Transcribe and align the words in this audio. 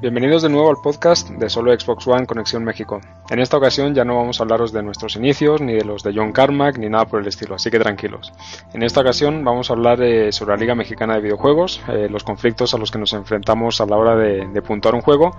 Bienvenidos 0.00 0.40
de 0.40 0.48
nuevo 0.48 0.70
al 0.70 0.78
podcast 0.82 1.28
de 1.28 1.50
Solo 1.50 1.78
Xbox 1.78 2.06
One 2.06 2.24
Conexión 2.24 2.64
México. 2.64 3.02
En 3.28 3.38
esta 3.38 3.58
ocasión 3.58 3.94
ya 3.94 4.02
no 4.02 4.16
vamos 4.16 4.40
a 4.40 4.44
hablaros 4.44 4.72
de 4.72 4.82
nuestros 4.82 5.14
inicios, 5.16 5.60
ni 5.60 5.74
de 5.74 5.84
los 5.84 6.02
de 6.02 6.14
John 6.14 6.32
Carmack, 6.32 6.78
ni 6.78 6.88
nada 6.88 7.04
por 7.04 7.20
el 7.20 7.26
estilo, 7.26 7.56
así 7.56 7.70
que 7.70 7.78
tranquilos. 7.78 8.32
En 8.72 8.82
esta 8.82 9.02
ocasión 9.02 9.44
vamos 9.44 9.68
a 9.68 9.74
hablar 9.74 10.02
eh, 10.02 10.32
sobre 10.32 10.54
la 10.54 10.56
Liga 10.56 10.74
Mexicana 10.74 11.16
de 11.16 11.20
Videojuegos, 11.20 11.82
eh, 11.88 12.08
los 12.10 12.24
conflictos 12.24 12.72
a 12.72 12.78
los 12.78 12.90
que 12.90 12.98
nos 12.98 13.12
enfrentamos 13.12 13.82
a 13.82 13.84
la 13.84 13.98
hora 13.98 14.16
de, 14.16 14.62
puntuar 14.62 14.94
un 14.94 15.02
juego, 15.02 15.36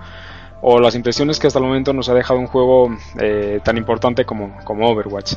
o 0.60 0.78
las 0.78 0.94
impresiones 0.94 1.40
que 1.40 1.48
hasta 1.48 1.58
el 1.58 1.64
momento 1.64 1.92
nos 1.92 2.08
ha 2.08 2.14
dejado 2.14 2.38
un 2.38 2.46
juego 2.46 2.96
eh, 3.18 3.58
tan 3.64 3.76
importante 3.76 4.24
como, 4.24 4.56
como 4.62 4.88
Overwatch. 4.88 5.34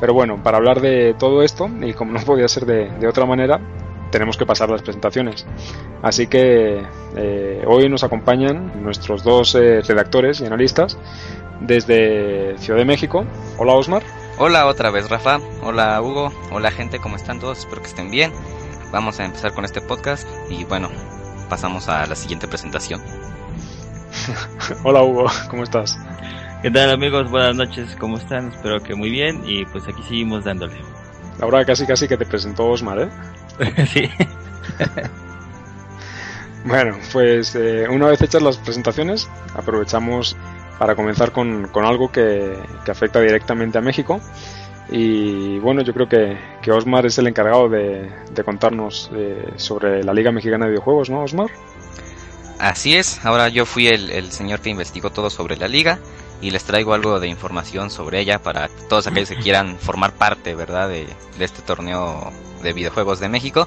Pero 0.00 0.14
bueno, 0.14 0.42
para 0.42 0.56
hablar 0.56 0.80
de 0.80 1.14
todo 1.18 1.42
esto, 1.42 1.68
y 1.82 1.92
como 1.92 2.12
no 2.12 2.20
podía 2.20 2.48
ser 2.48 2.64
de 2.64 3.06
otra 3.06 3.26
manera, 3.26 3.60
tenemos 4.14 4.36
que 4.36 4.46
pasar 4.46 4.70
las 4.70 4.80
presentaciones. 4.80 5.44
Así 6.00 6.28
que 6.28 6.86
eh, 7.16 7.64
hoy 7.66 7.88
nos 7.88 8.04
acompañan 8.04 8.80
nuestros 8.80 9.24
dos 9.24 9.56
eh, 9.56 9.80
redactores 9.80 10.40
y 10.40 10.46
analistas 10.46 10.96
desde 11.60 12.56
Ciudad 12.58 12.78
de 12.78 12.84
México. 12.84 13.24
Hola 13.58 13.72
Osmar. 13.72 14.04
Hola 14.38 14.68
otra 14.68 14.92
vez 14.92 15.10
Rafa. 15.10 15.40
Hola 15.64 16.00
Hugo. 16.00 16.32
Hola 16.52 16.70
gente, 16.70 17.00
¿cómo 17.00 17.16
están 17.16 17.40
todos? 17.40 17.58
Espero 17.58 17.82
que 17.82 17.88
estén 17.88 18.12
bien. 18.12 18.32
Vamos 18.92 19.18
a 19.18 19.24
empezar 19.24 19.52
con 19.52 19.64
este 19.64 19.80
podcast 19.80 20.28
y 20.48 20.62
bueno, 20.62 20.90
pasamos 21.50 21.88
a 21.88 22.06
la 22.06 22.14
siguiente 22.14 22.46
presentación. 22.46 23.02
Hola 24.84 25.02
Hugo, 25.02 25.26
¿cómo 25.50 25.64
estás? 25.64 25.98
¿Qué 26.62 26.70
tal 26.70 26.92
amigos? 26.92 27.32
Buenas 27.32 27.56
noches, 27.56 27.96
¿cómo 27.98 28.18
están? 28.18 28.52
Espero 28.52 28.80
que 28.80 28.94
muy 28.94 29.10
bien 29.10 29.42
y 29.44 29.64
pues 29.64 29.88
aquí 29.88 30.04
seguimos 30.04 30.44
dándole. 30.44 30.76
Ahora 31.40 31.64
casi 31.64 31.84
casi 31.84 32.06
que 32.06 32.16
te 32.16 32.26
presentó 32.26 32.66
Osmar, 32.66 33.00
¿eh? 33.00 33.08
sí. 33.92 34.10
bueno, 36.64 36.96
pues 37.12 37.54
eh, 37.54 37.86
una 37.88 38.08
vez 38.08 38.20
hechas 38.22 38.42
las 38.42 38.58
presentaciones, 38.58 39.28
aprovechamos 39.54 40.36
para 40.78 40.94
comenzar 40.94 41.32
con, 41.32 41.68
con 41.68 41.84
algo 41.84 42.10
que, 42.10 42.58
que, 42.84 42.90
afecta 42.90 43.20
directamente 43.20 43.78
a 43.78 43.80
México. 43.80 44.20
Y 44.90 45.58
bueno, 45.60 45.82
yo 45.82 45.94
creo 45.94 46.08
que, 46.08 46.36
que 46.60 46.70
Osmar 46.70 47.06
es 47.06 47.16
el 47.18 47.26
encargado 47.26 47.68
de, 47.68 48.10
de 48.32 48.44
contarnos 48.44 49.10
eh, 49.14 49.52
sobre 49.56 50.04
la 50.04 50.12
Liga 50.12 50.30
Mexicana 50.30 50.66
de 50.66 50.72
Videojuegos, 50.72 51.10
¿no, 51.10 51.22
Osmar? 51.22 51.50
Así 52.58 52.94
es, 52.94 53.24
ahora 53.24 53.48
yo 53.48 53.66
fui 53.66 53.88
el, 53.88 54.10
el 54.10 54.30
señor 54.30 54.60
que 54.60 54.70
investigó 54.70 55.10
todo 55.10 55.30
sobre 55.30 55.56
la 55.56 55.68
liga 55.68 55.98
y 56.44 56.50
les 56.50 56.64
traigo 56.64 56.92
algo 56.92 57.20
de 57.20 57.28
información 57.28 57.90
sobre 57.90 58.20
ella 58.20 58.42
para 58.42 58.68
todos 58.90 59.06
aquellos 59.06 59.30
que 59.30 59.38
quieran 59.38 59.78
formar 59.78 60.12
parte, 60.12 60.54
¿verdad?, 60.54 60.90
de, 60.90 61.08
este 61.40 61.62
torneo 61.62 62.30
de 62.62 62.74
videojuegos 62.74 63.18
de 63.18 63.30
México. 63.30 63.66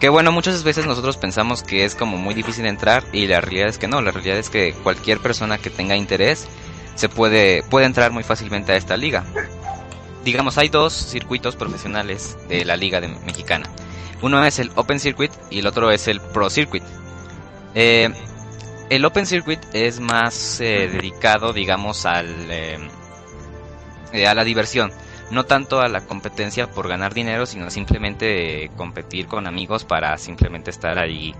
Que 0.00 0.08
bueno, 0.08 0.32
muchas 0.32 0.64
veces 0.64 0.84
nosotros 0.84 1.16
pensamos 1.16 1.62
que 1.62 1.84
es 1.84 1.94
como 1.94 2.16
muy 2.16 2.34
difícil 2.34 2.66
entrar 2.66 3.04
y 3.12 3.28
la 3.28 3.40
realidad 3.40 3.68
es 3.68 3.78
que 3.78 3.86
no, 3.86 4.02
la 4.02 4.10
realidad 4.10 4.36
es 4.36 4.50
que 4.50 4.72
cualquier 4.82 5.20
persona 5.20 5.58
que 5.58 5.70
tenga 5.70 5.94
interés 5.94 6.48
se 6.96 7.08
puede, 7.08 7.62
puede 7.62 7.86
entrar 7.86 8.10
muy 8.10 8.24
fácilmente 8.24 8.72
a 8.72 8.76
esta 8.76 8.96
liga. 8.96 9.22
Digamos, 10.24 10.58
hay 10.58 10.70
dos 10.70 10.92
circuitos 10.92 11.54
profesionales 11.54 12.36
de 12.48 12.64
la 12.64 12.76
liga 12.76 13.00
de 13.00 13.06
mexicana. 13.24 13.70
Uno 14.22 14.44
es 14.44 14.58
el 14.58 14.72
Open 14.74 14.98
Circuit 14.98 15.30
y 15.50 15.60
el 15.60 15.68
otro 15.68 15.92
es 15.92 16.08
el 16.08 16.20
Pro 16.20 16.50
Circuit. 16.50 16.82
Eh, 17.76 18.12
el 18.96 19.04
Open 19.04 19.26
Circuit 19.26 19.60
es 19.72 20.00
más 20.00 20.60
eh, 20.60 20.88
dedicado, 20.92 21.52
digamos, 21.52 22.04
al, 22.04 22.28
eh, 22.50 22.78
a 24.26 24.34
la 24.34 24.44
diversión 24.44 24.92
no 25.32 25.44
tanto 25.44 25.80
a 25.80 25.88
la 25.88 26.02
competencia 26.02 26.70
por 26.70 26.88
ganar 26.88 27.14
dinero, 27.14 27.46
sino 27.46 27.70
simplemente 27.70 28.70
competir 28.76 29.26
con 29.26 29.46
amigos 29.46 29.84
para 29.84 30.18
simplemente 30.18 30.70
estar 30.70 30.98
ahí 30.98 31.34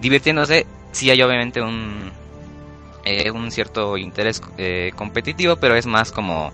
divirtiéndose. 0.00 0.64
Sí 0.92 1.10
hay 1.10 1.20
obviamente 1.22 1.60
un, 1.60 2.12
eh, 3.04 3.32
un 3.32 3.50
cierto 3.50 3.96
interés 3.96 4.40
eh, 4.58 4.92
competitivo, 4.94 5.56
pero 5.56 5.74
es 5.74 5.86
más 5.86 6.12
como 6.12 6.52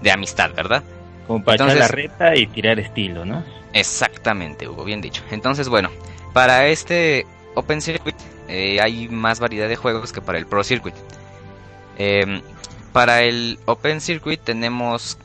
de 0.00 0.10
amistad, 0.10 0.52
¿verdad? 0.54 0.82
Como 1.26 1.44
para 1.44 1.56
Entonces, 1.56 1.76
echar 1.76 1.90
la 1.90 1.94
reta 1.94 2.36
y 2.36 2.46
tirar 2.46 2.80
estilo, 2.80 3.26
¿no? 3.26 3.44
Exactamente, 3.74 4.66
Hugo, 4.66 4.84
bien 4.84 5.02
dicho. 5.02 5.22
Entonces, 5.30 5.68
bueno, 5.68 5.90
para 6.32 6.68
este 6.68 7.26
Open 7.54 7.82
Circuit 7.82 8.16
eh, 8.50 8.80
hay 8.80 9.08
más 9.08 9.40
variedad 9.40 9.68
de 9.68 9.76
juegos 9.76 10.12
que 10.12 10.20
para 10.20 10.38
el 10.38 10.46
Pro 10.46 10.64
Circuit. 10.64 10.94
Eh, 11.96 12.42
para 12.92 13.22
el 13.22 13.58
Open 13.66 14.00
Circuit 14.00 14.40
tenemos 14.42 15.16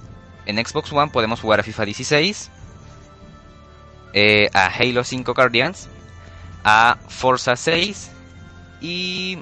en 0.46 0.64
Xbox 0.64 0.92
One 0.94 1.12
podemos 1.12 1.42
jugar 1.42 1.60
a 1.60 1.64
FIFA 1.64 1.86
16, 1.86 2.52
eh, 4.14 4.50
a 4.54 4.68
Halo 4.68 5.04
5 5.04 5.34
Guardians, 5.34 5.90
a 6.64 6.98
Forza 7.08 7.56
6 7.56 8.12
y, 8.82 9.40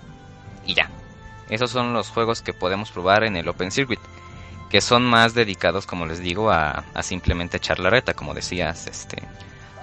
y 0.65 0.73
ya. 0.73 0.89
Esos 1.49 1.71
son 1.71 1.93
los 1.93 2.09
juegos 2.09 2.41
que 2.41 2.53
podemos 2.53 2.91
probar 2.91 3.25
en 3.25 3.35
el 3.35 3.47
Open 3.49 3.71
Circuit, 3.71 3.99
que 4.69 4.79
son 4.81 5.03
más 5.03 5.33
dedicados, 5.33 5.85
como 5.85 6.05
les 6.05 6.19
digo, 6.19 6.49
a, 6.49 6.85
a 6.93 7.03
simplemente 7.03 7.57
echar 7.57 7.79
la 7.79 7.89
reta, 7.89 8.13
como 8.13 8.33
decías. 8.33 8.87
Este. 8.87 9.21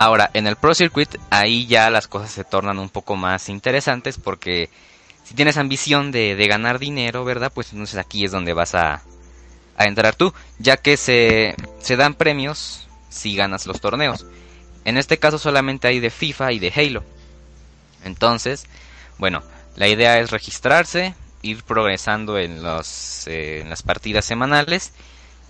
Ahora, 0.01 0.31
en 0.33 0.47
el 0.47 0.57
Pro 0.57 0.75
Circuit, 0.75 1.15
ahí 1.29 1.67
ya 1.67 1.91
las 1.91 2.09
cosas 2.09 2.31
se 2.31 2.43
tornan 2.43 2.79
un 2.79 2.89
poco 2.89 3.17
más 3.17 3.51
interesantes 3.51 4.17
porque 4.17 4.71
si 5.25 5.35
tienes 5.35 5.59
ambición 5.59 6.11
de, 6.11 6.35
ganar 6.49 6.79
dinero, 6.79 7.23
¿verdad? 7.23 7.53
Pues 7.55 7.75
entonces 7.75 7.99
aquí 7.99 8.25
es 8.25 8.31
donde 8.31 8.55
vas 8.55 8.75
a, 8.75 9.03
entrar 9.77 10.15
tú, 10.15 10.33
ya 10.59 10.79
que 10.79 10.97
se, 10.97 11.55
dan 11.99 12.15
premios 12.15 12.89
si 13.11 13.37
ganas 13.37 13.67
los 13.67 13.83
torneos. 13.83 14.25
En 14.87 14.97
este 14.97 15.19
caso 15.19 15.37
solamente 15.37 15.87
hay 15.87 16.01
de 16.01 16.09
FIFA 16.09 16.53
y 16.53 16.61
de 16.61 16.73
Halo. 16.75 17.05
Entonces, 18.03 18.65
bueno, 19.19 19.43
la 19.77 19.87
idea 19.87 20.19
es 20.19 20.31
registrarse, 20.31 21.15
ir 21.43 21.63
progresando 21.63 22.39
en, 22.39 22.63
eh, 23.27 23.61
en 23.61 23.69
las 23.69 23.83
partidas 23.83 24.25
semanales, 24.25 24.95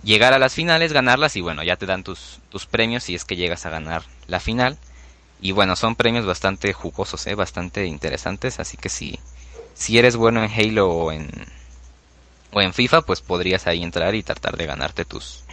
llegar 0.03 0.33
a 0.33 0.39
las 0.39 0.53
finales, 0.53 0.93
ganarlas 0.93 1.35
y 1.35 1.41
bueno, 1.41 1.63
ya 1.63 1.75
te 1.75 1.85
dan 1.85 2.03
tus, 2.03 2.39
tus 2.49 2.65
premios 2.65 3.03
si 3.03 3.15
es 3.15 3.25
que 3.25 3.35
llegas 3.35 3.65
a 3.65 3.69
ganar 3.69 4.03
la 4.27 4.39
final. 4.39 4.77
Y 5.41 5.53
bueno, 5.53 5.75
son 5.75 5.95
premios 5.95 6.25
bastante 6.25 6.71
jugosos, 6.71 7.25
¿eh? 7.25 7.35
bastante 7.35 7.85
interesantes, 7.85 8.59
así 8.59 8.77
que 8.77 8.89
si, 8.89 9.19
si 9.73 9.97
eres 9.97 10.15
bueno 10.15 10.43
en 10.43 10.51
Halo 10.51 10.89
o 10.89 11.11
en, 11.11 11.29
o 12.51 12.61
en 12.61 12.73
FIFA, 12.73 13.01
pues 13.01 13.21
podrías 13.21 13.65
ahí 13.65 13.81
entrar 13.81 14.13
y 14.13 14.21
tratar 14.21 14.55
de 14.55 14.67
ganarte 14.67 15.03
tus, 15.03 15.43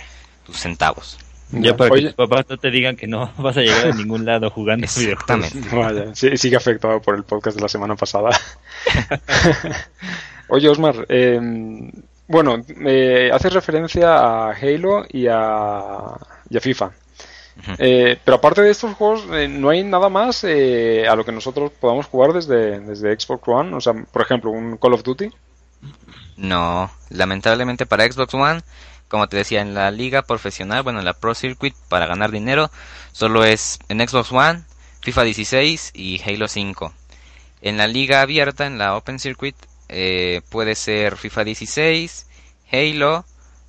tus 0.45 0.59
centavos. 0.59 1.19
Ya 1.51 1.75
para 1.75 1.91
Oye, 1.91 2.03
que 2.03 2.09
tus 2.09 2.17
papás 2.17 2.45
no 2.51 2.59
te 2.59 2.71
digan 2.71 2.97
que 2.97 3.07
no 3.07 3.33
vas 3.39 3.57
a 3.57 3.63
llegar 3.63 3.87
a 3.89 3.95
ningún 3.95 4.27
lado 4.27 4.51
jugando 4.51 4.85
Exactamente. 4.85 5.67
Vaya, 5.75 6.15
sí, 6.15 6.37
sigue 6.37 6.57
afectado 6.57 7.01
por 7.01 7.15
el 7.15 7.25
podcast 7.25 7.57
de 7.57 7.63
la 7.63 7.69
semana 7.69 7.97
pasada. 7.97 8.31
Oye, 10.49 10.69
Osmar, 10.69 11.07
eh, 11.09 11.41
bueno, 12.29 12.63
eh, 12.87 13.31
haces 13.33 13.53
referencia 13.53 14.15
a 14.17 14.51
Halo 14.53 15.05
y 15.09 15.27
a, 15.27 16.15
y 16.51 16.57
a 16.57 16.61
FIFA. 16.61 16.87
Uh 16.87 17.61
-huh. 17.61 17.77
eh, 17.79 18.19
pero 18.25 18.37
aparte 18.37 18.63
de 18.63 18.71
estos 18.71 18.95
juegos, 18.95 19.25
eh, 19.33 19.49
no 19.49 19.71
hay 19.71 19.83
nada 19.83 20.09
más 20.09 20.45
eh, 20.45 21.09
a 21.09 21.17
lo 21.17 21.25
que 21.25 21.33
nosotros 21.33 21.73
podamos 21.81 22.07
jugar 22.07 22.33
desde, 22.33 22.79
desde 22.81 23.19
Xbox 23.19 23.49
One. 23.49 23.75
O 23.75 23.81
sea, 23.81 23.95
por 23.95 24.23
ejemplo, 24.23 24.51
un 24.51 24.77
Call 24.77 24.95
of 24.95 25.03
Duty. 25.03 25.31
No, 26.37 26.91
lamentablemente 27.11 27.87
para 27.87 28.11
Xbox 28.11 28.35
One, 28.35 28.61
como 29.09 29.27
te 29.29 29.39
decía, 29.39 29.61
en 29.61 29.75
la 29.75 29.91
liga 29.91 30.23
profesional, 30.23 30.83
bueno, 30.83 31.01
en 31.01 31.05
la 31.05 31.15
Pro 31.15 31.35
Circuit, 31.35 31.75
para 31.89 32.07
ganar 32.07 32.31
dinero, 32.31 32.71
solo 33.13 33.45
es 33.45 33.79
en 33.89 34.07
Xbox 34.07 34.31
One, 34.31 34.63
FIFA 35.01 35.23
16 35.25 35.93
y 35.95 36.21
Halo 36.23 36.47
5. 36.47 36.93
En 37.63 37.77
la 37.77 37.87
liga 37.87 38.21
abierta, 38.21 38.67
en 38.67 38.79
la 38.79 38.97
Open 38.97 39.19
Circuit, 39.19 39.57
eh, 39.89 40.43
puede 40.51 40.75
ser 40.75 41.17
FIFA 41.17 41.45
16, 41.45 42.27
Halo, 42.71 43.25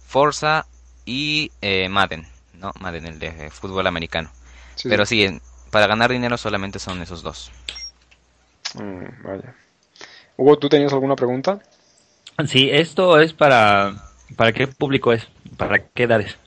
Forza 0.06 0.66
y 1.06 1.52
eh, 1.62 1.90
Madden, 1.90 2.28
¿no? 2.54 2.72
Madden, 2.80 3.06
el 3.06 3.20
de 3.20 3.50
fútbol 3.50 3.88
americano. 3.88 4.32
Sí, 4.76 4.90
Pero 4.90 5.06
sí, 5.06 5.40
para 5.72 5.88
ganar 5.88 6.12
dinero 6.12 6.38
solamente 6.38 6.80
son 6.80 7.02
esos 7.02 7.22
dos. 7.22 7.52
Mm, 8.76 9.24
vaya. 9.24 9.56
Hugo, 10.38 10.58
¿tú 10.58 10.70
tenías 10.70 10.94
alguna 10.94 11.16
pregunta? 11.16 11.60
Sí, 12.48 12.70
esto 12.72 13.20
es 13.20 13.34
para... 13.34 13.94
¿Para 14.36 14.54
qué 14.54 14.68
público 14.68 15.12
es? 15.12 15.28
¿Para 15.58 15.80
qué 15.80 16.04
edades? 16.04 16.38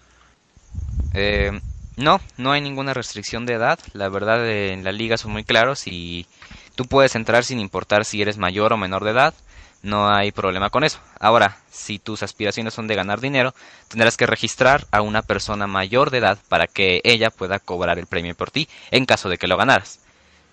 Eh, 1.15 1.61
no, 1.97 2.21
no 2.37 2.53
hay 2.53 2.61
ninguna 2.61 2.95
restricción 2.95 3.45
de 3.45 3.55
edad. 3.55 3.79
La 3.93 4.09
verdad, 4.09 4.49
en 4.49 4.85
la 4.85 4.93
liga 4.93 5.19
son 5.19 5.33
muy 5.33 5.45
claros 5.45 5.87
y 5.87 6.27
tú 6.75 6.85
puedes 6.85 7.15
entrar 7.17 7.45
sin 7.45 7.61
importar 7.61 8.05
si 8.05 8.23
eres 8.23 8.39
mayor 8.39 8.73
o 8.73 8.77
menor 8.77 9.05
de 9.05 9.11
edad. 9.11 9.35
No 9.83 10.09
hay 10.09 10.31
problema 10.31 10.71
con 10.71 10.85
eso. 10.85 11.01
Ahora, 11.19 11.57
si 11.71 11.99
tus 11.99 12.23
aspiraciones 12.23 12.73
son 12.73 12.87
de 12.87 12.95
ganar 12.95 13.21
dinero, 13.21 13.53
tendrás 13.89 14.17
que 14.17 14.27
registrar 14.27 14.87
a 14.93 15.03
una 15.03 15.23
persona 15.23 15.67
mayor 15.67 16.11
de 16.11 16.19
edad 16.19 16.39
para 16.49 16.69
que 16.69 17.01
ella 17.05 17.31
pueda 17.31 17.59
cobrar 17.59 17.99
el 17.99 18.07
premio 18.07 18.35
por 18.35 18.51
ti 18.53 18.69
en 18.93 19.07
caso 19.07 19.29
de 19.29 19.39
que 19.39 19.49
lo 19.49 19.57
ganaras. 19.57 19.99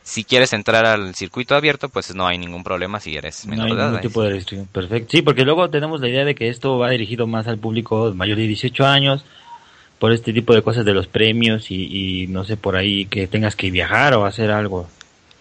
Si 0.01 0.23
quieres 0.23 0.53
entrar 0.53 0.87
al 0.87 1.13
circuito 1.13 1.53
abierto, 1.53 1.89
pues 1.89 2.15
no 2.15 2.25
hay 2.25 2.39
ningún 2.39 2.63
problema 2.63 2.99
si 2.99 3.15
eres 3.15 3.45
menor 3.45 3.67
no 3.67 3.73
hay 3.73 3.77
de 3.77 3.81
edad. 3.81 3.87
Ningún 3.89 4.01
tipo 4.01 4.23
de 4.23 4.29
restricción. 4.31 4.67
Perfecto. 4.71 5.11
Sí, 5.11 5.21
porque 5.21 5.43
luego 5.43 5.69
tenemos 5.69 6.01
la 6.01 6.09
idea 6.09 6.25
de 6.25 6.33
que 6.33 6.49
esto 6.49 6.79
va 6.79 6.89
dirigido 6.89 7.27
más 7.27 7.47
al 7.47 7.59
público 7.59 8.11
mayor 8.15 8.37
de 8.37 8.47
18 8.47 8.85
años, 8.87 9.23
por 9.99 10.11
este 10.11 10.33
tipo 10.33 10.55
de 10.55 10.63
cosas 10.63 10.85
de 10.85 10.93
los 10.93 11.07
premios 11.07 11.69
y, 11.69 12.23
y 12.23 12.27
no 12.27 12.45
sé, 12.45 12.57
por 12.57 12.75
ahí 12.75 13.05
que 13.05 13.27
tengas 13.27 13.55
que 13.55 13.69
viajar 13.69 14.15
o 14.15 14.25
hacer 14.25 14.49
algo. 14.49 14.87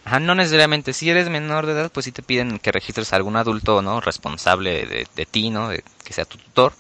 Ajá, 0.05 0.21
no 0.21 0.35
necesariamente. 0.35 0.93
Si 0.93 1.11
eres 1.11 1.29
menor 1.29 1.67
de 1.67 1.73
edad, 1.73 1.93
pues 1.93 2.05
sí 2.05 2.13
te 2.13 2.23
piden 2.23 2.59
que 2.59 2.73
registres 2.73 3.13
a 3.13 3.17
algún 3.17 3.37
adulto, 3.37 3.83
¿no? 3.83 4.01
Responsable 4.01 4.87
de, 4.87 5.07
de 5.15 5.27
ti, 5.27 5.51
¿no? 5.51 5.69
De, 5.69 5.85
que 6.05 6.13
sea 6.13 6.25
tu 6.25 6.39
tutor 6.39 6.73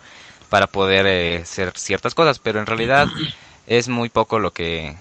para 0.48 0.66
poder 0.66 1.06
eh, 1.06 1.42
hacer 1.42 1.72
ciertas 1.76 2.14
cosas. 2.14 2.38
Pero 2.38 2.58
en 2.58 2.66
realidad 2.66 3.08
es 3.66 3.88
muy 3.88 4.08
poco 4.08 4.38
lo 4.38 4.52
que 4.52 4.96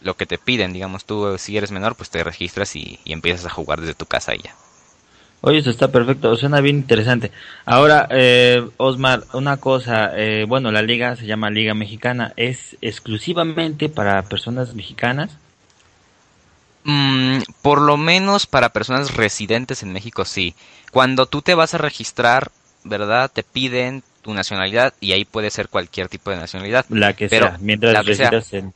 lo 0.00 0.16
que 0.16 0.26
te 0.26 0.38
piden. 0.38 0.72
Digamos, 0.72 1.04
tú 1.04 1.38
si 1.38 1.56
eres 1.56 1.70
menor, 1.70 1.94
pues 1.94 2.10
te 2.10 2.24
registras 2.24 2.74
y, 2.74 2.98
y 3.04 3.12
empiezas 3.12 3.46
a 3.46 3.50
jugar 3.50 3.80
desde 3.80 3.94
tu 3.94 4.06
casa 4.06 4.34
y 4.34 4.38
ya. 4.38 4.54
Oye, 5.44 5.58
eso 5.58 5.70
está 5.70 5.90
perfecto, 5.90 6.36
suena 6.36 6.60
bien 6.60 6.76
interesante. 6.76 7.32
Ahora, 7.64 8.06
eh, 8.10 8.64
Osmar, 8.76 9.24
una 9.32 9.56
cosa, 9.56 10.12
eh, 10.16 10.44
bueno, 10.46 10.70
la 10.70 10.82
liga 10.82 11.16
se 11.16 11.26
llama 11.26 11.50
Liga 11.50 11.74
Mexicana, 11.74 12.32
¿es 12.36 12.76
exclusivamente 12.80 13.88
para 13.88 14.22
personas 14.22 14.74
mexicanas? 14.76 15.36
Mm, 16.84 17.38
por 17.62 17.80
lo 17.80 17.96
menos 17.96 18.46
para 18.46 18.70
personas 18.70 19.14
residentes 19.14 19.82
en 19.82 19.92
México, 19.92 20.24
sí. 20.24 20.54
Cuando 20.90 21.26
tú 21.26 21.40
te 21.42 21.54
vas 21.54 21.74
a 21.74 21.78
registrar, 21.78 22.50
¿verdad? 22.84 23.30
Te 23.32 23.42
piden 23.44 24.02
tu 24.22 24.34
nacionalidad 24.34 24.92
y 25.00 25.12
ahí 25.12 25.24
puede 25.24 25.50
ser 25.50 25.68
cualquier 25.68 26.08
tipo 26.08 26.30
de 26.30 26.36
nacionalidad. 26.36 26.84
La 26.88 27.12
que 27.14 27.28
Pero- 27.28 27.48
sea, 27.48 27.58
mientras 27.60 27.92
la 27.92 28.04
que 28.04 28.14
sea. 28.14 28.30
residas 28.30 28.52
en... 28.64 28.74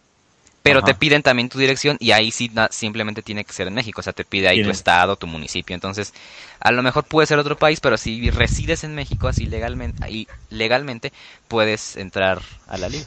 Pero 0.62 0.80
Ajá. 0.80 0.86
te 0.86 0.94
piden 0.96 1.22
también 1.22 1.48
tu 1.48 1.58
dirección 1.60 1.96
y 2.00 2.10
ahí 2.10 2.32
sí 2.32 2.50
na- 2.52 2.68
simplemente 2.72 3.22
tiene 3.22 3.44
que 3.44 3.52
ser 3.52 3.68
en 3.68 3.74
México, 3.74 4.00
o 4.00 4.02
sea, 4.02 4.12
te 4.12 4.24
pide 4.24 4.48
ahí 4.48 4.64
tu 4.64 4.70
estado, 4.70 5.14
tu 5.14 5.28
municipio. 5.28 5.74
Entonces, 5.74 6.12
a 6.58 6.72
lo 6.72 6.82
mejor 6.82 7.04
puede 7.04 7.28
ser 7.28 7.38
otro 7.38 7.56
país, 7.56 7.78
pero 7.78 7.96
si 7.96 8.30
resides 8.30 8.82
en 8.82 8.92
México 8.96 9.28
así 9.28 9.46
legalmente, 9.46 10.02
ahí 10.04 10.26
legalmente 10.50 11.12
puedes 11.46 11.96
entrar 11.96 12.42
a 12.66 12.78
la 12.78 12.88
liga. 12.88 13.06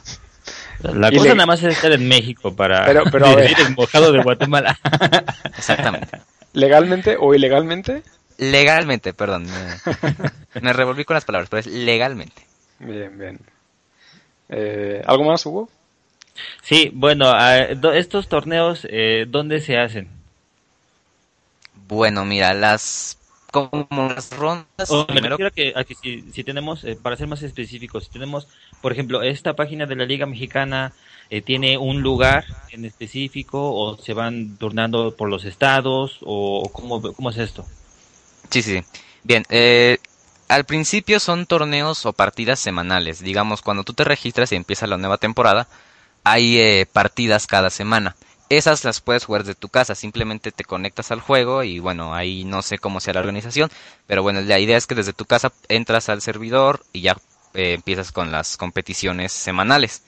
La 0.82 1.08
Y 1.08 1.16
cosa 1.16 1.28
le- 1.30 1.34
nada 1.34 1.46
más 1.46 1.62
es 1.62 1.74
estar 1.74 1.92
en 1.92 2.08
México 2.08 2.54
para 2.54 2.84
Pero- 2.86 3.04
pero 3.12 3.26
a 3.26 3.34
ver. 3.36 3.48
decir 3.50 3.76
mojado 3.76 4.12
de 4.12 4.22
Guatemala. 4.22 4.78
Exactamente. 5.58 6.20
¿Legalmente 6.52 7.16
o 7.18 7.34
ilegalmente? 7.34 8.02
legalmente, 8.38 9.12
perdón. 9.12 9.44
Me, 10.54 10.60
me 10.62 10.72
revolví 10.72 11.04
con 11.04 11.14
las 11.14 11.24
palabras, 11.26 11.50
pero 11.50 11.60
es 11.60 11.66
legalmente. 11.66 12.42
Bien, 12.78 13.18
bien. 13.18 13.38
Eh, 14.48 15.02
¿Algo 15.06 15.24
más, 15.24 15.44
Hugo? 15.46 15.68
sí, 16.62 16.90
bueno, 16.94 17.34
estos 17.92 18.28
torneos, 18.28 18.86
eh, 18.90 19.26
¿dónde 19.28 19.60
se 19.60 19.76
hacen? 19.76 20.08
Bueno, 21.86 22.24
mira, 22.24 22.54
las 22.54 23.18
como 23.50 23.86
las 24.08 24.30
rondas 24.36 24.90
O 24.90 25.06
me 25.08 25.20
primero 25.20 25.50
que, 25.50 25.72
a 25.74 25.84
que 25.84 25.94
si, 25.94 26.22
si 26.32 26.44
tenemos, 26.44 26.84
eh, 26.84 26.96
para 27.00 27.16
ser 27.16 27.26
más 27.26 27.42
específicos, 27.42 28.04
si 28.04 28.10
tenemos, 28.10 28.48
por 28.80 28.92
ejemplo, 28.92 29.22
esta 29.22 29.54
página 29.54 29.86
de 29.86 29.96
la 29.96 30.04
Liga 30.04 30.26
Mexicana 30.26 30.92
eh, 31.30 31.42
tiene 31.42 31.78
un 31.78 32.02
lugar 32.02 32.44
en 32.70 32.84
específico 32.84 33.72
o 33.72 33.96
se 33.96 34.14
van 34.14 34.56
turnando 34.56 35.16
por 35.16 35.28
los 35.28 35.44
estados 35.44 36.18
o, 36.22 36.68
cómo, 36.72 37.00
cómo 37.00 37.30
es 37.30 37.38
esto. 37.38 37.66
Sí, 38.50 38.62
sí. 38.62 38.78
sí. 38.78 39.00
Bien, 39.22 39.44
eh, 39.50 39.98
al 40.48 40.64
principio 40.64 41.20
son 41.20 41.46
torneos 41.46 42.06
o 42.06 42.12
partidas 42.12 42.58
semanales. 42.58 43.20
Digamos, 43.20 43.62
cuando 43.62 43.84
tú 43.84 43.92
te 43.92 44.04
registras 44.04 44.50
y 44.52 44.56
empieza 44.56 44.86
la 44.86 44.96
nueva 44.96 45.18
temporada, 45.18 45.68
hay 46.24 46.58
eh, 46.58 46.86
partidas 46.92 47.46
cada 47.46 47.70
semana. 47.70 48.16
Esas 48.50 48.84
las 48.84 49.00
puedes 49.00 49.24
jugar 49.24 49.44
desde 49.44 49.54
tu 49.54 49.68
casa, 49.68 49.94
simplemente 49.94 50.50
te 50.50 50.64
conectas 50.64 51.12
al 51.12 51.20
juego 51.20 51.62
y 51.62 51.78
bueno, 51.78 52.14
ahí 52.14 52.44
no 52.44 52.62
sé 52.62 52.78
cómo 52.78 52.98
sea 53.00 53.14
la 53.14 53.20
organización, 53.20 53.70
pero 54.08 54.22
bueno, 54.24 54.40
la 54.40 54.58
idea 54.58 54.76
es 54.76 54.88
que 54.88 54.96
desde 54.96 55.12
tu 55.12 55.24
casa 55.24 55.52
entras 55.68 56.08
al 56.08 56.20
servidor 56.20 56.84
y 56.92 57.02
ya 57.02 57.16
eh, 57.54 57.74
empiezas 57.74 58.10
con 58.10 58.32
las 58.32 58.56
competiciones 58.56 59.30
semanales. 59.30 60.02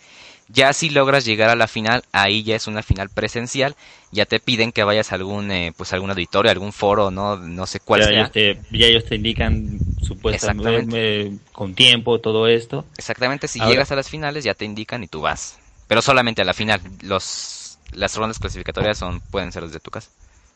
Ya 0.49 0.73
si 0.73 0.91
logras 0.91 1.25
llegar 1.25 1.51
a 1.51 1.55
la 1.57 1.69
final, 1.69 2.03
ahí 2.11 2.43
ya 2.43 2.57
es 2.57 2.67
una 2.67 2.83
final 2.83 3.11
presencial, 3.11 3.77
ya 4.11 4.27
te 4.27 4.41
piden 4.41 4.73
que 4.73 4.83
vayas 4.83 5.13
a 5.13 5.15
algún, 5.15 5.53
eh, 5.53 5.73
pues 5.77 5.93
algún 5.93 6.11
auditorio, 6.11 6.51
algún 6.51 6.73
foro, 6.73 7.13
no, 7.13 7.37
no 7.37 7.65
sé 7.69 7.79
cuál 7.79 8.01
ya, 8.01 8.07
sea. 8.09 8.17
ellos 8.19 8.33
te, 8.33 8.61
ya 8.73 8.87
ellos 8.87 9.05
te 9.05 9.15
indican 9.15 9.81
supuestamente 10.01 11.21
eh, 11.27 11.33
con 11.53 11.75
tiempo 11.75 12.19
todo 12.21 12.49
esto. 12.49 12.85
Exactamente, 12.99 13.47
si 13.47 13.61
Ahora- 13.61 13.71
llegas 13.73 13.93
a 13.93 13.97
las 13.97 14.11
finales 14.11 14.43
ya 14.43 14.55
te 14.55 14.65
indican 14.65 15.05
y 15.05 15.07
tú 15.07 15.21
vas. 15.21 15.59
Pero 15.87 16.03
solamente 16.03 16.43
a 16.43 16.45
la 16.45 16.55
final. 16.55 16.81
Los 17.03 17.62
las 17.93 18.17
rondas 18.17 18.39
clasificatorias 18.39 18.99
son 18.99 19.21
pueden 19.23 19.53
ser 19.53 19.65
desde 19.65 19.81
tu 19.81 19.91
casa. 19.91 20.11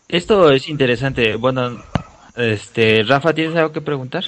Esto 0.08 0.50
es 0.52 0.68
interesante. 0.68 1.36
Bueno, 1.36 1.84
este, 2.36 3.02
Rafa, 3.04 3.34
¿tienes 3.34 3.56
algo 3.56 3.72
que 3.72 3.80
preguntar? 3.82 4.24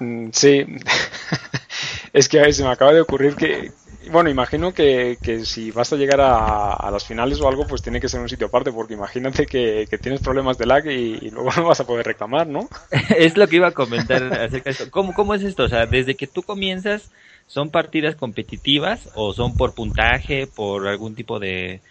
Mm, 0.00 0.30
Sí, 0.32 0.64
es 2.12 2.28
que 2.28 2.38
a 2.38 2.42
ver, 2.42 2.54
se 2.54 2.64
me 2.64 2.70
acaba 2.70 2.92
de 2.92 3.00
ocurrir 3.00 3.36
que, 3.36 3.72
bueno, 4.10 4.30
imagino 4.30 4.72
que, 4.74 5.18
que 5.22 5.44
si 5.44 5.70
vas 5.70 5.92
a 5.92 5.96
llegar 5.96 6.20
a, 6.20 6.72
a 6.74 6.90
las 6.90 7.06
finales 7.06 7.40
o 7.40 7.48
algo, 7.48 7.66
pues 7.66 7.82
tiene 7.82 8.00
que 8.00 8.08
ser 8.08 8.20
un 8.20 8.28
sitio 8.28 8.48
aparte, 8.48 8.72
porque 8.72 8.94
imagínate 8.94 9.48
que, 9.48 9.86
que 9.90 9.98
tienes 9.98 10.20
problemas 10.20 10.58
de 10.58 10.66
lag 10.66 10.86
y, 10.86 11.18
y 11.26 11.30
luego 11.30 11.50
no 11.56 11.64
vas 11.66 11.80
a 11.80 11.86
poder 11.86 12.06
reclamar, 12.06 12.46
¿no? 12.46 12.72
es 13.16 13.36
lo 13.36 13.48
que 13.48 13.56
iba 13.56 13.68
a 13.68 13.72
comentar 13.74 14.22
acerca 14.32 14.64
de 14.64 14.70
esto. 14.72 14.90
¿Cómo, 14.90 15.14
¿Cómo 15.14 15.34
es 15.34 15.42
esto? 15.42 15.64
O 15.64 15.68
sea, 15.68 15.86
desde 15.86 16.16
que 16.16 16.26
tú 16.26 16.42
comienzas, 16.44 17.10
¿son 17.46 17.70
partidas 17.70 18.16
competitivas 18.16 19.08
o 19.14 19.32
son 19.32 19.56
por 19.56 19.74
puntaje, 19.74 20.46
por 20.46 20.86
algún 20.88 21.14
tipo 21.14 21.38
de, 21.38 21.82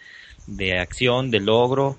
de 0.46 0.78
acción, 0.78 1.30
de 1.30 1.40
logro? 1.40 1.96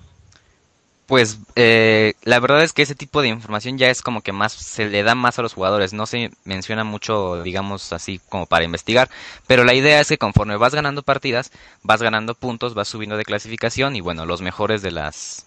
Pues 1.05 1.39
eh, 1.55 2.15
la 2.23 2.39
verdad 2.41 2.63
es 2.63 2.73
que 2.73 2.81
ese 2.81 2.93
tipo 2.93 3.21
de 3.21 3.29
información 3.29 3.77
ya 3.77 3.89
es 3.89 4.01
como 4.01 4.19
que 4.19 4.33
más 4.33 4.51
se 4.51 4.89
le 4.89 5.03
da 5.03 5.15
más 5.15 5.39
a 5.39 5.41
los 5.41 5.53
jugadores, 5.53 5.93
no 5.93 6.05
se 6.05 6.31
menciona 6.43 6.83
mucho, 6.83 7.41
digamos 7.43 7.93
así 7.93 8.19
como 8.27 8.45
para 8.45 8.65
investigar, 8.65 9.09
pero 9.47 9.63
la 9.63 9.73
idea 9.73 10.01
es 10.01 10.09
que 10.09 10.17
conforme 10.17 10.57
vas 10.57 10.75
ganando 10.75 11.03
partidas, 11.03 11.51
vas 11.81 12.01
ganando 12.01 12.35
puntos, 12.35 12.73
vas 12.73 12.89
subiendo 12.89 13.15
de 13.15 13.23
clasificación 13.23 13.95
y 13.95 14.01
bueno, 14.01 14.25
los 14.25 14.41
mejores 14.41 14.81
de 14.81 14.91
las 14.91 15.45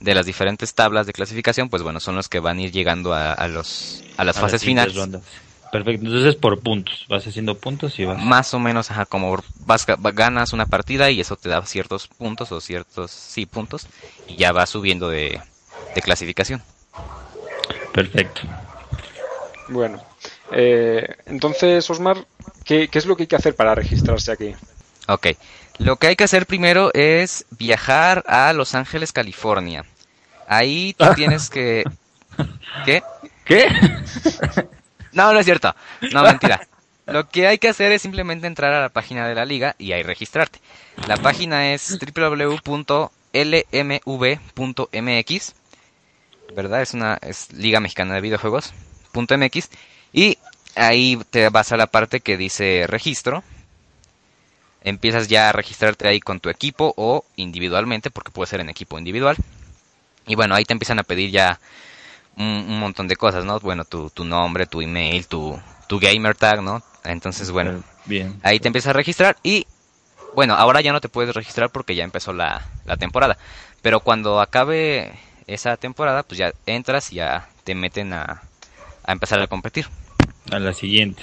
de 0.00 0.14
las 0.14 0.24
diferentes 0.24 0.74
tablas 0.74 1.06
de 1.06 1.12
clasificación, 1.12 1.68
pues 1.68 1.82
bueno, 1.82 2.00
son 2.00 2.16
los 2.16 2.30
que 2.30 2.40
van 2.40 2.56
a 2.58 2.62
ir 2.62 2.72
llegando 2.72 3.12
a, 3.12 3.32
a 3.34 3.46
los 3.46 4.02
a 4.16 4.24
las 4.24 4.38
A 4.38 4.40
fases 4.40 4.62
finales. 4.64 4.96
rondas. 4.96 5.22
Perfecto, 5.74 6.06
entonces 6.06 6.36
por 6.36 6.60
puntos, 6.60 7.04
vas 7.08 7.26
haciendo 7.26 7.58
puntos 7.58 7.98
y 7.98 8.04
vas. 8.04 8.22
Más 8.22 8.54
o 8.54 8.60
menos, 8.60 8.92
ajá, 8.92 9.06
como 9.06 9.42
vas, 9.66 9.84
ga- 9.88 9.98
ganas 10.14 10.52
una 10.52 10.66
partida 10.66 11.10
y 11.10 11.20
eso 11.20 11.34
te 11.34 11.48
da 11.48 11.66
ciertos 11.66 12.06
puntos 12.06 12.52
o 12.52 12.60
ciertos, 12.60 13.10
sí, 13.10 13.44
puntos, 13.44 13.88
y 14.28 14.36
ya 14.36 14.52
vas 14.52 14.70
subiendo 14.70 15.08
de, 15.08 15.40
de 15.96 16.00
clasificación. 16.00 16.62
Perfecto. 17.92 18.42
Bueno, 19.66 20.00
eh, 20.52 21.08
entonces, 21.26 21.90
Osmar, 21.90 22.24
¿qué, 22.64 22.86
¿qué 22.86 23.00
es 23.00 23.06
lo 23.06 23.16
que 23.16 23.24
hay 23.24 23.26
que 23.26 23.34
hacer 23.34 23.56
para 23.56 23.74
registrarse 23.74 24.30
aquí? 24.30 24.54
Ok, 25.08 25.26
lo 25.80 25.96
que 25.96 26.06
hay 26.06 26.14
que 26.14 26.22
hacer 26.22 26.46
primero 26.46 26.92
es 26.94 27.46
viajar 27.58 28.22
a 28.28 28.52
Los 28.52 28.76
Ángeles, 28.76 29.10
California. 29.10 29.84
Ahí 30.46 30.94
tú 30.96 31.06
tienes 31.16 31.50
que... 31.50 31.82
¿Qué? 32.86 33.02
¿Qué? 33.44 33.66
No, 35.24 35.32
no 35.32 35.38
es 35.38 35.44
cierto. 35.46 35.74
No, 36.12 36.22
mentira. 36.22 36.66
Lo 37.06 37.28
que 37.28 37.46
hay 37.46 37.58
que 37.58 37.68
hacer 37.68 37.92
es 37.92 38.02
simplemente 38.02 38.46
entrar 38.46 38.72
a 38.72 38.80
la 38.80 38.88
página 38.88 39.28
de 39.28 39.34
la 39.34 39.44
liga 39.44 39.76
y 39.78 39.92
ahí 39.92 40.02
registrarte. 40.02 40.60
La 41.06 41.16
página 41.18 41.72
es 41.74 41.98
www.lmv.mx, 42.16 43.04
¿verdad? 46.56 46.82
Es 46.82 46.94
una 46.94 47.18
es 47.20 47.52
Liga 47.52 47.80
Mexicana 47.80 48.14
de 48.14 48.20
Videojuegos 48.22 48.72
.mx 49.12 49.68
y 50.12 50.38
ahí 50.74 51.18
te 51.30 51.48
vas 51.50 51.72
a 51.72 51.76
la 51.76 51.86
parte 51.86 52.20
que 52.20 52.36
dice 52.36 52.86
registro. 52.88 53.44
Empiezas 54.82 55.28
ya 55.28 55.48
a 55.48 55.52
registrarte 55.52 56.08
ahí 56.08 56.20
con 56.20 56.40
tu 56.40 56.50
equipo 56.50 56.92
o 56.96 57.24
individualmente, 57.36 58.10
porque 58.10 58.30
puede 58.30 58.50
ser 58.50 58.60
en 58.60 58.68
equipo 58.68 58.98
individual. 58.98 59.36
Y 60.26 60.34
bueno, 60.34 60.54
ahí 60.54 60.64
te 60.64 60.72
empiezan 60.74 60.98
a 60.98 61.04
pedir 61.04 61.30
ya 61.30 61.58
un, 62.36 62.44
un 62.46 62.78
montón 62.80 63.08
de 63.08 63.16
cosas, 63.16 63.44
¿no? 63.44 63.58
Bueno, 63.60 63.84
tu, 63.84 64.10
tu 64.10 64.24
nombre, 64.24 64.66
tu 64.66 64.80
email, 64.80 65.26
tu, 65.26 65.58
tu 65.88 65.98
gamer 65.98 66.34
tag, 66.34 66.62
¿no? 66.62 66.82
Entonces, 67.04 67.50
bueno, 67.50 67.82
Bien. 68.06 68.38
ahí 68.42 68.58
te 68.60 68.68
empiezas 68.68 68.90
a 68.90 68.94
registrar 68.94 69.36
y, 69.42 69.66
bueno, 70.34 70.54
ahora 70.54 70.80
ya 70.80 70.92
no 70.92 71.00
te 71.00 71.08
puedes 71.08 71.34
registrar 71.34 71.70
porque 71.70 71.94
ya 71.94 72.04
empezó 72.04 72.32
la, 72.32 72.66
la 72.86 72.96
temporada. 72.96 73.36
Pero 73.82 74.00
cuando 74.00 74.40
acabe 74.40 75.12
esa 75.46 75.76
temporada, 75.76 76.22
pues 76.22 76.38
ya 76.38 76.52
entras 76.66 77.12
y 77.12 77.16
ya 77.16 77.48
te 77.64 77.74
meten 77.74 78.12
a, 78.14 78.42
a 79.04 79.12
empezar 79.12 79.40
a 79.40 79.46
competir. 79.46 79.86
A 80.50 80.58
la 80.58 80.72
siguiente. 80.72 81.22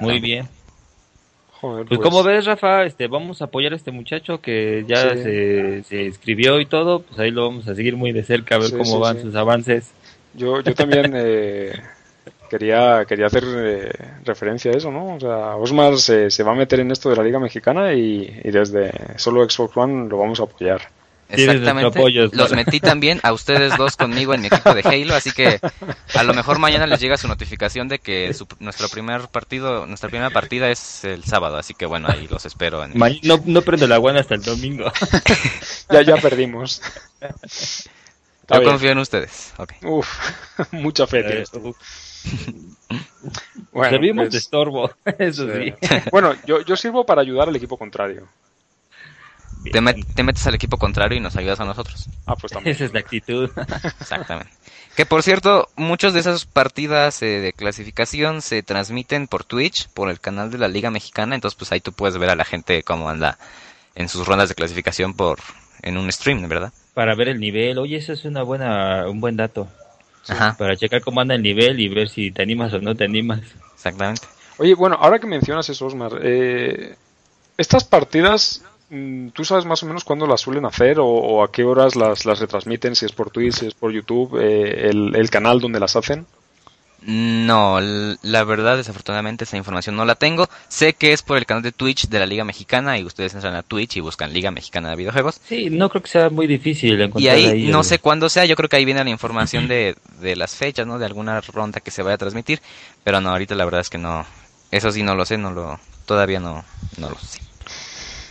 Muy 0.00 0.18
bien. 0.20 0.48
Joder, 1.60 1.86
Pues, 1.86 2.00
como 2.00 2.22
ves, 2.22 2.44
Rafa, 2.46 2.84
este, 2.84 3.08
vamos 3.08 3.42
a 3.42 3.46
apoyar 3.46 3.72
a 3.72 3.76
este 3.76 3.90
muchacho 3.90 4.40
que 4.40 4.84
ya 4.86 5.14
Sí. 5.14 5.22
se, 5.22 5.82
se 5.84 6.02
inscribió 6.04 6.60
y 6.60 6.66
todo, 6.66 7.02
pues 7.02 7.18
ahí 7.18 7.30
lo 7.32 7.48
vamos 7.48 7.66
a 7.68 7.74
seguir 7.74 7.96
muy 7.96 8.12
de 8.12 8.22
cerca 8.22 8.54
a 8.54 8.58
ver 8.58 8.68
Sí, 8.68 8.76
cómo 8.76 8.84
sí, 8.94 8.98
van 9.00 9.16
sí. 9.16 9.22
sus 9.22 9.34
avances. 9.34 9.90
Yo, 10.34 10.60
yo 10.60 10.74
también 10.74 11.12
eh, 11.16 11.72
quería, 12.50 13.04
quería 13.06 13.26
hacer 13.26 13.44
eh, 13.46 13.90
referencia 14.24 14.70
a 14.72 14.76
eso, 14.76 14.90
¿no? 14.90 15.14
O 15.16 15.20
sea, 15.20 15.56
Osmar 15.56 15.98
se, 15.98 16.30
se 16.30 16.42
va 16.42 16.52
a 16.52 16.56
meter 16.56 16.80
en 16.80 16.90
esto 16.90 17.10
de 17.10 17.16
la 17.16 17.22
Liga 17.22 17.38
Mexicana 17.38 17.92
y, 17.94 18.40
y 18.44 18.50
desde 18.50 18.92
solo 19.18 19.48
Xbox 19.48 19.76
One 19.76 20.08
lo 20.08 20.18
vamos 20.18 20.40
a 20.40 20.44
apoyar. 20.44 20.82
Exactamente. 21.30 21.98
apoyo, 21.98 22.30
Los 22.32 22.52
metí 22.52 22.80
también 22.80 23.20
a 23.22 23.34
ustedes 23.34 23.76
dos 23.76 23.98
conmigo 23.98 24.32
en 24.32 24.40
mi 24.40 24.46
equipo 24.46 24.72
de 24.72 24.80
Halo, 24.82 25.14
así 25.14 25.30
que 25.30 25.60
a 26.14 26.22
lo 26.22 26.32
mejor 26.32 26.58
mañana 26.58 26.86
les 26.86 27.00
llega 27.00 27.18
su 27.18 27.28
notificación 27.28 27.86
de 27.86 27.98
que 27.98 28.32
su- 28.32 28.46
nuestro 28.60 28.88
primer 28.88 29.28
partido, 29.28 29.84
nuestra 29.84 30.08
primera 30.08 30.30
partida 30.30 30.70
es 30.70 31.04
el 31.04 31.24
sábado, 31.24 31.58
así 31.58 31.74
que 31.74 31.84
bueno, 31.84 32.08
ahí 32.10 32.26
los 32.30 32.46
espero. 32.46 32.82
En... 32.82 32.92
No, 33.24 33.42
no 33.44 33.60
prendo 33.60 33.86
la 33.86 33.98
guana 33.98 34.20
hasta 34.20 34.36
el 34.36 34.42
domingo. 34.42 34.90
Ya, 35.90 36.00
ya 36.00 36.16
perdimos. 36.16 36.80
Yo 38.48 38.62
confío 38.62 38.90
en 38.90 38.98
ustedes. 38.98 39.54
Okay. 39.56 39.78
Uf, 39.82 40.08
mucha 40.72 41.06
fe 41.06 41.22
tienes 41.22 41.50
bueno, 43.72 43.90
Servimos 43.90 44.24
pues, 44.24 44.32
de 44.32 44.38
estorbo, 44.38 44.90
eso 45.18 45.46
sí. 45.54 45.72
bueno, 46.10 46.34
yo, 46.46 46.62
yo 46.62 46.76
sirvo 46.76 47.06
para 47.06 47.22
ayudar 47.22 47.48
al 47.48 47.56
equipo 47.56 47.76
contrario. 47.76 48.28
Te, 49.72 50.22
metes 50.22 50.46
al 50.46 50.54
equipo 50.54 50.78
contrario 50.78 51.18
y 51.18 51.20
nos 51.20 51.36
ayudas 51.36 51.60
a 51.60 51.64
nosotros. 51.64 52.08
Ah, 52.26 52.36
pues 52.36 52.52
también. 52.52 52.74
Esa 52.74 52.84
es 52.84 52.92
la 52.92 53.00
actitud. 53.00 53.50
Exactamente. 54.00 54.52
Que 54.96 55.04
por 55.04 55.22
cierto, 55.22 55.68
muchas 55.76 56.14
de 56.14 56.20
esas 56.20 56.46
partidas 56.46 57.22
eh, 57.22 57.40
de 57.40 57.52
clasificación 57.52 58.40
se 58.40 58.62
transmiten 58.62 59.26
por 59.26 59.44
Twitch, 59.44 59.88
por 59.88 60.10
el 60.10 60.20
canal 60.20 60.50
de 60.50 60.58
la 60.58 60.68
Liga 60.68 60.90
Mexicana, 60.90 61.34
entonces 61.34 61.56
pues 61.56 61.72
ahí 61.72 61.80
tú 61.80 61.92
puedes 61.92 62.16
ver 62.18 62.30
a 62.30 62.36
la 62.36 62.44
gente 62.44 62.82
cómo 62.82 63.10
anda 63.10 63.38
en 63.94 64.08
sus 64.08 64.26
rondas 64.26 64.48
de 64.48 64.54
clasificación 64.54 65.14
por 65.14 65.38
en 65.82 65.96
un 65.96 66.10
stream, 66.12 66.48
¿verdad? 66.48 66.72
Para 66.94 67.14
ver 67.14 67.28
el 67.28 67.40
nivel. 67.40 67.78
Oye, 67.78 67.96
eso 67.96 68.12
es 68.12 68.24
una 68.24 68.42
buena 68.42 69.08
un 69.08 69.20
buen 69.20 69.36
dato. 69.36 69.68
Ajá. 70.28 70.56
Para 70.58 70.76
checar 70.76 71.00
cómo 71.00 71.20
anda 71.20 71.34
el 71.34 71.42
nivel 71.42 71.80
y 71.80 71.88
ver 71.88 72.08
si 72.08 72.30
te 72.30 72.42
animas 72.42 72.72
o 72.74 72.80
no 72.80 72.94
te 72.94 73.04
animas. 73.04 73.40
Exactamente. 73.74 74.22
Oye, 74.58 74.74
bueno, 74.74 74.96
ahora 75.00 75.18
que 75.18 75.26
mencionas 75.26 75.68
eso, 75.68 75.86
Osmar, 75.86 76.12
eh, 76.22 76.96
estas 77.56 77.84
partidas 77.84 78.62
Mm, 78.90 79.28
¿Tú 79.30 79.44
sabes 79.44 79.66
más 79.66 79.82
o 79.82 79.86
menos 79.86 80.04
cuándo 80.04 80.26
las 80.26 80.40
suelen 80.40 80.64
hacer 80.64 80.96
o, 80.98 81.42
a 81.42 81.52
qué 81.52 81.62
horas 81.64 81.94
las, 81.94 82.24
las, 82.24 82.40
retransmiten? 82.40 82.96
Si 82.96 83.04
es 83.04 83.12
por 83.12 83.30
Twitch, 83.30 83.54
si 83.54 83.66
es 83.66 83.74
por 83.74 83.92
YouTube, 83.92 84.38
eh, 84.40 84.88
el, 84.88 85.30
canal 85.30 85.60
donde 85.60 85.80
las 85.80 85.94
hacen. 85.96 86.26
No, 87.00 87.78
la 87.80 88.44
verdad, 88.44 88.76
desafortunadamente, 88.76 89.44
esa 89.44 89.56
información 89.56 89.96
no 89.96 90.04
la 90.04 90.16
tengo. 90.16 90.48
Sé 90.68 90.94
que 90.94 91.12
es 91.12 91.22
por 91.22 91.38
el 91.38 91.46
canal 91.46 91.62
de 91.62 91.70
Twitch 91.70 92.08
de 92.08 92.18
la 92.18 92.26
Liga 92.26 92.44
Mexicana 92.44 92.98
y 92.98 93.04
ustedes 93.04 93.34
entran 93.34 93.54
a 93.54 93.62
Twitch 93.62 93.96
y 93.96 94.00
buscan 94.00 94.32
Liga 94.32 94.50
Mexicana 94.50 94.90
de 94.90 94.96
Videojuegos. 94.96 95.40
Sí, 95.46 95.70
no 95.70 95.88
creo 95.88 96.02
que 96.02 96.08
sea 96.08 96.28
muy 96.28 96.46
difícil 96.46 97.00
encontrar. 97.00 97.22
Y 97.22 97.28
ahí, 97.28 97.68
no 97.68 97.84
sé 97.84 98.00
cuándo 98.00 98.28
sea, 98.28 98.46
yo 98.46 98.56
creo 98.56 98.68
que 98.68 98.76
ahí 98.76 98.84
viene 98.84 99.04
la 99.04 99.10
información 99.10 99.68
de, 99.68 99.96
de 100.20 100.34
las 100.34 100.56
fechas, 100.56 100.86
¿no? 100.86 100.98
De 100.98 101.06
alguna 101.06 101.40
ronda 101.40 101.80
que 101.80 101.92
se 101.92 102.02
vaya 102.02 102.16
a 102.16 102.18
transmitir. 102.18 102.60
Pero 103.04 103.20
no, 103.20 103.30
ahorita 103.30 103.54
la 103.54 103.64
verdad 103.64 103.80
es 103.80 103.90
que 103.90 103.98
no. 103.98 104.26
Eso 104.70 104.90
sí 104.90 105.02
no 105.02 105.14
lo 105.14 105.24
sé, 105.24 105.38
no 105.38 105.52
lo, 105.52 105.78
todavía 106.04 106.40
no, 106.40 106.64
no 106.96 107.10
lo 107.10 107.18
sé. 107.18 107.40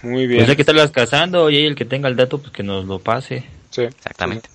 Muy 0.03 0.27
bien. 0.27 0.41
Pues 0.41 0.49
hay 0.49 0.55
que 0.55 0.61
estarlas 0.61 0.91
cazando 0.91 1.49
y 1.49 1.65
el 1.65 1.75
que 1.75 1.85
tenga 1.85 2.09
el 2.09 2.15
dato, 2.15 2.39
pues 2.39 2.51
que 2.51 2.63
nos 2.63 2.85
lo 2.85 2.99
pase. 2.99 3.45
Sí. 3.69 3.83
Exactamente. 3.83 4.49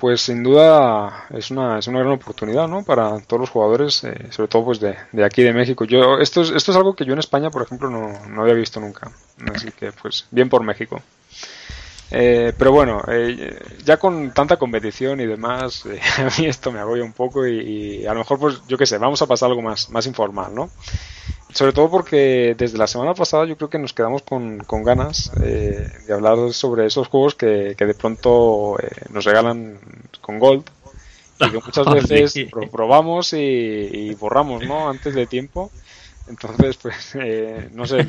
Pues 0.00 0.22
sin 0.22 0.42
duda 0.42 1.26
es 1.30 1.50
una, 1.50 1.78
es 1.78 1.86
una 1.86 2.00
gran 2.00 2.12
oportunidad, 2.12 2.66
¿no? 2.66 2.82
Para 2.82 3.20
todos 3.20 3.40
los 3.40 3.50
jugadores, 3.50 4.02
eh, 4.04 4.28
sobre 4.30 4.48
todo 4.48 4.64
pues 4.64 4.80
de, 4.80 4.96
de, 5.12 5.24
aquí 5.24 5.42
de 5.42 5.52
México. 5.52 5.84
Yo 5.84 6.18
esto 6.18 6.40
es, 6.40 6.50
esto 6.50 6.72
es 6.72 6.76
algo 6.76 6.94
que 6.94 7.04
yo 7.04 7.12
en 7.12 7.18
España, 7.18 7.50
por 7.50 7.62
ejemplo, 7.62 7.90
no, 7.90 8.26
no 8.26 8.42
había 8.42 8.54
visto 8.54 8.80
nunca. 8.80 9.10
Así 9.54 9.70
que 9.72 9.92
pues 9.92 10.26
bien 10.30 10.48
por 10.48 10.64
México. 10.64 11.02
Eh, 12.12 12.52
pero 12.58 12.72
bueno, 12.72 13.02
eh, 13.06 13.56
ya 13.84 13.96
con 13.96 14.32
tanta 14.32 14.56
competición 14.56 15.20
y 15.20 15.26
demás, 15.26 15.86
eh, 15.86 16.00
a 16.18 16.28
mí 16.38 16.46
esto 16.46 16.72
me 16.72 16.80
agobia 16.80 17.04
un 17.04 17.12
poco 17.12 17.46
y, 17.46 18.04
a 18.06 18.12
lo 18.12 18.20
mejor, 18.20 18.38
pues 18.38 18.62
yo 18.66 18.76
qué 18.76 18.86
sé, 18.86 18.98
vamos 18.98 19.22
a 19.22 19.26
pasar 19.26 19.50
algo 19.50 19.62
más, 19.62 19.90
más 19.90 20.06
informal, 20.06 20.54
¿no? 20.54 20.70
Sobre 21.52 21.72
todo 21.72 21.90
porque 21.90 22.54
desde 22.56 22.78
la 22.78 22.86
semana 22.86 23.14
pasada 23.14 23.44
yo 23.44 23.56
creo 23.56 23.70
que 23.70 23.78
nos 23.78 23.92
quedamos 23.92 24.22
con, 24.22 24.60
con 24.60 24.84
ganas 24.84 25.32
eh, 25.42 25.88
de 26.06 26.12
hablar 26.12 26.52
sobre 26.52 26.86
esos 26.86 27.08
juegos 27.08 27.34
que, 27.34 27.74
que 27.76 27.86
de 27.86 27.94
pronto 27.94 28.78
eh, 28.80 28.88
nos 29.10 29.24
regalan 29.24 29.78
con 30.20 30.38
Gold 30.38 30.64
y 31.40 31.50
que 31.50 31.58
muchas 31.58 31.86
veces 32.08 32.34
probamos 32.70 33.32
y, 33.32 33.36
y, 33.36 34.14
borramos, 34.14 34.64
¿no? 34.64 34.88
Antes 34.88 35.14
de 35.14 35.26
tiempo. 35.26 35.70
Entonces, 36.30 36.76
pues, 36.76 37.14
eh, 37.20 37.68
no 37.72 37.84
sé, 37.86 38.06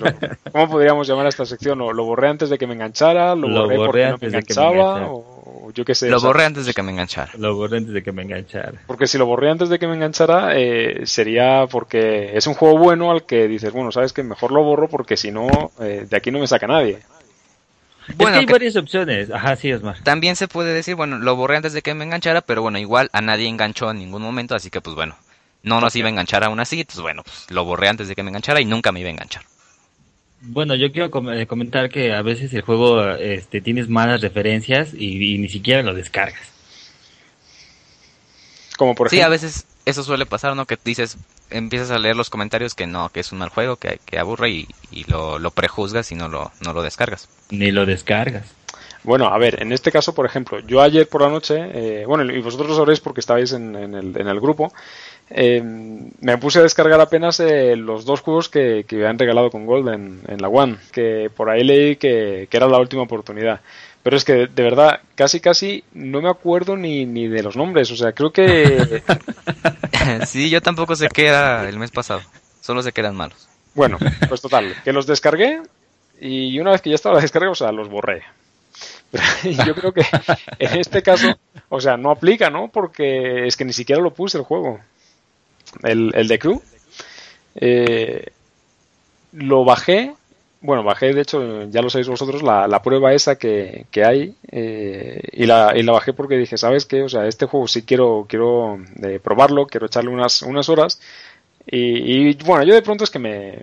¿cómo 0.52 0.70
podríamos 0.70 1.08
llamar 1.08 1.26
a 1.26 1.30
esta 1.30 1.46
sección? 1.46 1.80
¿Lo, 1.80 1.92
lo 1.92 2.06
borré 2.06 2.30
antes 2.30 2.50
de 2.50 2.58
que 2.58 2.68
me 2.68 2.76
enganchara? 2.76 3.36
¿Lo, 3.36 3.50
borré, 3.50 3.78
porque 3.78 4.08
no 4.08 4.18
me 4.22 4.28
enganchaba? 4.28 5.08
o 5.12 5.72
yo 5.74 5.84
qué 5.84 5.96
sé. 5.96 6.10
Lo 6.10 6.22
borré 6.22 6.46
antes 6.46 6.66
de 6.66 6.74
que 6.74 6.84
me 6.84 6.92
enganchara. 6.92 7.32
Lo 7.38 7.56
borré 7.56 7.78
antes 7.78 7.94
de 7.94 8.04
que 8.04 8.12
me 8.12 8.22
enganchara. 8.22 8.74
Porque 8.86 9.08
si 9.08 9.18
lo 9.18 9.26
borré 9.26 9.50
antes 9.50 9.70
de 9.70 9.80
que 9.80 9.88
me 9.88 9.96
enganchara, 9.96 10.52
eh, 10.56 11.02
sería 11.06 11.66
porque 11.70 12.38
es 12.38 12.46
un 12.48 12.54
juego 12.54 12.78
bueno 12.78 13.12
al 13.12 13.26
que 13.26 13.48
dices, 13.48 13.74
bueno, 13.74 13.92
sabes 13.92 14.14
que 14.14 14.24
mejor 14.24 14.52
lo 14.52 14.64
borro 14.64 14.88
porque 14.88 15.18
si 15.18 15.32
no, 15.32 15.72
eh, 15.80 16.06
de 16.10 16.18
aquí 16.18 16.30
no 16.32 16.40
me 16.40 16.48
saca 16.48 16.68
nadie. 16.68 17.00
Bueno, 18.18 18.38
hay 18.38 18.46
varias 18.46 18.76
opciones. 18.76 19.32
Ajá, 19.32 19.56
sí, 19.56 19.72
Osmar. 19.72 19.98
También 20.04 20.36
se 20.36 20.48
puede 20.48 20.74
decir, 20.74 20.96
bueno, 20.96 21.18
lo 21.20 21.36
borré 21.36 21.58
antes 21.58 21.74
de 21.74 21.82
que 21.82 21.94
me 21.94 22.04
enganchara, 22.04 22.42
pero 22.42 22.62
bueno, 22.62 22.78
igual 22.78 23.10
a 23.14 23.22
nadie 23.22 23.48
enganchó 23.48 23.90
en 23.92 24.00
ningún 24.00 24.22
momento, 24.22 24.56
así 24.56 24.70
que 24.70 24.82
pues 24.82 24.96
bueno, 24.96 25.16
no 25.64 25.82
nos 25.82 25.96
iba 25.96 26.08
a 26.08 26.12
enganchar 26.12 26.44
aún 26.44 26.60
así, 26.60 26.84
pues 26.84 27.00
bueno, 27.00 27.24
pues 27.24 27.50
lo 27.50 27.66
borré 27.66 27.88
antes 27.88 28.08
de 28.08 28.16
que 28.16 28.24
me 28.24 28.30
enganchara 28.30 28.62
y 28.62 28.66
nunca 28.66 28.92
me 28.92 29.00
iba 29.00 29.10
a 29.10 29.14
enganchar. 29.14 29.44
Bueno, 30.42 30.74
yo 30.74 30.92
quiero 30.92 31.12
eh, 31.34 31.46
comentar 31.46 31.90
que 31.90 32.14
a 32.14 32.24
veces 32.24 32.52
el 32.54 32.64
juego 32.64 33.12
este, 33.12 33.62
tienes 33.62 33.90
malas 33.90 34.22
referencias 34.22 34.94
y, 34.94 35.38
ni 35.38 35.50
siquiera 35.50 35.84
lo 35.84 35.94
descargas. 35.94 36.42
Como 38.76 38.96
por 38.96 39.08
ejemplo. 39.08 39.24
Sí, 39.24 39.26
a 39.26 39.30
veces 39.30 39.68
eso 39.86 40.04
suele 40.04 40.26
pasar, 40.26 40.56
¿no? 40.56 40.66
Que 40.66 40.80
dices, 40.84 41.18
empiezas 41.52 41.92
a 41.92 42.00
leer 42.00 42.16
los 42.16 42.32
comentarios 42.32 42.74
que 42.74 42.88
no, 42.88 43.10
que 43.10 43.20
es 43.20 43.32
un 43.32 43.38
mal 43.38 43.50
juego, 43.50 43.76
que, 43.76 44.00
que 44.04 44.18
aburre 44.18 44.50
y, 44.50 44.68
lo, 45.08 45.38
lo, 45.38 45.52
prejuzgas 45.52 46.12
y 46.12 46.16
no 46.16 46.28
lo, 46.28 46.52
no 46.66 46.74
lo 46.74 46.82
descargas. 46.82 47.30
Ni 47.52 47.70
lo 47.70 47.86
descargas. 47.86 48.46
Bueno, 49.04 49.28
a 49.28 49.38
ver, 49.38 49.62
en 49.62 49.72
este 49.72 49.92
caso, 49.92 50.14
por 50.14 50.26
ejemplo, 50.26 50.60
yo 50.60 50.82
ayer 50.82 51.08
por 51.08 51.22
la 51.22 51.30
noche, 51.30 51.56
eh, 51.74 52.06
bueno, 52.06 52.32
y 52.32 52.40
vosotros 52.40 52.70
lo 52.70 52.76
sabréis 52.76 53.00
porque 53.00 53.20
estabais 53.20 53.52
en, 53.52 53.76
en, 53.76 53.96
el, 53.96 54.16
en 54.20 54.28
el 54.28 54.40
grupo, 54.40 54.72
eh, 55.34 55.62
me 55.64 56.38
puse 56.38 56.60
a 56.60 56.64
descargar 56.64 57.00
apenas 57.00 57.40
eh, 57.40 57.76
los 57.78 58.04
dos 58.04 58.20
juegos 58.22 58.50
que, 58.50 58.86
que 58.88 58.98
me 58.98 59.08
han 59.08 59.18
regalado 59.18 59.50
con 59.50 59.66
Gold 59.66 59.90
en, 59.90 60.42
la 60.42 60.50
One, 60.50 60.78
que 60.92 61.32
por 61.36 61.50
ahí 61.50 61.64
leí 61.64 61.96
que, 61.96 62.50
era 62.52 62.68
la 62.68 62.80
última 62.80 63.04
oportunidad. 63.04 63.62
Pero 64.04 64.18
es 64.18 64.26
que 64.26 64.48
de 64.48 64.64
verdad, 64.64 65.00
casi 65.16 65.40
casi 65.40 65.84
no 65.94 66.22
me 66.22 66.30
acuerdo 66.30 66.76
ni, 66.76 67.06
ni 67.06 67.28
de 67.28 67.44
los 67.44 67.56
nombres, 67.56 67.92
o 67.92 67.96
sea, 67.96 68.12
creo 68.12 68.32
que... 68.32 69.04
sí, 70.26 70.50
yo 70.50 70.62
tampoco 70.62 70.96
sé 70.96 71.08
qué 71.08 71.28
era 71.28 71.70
el 71.70 71.78
mes 71.78 71.92
pasado, 71.92 72.22
solo 72.60 72.82
sé 72.84 72.92
que 72.92 73.02
eran 73.02 73.16
malos. 73.16 73.48
Bueno, 73.74 73.98
pues 74.28 74.42
total, 74.42 74.76
que 74.84 74.92
los 74.92 75.08
descargué 75.08 75.62
y 76.20 76.60
una 76.60 76.72
vez 76.72 76.82
que 76.82 76.90
ya 76.90 76.96
estaba 76.96 77.16
la 77.16 77.22
descarga, 77.22 77.52
o 77.52 77.56
sea, 77.56 77.72
los 77.72 77.90
borré. 77.90 78.24
yo 79.66 79.76
creo 79.76 79.94
que 79.94 80.06
en 80.60 80.80
este 80.80 81.02
caso, 81.04 81.38
o 81.70 81.80
sea, 81.80 81.96
no 81.96 82.12
aplica, 82.12 82.50
¿no? 82.50 82.70
Porque 82.70 83.46
es 83.48 83.56
que 83.56 83.66
ni 83.66 83.74
siquiera 83.74 84.02
lo 84.02 84.14
puse 84.14 84.38
el 84.38 84.44
juego 84.44 84.80
el, 85.84 86.12
el 86.16 86.28
de 86.28 86.40
Crew. 86.40 86.62
Eh, 87.56 88.26
lo 89.34 89.64
bajé, 89.64 90.14
bueno, 90.62 90.84
bajé, 90.84 91.14
de 91.14 91.22
hecho, 91.22 91.64
ya 91.70 91.82
lo 91.82 91.90
sabéis 91.90 92.08
vosotros, 92.10 92.44
la, 92.44 92.68
la 92.68 92.82
prueba 92.82 93.14
esa 93.14 93.38
que, 93.38 93.86
que 93.92 94.04
hay, 94.06 94.36
eh, 94.52 95.22
y, 95.32 95.46
la, 95.46 95.74
y 95.76 95.84
la 95.84 95.94
bajé 95.94 96.14
porque 96.14 96.38
dije, 96.38 96.58
¿sabes 96.58 96.86
qué? 96.86 97.02
O 97.04 97.10
sea, 97.10 97.28
este 97.28 97.46
juego 97.46 97.68
sí 97.68 97.84
quiero, 97.84 98.26
quiero 98.28 98.78
eh, 99.04 99.20
probarlo, 99.24 99.68
quiero 99.68 99.86
echarle 99.88 100.12
unas, 100.12 100.42
unas 100.42 100.70
horas, 100.70 101.00
y, 101.68 102.34
bueno, 102.44 102.64
yo 102.66 102.74
de 102.74 102.82
pronto 102.82 103.04
es 103.06 103.12
que 103.12 103.20
me, 103.20 103.58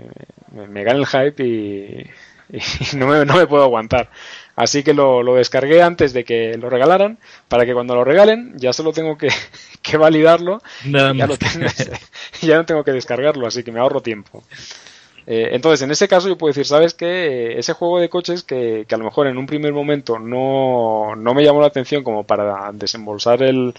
me, 0.53 0.69
me 0.69 0.85
gana 0.85 0.99
el 1.01 1.07
hype 1.07 1.45
y, 1.45 2.07
y 2.57 2.97
no, 2.97 3.07
me, 3.09 3.25
no 3.27 3.37
me 3.37 3.47
puedo 3.47 3.65
aguantar. 3.65 4.11
Así 4.59 4.83
que 4.83 4.93
lo, 4.93 5.23
lo, 5.23 5.37
descargué 5.37 5.83
antes 5.83 6.13
de 6.13 6.25
que 6.25 6.59
lo 6.59 6.69
regalaran, 6.69 7.17
para 7.47 7.65
que 7.65 7.73
cuando 7.75 7.95
lo 7.95 8.03
regalen 8.03 8.55
ya 8.57 8.73
solo 8.73 8.93
tengo 8.93 9.17
que, 9.17 9.29
que 9.83 9.97
validarlo 9.97 10.61
ya, 10.85 11.13
ya, 12.43 12.57
no 12.57 12.67
tengo 12.67 12.83
que 12.83 12.91
descargarlo, 12.91 13.47
así 13.47 13.63
que 13.63 13.71
me 13.71 13.79
ahorro 13.79 14.01
tiempo. 14.01 14.43
Eh, 15.29 15.51
entonces, 15.53 15.83
en 15.83 15.93
ese 15.93 16.09
caso 16.09 16.27
yo 16.27 16.37
puedo 16.37 16.51
decir, 16.51 16.67
¿sabes 16.67 16.93
qué? 16.93 17.57
Ese 17.57 17.73
juego 17.73 18.01
de 18.01 18.09
coches 18.09 18.43
que, 18.43 18.85
que, 18.89 18.95
a 18.97 18.99
lo 18.99 19.05
mejor 19.05 19.29
en 19.29 19.39
un 19.39 19.47
primer 19.47 19.73
momento 19.73 20.19
no, 20.19 21.15
no 21.15 21.35
me 21.35 21.45
llamó 21.45 21.61
la 21.61 21.69
atención 21.69 22.03
como 22.03 22.25
para 22.25 22.73
desembolsar 22.73 23.45
el, 23.45 23.75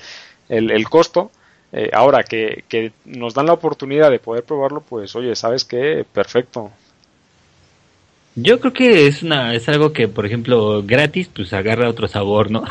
el, 0.47 0.71
el 0.71 0.87
costo, 0.87 1.29
eh, 1.73 1.89
ahora 1.91 2.23
que, 2.23 2.63
que 2.69 2.93
nos 3.03 3.33
dan 3.33 3.47
la 3.47 3.53
oportunidad 3.53 4.09
de 4.11 4.19
poder 4.19 4.45
probarlo, 4.45 4.79
pues 4.79 5.13
oye, 5.17 5.35
¿sabes 5.35 5.65
qué? 5.65 6.05
Perfecto, 6.09 6.71
yo 8.41 8.59
creo 8.59 8.73
que 8.73 9.07
es 9.07 9.23
una 9.23 9.53
es 9.53 9.67
algo 9.69 9.93
que, 9.93 10.07
por 10.07 10.25
ejemplo, 10.25 10.83
gratis, 10.83 11.29
pues 11.33 11.53
agarra 11.53 11.89
otro 11.89 12.07
sabor, 12.07 12.51
¿no? 12.51 12.63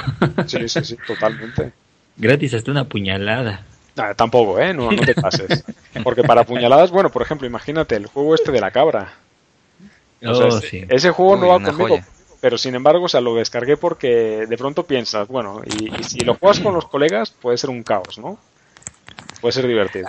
sí, 0.47 0.69
sí, 0.69 0.85
sí, 0.85 0.97
totalmente. 1.07 1.73
Gratis 2.17 2.55
hasta 2.55 2.71
una 2.71 2.85
puñalada. 2.85 3.65
Ah, 3.97 4.15
tampoco, 4.15 4.59
¿eh? 4.59 4.73
No, 4.73 4.91
no 4.91 5.03
te 5.03 5.15
pases. 5.15 5.65
Porque 6.05 6.23
para 6.23 6.45
puñaladas, 6.45 6.91
bueno, 6.91 7.11
por 7.11 7.23
ejemplo, 7.23 7.47
imagínate 7.47 7.97
el 7.97 8.07
juego 8.07 8.35
este 8.35 8.53
de 8.53 8.61
la 8.61 8.71
cabra. 8.71 9.15
oh, 10.25 10.61
sí. 10.61 10.85
Ese 10.89 11.11
juego 11.11 11.37
no 11.37 11.49
va 11.49 11.55
conmigo. 11.55 11.89
Joya. 11.89 12.07
Pero 12.41 12.57
sin 12.57 12.75
embargo, 12.77 13.07
o 13.07 13.09
sea, 13.09 13.21
lo 13.21 13.35
descargué 13.35 13.77
porque 13.77 14.47
de 14.49 14.57
pronto 14.57 14.85
piensas, 14.85 15.27
bueno, 15.27 15.63
y, 15.67 15.93
y, 15.93 16.05
si 16.05 16.21
lo 16.21 16.35
juegas 16.35 16.61
con 16.61 16.73
los 16.73 16.87
colegas, 16.87 17.31
puede 17.31 17.59
ser 17.59 17.71
un 17.71 17.83
caos, 17.83 18.17
¿no? 18.19 18.39
Puede 19.41 19.53
ser 19.53 19.67
divertido. 19.67 20.09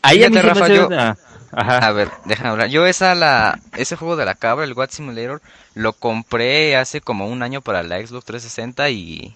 Ahí 0.00 0.24
a 0.24 0.30
mí 0.30 0.38
Rafa, 0.38 0.68
yo, 0.68 0.86
una... 0.86 1.18
Ajá. 1.56 1.78
A 1.78 1.92
ver, 1.92 2.10
déjame 2.26 2.50
hablar. 2.50 2.68
Yo 2.68 2.86
esa 2.86 3.14
la, 3.14 3.58
ese 3.76 3.96
juego 3.96 4.16
de 4.16 4.26
la 4.26 4.34
cabra, 4.34 4.64
el 4.64 4.74
What 4.74 4.90
Simulator, 4.90 5.40
lo 5.74 5.94
compré 5.94 6.76
hace 6.76 7.00
como 7.00 7.26
un 7.28 7.42
año 7.42 7.62
para 7.62 7.82
la 7.82 7.96
Xbox 7.98 8.26
360 8.26 8.90
y, 8.90 9.34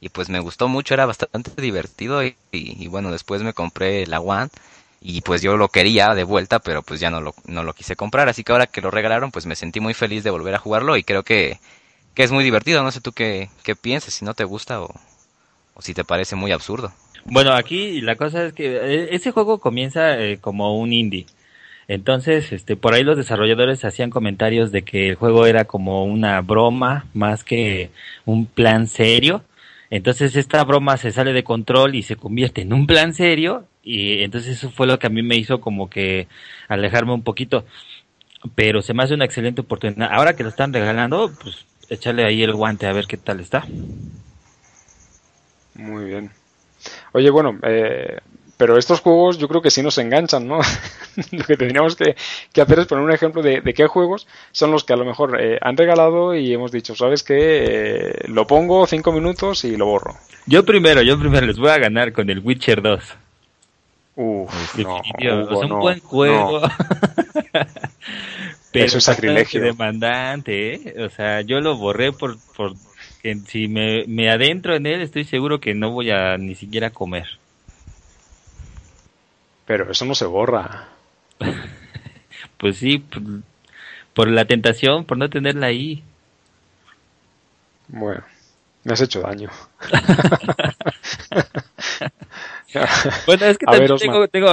y 0.00 0.08
pues 0.08 0.30
me 0.30 0.40
gustó 0.40 0.68
mucho, 0.68 0.94
era 0.94 1.06
bastante 1.06 1.60
divertido 1.60 2.24
y, 2.24 2.36
y, 2.50 2.82
y, 2.82 2.86
bueno, 2.88 3.10
después 3.12 3.42
me 3.42 3.52
compré 3.52 4.06
la 4.06 4.20
One 4.20 4.48
y 5.02 5.20
pues 5.22 5.42
yo 5.42 5.56
lo 5.58 5.68
quería 5.68 6.14
de 6.14 6.24
vuelta, 6.24 6.60
pero 6.60 6.82
pues 6.82 7.00
ya 7.00 7.10
no 7.10 7.20
lo, 7.20 7.34
no 7.46 7.62
lo 7.62 7.74
quise 7.74 7.96
comprar, 7.96 8.28
así 8.28 8.42
que 8.44 8.52
ahora 8.52 8.66
que 8.66 8.80
lo 8.82 8.90
regalaron 8.90 9.30
pues 9.30 9.46
me 9.46 9.56
sentí 9.56 9.80
muy 9.80 9.94
feliz 9.94 10.24
de 10.24 10.30
volver 10.30 10.54
a 10.54 10.58
jugarlo 10.58 10.96
y 10.96 11.04
creo 11.04 11.24
que, 11.24 11.58
que 12.14 12.22
es 12.22 12.32
muy 12.32 12.44
divertido, 12.44 12.82
no 12.82 12.90
sé 12.92 13.00
tú 13.02 13.12
qué, 13.12 13.50
qué 13.64 13.76
piensas, 13.76 14.14
si 14.14 14.24
no 14.24 14.34
te 14.34 14.44
gusta 14.44 14.80
o, 14.82 14.94
o 15.74 15.82
si 15.82 15.94
te 15.94 16.04
parece 16.04 16.36
muy 16.36 16.52
absurdo. 16.52 16.92
Bueno, 17.26 17.52
aquí 17.52 18.00
la 18.00 18.16
cosa 18.16 18.46
es 18.46 18.52
que 18.54 18.76
eh, 18.76 19.08
ese 19.12 19.30
juego 19.30 19.58
comienza 19.60 20.18
eh, 20.18 20.38
como 20.40 20.78
un 20.78 20.92
indie. 20.92 21.26
Entonces, 21.90 22.52
este, 22.52 22.76
por 22.76 22.94
ahí 22.94 23.02
los 23.02 23.16
desarrolladores 23.16 23.84
hacían 23.84 24.10
comentarios 24.10 24.70
de 24.70 24.82
que 24.82 25.08
el 25.08 25.16
juego 25.16 25.46
era 25.46 25.64
como 25.64 26.04
una 26.04 26.40
broma 26.40 27.06
más 27.14 27.42
que 27.42 27.90
un 28.24 28.46
plan 28.46 28.86
serio. 28.86 29.42
Entonces 29.90 30.36
esta 30.36 30.62
broma 30.62 30.96
se 30.98 31.10
sale 31.10 31.32
de 31.32 31.42
control 31.42 31.96
y 31.96 32.04
se 32.04 32.14
convierte 32.14 32.60
en 32.60 32.72
un 32.72 32.86
plan 32.86 33.12
serio 33.12 33.64
y 33.82 34.22
entonces 34.22 34.58
eso 34.58 34.70
fue 34.70 34.86
lo 34.86 35.00
que 35.00 35.08
a 35.08 35.10
mí 35.10 35.24
me 35.24 35.34
hizo 35.34 35.60
como 35.60 35.90
que 35.90 36.28
alejarme 36.68 37.12
un 37.12 37.24
poquito. 37.24 37.64
Pero 38.54 38.82
se 38.82 38.94
me 38.94 39.02
hace 39.02 39.14
una 39.14 39.24
excelente 39.24 39.62
oportunidad. 39.62 40.10
Ahora 40.12 40.36
que 40.36 40.44
lo 40.44 40.50
están 40.50 40.72
regalando, 40.72 41.32
pues 41.42 41.66
echarle 41.88 42.24
ahí 42.24 42.44
el 42.44 42.54
guante 42.54 42.86
a 42.86 42.92
ver 42.92 43.08
qué 43.08 43.16
tal 43.16 43.40
está. 43.40 43.66
Muy 45.74 46.04
bien. 46.04 46.30
Oye, 47.10 47.30
bueno, 47.30 47.58
eh, 47.64 48.20
pero 48.60 48.76
estos 48.76 49.00
juegos 49.00 49.38
yo 49.38 49.48
creo 49.48 49.62
que 49.62 49.70
sí 49.70 49.82
nos 49.82 49.96
enganchan, 49.96 50.46
¿no? 50.46 50.58
lo 51.32 51.44
que 51.44 51.56
tendríamos 51.56 51.96
que, 51.96 52.14
hacer 52.60 52.78
es 52.78 52.86
poner 52.86 53.02
un 53.02 53.10
ejemplo 53.10 53.40
de, 53.40 53.62
qué 53.74 53.86
juegos 53.86 54.26
son 54.52 54.70
los 54.70 54.84
que 54.84 54.92
a 54.92 54.96
lo 54.96 55.06
mejor 55.06 55.40
eh, 55.40 55.58
han 55.62 55.78
regalado 55.78 56.34
y 56.34 56.52
hemos 56.52 56.70
dicho, 56.70 56.94
¿sabes 56.94 57.22
qué? 57.22 57.38
Eh, 57.38 58.28
lo 58.28 58.46
pongo 58.46 58.86
cinco 58.86 59.12
minutos 59.12 59.64
y 59.64 59.78
lo 59.78 59.86
borro. 59.86 60.14
Yo 60.44 60.66
primero, 60.66 61.00
yo 61.00 61.18
primero 61.18 61.46
les 61.46 61.56
voy 61.56 61.70
a 61.70 61.78
ganar 61.78 62.12
con 62.12 62.28
el 62.28 62.40
Witcher 62.40 62.82
2. 62.82 63.02
Uf, 64.16 64.76
no, 64.76 65.00
es 65.18 65.70
un 65.70 65.78
buen 65.78 66.00
juego. 66.00 66.60
Pero 68.72 68.84
Eso 68.84 68.98
es 68.98 69.04
sacrilegio. 69.04 69.62
demandante, 69.62 70.74
¿eh? 70.74 71.02
O 71.02 71.08
sea, 71.08 71.40
yo 71.40 71.62
lo 71.62 71.78
borré 71.78 72.12
por, 72.12 72.36
por 72.54 72.74
que 73.22 73.36
si 73.36 73.68
me, 73.68 74.04
me 74.06 74.28
adentro 74.28 74.76
en 74.76 74.84
él, 74.84 75.00
estoy 75.00 75.24
seguro 75.24 75.60
que 75.60 75.74
no 75.74 75.92
voy 75.92 76.10
a 76.10 76.36
ni 76.36 76.54
siquiera 76.54 76.90
comer. 76.90 77.40
Pero 79.70 79.88
eso 79.88 80.04
no 80.04 80.16
se 80.16 80.24
borra. 80.24 80.88
pues 82.58 82.78
sí, 82.78 83.06
por, 84.14 84.26
la 84.26 84.44
tentación, 84.44 85.04
por 85.04 85.16
no 85.16 85.30
tenerla 85.30 85.66
ahí. 85.66 86.02
Bueno, 87.86 88.24
me 88.82 88.94
has 88.94 89.00
hecho 89.00 89.20
daño. 89.20 89.48
bueno, 93.26 93.46
es 93.46 93.58
que 93.58 93.66
también 93.70 93.96
tengo, 93.96 94.26
tengo, 94.26 94.50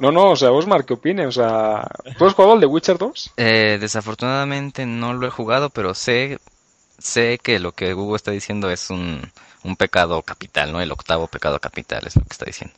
No, 0.00 0.12
no, 0.12 0.32
o 0.32 0.36
sea, 0.36 0.52
Osmar, 0.52 0.84
¿qué 0.84 0.92
opine? 0.92 1.26
O 1.26 1.32
sea, 1.32 1.88
¿tú 2.18 2.26
has 2.26 2.34
jugado 2.34 2.52
al 2.52 2.60
de 2.60 2.66
Witcher 2.66 2.98
2? 2.98 3.32
Eh, 3.38 3.78
desafortunadamente 3.80 4.84
no 4.84 5.14
lo 5.14 5.26
he 5.26 5.30
jugado, 5.30 5.70
pero 5.70 5.94
sé, 5.94 6.40
sé 6.98 7.40
que 7.42 7.58
lo 7.58 7.72
que 7.72 7.94
Google 7.94 8.16
está 8.16 8.32
diciendo 8.32 8.70
es 8.70 8.90
un, 8.90 9.32
un 9.64 9.76
pecado 9.76 10.20
capital, 10.20 10.72
¿no? 10.72 10.82
El 10.82 10.92
octavo 10.92 11.26
pecado 11.26 11.58
capital 11.58 12.06
es 12.06 12.16
lo 12.16 12.22
que 12.22 12.32
está 12.32 12.44
diciendo 12.44 12.76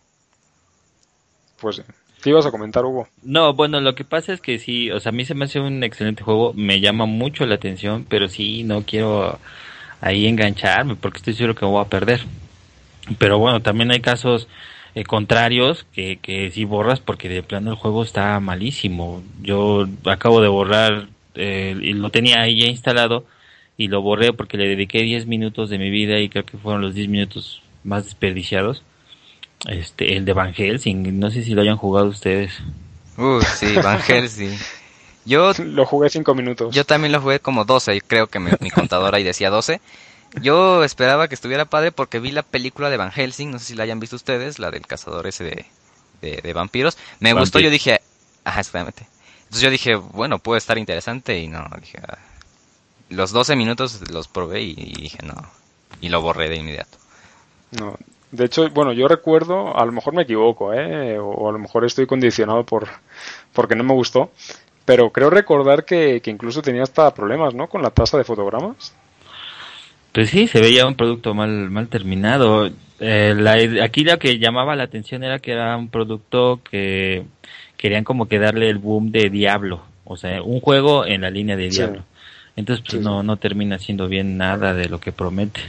pues, 1.61 1.83
¿qué 2.23 2.31
ibas 2.31 2.47
a 2.47 2.51
comentar, 2.51 2.85
Hugo? 2.85 3.09
No, 3.23 3.55
bueno, 3.55 3.81
lo 3.81 3.95
que 3.95 4.05
pasa 4.05 4.33
es 4.33 4.41
que 4.41 4.59
sí, 4.59 4.91
o 4.91 5.01
sea, 5.01 5.11
a 5.11 5.13
mí 5.13 5.25
se 5.25 5.35
me 5.35 5.45
hace 5.45 5.61
un 5.61 5.83
excelente 5.85 6.23
juego, 6.23 6.53
me 6.55 6.81
llama 6.81 7.07
mucho 7.07 7.47
la 7.47 7.57
atención, 7.57 8.07
pero 8.09 8.29
sí, 8.29 8.65
no 8.65 8.83
quiero 8.83 9.39
ahí 10.01 10.27
engancharme 10.27 10.97
porque 10.97 11.19
estoy 11.19 11.35
seguro 11.35 11.55
que 11.55 11.65
voy 11.65 11.81
a 11.81 11.89
perder. 11.89 12.21
Pero 13.19 13.39
bueno, 13.39 13.61
también 13.61 13.91
hay 13.91 14.01
casos 14.01 14.49
eh, 14.95 15.05
contrarios 15.05 15.87
que, 15.93 16.19
que 16.21 16.51
sí 16.51 16.65
borras 16.65 17.01
porque 17.01 17.29
de 17.29 17.43
plano 17.43 17.71
el 17.71 17.77
juego 17.77 18.03
está 18.03 18.39
malísimo. 18.41 19.23
Yo 19.41 19.87
acabo 20.05 20.41
de 20.41 20.49
borrar, 20.49 21.09
eh, 21.35 21.77
y 21.81 21.93
lo 21.95 22.11
tenía 22.11 22.41
ahí 22.41 22.61
ya 22.61 22.69
instalado 22.69 23.25
y 23.77 23.89
lo 23.89 24.03
borré 24.03 24.33
porque 24.33 24.59
le 24.59 24.69
dediqué 24.69 25.03
10 25.03 25.27
minutos 25.27 25.71
de 25.71 25.79
mi 25.79 25.91
vida 25.91 26.19
y 26.19 26.29
creo 26.29 26.45
que 26.45 26.59
fueron 26.59 26.83
los 26.83 26.95
10 26.95 27.09
minutos 27.09 27.63
más 27.85 28.05
desperdiciados 28.05 28.83
este, 29.67 30.17
el 30.17 30.25
de 30.25 30.33
Van 30.33 30.55
Helsing, 30.55 31.19
no 31.19 31.31
sé 31.31 31.45
si 31.45 31.55
lo 31.55 31.63
hayan 31.63 31.77
jugado 31.77 32.07
ustedes. 32.07 32.53
Uh, 33.17 33.41
sí, 33.43 33.75
Van 33.77 34.01
Helsing. 34.07 34.57
Yo 35.25 35.53
lo 35.59 35.85
jugué 35.85 36.09
cinco 36.09 36.35
minutos. 36.35 36.75
Yo 36.75 36.85
también 36.85 37.13
lo 37.13 37.21
jugué 37.21 37.41
como 37.41 37.65
12, 37.65 38.01
creo 38.01 38.29
que 38.29 38.39
mi 38.39 38.71
contador 38.71 39.15
ahí 39.15 39.25
decía 39.25 39.51
12. 39.51 39.81
Yo 40.43 40.85
esperaba 40.85 41.29
que 41.29 41.35
estuviera 41.35 41.65
padre 41.65 41.93
porque 41.93 42.21
vi 42.21 42.31
la 42.31 42.43
película 42.43 42.91
de 42.91 42.97
Van 42.97 43.11
Helsing, 43.11 43.51
no 43.51 43.59
sé 43.59 43.67
si 43.67 43.75
la 43.75 43.85
hayan 43.85 44.01
visto 44.01 44.17
ustedes, 44.17 44.59
la 44.59 44.71
del 44.71 44.87
cazador 44.87 45.27
ese 45.27 45.45
de, 45.45 45.67
de, 46.21 46.53
vampiros. 46.53 46.99
Me 47.21 47.33
gustó, 47.33 47.61
yo 47.61 47.71
dije, 47.71 48.01
ajá, 48.45 48.61
exactamente. 48.61 49.07
Entonces 49.45 49.63
yo 49.63 49.71
dije, 49.71 49.95
bueno, 49.97 50.39
puede 50.39 50.59
estar 50.59 50.77
interesante 50.77 51.39
y 51.39 51.49
no, 51.49 51.67
dije, 51.81 51.99
ah". 52.07 52.19
los 53.09 53.33
12 53.33 53.57
minutos 53.57 54.01
los 54.11 54.29
probé 54.29 54.63
y, 54.63 54.75
y 54.77 55.03
dije, 55.03 55.19
no, 55.23 55.35
y 56.01 56.11
lo 56.11 56.21
borré 56.21 56.49
de 56.49 56.57
inmediato. 56.57 56.99
No, 57.71 57.99
de 58.31 58.45
hecho, 58.45 58.69
bueno, 58.71 58.93
yo 58.93 59.09
recuerdo, 59.09 59.77
a 59.77 59.85
lo 59.87 59.93
mejor 59.93 60.15
me 60.15 60.23
equivoco, 60.23 60.75
¿eh? 60.75 61.19
o 61.19 61.49
a 61.49 61.53
lo 61.53 61.59
mejor 61.59 61.85
estoy 61.85 62.07
condicionado 62.07 62.65
por 62.65 62.89
porque 63.53 63.75
no 63.75 63.85
me 63.85 63.95
gustó, 63.95 64.31
pero 64.85 65.11
creo 65.11 65.31
recordar 65.31 65.85
que, 65.85 66.21
incluso 66.27 66.63
tenía 66.63 66.83
hasta 66.83 67.13
problemas, 67.15 67.55
¿no? 67.55 67.69
Con 67.69 67.83
la 67.83 67.91
tasa 67.91 68.19
de 68.19 68.25
fotogramas. 68.25 68.95
Pues 70.13 70.31
sí, 70.31 70.47
se 70.47 70.61
veía 70.61 70.87
un 70.87 70.95
producto 70.95 71.35
mal, 71.35 71.71
mal 71.71 71.89
terminado. 71.89 72.71
Eh, 73.01 73.81
aquí 73.83 74.05
lo 74.05 74.19
que 74.19 74.39
llamaba 74.39 74.77
la 74.77 74.85
atención 74.85 75.25
era 75.25 75.39
que 75.39 75.53
era 75.53 75.77
un 75.77 75.89
producto 75.89 76.61
que 76.69 77.25
querían 77.77 78.05
como 78.05 78.29
que 78.29 78.39
darle 78.39 78.69
el 78.71 78.79
boom 78.79 79.13
de 79.13 79.31
Diablo, 79.31 79.83
o 80.05 80.17
sea, 80.17 80.43
un 80.43 80.61
juego 80.61 81.07
en 81.07 81.21
la 81.23 81.31
línea 81.31 81.57
de 81.57 81.69
Diablo. 81.69 82.05
Entonces, 82.57 82.85
pues 82.89 83.03
no, 83.03 83.23
no 83.23 83.37
termina 83.37 83.79
siendo 83.79 84.09
bien 84.09 84.37
nada 84.37 84.75
de 84.75 84.89
lo 84.89 84.99
que 84.99 85.13
promete. 85.13 85.61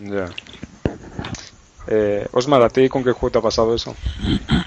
Ya. 0.00 0.26
Eh, 1.86 2.26
Osmar, 2.32 2.62
¿a 2.62 2.68
ti 2.68 2.88
con 2.88 3.02
qué 3.02 3.12
juego 3.12 3.32
te 3.32 3.38
ha 3.38 3.42
pasado 3.42 3.74
eso? 3.74 3.96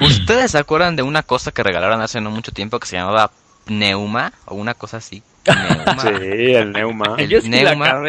¿Ustedes 0.01 0.51
se 0.51 0.57
acuerdan 0.57 0.95
de 0.95 1.03
una 1.03 1.23
cosa 1.23 1.51
que 1.51 1.63
regalaron 1.63 2.01
hace 2.01 2.19
no 2.21 2.31
mucho 2.31 2.51
tiempo 2.51 2.79
que 2.79 2.87
se 2.87 2.97
llamaba 2.97 3.31
Neuma? 3.67 4.33
O 4.45 4.55
una 4.55 4.73
cosa 4.73 4.97
así. 4.97 5.23
Sí, 6.01 6.07
el 6.53 6.71
Neuma. 6.71 7.15
El 7.17 7.49
Neuma. 7.49 8.03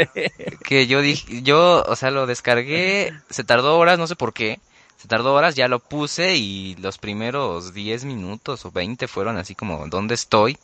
Que 0.64 0.86
yo 0.86 1.00
dije, 1.00 1.42
yo, 1.42 1.84
o 1.86 1.96
sea, 1.96 2.10
lo 2.10 2.26
descargué, 2.26 3.12
se 3.30 3.44
tardó 3.44 3.78
horas, 3.78 3.98
no 3.98 4.06
sé 4.06 4.16
por 4.16 4.32
qué. 4.32 4.60
Se 4.96 5.08
tardó 5.08 5.34
horas, 5.34 5.54
ya 5.54 5.68
lo 5.68 5.80
puse 5.80 6.36
y 6.36 6.76
los 6.76 6.98
primeros 6.98 7.74
10 7.74 8.04
minutos 8.04 8.64
o 8.64 8.70
20 8.70 9.06
fueron 9.06 9.36
así 9.36 9.54
como, 9.54 9.86
¿dónde 9.88 10.14
estoy? 10.14 10.56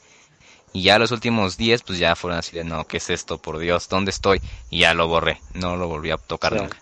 Y 0.72 0.83
ya 0.83 0.98
los 0.98 1.11
últimos 1.11 1.56
10 1.56 1.83
pues 1.83 1.98
ya 1.98 2.14
fueron 2.14 2.38
así 2.38 2.56
de, 2.56 2.64
no, 2.64 2.87
¿qué 2.87 2.98
es 2.98 3.11
esto? 3.11 3.38
Por 3.38 3.59
Dios, 3.59 3.88
¿dónde 3.88 4.11
estoy? 4.11 4.40
Y 4.70 4.80
ya 4.80 4.94
lo 4.94 5.09
borré, 5.09 5.40
no 5.54 5.76
lo 5.76 5.88
volví 5.88 6.11
a 6.11 6.16
tocar 6.16 6.54
nunca. 6.54 6.78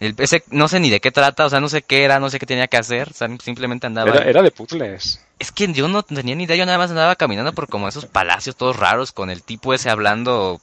El, 0.00 0.14
ese, 0.18 0.44
no 0.50 0.68
sé 0.68 0.78
ni 0.78 0.90
de 0.90 1.00
qué 1.00 1.10
trata, 1.10 1.44
o 1.44 1.50
sea, 1.50 1.60
no 1.60 1.68
sé 1.68 1.82
qué 1.82 2.04
era, 2.04 2.20
no 2.20 2.30
sé 2.30 2.38
qué 2.38 2.46
tenía 2.46 2.68
que 2.68 2.76
hacer, 2.76 3.08
o 3.08 3.12
sea, 3.12 3.28
simplemente 3.42 3.86
andaba... 3.86 4.10
Era, 4.10 4.22
era 4.22 4.42
de 4.42 4.52
puzzles. 4.52 5.24
Es 5.40 5.50
que 5.50 5.70
yo 5.72 5.88
no 5.88 6.04
tenía 6.04 6.36
ni 6.36 6.44
idea, 6.44 6.56
yo 6.56 6.66
nada 6.66 6.78
más 6.78 6.90
andaba 6.90 7.16
caminando 7.16 7.52
por 7.52 7.68
como 7.68 7.88
esos 7.88 8.06
palacios 8.06 8.56
todos 8.56 8.76
raros, 8.76 9.10
con 9.12 9.28
el 9.28 9.42
tipo 9.42 9.74
ese 9.74 9.90
hablando 9.90 10.60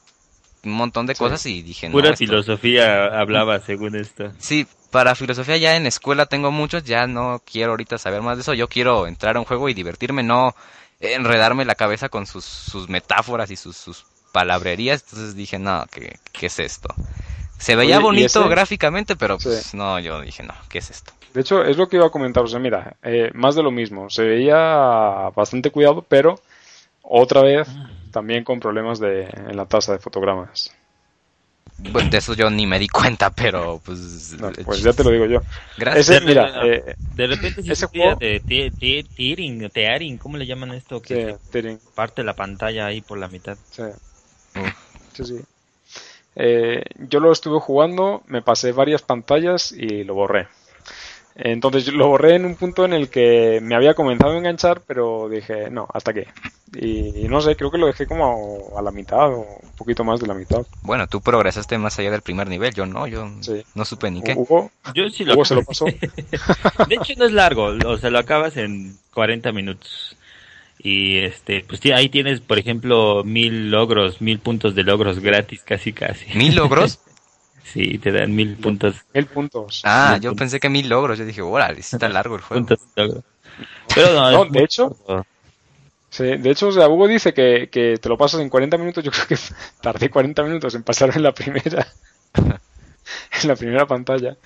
un 0.64 0.72
montón 0.72 1.06
de 1.06 1.16
cosas 1.16 1.46
y 1.46 1.62
dije... 1.62 1.90
Pura 1.92 2.16
filosofía 2.16 3.20
hablaba 3.20 3.60
según 3.60 3.96
esto. 3.96 4.32
Sí, 4.40 4.66
para 4.90 5.16
filosofía 5.16 5.58
ya 5.58 5.76
en 5.76 5.86
escuela 5.86 6.26
tengo 6.26 6.52
muchos, 6.52 6.84
ya 6.84 7.06
no 7.06 7.42
quiero 7.46 7.72
ahorita 7.72 7.98
saber 7.98 8.22
más 8.22 8.38
de 8.38 8.42
eso, 8.42 8.54
yo 8.54 8.68
quiero 8.68 9.06
entrar 9.06 9.36
a 9.36 9.40
un 9.40 9.46
juego 9.46 9.70
y 9.70 9.74
divertirme, 9.74 10.24
no 10.24 10.56
enredarme 11.14 11.66
la 11.66 11.76
cabeza 11.76 12.10
con 12.10 12.26
sus, 12.26 12.46
sus 12.46 12.90
metáforas 12.90 13.52
y 13.52 13.56
sus, 13.56 13.78
sus 13.78 14.06
palabrerías, 14.32 15.04
entonces 15.04 15.36
dije, 15.36 15.60
no, 15.60 15.86
¿qué, 15.92 16.18
qué 16.34 16.48
es 16.48 16.60
esto? 16.60 16.90
Se 17.58 17.76
veía 17.76 18.00
bonito 18.00 18.48
gráficamente, 18.50 19.16
pero 19.16 19.38
pues 19.38 19.74
no, 19.74 20.00
yo 20.00 20.20
dije, 20.22 20.44
no, 20.44 20.54
¿qué 20.70 20.80
es 20.80 20.90
esto? 20.90 21.14
De 21.34 21.42
hecho, 21.42 21.64
es 21.64 21.78
lo 21.78 21.88
que 21.88 21.98
iba 21.98 22.06
a 22.06 22.10
comentar, 22.10 22.44
o 22.44 22.48
sea, 22.48 22.60
mira, 22.60 22.96
eh, 23.04 23.32
más 23.34 23.56
de 23.56 23.64
lo 23.64 23.72
mismo, 23.72 24.10
se 24.10 24.24
veía 24.24 25.30
bastante 25.36 25.72
cuidado, 25.72 26.06
pero 26.08 26.40
otra 27.02 27.42
vez 27.42 27.68
también 28.12 28.44
con 28.44 28.60
problemas 28.60 29.00
de, 29.00 29.24
en 29.24 29.56
la 29.56 29.66
tasa 29.66 29.94
de 29.94 30.00
fotogramas. 30.00 30.74
Bueno, 31.78 32.10
de 32.10 32.18
eso 32.18 32.34
yo 32.34 32.50
ni 32.50 32.66
me 32.66 32.80
di 32.80 32.88
cuenta, 32.88 33.30
pero 33.30 33.82
pues... 33.84 34.36
pues 34.64 34.82
ya 34.82 34.94
te 34.94 35.04
lo 35.04 35.12
digo 35.12 35.26
yo. 35.26 35.42
Gracias. 35.78 36.24
mira, 36.24 36.66
eh, 36.66 36.96
de 37.16 37.28
repente 37.28 37.62
si 37.62 37.72
ese 37.72 37.88
juego... 37.88 38.16
de 38.16 38.40
tearing, 39.16 39.70
tearing, 39.70 40.18
¿cómo 40.18 40.38
le 40.38 40.46
llaman 40.46 40.72
esto? 40.72 41.02
Que 41.02 41.38
parte 41.94 42.24
la 42.24 42.34
pantalla 42.34 42.86
ahí 42.86 43.02
por 43.02 43.18
la 43.18 43.28
mitad. 43.28 43.58
Sí, 43.72 43.84
sí, 45.14 45.24
sí. 45.26 45.42
Eh, 46.38 46.84
yo 46.98 47.20
lo 47.20 47.32
estuve 47.32 47.60
jugando, 47.60 48.24
me 48.28 48.42
pasé 48.42 48.72
varias 48.72 49.02
pantallas 49.02 49.72
y 49.72 50.04
lo 50.04 50.16
borré. 50.16 50.48
Entonces 51.38 51.92
lo 51.92 52.08
borré 52.08 52.36
en 52.36 52.46
un 52.46 52.56
punto 52.56 52.86
en 52.86 52.94
el 52.94 53.10
que 53.10 53.60
me 53.62 53.76
había 53.76 53.94
comenzado 53.94 54.34
a 54.34 54.38
enganchar, 54.38 54.82
pero 54.88 55.28
dije, 55.28 55.70
no, 55.70 55.86
hasta 55.94 56.14
qué. 56.14 56.28
Y, 56.74 57.28
no 57.28 57.42
sé, 57.42 57.58
creo 57.58 57.70
que 57.70 57.78
lo 57.78 57.88
dejé 57.88 58.08
como 58.08 58.72
a 58.78 58.82
la 58.82 58.92
mitad 58.92 59.34
o 59.34 59.42
un 59.42 59.72
poquito 59.78 60.06
más 60.06 60.22
de 60.22 60.28
la 60.28 60.34
mitad. 60.34 60.66
Bueno, 60.82 61.08
tú 61.08 61.20
progresaste 61.20 61.78
más 61.78 62.00
allá 62.00 62.12
del 62.12 62.22
primer 62.22 62.48
nivel, 62.48 62.74
yo 62.74 62.86
no, 62.86 63.06
yo 63.06 63.30
no 63.76 63.86
supe 63.86 64.12
ni 64.12 64.22
qué. 64.22 64.34
Hugo, 64.34 64.72
yo 64.94 65.10
sí 65.10 65.26
lo 65.26 65.44
se 65.44 65.56
lo 65.56 65.64
pasó. 65.64 65.86
de 66.88 66.96
hecho 66.96 67.14
no 67.18 67.26
es 67.26 67.34
largo, 67.34 67.66
o 67.86 67.98
sea, 67.98 68.10
lo 68.10 68.20
acabas 68.20 68.56
en 68.56 68.98
40 69.14 69.52
minutos. 69.52 70.16
Y 70.80 71.18
este, 71.18 71.66
pues 71.68 71.82
sí, 71.82 71.92
ahí 71.92 72.10
tienes, 72.10 72.40
por 72.40 72.60
ejemplo, 72.60 73.24
mil 73.26 73.72
logros, 73.72 74.22
mil 74.22 74.40
puntos 74.40 74.76
de 74.76 74.84
logros 74.84 75.20
gratis, 75.20 75.64
casi 75.64 75.92
casi. 75.92 76.26
¿Mil 76.38 76.56
logros? 76.56 77.00
Sí, 77.74 77.98
te 77.98 78.12
dan 78.12 78.34
mil 78.36 78.56
puntos. 78.58 78.96
Mil 79.14 79.26
puntos. 79.26 79.82
Ah, 79.84 80.12
Mil 80.14 80.22
yo 80.22 80.30
puntos. 80.30 80.40
pensé 80.40 80.60
que 80.60 80.70
mil 80.70 80.88
logros. 80.88 81.18
Yo 81.18 81.26
dije, 81.26 81.42
órale, 81.42 81.82
sí 81.82 81.96
está 81.96 82.08
largo 82.10 82.36
el 82.36 82.42
juego. 82.42 82.68
Pero 82.96 84.14
no, 84.14 84.32
No, 84.32 84.44
es 84.46 84.52
de 84.52 84.64
hecho-. 84.64 84.96
Sí, 86.10 86.24
de 86.24 86.50
hecho, 86.52 86.70
o 86.70 86.72
sea, 86.72 86.88
Hugo 86.88 87.08
dice 87.08 87.34
que, 87.34 87.70
que 87.70 87.98
te 87.98 88.08
lo 88.10 88.18
pasas 88.18 88.40
en 88.42 88.50
40 88.50 88.78
minutos. 88.78 89.04
Yo 89.04 89.12
creo 89.12 89.28
que 89.28 89.38
tardé 89.82 90.10
40 90.10 90.44
minutos 90.44 90.76
en 90.76 90.84
pasar 90.84 91.12
en 91.16 91.24
la 91.24 91.34
primera. 91.34 91.86
en 92.36 93.48
la 93.48 93.56
primera 93.56 93.86
pantalla. 93.86 94.38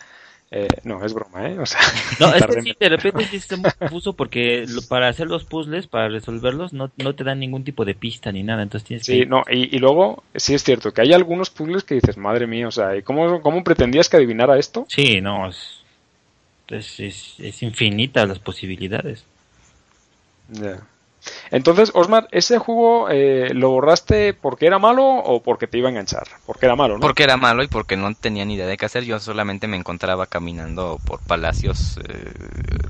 Eh, 0.51 0.67
no, 0.83 1.05
es 1.05 1.13
broma, 1.13 1.47
¿eh? 1.47 1.59
O 1.59 1.65
sea, 1.65 1.79
No, 2.19 2.33
es 2.33 2.43
que 2.43 2.62
sí, 2.62 2.73
de 2.79 2.89
repente 2.89 3.25
sí 3.39 3.55
muy 3.55 3.71
confuso 3.71 4.13
porque 4.13 4.65
lo- 4.67 4.81
para 4.81 5.07
hacer 5.07 5.27
los 5.27 5.43
puzzles, 5.43 5.85
para 5.88 6.09
resolverlos, 6.09 6.73
no, 6.73 6.89
no 6.97 7.13
te 7.13 7.23
dan 7.23 7.39
ningún 7.39 7.63
tipo 7.63 7.85
de 7.85 7.93
pista 7.93 8.31
ni 8.31 8.41
nada. 8.41 8.63
Entonces 8.63 8.88
tienes 8.88 9.05
Sí, 9.05 9.19
que. 9.19 9.25
no, 9.27 9.43
y, 9.49 9.75
y 9.75 9.79
luego 9.79 10.23
sí 10.35 10.55
es 10.55 10.63
cierto 10.63 10.91
que 10.91 11.01
hay 11.01 11.13
algunos 11.13 11.51
puzzles 11.51 11.83
que 11.83 11.95
dices, 11.95 12.17
madre 12.17 12.47
mía, 12.47 12.67
o 12.67 12.71
sea, 12.71 12.95
¿y 12.97 13.03
cómo, 13.03 13.41
cómo 13.41 13.63
pretendías 13.63 14.09
que 14.09 14.17
adivinara 14.17 14.57
esto? 14.57 14.85
Sí, 14.89 15.21
no, 15.21 15.47
es, 15.47 15.81
es, 16.69 16.99
es, 16.99 17.35
es 17.39 17.63
infinitas 17.63 18.27
las 18.27 18.39
posibilidades. 18.39 19.23
Ya. 20.49 20.81
Entonces, 21.51 21.91
Osmar, 21.93 22.27
¿ese 22.32 22.58
juego 22.58 23.10
eh, 23.10 23.53
lo 23.53 23.71
borraste 23.71 24.34
porque 24.34 24.67
era 24.67 24.79
malo 24.79 25.05
o 25.05 25.41
porque 25.41 25.67
te 25.67 25.77
iba 25.77 25.88
a 25.88 25.91
enganchar? 25.91 26.27
Porque 26.45 26.65
era 26.65 26.75
malo, 26.75 26.95
¿no? 26.95 27.01
Porque 27.01 27.23
era 27.23 27.38
malo 27.38 27.63
y 27.63 27.67
porque 27.67 27.97
no 27.97 28.13
tenía 28.13 28.45
ni 28.45 28.55
idea 28.55 28.67
de 28.67 28.77
qué 28.77 28.86
hacer. 28.86 29.03
Yo 29.03 29.19
solamente 29.19 29.67
me 29.67 29.77
encontraba 29.77 30.25
caminando 30.27 30.99
por 31.05 31.19
palacios 31.21 31.97
eh, 31.97 32.32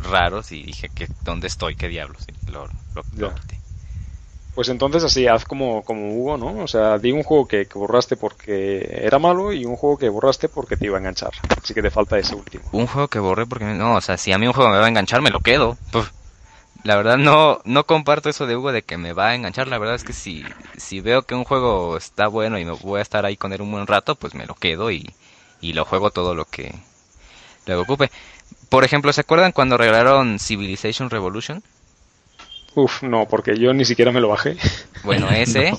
raros 0.10 0.52
y 0.52 0.64
dije 0.64 0.90
que 0.94 1.08
dónde 1.24 1.48
estoy, 1.48 1.76
qué 1.76 1.88
diablos. 1.88 2.26
Y 2.28 2.52
lo, 2.52 2.68
lo-. 2.96 3.34
Pues 4.56 4.68
entonces 4.68 5.04
así, 5.06 5.26
haz 5.26 5.46
como, 5.46 5.84
como 5.84 6.14
Hugo, 6.14 6.38
¿no? 6.38 6.64
O 6.64 6.68
sea, 6.68 6.98
di 6.98 7.12
un 7.14 7.24
juego 7.24 7.48
que, 7.48 7.66
que 7.68 7.80
borraste 7.80 8.18
porque 8.18 9.00
era 9.04 9.18
malo 9.18 9.54
y 9.54 9.64
un 9.64 9.78
juego 9.78 9.98
que 9.98 10.10
borraste 10.10 10.50
porque 10.50 10.76
te 10.76 10.88
iba 10.88 10.98
a 10.98 11.00
enganchar. 11.00 11.32
Así 11.64 11.74
que 11.74 11.82
te 11.82 11.90
falta 11.90 12.18
ese 12.18 12.36
último. 12.36 12.66
Un 12.74 12.88
juego 12.88 13.08
que 13.08 13.20
borré 13.20 13.46
porque 13.46 13.66
no, 13.66 13.96
o 13.96 14.02
sea, 14.02 14.18
si 14.18 14.34
a 14.34 14.38
mí 14.38 14.48
un 14.48 14.54
juego 14.54 14.72
me 14.72 14.80
va 14.80 14.86
a 14.86 14.90
enganchar, 14.90 15.22
me 15.22 15.30
lo 15.30 15.40
quedo. 15.40 15.78
Puf. 15.92 16.10
La 16.84 16.96
verdad 16.96 17.18
no 17.18 17.60
no 17.66 17.86
comparto 17.86 18.30
eso 18.30 18.48
de 18.48 18.56
Hugo 18.56 18.72
de 18.72 18.84
que 18.84 18.98
me 18.98 19.14
va 19.14 19.30
a 19.30 19.36
enganchar. 19.36 19.68
La 19.68 19.78
verdad 19.78 19.96
es 19.96 20.04
que 20.04 20.14
si 20.14 20.46
si 20.78 21.02
veo 21.02 21.24
que 21.24 21.36
un 21.36 21.44
juego 21.44 21.98
está 21.98 22.28
bueno 22.28 22.58
y 22.58 22.66
me 22.66 22.72
voy 22.72 23.00
a 23.00 23.02
estar 23.04 23.26
ahí 23.26 23.38
con 23.38 23.54
él 23.54 23.62
un 23.62 23.72
buen 23.72 23.88
rato, 23.88 24.16
pues 24.16 24.34
me 24.34 24.46
lo 24.46 24.56
quedo 24.56 24.92
y 24.92 25.14
y 25.62 25.74
lo 25.74 25.86
juego 25.86 26.12
todo 26.12 26.36
lo 26.36 26.46
que 26.46 26.74
lo 27.66 27.76
que 27.76 27.82
ocupe. 27.82 28.12
Por 28.70 28.84
ejemplo, 28.84 29.12
¿se 29.14 29.22
acuerdan 29.22 29.52
cuando 29.52 29.78
regalaron 29.78 30.40
Civilization 30.40 31.10
Revolution? 31.10 31.64
Uf, 32.76 33.04
no, 33.04 33.26
porque 33.28 33.58
yo 33.58 33.74
ni 33.74 33.84
siquiera 33.86 34.12
me 34.12 34.22
lo 34.22 34.30
bajé. 34.30 34.58
Bueno, 35.04 35.30
ese 35.30 35.74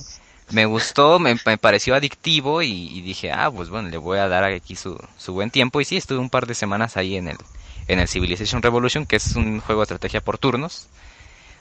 me 0.50 0.64
gustó, 0.66 1.18
me, 1.18 1.36
me 1.46 1.58
pareció 1.58 1.94
adictivo 1.94 2.62
y, 2.62 2.70
y 2.70 3.02
dije, 3.02 3.30
ah, 3.32 3.50
pues 3.50 3.68
bueno, 3.68 3.88
le 3.90 3.98
voy 3.98 4.18
a 4.18 4.28
dar 4.28 4.44
aquí 4.44 4.76
su, 4.76 4.98
su 5.18 5.32
buen 5.34 5.50
tiempo. 5.50 5.80
Y 5.80 5.84
sí, 5.84 5.96
estuve 5.96 6.18
un 6.18 6.30
par 6.30 6.46
de 6.46 6.54
semanas 6.54 6.96
ahí 6.96 7.16
en 7.16 7.28
el, 7.28 7.36
en 7.92 7.98
el 7.98 8.08
Civilization 8.08 8.62
Revolution, 8.62 9.06
que 9.06 9.16
es 9.16 9.34
un 9.36 9.60
juego 9.60 9.80
de 9.80 9.84
estrategia 9.84 10.20
por 10.20 10.38
turnos. 10.38 10.86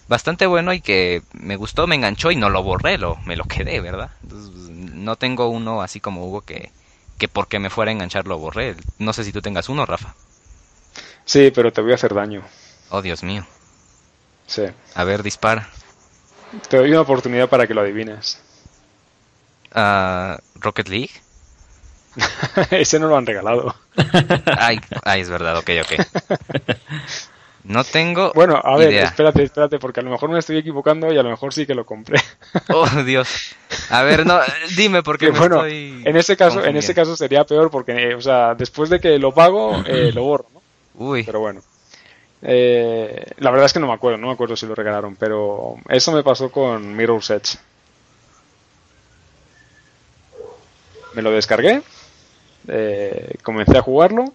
Bastante 0.08 0.46
bueno 0.46 0.74
y 0.74 0.82
que 0.82 1.22
me 1.34 1.56
gustó, 1.56 1.88
me 1.88 1.96
enganchó 1.96 2.32
y 2.32 2.36
no 2.36 2.50
lo 2.50 2.64
borré, 2.64 2.98
lo, 2.98 3.18
me 3.26 3.36
lo 3.36 3.46
quedé, 3.46 3.80
¿verdad? 3.80 4.12
Entonces, 4.24 4.70
no 4.70 5.16
tengo 5.16 5.50
uno 5.50 5.82
así 5.82 6.00
como 6.00 6.26
Hugo 6.26 6.42
que, 6.42 6.72
que 7.18 7.28
porque 7.28 7.60
me 7.60 7.70
fuera 7.70 7.92
a 7.92 7.94
enganchar 7.94 8.28
lo 8.28 8.38
borré. 8.38 8.76
No 8.98 9.14
sé 9.14 9.24
si 9.24 9.32
tú 9.32 9.42
tengas 9.42 9.70
uno, 9.70 9.86
Rafa. 9.86 10.16
Sí, 11.26 11.52
pero 11.54 11.72
te 11.72 11.82
voy 11.82 11.92
a 11.92 11.96
hacer 11.96 12.14
daño. 12.14 12.44
Oh, 12.90 13.02
Dios 13.02 13.24
mío. 13.24 13.46
Sí. 14.48 14.64
A 14.96 15.04
ver, 15.04 15.22
dispara. 15.22 15.70
Te 16.70 16.78
doy 16.78 16.90
una 16.90 17.02
oportunidad 17.02 17.50
para 17.50 17.68
que 17.68 17.74
lo 17.76 17.82
adivines. 17.82 18.42
Ah, 19.72 20.40
Rocket 20.56 20.88
League. 20.88 21.12
ese 22.72 23.00
no 23.00 23.08
lo 23.08 23.18
han 23.18 23.26
regalado. 23.26 23.76
Ay, 24.58 24.80
ay, 25.04 25.22
es 25.22 25.30
verdad, 25.30 25.58
ok, 25.58 25.70
ok. 25.84 26.76
No 27.66 27.84
tengo 27.84 28.32
Bueno, 28.34 28.60
a 28.64 28.78
ver, 28.78 28.92
idea. 28.92 29.04
espérate, 29.04 29.44
espérate, 29.44 29.78
porque 29.80 30.00
a 30.00 30.04
lo 30.04 30.10
mejor 30.10 30.30
me 30.32 30.40
estoy 30.40 30.58
equivocando 30.58 31.14
y 31.14 31.18
a 31.20 31.24
lo 31.24 31.30
mejor 31.30 31.54
sí 31.54 31.68
que 31.68 31.76
lo 31.76 31.86
compré. 31.86 32.20
Oh, 32.70 32.88
Dios. 33.04 33.56
A 33.92 34.02
ver, 34.02 34.26
no, 34.26 34.40
dime 34.76 35.04
porque 35.04 35.28
Que 35.28 35.34
me 35.34 35.40
bueno, 35.40 35.58
estoy 35.66 36.02
en 36.04 36.18
ese 36.18 36.36
caso, 36.36 36.64
en 36.64 36.78
ese 36.78 36.96
caso 36.96 37.16
sería 37.16 37.44
peor 37.44 37.70
porque, 37.70 37.92
eh, 37.92 38.16
o 38.16 38.22
sea, 38.22 38.56
después 38.56 38.90
de 38.90 39.00
que 39.00 39.20
lo 39.20 39.34
pago, 39.34 39.84
eh, 39.86 40.12
lo 40.16 40.24
borro, 40.24 40.48
¿no? 40.54 40.62
Uy, 40.96 41.24
Pero 41.24 41.42
bueno. 41.42 41.62
Eh, 42.42 43.26
la 43.38 43.52
verdad 43.52 43.66
es 43.66 43.74
que 43.74 43.80
no 43.82 43.88
me 43.88 43.94
acuerdo, 43.94 44.18
no 44.18 44.28
me 44.28 44.34
acuerdo 44.34 44.56
si 44.56 44.66
lo 44.66 44.74
regalaron, 44.74 45.16
pero 45.18 45.76
eso 45.90 46.12
me 46.14 46.24
pasó 46.24 46.50
con 46.50 46.96
Mirror's 46.96 47.30
Edge. 47.30 47.58
Me 51.14 51.22
lo 51.22 51.32
descargué, 51.32 51.82
eh, 52.68 53.36
comencé 53.44 53.78
a 53.78 53.82
jugarlo, 53.82 54.34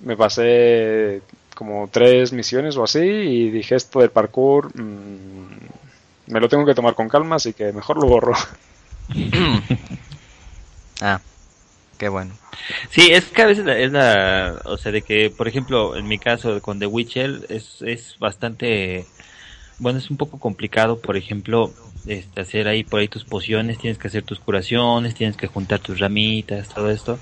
me 0.00 0.16
pasé 0.16 1.22
como 1.54 1.88
tres 1.92 2.32
misiones 2.32 2.76
o 2.76 2.84
así 2.84 3.00
y 3.00 3.50
dije 3.50 3.74
esto 3.74 4.00
del 4.00 4.10
parkour 4.10 4.70
mm, 4.74 6.30
me 6.32 6.40
lo 6.40 6.48
tengo 6.48 6.64
que 6.64 6.74
tomar 6.74 6.94
con 6.94 7.08
calma, 7.08 7.36
así 7.36 7.52
que 7.52 7.72
mejor 7.72 7.98
lo 7.98 8.06
borro. 8.08 8.32
ah, 11.00 11.20
qué 11.98 12.08
bueno. 12.08 12.32
Sí, 12.90 13.08
es 13.10 13.26
que 13.26 13.42
a 13.42 13.46
veces 13.46 13.64
la- 13.64 13.78
es 13.78 13.90
la, 13.92 14.62
o 14.64 14.76
sea, 14.76 14.92
de 14.92 15.02
que, 15.02 15.30
por 15.30 15.48
ejemplo, 15.48 15.96
en 15.96 16.06
mi 16.08 16.18
caso 16.18 16.60
con 16.62 16.78
The 16.78 16.86
Witcher 16.86 17.46
es, 17.48 17.82
es 17.82 18.16
bastante, 18.18 19.06
bueno, 19.78 19.98
es 19.98 20.10
un 20.10 20.16
poco 20.16 20.38
complicado, 20.38 21.00
por 21.00 21.16
ejemplo, 21.16 21.72
este, 22.06 22.40
hacer 22.40 22.68
ahí 22.68 22.84
por 22.84 23.00
ahí 23.00 23.08
tus 23.08 23.24
pociones, 23.24 23.78
tienes 23.78 23.98
que 23.98 24.08
hacer 24.08 24.22
tus 24.22 24.40
curaciones, 24.40 25.14
tienes 25.14 25.36
que 25.36 25.46
juntar 25.46 25.80
tus 25.80 25.98
ramitas, 25.98 26.68
todo 26.68 26.90
esto. 26.90 27.18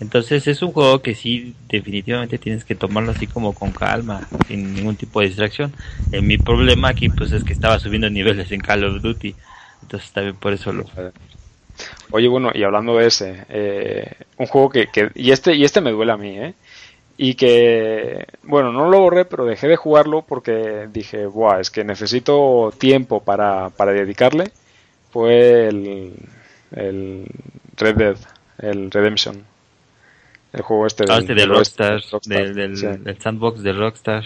Entonces 0.00 0.46
es 0.48 0.62
un 0.62 0.72
juego 0.72 1.02
que 1.02 1.14
sí, 1.14 1.54
definitivamente 1.68 2.38
tienes 2.38 2.64
que 2.64 2.74
tomarlo 2.74 3.12
así 3.12 3.26
como 3.26 3.54
con 3.54 3.72
calma, 3.72 4.28
sin 4.48 4.74
ningún 4.74 4.96
tipo 4.96 5.20
de 5.20 5.26
distracción. 5.26 5.74
Eh, 6.10 6.22
mi 6.22 6.38
problema 6.38 6.88
aquí 6.88 7.10
pues 7.10 7.32
es 7.32 7.44
que 7.44 7.52
estaba 7.52 7.78
subiendo 7.78 8.08
niveles 8.08 8.50
en 8.50 8.60
Call 8.60 8.84
of 8.84 9.02
Duty, 9.02 9.34
entonces 9.82 10.10
también 10.12 10.36
por 10.36 10.54
eso 10.54 10.72
lo... 10.72 10.86
Oye, 12.10 12.28
bueno, 12.28 12.50
y 12.54 12.62
hablando 12.62 12.96
de 12.96 13.06
ese, 13.06 13.44
eh, 13.48 14.12
un 14.36 14.46
juego 14.46 14.70
que, 14.70 14.88
y 15.14 15.30
este 15.30 15.54
y 15.54 15.64
este 15.64 15.80
me 15.80 15.92
duele 15.92 16.12
a 16.12 16.16
mí, 16.16 16.38
¿eh? 16.38 16.54
Y 17.22 17.34
que, 17.34 18.24
bueno, 18.44 18.72
no 18.72 18.88
lo 18.88 18.98
borré, 19.00 19.26
pero 19.26 19.44
dejé 19.44 19.68
de 19.68 19.76
jugarlo 19.76 20.22
porque 20.22 20.88
dije, 20.90 21.26
buah, 21.26 21.60
es 21.60 21.70
que 21.70 21.84
necesito 21.84 22.72
tiempo 22.78 23.20
para, 23.22 23.68
para 23.68 23.92
dedicarle. 23.92 24.50
Fue 25.12 25.68
el, 25.68 26.14
el 26.72 27.26
Red 27.76 27.96
Dead, 27.96 28.16
el 28.60 28.90
Redemption. 28.90 29.44
El 30.54 30.62
juego 30.62 30.86
este 30.86 31.04
Ah, 31.10 31.16
del- 31.16 31.20
este 31.24 31.34
de 31.34 31.40
del 31.40 31.50
Rockstar, 31.50 32.00
Rockstar, 32.10 32.38
del, 32.38 32.54
del- 32.54 32.76
sí. 32.78 32.86
del 32.86 33.20
sandbox 33.20 33.62
de 33.62 33.72
Rockstar. 33.74 34.24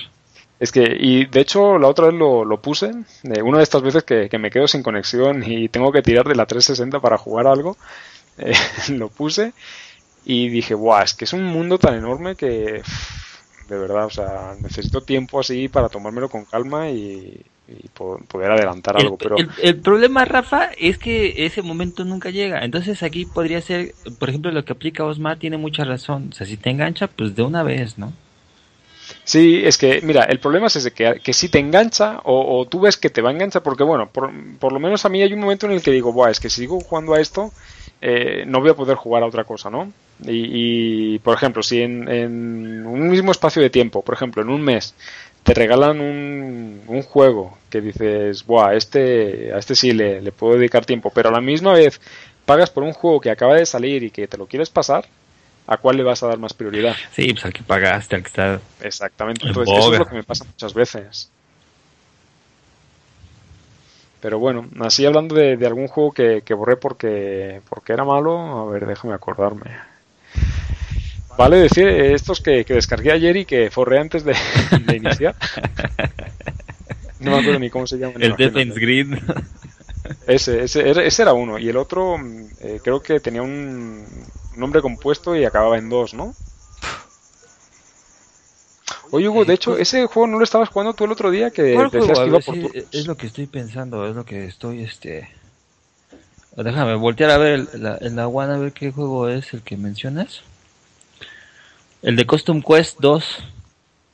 Es 0.60 0.70
que, 0.70 0.96
y 0.96 1.26
de 1.26 1.40
hecho, 1.40 1.78
la 1.80 1.88
otra 1.88 2.06
vez 2.06 2.14
lo, 2.14 2.44
lo 2.44 2.60
puse, 2.62 2.92
de 3.24 3.42
una 3.42 3.58
de 3.58 3.64
estas 3.64 3.82
veces 3.82 4.04
que, 4.04 4.28
que 4.28 4.38
me 4.38 4.52
quedo 4.52 4.68
sin 4.68 4.84
conexión 4.84 5.42
y 5.44 5.68
tengo 5.68 5.90
que 5.90 6.00
tirar 6.02 6.28
de 6.28 6.36
la 6.36 6.46
360 6.46 7.00
para 7.00 7.18
jugar 7.18 7.48
algo, 7.48 7.76
eh, 8.38 8.52
lo 8.90 9.08
puse 9.08 9.52
y 10.24 10.48
dije, 10.48 10.74
guau, 10.74 11.02
es 11.02 11.14
que 11.14 11.24
es 11.24 11.32
un 11.32 11.44
mundo 11.44 11.78
tan 11.78 11.94
enorme 11.94 12.34
que, 12.34 12.82
de 13.68 13.78
verdad, 13.78 14.06
o 14.06 14.10
sea, 14.10 14.54
necesito 14.60 15.02
tiempo 15.02 15.40
así 15.40 15.68
para 15.68 15.88
tomármelo 15.88 16.28
con 16.28 16.44
calma 16.44 16.90
y, 16.90 17.40
y 17.68 17.88
po- 17.94 18.20
poder 18.28 18.50
adelantar 18.50 18.96
algo, 18.96 19.16
el, 19.16 19.18
pero 19.18 19.36
el- 19.38 19.50
el 19.62 19.76
problema, 19.80 20.24
Rafa, 20.24 20.70
es 20.78 20.98
que 20.98 21.34
ese 21.46 21.62
momento 21.62 22.04
nunca 22.04 22.30
llega. 22.30 22.64
Entonces 22.64 23.02
aquí 23.02 23.24
podría 23.24 23.60
ser, 23.60 23.94
por 24.18 24.28
ejemplo, 24.28 24.50
lo 24.50 24.64
que 24.64 24.72
aplica 24.72 25.04
Osmar 25.04 25.38
tiene 25.38 25.56
mucha 25.56 25.84
razón. 25.84 26.28
O 26.30 26.34
sea, 26.34 26.46
si 26.46 26.56
te 26.56 26.70
engancha, 26.70 27.08
pues 27.08 27.34
de 27.34 27.42
una 27.42 27.62
vez, 27.62 27.98
¿no? 27.98 28.12
Sí, 29.24 29.62
es 29.64 29.76
que, 29.78 30.00
mira, 30.02 30.24
el 30.24 30.38
problema 30.38 30.66
es 30.66 30.76
ese, 30.76 30.92
que, 30.92 31.20
que 31.22 31.32
si 31.32 31.48
te 31.48 31.58
engancha 31.58 32.20
o, 32.24 32.58
o 32.60 32.66
tú 32.66 32.80
ves 32.80 32.96
que 32.96 33.10
te 33.10 33.20
va 33.22 33.30
a 33.30 33.32
enganchar, 33.32 33.62
porque 33.62 33.82
bueno, 33.84 34.08
por, 34.10 34.30
por 34.58 34.72
lo 34.72 34.80
menos 34.80 35.04
a 35.04 35.08
mí 35.08 35.20
hay 35.22 35.32
un 35.32 35.40
momento 35.40 35.66
en 35.66 35.72
el 35.72 35.82
que 35.82 35.90
digo, 35.90 36.12
Buah, 36.12 36.30
es 36.30 36.40
que 36.40 36.48
si 36.50 36.62
sigo 36.62 36.80
jugando 36.80 37.14
a 37.14 37.20
esto, 37.20 37.52
eh, 38.00 38.44
no 38.46 38.60
voy 38.60 38.70
a 38.70 38.74
poder 38.74 38.96
jugar 38.96 39.22
a 39.22 39.26
otra 39.26 39.44
cosa, 39.44 39.70
¿no? 39.70 39.92
Y, 40.22 41.14
y, 41.14 41.18
por 41.18 41.34
ejemplo, 41.36 41.62
si 41.62 41.82
en, 41.82 42.08
en 42.08 42.86
un 42.86 43.08
mismo 43.08 43.32
espacio 43.32 43.60
de 43.60 43.70
tiempo, 43.70 44.02
por 44.02 44.14
ejemplo, 44.14 44.42
en 44.42 44.48
un 44.48 44.62
mes, 44.62 44.94
te 45.42 45.54
regalan 45.54 46.00
un, 46.00 46.82
un 46.86 47.02
juego 47.02 47.58
que 47.68 47.80
dices, 47.80 48.46
Buah, 48.46 48.74
este, 48.74 49.52
a 49.52 49.58
este 49.58 49.74
sí 49.74 49.92
le, 49.92 50.22
le 50.22 50.32
puedo 50.32 50.56
dedicar 50.56 50.86
tiempo, 50.86 51.10
pero 51.14 51.28
a 51.28 51.32
la 51.32 51.40
misma 51.40 51.72
vez 51.72 52.00
pagas 52.46 52.70
por 52.70 52.82
un 52.82 52.92
juego 52.92 53.20
que 53.20 53.30
acaba 53.30 53.54
de 53.54 53.66
salir 53.66 54.02
y 54.04 54.10
que 54.10 54.26
te 54.26 54.38
lo 54.38 54.46
quieres 54.46 54.70
pasar, 54.70 55.04
¿a 55.66 55.76
cuál 55.76 55.96
le 55.96 56.02
vas 56.02 56.22
a 56.22 56.28
dar 56.28 56.38
más 56.38 56.54
prioridad? 56.54 56.94
Sí, 57.12 57.32
pues 57.32 57.44
al 57.44 57.52
que 57.52 57.62
pagaste, 57.62 58.16
al 58.16 58.22
que 58.22 58.28
está... 58.28 58.60
Exactamente. 58.80 59.42
En 59.42 59.48
Entonces, 59.48 59.76
eso 59.76 59.92
es 59.92 59.98
lo 59.98 60.06
que 60.06 60.14
me 60.16 60.22
pasa 60.22 60.44
muchas 60.44 60.72
veces. 60.74 61.30
Pero 64.20 64.38
bueno, 64.38 64.66
así 64.80 65.04
hablando 65.04 65.34
de, 65.34 65.58
de 65.58 65.66
algún 65.66 65.88
juego 65.88 66.12
que, 66.12 66.42
que 66.42 66.54
borré 66.54 66.76
porque, 66.76 67.60
porque 67.68 67.92
era 67.92 68.04
malo, 68.04 68.60
a 68.60 68.70
ver, 68.70 68.86
déjame 68.86 69.12
acordarme. 69.12 69.93
Vale 71.36 71.56
decir, 71.56 71.86
eh, 71.88 72.14
estos 72.14 72.40
que, 72.40 72.64
que 72.64 72.74
descargué 72.74 73.12
ayer 73.12 73.36
y 73.36 73.44
que 73.44 73.70
forré 73.70 73.98
antes 73.98 74.24
de, 74.24 74.34
de 74.86 74.96
iniciar. 74.96 75.34
No 77.20 77.32
me 77.32 77.38
acuerdo 77.38 77.58
ni 77.58 77.70
cómo 77.70 77.86
se 77.86 77.98
llama. 77.98 78.14
El. 78.18 78.36
Defense 78.36 78.78
Grid. 78.78 79.14
Ese, 80.26 80.64
ese, 80.64 80.88
era- 80.88 81.02
ese 81.02 81.22
era 81.22 81.32
uno. 81.32 81.58
Y 81.58 81.68
el 81.68 81.76
otro, 81.76 82.18
mm, 82.18 82.46
eh, 82.60 82.80
creo 82.82 83.00
que 83.00 83.20
tenía 83.20 83.42
un, 83.42 84.04
nombre 84.56 84.82
compuesto 84.82 85.36
y 85.36 85.44
acababa 85.44 85.78
en 85.78 85.88
2, 85.88 86.14
¿no? 86.14 86.34
Oye, 89.10 89.28
Hugo, 89.28 89.44
de 89.44 89.54
hecho, 89.54 89.78
ese 89.78 90.06
juego 90.06 90.26
no 90.26 90.38
lo 90.38 90.44
estabas 90.44 90.68
jugando 90.68 90.92
tú 90.94 91.04
el 91.04 91.12
otro 91.12 91.30
día 91.30 91.50
que 91.50 91.62
decías 91.62 92.18
que 92.18 92.26
iba 92.26 92.40
por 92.40 92.56
Es 92.92 93.06
lo 93.06 93.16
que 93.16 93.26
estoy 93.26 93.46
pensando, 93.46 94.08
es 94.08 94.16
lo 94.16 94.24
que 94.24 94.46
estoy, 94.46 94.82
este... 94.82 95.28
Déjame 96.56 96.94
voltear 96.94 97.30
a 97.30 97.38
ver 97.38 97.68
la, 97.74 97.98
en 98.00 98.16
la 98.16 98.28
One 98.28 98.54
a 98.54 98.58
ver 98.58 98.72
qué 98.72 98.92
juego 98.92 99.28
es 99.28 99.52
el 99.54 99.62
que 99.62 99.76
mencionas. 99.76 100.42
El 102.04 102.16
de 102.16 102.26
Custom 102.26 102.62
Quest 102.62 103.00
2. 103.00 103.44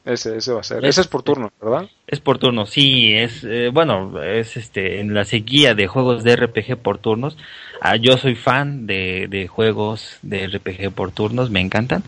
Ese, 0.05 0.37
ese 0.37 0.53
va 0.53 0.61
a 0.61 0.63
ser. 0.63 0.85
ese 0.85 1.01
es 1.01 1.09
por 1.09 1.25
turno, 1.25 1.51
¿verdad? 1.61 1.91
Es 2.07 2.21
por 2.21 2.39
turno, 2.39 2.65
sí. 2.65 3.13
Es 3.13 3.43
eh, 3.43 3.71
bueno, 3.73 4.23
es 4.23 4.57
este 4.57 5.01
en 5.01 5.13
la 5.13 5.25
sequía 5.25 5.75
de 5.75 5.89
juegos 5.89 6.23
de 6.23 6.37
RPG 6.37 6.77
por 6.77 6.99
turnos. 6.99 7.37
Ah, 7.81 7.97
yo 7.97 8.17
soy 8.17 8.37
fan 8.37 8.87
de, 8.87 9.27
de 9.29 9.49
juegos 9.49 10.19
de 10.23 10.47
RPG 10.47 10.93
por 10.93 11.11
turnos, 11.11 11.51
me 11.51 11.61
encantan. 11.61 12.05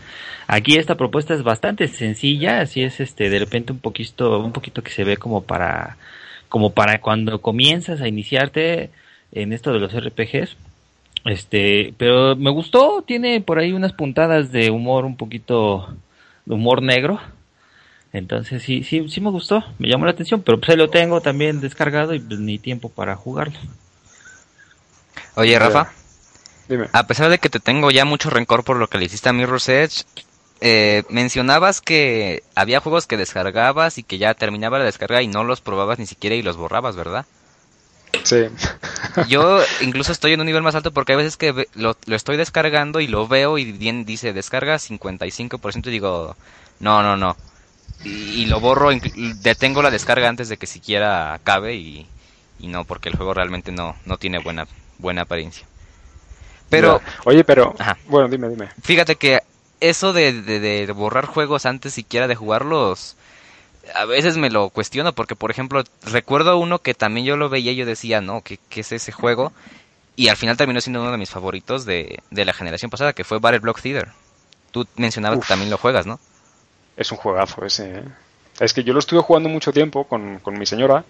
Aquí 0.47 0.77
esta 0.77 0.95
propuesta 0.95 1.33
es 1.33 1.43
bastante 1.43 1.89
sencilla, 1.89 2.61
así 2.61 2.81
es 2.81 3.01
este 3.01 3.29
de 3.29 3.39
repente 3.39 3.73
un 3.73 3.79
poquito 3.79 4.39
un 4.39 4.53
poquito 4.53 4.83
que 4.83 4.91
se 4.91 5.03
ve 5.03 5.17
como 5.17 5.43
para 5.43 5.97
como 6.47 6.71
para 6.71 7.01
cuando 7.01 7.41
comienzas 7.41 7.99
a 8.01 8.07
iniciarte 8.07 8.89
en 9.33 9.51
esto 9.51 9.73
de 9.73 9.79
los 9.79 9.93
RPGs. 9.93 10.55
Este, 11.25 11.93
pero 11.97 12.35
me 12.35 12.51
gustó, 12.51 13.03
tiene 13.05 13.41
por 13.41 13.59
ahí 13.59 13.71
unas 13.71 13.93
puntadas 13.93 14.51
de 14.51 14.69
humor 14.69 15.05
un 15.05 15.15
poquito 15.15 15.95
de 16.45 16.55
humor 16.55 16.81
negro 16.81 17.19
entonces 18.13 18.61
sí, 18.61 18.83
sí, 18.83 19.09
sí 19.09 19.21
me 19.21 19.31
gustó, 19.31 19.63
me 19.79 19.89
llamó 19.89 20.05
la 20.05 20.11
atención, 20.11 20.43
pero 20.43 20.59
pues 20.59 20.69
ahí 20.69 20.77
lo 20.77 20.91
tengo 20.91 21.19
también 21.19 21.59
descargado 21.59 22.13
y 22.13 22.19
pues 22.19 22.39
ni 22.39 22.59
tiempo 22.59 22.89
para 22.89 23.15
jugarlo. 23.15 23.57
Oye, 25.35 25.57
Rafa, 25.57 25.91
Dime. 26.69 26.89
a 26.93 27.07
pesar 27.07 27.29
de 27.31 27.39
que 27.39 27.49
te 27.49 27.59
tengo 27.59 27.89
ya 27.89 28.05
mucho 28.05 28.29
rencor 28.29 28.63
por 28.63 28.77
lo 28.77 28.87
que 28.87 28.99
le 28.99 29.05
hiciste 29.05 29.29
a 29.29 29.33
Mirror's 29.33 29.67
Edge, 29.67 30.03
eh, 30.61 31.03
mencionabas 31.09 31.81
que 31.81 32.43
había 32.53 32.79
juegos 32.79 33.07
que 33.07 33.17
descargabas 33.17 33.97
y 33.97 34.03
que 34.03 34.19
ya 34.19 34.35
terminaba 34.35 34.77
la 34.77 34.85
descarga 34.85 35.23
y 35.23 35.27
no 35.27 35.43
los 35.43 35.61
probabas 35.61 35.97
ni 35.97 36.05
siquiera 36.05 36.35
y 36.35 36.43
los 36.43 36.55
borrabas, 36.55 36.95
¿verdad? 36.95 37.25
Sí. 38.23 38.45
Yo 39.27 39.59
incluso 39.81 40.11
estoy 40.11 40.33
en 40.33 40.39
un 40.39 40.45
nivel 40.45 40.61
más 40.61 40.75
alto 40.75 40.91
porque 40.91 41.13
hay 41.13 41.17
veces 41.17 41.37
que 41.37 41.67
lo, 41.73 41.97
lo 42.05 42.15
estoy 42.15 42.37
descargando 42.37 42.99
y 42.99 43.07
lo 43.07 43.27
veo 43.27 43.57
y 43.57 43.71
bien 43.71 44.05
dice 44.05 44.33
descarga 44.33 44.75
55% 44.75 45.87
y 45.87 45.91
digo, 45.91 46.35
no, 46.79 47.01
no, 47.01 47.17
no 47.17 47.35
y, 48.03 48.45
lo 48.45 48.59
borro, 48.59 48.89
detengo 49.41 49.81
la 49.81 49.91
descarga 49.91 50.29
antes 50.29 50.49
de 50.49 50.57
que 50.57 50.67
siquiera 50.67 51.33
acabe 51.33 51.75
y, 51.75 52.07
no, 52.59 52.85
porque 52.85 53.09
el 53.09 53.15
juego 53.15 53.33
realmente 53.33 53.71
no, 53.71 53.95
no 54.05 54.17
tiene 54.17 54.39
buena, 54.39 54.67
buena 54.97 55.23
apariencia. 55.23 55.65
Pero... 56.69 57.01
Oye, 57.25 57.43
pero... 57.43 57.75
Bueno, 58.07 58.27
dime, 58.27 58.49
dime. 58.49 58.69
Fíjate 58.81 59.15
que 59.15 59.41
eso 59.79 60.13
de, 60.13 60.41
de, 60.41 60.91
borrar 60.91 61.25
juegos 61.25 61.65
antes 61.65 61.93
siquiera 61.93 62.27
de 62.27 62.35
jugarlos, 62.35 63.15
a 63.93 64.05
veces 64.05 64.37
me 64.37 64.49
lo 64.49 64.69
cuestiono 64.69 65.13
porque, 65.13 65.35
por 65.35 65.51
ejemplo, 65.51 65.83
recuerdo 66.03 66.57
uno 66.57 66.79
que 66.79 66.93
también 66.93 67.25
yo 67.25 67.37
lo 67.37 67.49
veía 67.49 67.71
y 67.71 67.75
yo 67.75 67.85
decía, 67.85 68.21
no, 68.21 68.41
¿qué, 68.41 68.59
qué 68.69 68.81
es 68.81 68.91
ese 68.91 69.11
juego? 69.11 69.51
Y 70.15 70.27
al 70.29 70.37
final 70.37 70.57
terminó 70.57 70.79
siendo 70.79 71.01
uno 71.01 71.11
de 71.11 71.17
mis 71.17 71.29
favoritos 71.29 71.85
de, 71.85 72.19
de 72.29 72.45
la 72.45 72.53
generación 72.53 72.91
pasada, 72.91 73.13
que 73.13 73.23
fue 73.23 73.39
Battle 73.39 73.59
Block 73.59 73.81
Theater. 73.81 74.09
Tú 74.71 74.87
mencionabas 74.95 75.39
que 75.39 75.47
también 75.47 75.69
lo 75.69 75.77
juegas, 75.77 76.05
¿no? 76.05 76.19
Es 76.95 77.11
un 77.11 77.17
juegazo 77.17 77.65
ese. 77.65 77.99
¿eh? 77.99 78.03
Es 78.59 78.73
que 78.73 78.83
yo 78.83 78.93
lo 78.93 78.99
estuve 78.99 79.21
jugando 79.21 79.49
mucho 79.49 79.73
tiempo 79.73 80.05
con, 80.05 80.39
mi 80.57 80.65
señora 80.65 81.03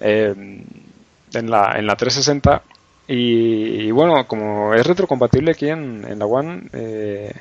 eh, 0.00 0.34
en, 0.36 1.50
la, 1.50 1.74
en 1.76 1.86
la 1.86 1.96
360 1.96 2.62
y, 3.06 3.90
bueno, 3.90 4.26
como 4.26 4.74
es 4.74 4.86
retrocompatible 4.86 5.52
aquí 5.52 5.68
en, 5.68 6.04
en 6.08 6.18
la 6.18 6.26
One, 6.26 6.68
eh, 6.72 7.32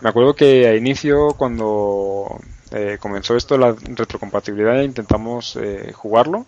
me 0.00 0.08
acuerdo 0.10 0.34
que 0.34 0.66
a 0.68 0.76
inicio 0.76 1.34
cuando 1.36 2.40
comenzó 3.00 3.36
esto 3.36 3.56
la 3.58 3.72
retrocompatibilidad 3.72 4.80
intentamos 4.82 5.58
jugarlo. 5.94 6.46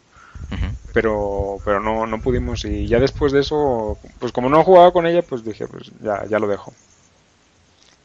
pero 0.93 1.59
pero 1.65 1.81
no, 1.81 2.07
no 2.07 2.21
pudimos 2.21 2.65
y 2.65 2.87
ya 2.89 2.99
después 2.99 3.33
de 3.33 3.41
eso 3.41 3.99
pues 4.19 4.33
como 4.33 4.49
no 4.49 4.65
jugaba 4.65 4.93
con 4.93 5.07
ella 5.07 5.23
pues 5.23 5.45
dije 5.45 5.67
pues 5.69 5.93
ya, 6.03 6.25
ya 6.27 6.39
lo 6.39 6.49
dejo 6.49 6.73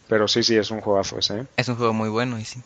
pero 0.08 0.28
sí, 0.28 0.44
sí, 0.44 0.56
es 0.56 0.72
un 0.72 0.82
juegazo 0.82 1.18
ese. 1.20 1.40
¿eh? 1.40 1.46
Es 1.58 1.68
un 1.68 1.76
juego 1.76 1.94
muy 1.94 2.10
bueno 2.10 2.40
y 2.40 2.46
sí. 2.46 2.62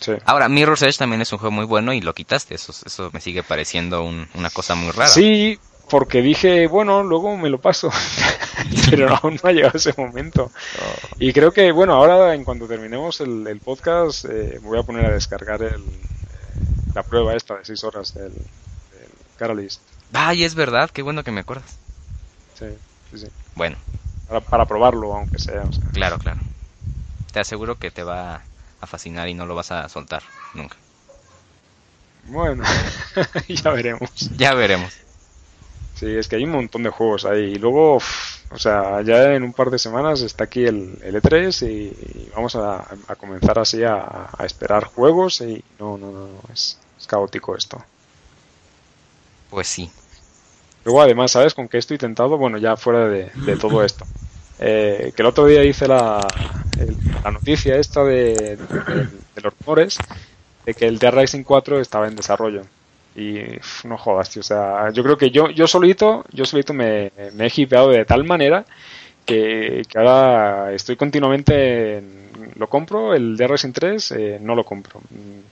sí. 0.00 0.12
Ahora, 0.24 0.48
Mirror's 0.48 0.82
Edge 0.82 0.96
también 0.96 1.20
es 1.20 1.32
un 1.32 1.38
juego 1.38 1.52
muy 1.52 1.66
bueno 1.66 1.92
y 1.92 2.00
lo 2.00 2.14
quitaste. 2.14 2.54
Eso, 2.54 2.72
eso 2.84 3.10
me 3.12 3.20
sigue 3.20 3.42
pareciendo 3.42 4.02
una 4.02 4.50
cosa 4.50 4.74
muy 4.74 4.90
rara. 4.90 5.08
Sí, 5.08 5.58
porque 5.88 6.22
dije, 6.22 6.66
bueno, 6.66 7.02
luego 7.02 7.36
me 7.36 7.50
lo 7.50 7.60
paso. 7.60 7.90
pero 8.90 9.14
aún 9.14 9.38
no 9.42 9.48
ha 9.48 9.52
llegado 9.52 9.76
ese 9.76 9.94
momento. 9.96 10.50
Oh. 10.80 11.16
Y 11.18 11.32
creo 11.32 11.52
que, 11.52 11.72
bueno, 11.72 11.94
ahora 11.94 12.34
en 12.34 12.44
cuanto 12.44 12.66
terminemos 12.66 13.20
el, 13.20 13.60
podcast, 13.64 14.24
eh, 14.26 14.58
me 14.62 14.68
voy 14.68 14.78
a 14.78 14.82
poner 14.82 15.06
a 15.06 15.12
descargar 15.12 15.62
el, 15.62 15.80
eh, 15.80 15.84
la 16.94 17.02
prueba 17.02 17.34
esta 17.34 17.56
de 17.56 17.64
6 17.64 17.84
horas 17.84 18.14
del, 18.14 18.32
del 18.32 19.10
Catalyst. 19.36 19.80
Ay, 20.12 20.44
es 20.44 20.54
verdad, 20.54 20.90
qué 20.90 21.02
bueno 21.02 21.24
que 21.24 21.32
me 21.32 21.40
acuerdas. 21.40 21.78
Sí, 22.58 22.66
sí, 23.10 23.18
sí. 23.18 23.26
Bueno. 23.54 23.76
Para, 24.26 24.40
para 24.40 24.66
probarlo, 24.66 25.14
aunque 25.14 25.38
sea. 25.38 25.64
Claro, 25.92 26.18
claro 26.18 26.40
te 27.32 27.40
aseguro 27.40 27.78
que 27.78 27.90
te 27.90 28.02
va 28.02 28.42
a 28.80 28.86
fascinar 28.86 29.28
y 29.28 29.34
no 29.34 29.46
lo 29.46 29.54
vas 29.54 29.70
a 29.70 29.88
soltar 29.88 30.22
nunca. 30.54 30.76
Bueno, 32.24 32.64
ya 33.48 33.70
veremos. 33.70 34.10
Ya 34.36 34.54
veremos. 34.54 34.92
Sí, 35.98 36.16
es 36.16 36.28
que 36.28 36.36
hay 36.36 36.44
un 36.44 36.50
montón 36.50 36.82
de 36.82 36.90
juegos 36.90 37.24
ahí. 37.24 37.54
Y 37.54 37.54
luego, 37.56 37.96
o 37.96 38.58
sea, 38.58 39.02
ya 39.02 39.34
en 39.34 39.42
un 39.42 39.52
par 39.52 39.70
de 39.70 39.78
semanas 39.78 40.20
está 40.20 40.44
aquí 40.44 40.64
el, 40.64 41.00
E3 41.00 41.68
y, 41.68 42.30
vamos 42.34 42.54
a, 42.56 42.86
comenzar 43.18 43.58
así 43.58 43.82
a, 43.82 44.28
esperar 44.44 44.84
juegos 44.84 45.40
y 45.40 45.62
no, 45.78 45.98
no, 45.98 46.12
no, 46.12 46.28
es, 46.52 46.78
caótico 47.06 47.56
esto. 47.56 47.82
Pues 49.50 49.66
sí. 49.66 49.90
Luego, 50.84 51.02
además, 51.02 51.32
¿sabes 51.32 51.54
con 51.54 51.68
qué 51.68 51.78
estoy 51.78 51.98
tentado? 51.98 52.38
Bueno, 52.38 52.58
ya 52.58 52.76
fuera 52.76 53.08
de 53.08 53.56
todo 53.60 53.82
esto. 53.82 54.06
Eh, 54.60 55.12
que 55.14 55.22
el 55.22 55.26
otro 55.26 55.46
día 55.46 55.62
hice 55.62 55.86
la, 55.86 56.20
la 57.22 57.30
noticia 57.30 57.76
esta 57.76 58.02
de, 58.02 58.58
los 59.36 59.54
rumores 59.60 59.98
de 60.66 60.74
que 60.74 60.86
el 60.86 60.98
Dead 60.98 61.12
Rising 61.12 61.44
4 61.44 61.80
estaba 61.80 62.08
en 62.08 62.16
desarrollo. 62.16 62.62
Y 63.18 63.58
no 63.84 63.98
jodas, 63.98 64.30
tío. 64.30 64.40
O 64.40 64.44
sea, 64.44 64.90
yo 64.90 65.02
creo 65.02 65.18
que 65.18 65.30
yo, 65.30 65.50
yo 65.50 65.66
solito, 65.66 66.24
yo 66.30 66.44
solito 66.44 66.72
me, 66.72 67.06
he 67.16 67.50
hipeado 67.56 67.90
de 67.90 68.04
tal 68.04 68.22
manera 68.24 68.64
que, 69.26 69.82
ahora 69.96 70.72
estoy 70.72 70.96
continuamente 70.96 72.02
lo 72.54 72.68
compro, 72.68 73.14
el 73.14 73.36
Dead 73.36 73.48
Rising 73.48 73.72
3 73.72 74.10
eh, 74.12 74.38
no 74.40 74.54
lo 74.54 74.64
compro. 74.64 75.00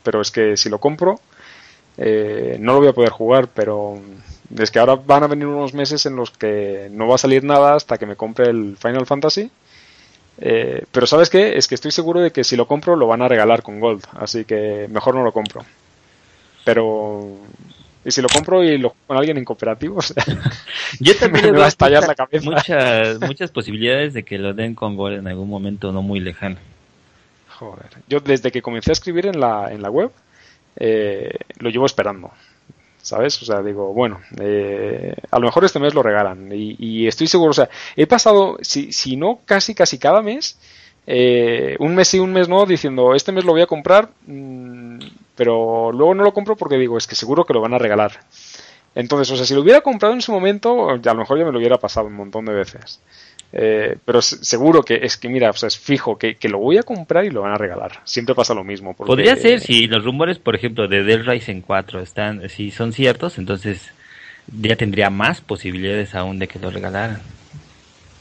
Pero 0.05 0.21
es 0.21 0.31
que 0.31 0.57
si 0.57 0.69
lo 0.69 0.79
compro, 0.79 1.19
eh, 1.99 2.57
no 2.61 2.75
lo 2.75 2.79
voy 2.79 2.89
a 2.89 2.93
poder 2.93 3.11
jugar, 3.11 3.49
pero 3.49 4.01
es 4.57 4.71
que 4.71 4.79
ahora 4.79 4.95
van 4.95 5.25
a 5.25 5.27
venir 5.27 5.47
unos 5.47 5.75
meses 5.75 6.07
en 6.07 6.15
los 6.15 6.31
que 6.31 6.89
no 6.93 7.09
va 7.09 7.17
a 7.17 7.19
salir 7.19 7.43
nada 7.43 7.75
hasta 7.75 7.99
que 7.99 8.07
me 8.07 8.17
compre 8.17 8.49
el 8.49 8.77
Final 8.77 9.07
Fantasy. 9.07 9.51
Eh, 10.39 10.85
pero 10.93 11.07
¿sabes 11.07 11.31
qué? 11.31 11.57
Es 11.57 11.67
que 11.67 11.75
estoy 11.75 11.91
seguro 11.91 12.21
de 12.21 12.31
que 12.31 12.45
si 12.45 12.57
lo 12.57 12.69
compro 12.69 12.95
lo 12.95 13.09
van 13.09 13.23
a 13.23 13.29
regalar 13.29 13.63
con 13.63 13.81
Gold, 13.81 14.05
así 14.13 14.45
que 14.45 14.87
mejor 14.89 15.17
no 15.17 15.25
lo 15.25 15.33
compro. 15.33 15.65
Pero... 16.67 17.39
Y 18.05 18.11
si 18.11 18.23
lo 18.23 18.29
compro 18.29 18.63
y 18.63 18.79
lo 18.79 18.95
con 19.07 19.17
alguien 19.17 19.37
en 19.37 19.45
cooperativo, 19.45 19.99
yo 21.01 21.17
también 21.17 21.47
me 21.47 21.59
va 21.59 21.65
a 21.65 21.69
estallar 21.69 22.07
la 22.07 22.15
cabeza. 22.15 22.51
Muchas, 22.51 23.21
muchas 23.21 23.51
posibilidades 23.51 24.15
de 24.15 24.23
que 24.23 24.39
lo 24.39 24.55
den 24.55 24.77
con 24.77 24.97
Gold 24.97 25.19
en 25.19 25.27
algún 25.27 25.49
momento 25.49 25.91
no 25.91 26.03
muy 26.03 26.21
lejano. 26.21 26.57
Joder. 27.49 27.89
Yo 28.09 28.21
desde 28.21 28.53
que 28.53 28.63
comencé 28.63 28.93
a 28.93 28.93
escribir 28.93 29.27
en 29.27 29.41
la, 29.41 29.73
en 29.73 29.83
la 29.83 29.91
web, 29.91 30.13
eh, 30.77 31.37
lo 31.59 31.71
llevo 31.71 31.87
esperando. 31.87 32.31
¿sabes? 33.03 33.41
O 33.41 33.45
sea, 33.45 33.63
digo, 33.63 33.93
bueno, 33.93 34.21
eh, 34.41 35.15
a 35.31 35.39
lo 35.39 35.47
mejor 35.47 35.65
este 35.65 35.79
mes 35.79 35.95
lo 35.95 36.03
regalan 36.03 36.51
y, 36.53 37.07
estoy 37.07 37.29
seguro, 37.29 37.53
o 37.53 37.55
sea, 37.55 37.69
he 37.95 38.09
pasado, 38.09 38.59
si, 38.63 38.93
si 38.93 39.17
no 39.17 39.43
casi, 39.45 39.77
casi 39.77 39.97
cada 39.99 40.23
mes, 40.23 40.59
eh, 41.07 41.77
un 41.79 41.95
mes 41.95 42.09
sí, 42.09 42.19
un 42.19 42.33
mes 42.33 42.49
no, 42.49 42.67
diciendo, 42.67 43.15
este 43.15 43.33
mes 43.33 43.45
lo 43.45 43.53
voy 43.53 43.63
a 43.63 43.67
comprar, 43.67 44.11
mm, 44.27 44.99
pero 45.37 45.93
luego 45.93 46.15
no 46.15 46.25
lo 46.25 46.33
compro 46.33 46.57
porque 46.57 46.77
digo, 46.77 46.99
es 46.99 47.07
que 47.07 47.15
seguro 47.15 47.45
que 47.45 47.55
lo 47.55 47.61
van 47.61 47.75
a 47.75 47.79
regalar. 47.79 48.13
Entonces, 48.95 49.31
o 49.31 49.37
sea, 49.37 49.45
si 49.45 49.55
lo 49.55 49.61
hubiera 49.61 49.83
comprado 49.83 50.15
en 50.15 50.23
su 50.23 50.33
momento, 50.33 50.89
a 50.89 50.97
lo 50.97 51.15
mejor 51.15 51.39
ya 51.39 51.45
me 51.45 51.53
lo 51.53 51.59
hubiera 51.59 51.77
pasado 51.77 52.07
un 52.07 52.15
montón 52.15 52.47
de 52.47 52.55
veces. 52.55 53.01
Eh, 53.53 53.97
pero 54.05 54.23
seguro 54.23 54.83
que 54.83 54.97
es 55.03 55.17
que, 55.17 55.29
mira, 55.29 55.51
o 55.51 55.53
sea, 55.53 55.69
es 55.69 55.79
fijo 55.79 56.19
que, 56.19 56.37
lo 56.49 56.59
voy 56.59 56.79
a 56.79 56.83
comprar 56.83 57.25
y 57.25 57.31
lo 57.31 57.43
van 57.43 57.53
a 57.53 57.59
regalar. 57.59 58.01
Siempre 58.05 58.35
pasa 58.35 58.55
lo 58.55 58.65
mismo. 58.65 58.95
Podría 58.95 59.37
ser 59.37 59.61
si 59.61 59.87
los 59.87 60.03
rumores, 60.03 60.39
por 60.39 60.57
ejemplo, 60.57 60.89
de 60.89 61.05
Dead 61.05 61.23
Rising 61.25 61.61
4 61.61 62.01
están, 62.01 62.49
si 62.49 62.71
son 62.71 62.93
ciertos, 62.93 63.39
entonces 63.39 63.93
ya 64.61 64.77
tendría 64.77 65.11
más 65.11 65.43
posibilidades 65.43 66.15
aún 66.15 66.39
de 66.39 66.49
que 66.49 66.59
lo 66.59 66.71
regalaran. 66.71 67.21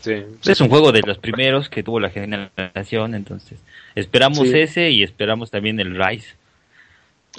Sí, 0.05 0.51
es 0.51 0.61
un 0.61 0.69
juego 0.69 0.91
de 0.91 1.01
los 1.01 1.17
primeros 1.17 1.67
que 1.67 1.81
tuvo 1.81 1.99
la 1.99 2.11
generación, 2.11 3.15
entonces 3.15 3.59
esperamos 3.95 4.47
ese 4.49 4.91
y 4.91 5.01
esperamos 5.01 5.49
también 5.49 5.79
el 5.79 5.97
Rise. 5.97 6.35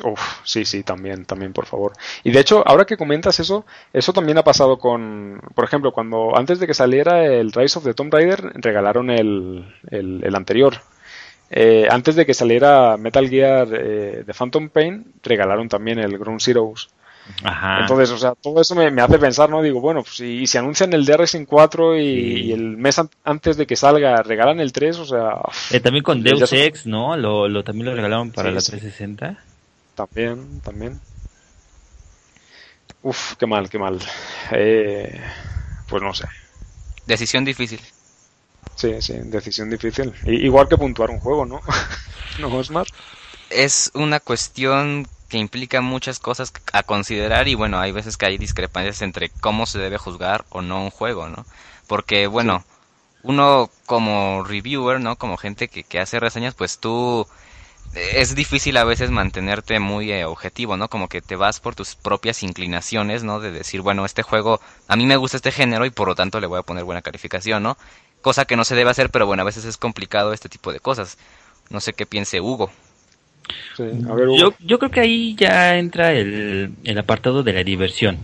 Uf, 0.02 0.20
sí, 0.42 0.64
sí, 0.64 0.82
también, 0.82 1.24
también, 1.24 1.52
por 1.52 1.66
favor. 1.66 1.92
Y 2.24 2.32
de 2.32 2.40
hecho, 2.40 2.66
ahora 2.66 2.84
que 2.84 2.96
comentas 2.96 3.38
eso, 3.38 3.64
eso 3.92 4.12
también 4.12 4.36
ha 4.36 4.42
pasado 4.42 4.78
con, 4.78 5.40
por 5.54 5.64
ejemplo, 5.64 5.92
cuando 5.92 6.36
antes 6.36 6.58
de 6.58 6.66
que 6.66 6.74
saliera 6.74 7.24
el 7.24 7.52
Rise 7.52 7.78
of 7.78 7.84
the 7.84 7.94
Tomb 7.94 8.12
Raider, 8.12 8.52
regalaron 8.56 9.10
el, 9.10 9.64
el, 9.90 10.34
anterior. 10.34 10.74
Eh, 11.50 11.86
antes 11.88 12.16
de 12.16 12.26
que 12.26 12.34
saliera 12.34 12.96
Metal 12.96 13.28
Gear 13.28 13.68
eh, 13.72 14.24
de 14.26 14.34
Phantom 14.34 14.68
Pain, 14.70 15.14
regalaron 15.22 15.68
también 15.68 16.00
el 16.00 16.18
Ground 16.18 16.42
Zeroes. 16.42 16.88
Ajá. 17.42 17.80
Entonces, 17.80 18.10
o 18.10 18.18
sea, 18.18 18.34
todo 18.34 18.60
eso 18.60 18.74
me, 18.74 19.02
hace 19.02 19.18
pensar, 19.18 19.50
¿no? 19.50 19.62
Digo, 19.62 19.80
bueno, 19.80 20.02
pues 20.02 20.16
si, 20.16 20.46
si 20.46 20.58
anuncian 20.58 20.92
el 20.92 21.04
DRS 21.04 21.36
4 21.46 21.98
y, 21.98 22.52
el 22.52 22.76
mes 22.76 23.00
antes 23.24 23.56
de 23.56 23.66
que 23.66 23.76
salga 23.76 24.22
regalan 24.22 24.60
el 24.60 24.72
3, 24.72 24.98
o 24.98 25.04
sea... 25.04 25.40
Eh, 25.70 25.80
también 25.80 26.04
con 26.04 26.22
Deus 26.22 26.52
Ex, 26.52 26.86
¿no? 26.86 27.16
Lo, 27.16 27.48
lo, 27.48 27.62
también 27.64 27.86
lo 27.86 27.94
regalaron 27.94 28.30
para 28.30 28.50
la 28.50 28.60
360. 28.60 29.38
También, 29.94 30.60
también. 30.60 31.00
Uf, 33.02 33.34
qué 33.36 33.46
mal, 33.46 33.68
qué 33.68 33.78
mal. 33.78 33.98
Eh, 34.52 35.20
pues 35.88 36.02
no 36.02 36.12
sé. 36.12 36.24
Decisión 37.06 37.44
difícil. 37.44 37.80
Sí, 38.74 39.00
sí, 39.00 39.14
decisión 39.24 39.70
difícil. 39.70 40.12
igual 40.26 40.68
que 40.68 40.76
puntuar 40.76 41.10
un 41.10 41.20
juego, 41.20 41.46
¿no? 41.46 41.60
¿No, 42.38 42.48
Osmar? 42.54 42.86
Es 43.48 43.90
una 43.94 44.20
cuestión 44.20 45.06
que 45.28 45.38
implica 45.38 45.80
muchas 45.80 46.18
cosas 46.18 46.52
a 46.72 46.82
considerar 46.82 47.48
y 47.48 47.54
bueno, 47.54 47.78
hay 47.78 47.92
veces 47.92 48.16
que 48.16 48.26
hay 48.26 48.38
discrepancias 48.38 49.02
entre 49.02 49.30
cómo 49.30 49.66
se 49.66 49.78
debe 49.78 49.98
juzgar 49.98 50.44
o 50.50 50.62
no 50.62 50.82
un 50.82 50.90
juego, 50.90 51.28
¿no? 51.28 51.46
Porque 51.86 52.26
bueno, 52.26 52.64
uno 53.22 53.70
como 53.86 54.44
reviewer, 54.44 55.00
¿no? 55.00 55.16
Como 55.16 55.36
gente 55.36 55.68
que, 55.68 55.84
que 55.84 56.00
hace 56.00 56.20
reseñas, 56.20 56.54
pues 56.54 56.78
tú 56.78 57.26
es 57.94 58.34
difícil 58.34 58.76
a 58.76 58.84
veces 58.84 59.10
mantenerte 59.10 59.78
muy 59.80 60.12
eh, 60.12 60.24
objetivo, 60.24 60.76
¿no? 60.76 60.88
Como 60.88 61.08
que 61.08 61.22
te 61.22 61.36
vas 61.36 61.60
por 61.60 61.74
tus 61.74 61.94
propias 61.94 62.42
inclinaciones, 62.42 63.24
¿no? 63.24 63.40
De 63.40 63.50
decir, 63.50 63.80
bueno, 63.80 64.04
este 64.04 64.22
juego, 64.22 64.60
a 64.88 64.96
mí 64.96 65.06
me 65.06 65.16
gusta 65.16 65.38
este 65.38 65.52
género 65.52 65.86
y 65.86 65.90
por 65.90 66.08
lo 66.08 66.14
tanto 66.14 66.40
le 66.40 66.46
voy 66.46 66.58
a 66.58 66.62
poner 66.62 66.84
buena 66.84 67.02
calificación, 67.02 67.62
¿no? 67.62 67.78
Cosa 68.22 68.44
que 68.44 68.56
no 68.56 68.64
se 68.64 68.74
debe 68.74 68.90
hacer, 68.90 69.10
pero 69.10 69.26
bueno, 69.26 69.42
a 69.42 69.46
veces 69.46 69.64
es 69.64 69.76
complicado 69.76 70.32
este 70.32 70.48
tipo 70.48 70.72
de 70.72 70.80
cosas. 70.80 71.16
No 71.70 71.80
sé 71.80 71.92
qué 71.94 72.06
piense 72.06 72.40
Hugo. 72.40 72.70
Yo, 73.78 74.54
yo 74.60 74.78
creo 74.78 74.90
que 74.90 75.00
ahí 75.00 75.34
ya 75.36 75.78
entra 75.78 76.12
el, 76.12 76.72
el 76.84 76.98
apartado 76.98 77.42
de 77.42 77.52
la 77.52 77.64
diversión. 77.64 78.18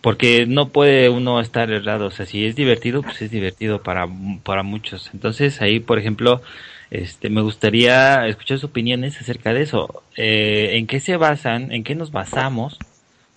Porque 0.00 0.46
no 0.46 0.68
puede 0.70 1.10
uno 1.10 1.40
estar 1.40 1.70
errado. 1.70 2.06
O 2.06 2.10
sea, 2.10 2.24
si 2.24 2.44
es 2.46 2.56
divertido, 2.56 3.02
pues 3.02 3.20
es 3.22 3.30
divertido 3.30 3.82
para, 3.82 4.08
para 4.44 4.62
muchos. 4.62 5.10
Entonces 5.12 5.60
ahí, 5.60 5.78
por 5.78 5.98
ejemplo, 5.98 6.40
este, 6.90 7.28
me 7.28 7.42
gustaría 7.42 8.26
escuchar 8.26 8.58
sus 8.58 8.70
opiniones 8.70 9.20
acerca 9.20 9.52
de 9.52 9.62
eso. 9.62 10.02
Eh, 10.16 10.70
¿En 10.74 10.86
qué 10.86 11.00
se 11.00 11.16
basan, 11.16 11.70
en 11.72 11.84
qué 11.84 11.94
nos 11.94 12.10
basamos 12.12 12.78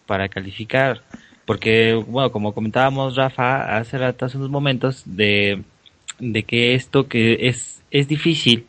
para 0.05 0.29
calificar? 0.29 1.01
Porque, 1.45 1.93
bueno, 2.07 2.31
como 2.31 2.53
comentábamos, 2.53 3.15
Rafa, 3.15 3.77
hace 3.77 3.97
rato, 3.97 4.25
hace 4.25 4.37
unos 4.37 4.49
momentos, 4.49 5.03
de, 5.05 5.61
de 6.19 6.43
que 6.43 6.73
esto 6.73 7.07
que 7.07 7.47
es, 7.47 7.83
es 7.91 8.07
difícil 8.07 8.65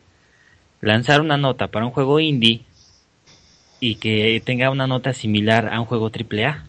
lanzar 0.85 1.21
una 1.21 1.37
nota 1.37 1.67
para 1.67 1.85
un 1.85 1.91
juego 1.91 2.19
indie 2.19 2.61
y 3.79 3.95
que 3.95 4.41
tenga 4.45 4.69
una 4.69 4.87
nota 4.87 5.13
similar 5.13 5.73
a 5.73 5.79
un 5.79 5.85
juego 5.85 6.11
AAA. 6.11 6.63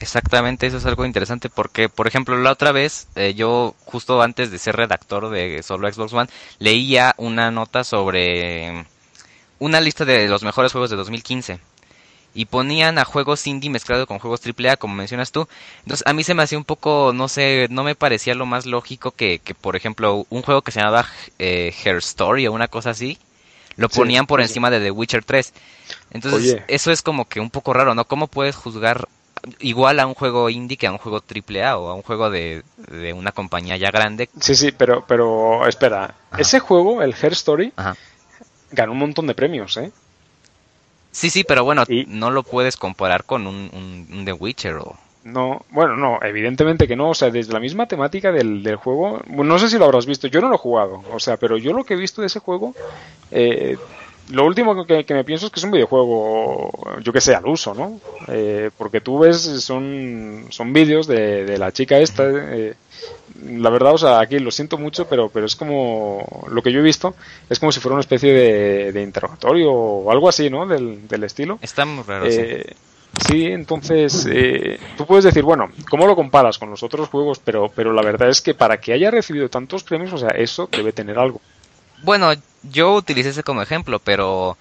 Exactamente, 0.00 0.66
eso 0.66 0.78
es 0.78 0.86
algo 0.86 1.04
interesante 1.04 1.50
porque, 1.50 1.90
por 1.90 2.06
ejemplo, 2.06 2.38
la 2.38 2.52
otra 2.52 2.72
vez, 2.72 3.06
eh, 3.16 3.34
yo 3.34 3.74
justo 3.84 4.22
antes 4.22 4.50
de 4.50 4.58
ser 4.58 4.76
redactor 4.76 5.28
de 5.28 5.62
solo 5.62 5.92
Xbox 5.92 6.12
One, 6.14 6.30
leía 6.58 7.14
una 7.18 7.50
nota 7.50 7.84
sobre 7.84 8.86
una 9.58 9.82
lista 9.82 10.06
de 10.06 10.26
los 10.26 10.42
mejores 10.42 10.72
juegos 10.72 10.88
de 10.88 10.96
2015 10.96 11.60
y 12.34 12.44
ponían 12.44 12.98
a 12.98 13.04
juegos 13.04 13.46
indie 13.46 13.70
mezclado 13.70 14.06
con 14.06 14.18
juegos 14.18 14.40
AAA, 14.44 14.76
como 14.76 14.94
mencionas 14.94 15.32
tú. 15.32 15.48
Entonces, 15.82 16.06
a 16.06 16.12
mí 16.12 16.24
se 16.24 16.34
me 16.34 16.42
hacía 16.42 16.58
un 16.58 16.64
poco, 16.64 17.12
no 17.14 17.28
sé, 17.28 17.66
no 17.70 17.82
me 17.82 17.94
parecía 17.94 18.34
lo 18.34 18.46
más 18.46 18.66
lógico 18.66 19.10
que, 19.10 19.38
que 19.40 19.54
por 19.54 19.76
ejemplo, 19.76 20.26
un 20.30 20.42
juego 20.42 20.62
que 20.62 20.70
se 20.70 20.80
llamaba 20.80 21.06
eh, 21.38 21.74
Her 21.84 21.96
Story 21.96 22.46
o 22.46 22.52
una 22.52 22.68
cosa 22.68 22.90
así, 22.90 23.18
lo 23.76 23.88
ponían 23.88 24.26
por 24.26 24.40
encima 24.40 24.70
de 24.70 24.80
The 24.80 24.90
Witcher 24.90 25.24
3. 25.24 25.52
Entonces, 26.10 26.62
eso 26.66 26.90
es 26.90 27.02
como 27.02 27.26
que 27.26 27.40
un 27.40 27.50
poco 27.50 27.72
raro, 27.72 27.94
¿no? 27.94 28.04
¿Cómo 28.04 28.26
puedes 28.26 28.56
juzgar 28.56 29.08
igual 29.60 30.00
a 30.00 30.06
un 30.06 30.14
juego 30.14 30.50
indie 30.50 30.76
que 30.76 30.86
a 30.86 30.92
un 30.92 30.98
juego 30.98 31.20
triple 31.20 31.64
A 31.64 31.78
o 31.78 31.88
a 31.88 31.94
un 31.94 32.02
juego 32.02 32.30
de, 32.30 32.64
una 33.14 33.32
compañía 33.32 33.76
ya 33.76 33.90
grande. 33.90 34.28
Sí, 34.40 34.54
sí, 34.54 34.72
pero, 34.72 35.04
pero 35.06 35.66
espera, 35.66 36.14
ese 36.36 36.58
juego, 36.58 37.02
el 37.02 37.14
Her 37.20 37.32
Story, 37.32 37.72
ganó 38.70 38.92
un 38.92 38.98
montón 38.98 39.26
de 39.26 39.34
premios, 39.34 39.76
¿eh? 39.76 39.92
Sí, 41.10 41.30
sí, 41.30 41.44
pero 41.44 41.64
bueno, 41.64 41.84
no 42.06 42.30
lo 42.30 42.42
puedes 42.42 42.76
comparar 42.76 43.24
con 43.24 43.46
un, 43.46 44.06
un, 44.10 44.24
The 44.24 44.32
Witcher 44.32 44.74
o... 44.76 44.96
No, 45.24 45.62
bueno, 45.70 45.96
no, 45.96 46.20
evidentemente 46.22 46.86
que 46.88 46.96
no. 46.96 47.10
O 47.10 47.14
sea, 47.14 47.30
desde 47.30 47.52
la 47.52 47.60
misma 47.60 47.86
temática 47.86 48.32
del, 48.32 48.62
del 48.62 48.76
juego, 48.76 49.20
no 49.28 49.58
sé 49.58 49.68
si 49.68 49.78
lo 49.78 49.84
habrás 49.84 50.06
visto, 50.06 50.28
yo 50.28 50.40
no 50.40 50.48
lo 50.48 50.54
he 50.54 50.58
jugado, 50.58 51.02
o 51.12 51.20
sea, 51.20 51.36
pero 51.36 51.58
yo 51.58 51.72
lo 51.72 51.84
que 51.84 51.94
he 51.94 51.98
visto 51.98 52.20
de 52.20 52.28
ese 52.28 52.40
juego, 52.40 52.74
eh, 53.30 53.76
lo 54.30 54.44
último 54.44 54.84
que, 54.84 55.04
me 55.08 55.24
pienso 55.24 55.46
es 55.46 55.52
que 55.52 55.60
es 55.60 55.64
un 55.64 55.70
videojuego, 55.70 56.70
yo 57.02 57.12
que 57.12 57.20
sé, 57.20 57.34
al 57.34 57.46
uso, 57.46 57.74
¿no? 57.74 57.98
Eh, 58.28 58.70
porque 58.76 59.00
tú 59.00 59.18
ves, 59.18 59.38
son, 59.62 60.46
son 60.50 60.72
vídeos 60.72 61.06
de, 61.06 61.56
la 61.58 61.72
chica 61.72 61.98
esta. 61.98 62.24
Eh, 62.26 62.74
la 63.44 63.70
verdad, 63.70 63.94
o 63.94 63.98
sea, 63.98 64.20
aquí 64.20 64.38
lo 64.38 64.50
siento 64.50 64.78
mucho, 64.78 65.08
pero, 65.08 65.28
pero 65.28 65.46
es 65.46 65.56
como 65.56 66.46
lo 66.50 66.62
que 66.62 66.72
yo 66.72 66.80
he 66.80 66.82
visto, 66.82 67.14
es 67.48 67.58
como 67.58 67.72
si 67.72 67.80
fuera 67.80 67.94
una 67.94 68.00
especie 68.00 68.32
de, 68.92 69.02
interrogatorio 69.02 69.72
o 69.72 70.10
algo 70.10 70.28
así, 70.28 70.50
¿no? 70.50 70.66
Del, 70.66 71.06
del 71.06 71.24
estilo. 71.24 71.58
Está 71.62 71.84
muy 71.84 72.04
raro. 72.04 72.30
sí. 72.30 72.40
Eh, 72.40 72.74
sí, 73.26 73.46
entonces 73.46 74.26
tú 74.96 75.06
puedes 75.06 75.24
decir, 75.24 75.42
bueno, 75.42 75.70
¿cómo 75.90 76.06
lo 76.06 76.14
comparas 76.14 76.58
con 76.58 76.70
los 76.70 76.82
otros 76.82 77.08
juegos? 77.08 77.38
Pero, 77.38 77.70
pero 77.74 77.92
la 77.92 78.02
verdad 78.02 78.28
es 78.28 78.40
que 78.40 78.54
para 78.54 78.80
que 78.80 78.92
haya 78.92 79.10
recibido 79.10 79.48
tantos 79.48 79.84
premios, 79.84 80.12
o 80.12 80.18
sea, 80.18 80.30
eso 80.30 80.68
debe 80.70 80.92
tener 80.92 81.18
algo. 81.18 81.40
Bueno, 82.02 82.32
yo 82.62 82.94
utilicé 82.94 83.30
ese 83.30 83.42
como 83.42 83.62
ejemplo, 83.62 83.98
pero 83.98 84.56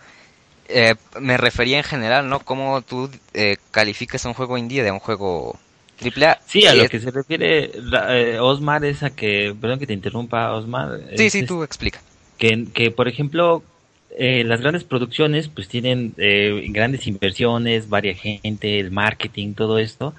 eh, 0.70 0.96
me 1.20 1.38
refería 1.38 1.78
en 1.78 1.84
general, 1.84 2.30
¿no? 2.30 2.40
Cómo 2.40 2.82
tú 2.82 3.10
eh, 3.34 3.58
calificas 3.72 4.26
un 4.26 4.34
juego 4.34 4.58
indie 4.58 4.84
de 4.84 4.92
un 4.92 5.00
juego 5.00 5.58
AAA. 6.02 6.40
Sí, 6.46 6.66
a 6.66 6.76
lo 6.76 6.88
que 6.88 7.00
se 7.00 7.12
refiere 7.12 7.72
eh, 8.10 8.40
Osmar 8.40 8.86
es 8.86 9.04
a 9.04 9.10
que, 9.10 9.56
perdón 9.60 9.80
que 9.80 9.88
te 9.88 9.94
interrumpa, 9.94 10.54
Osmar. 10.54 11.00
Sí, 11.16 11.30
sí, 11.30 11.46
tú 11.46 11.64
explica. 11.64 12.02
Que, 12.38 12.68
que 12.74 12.92
por 12.92 13.08
ejemplo, 13.08 13.64
eh, 14.18 14.44
las 14.44 14.62
grandes 14.62 14.84
producciones 14.84 15.48
pues 15.48 15.68
tienen 15.68 16.14
grandes 16.70 17.08
inversiones, 17.08 17.90
varia 17.90 18.16
gente, 18.16 18.80
el 18.80 18.92
marketing, 18.92 19.54
todo 19.54 19.80
esto. 19.80 20.14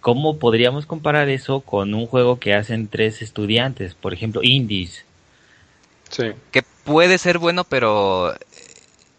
¿Cómo 0.00 0.38
podríamos 0.38 0.84
comparar 0.84 1.30
eso 1.30 1.60
con 1.60 1.94
un 1.94 2.06
juego 2.06 2.38
que 2.38 2.52
hacen 2.52 2.88
tres 2.88 3.22
estudiantes, 3.22 3.94
por 3.94 4.12
ejemplo, 4.12 4.42
indies? 4.42 5.04
Que 6.50 6.62
puede 6.84 7.18
ser 7.18 7.38
bueno, 7.38 7.64
pero... 7.64 8.34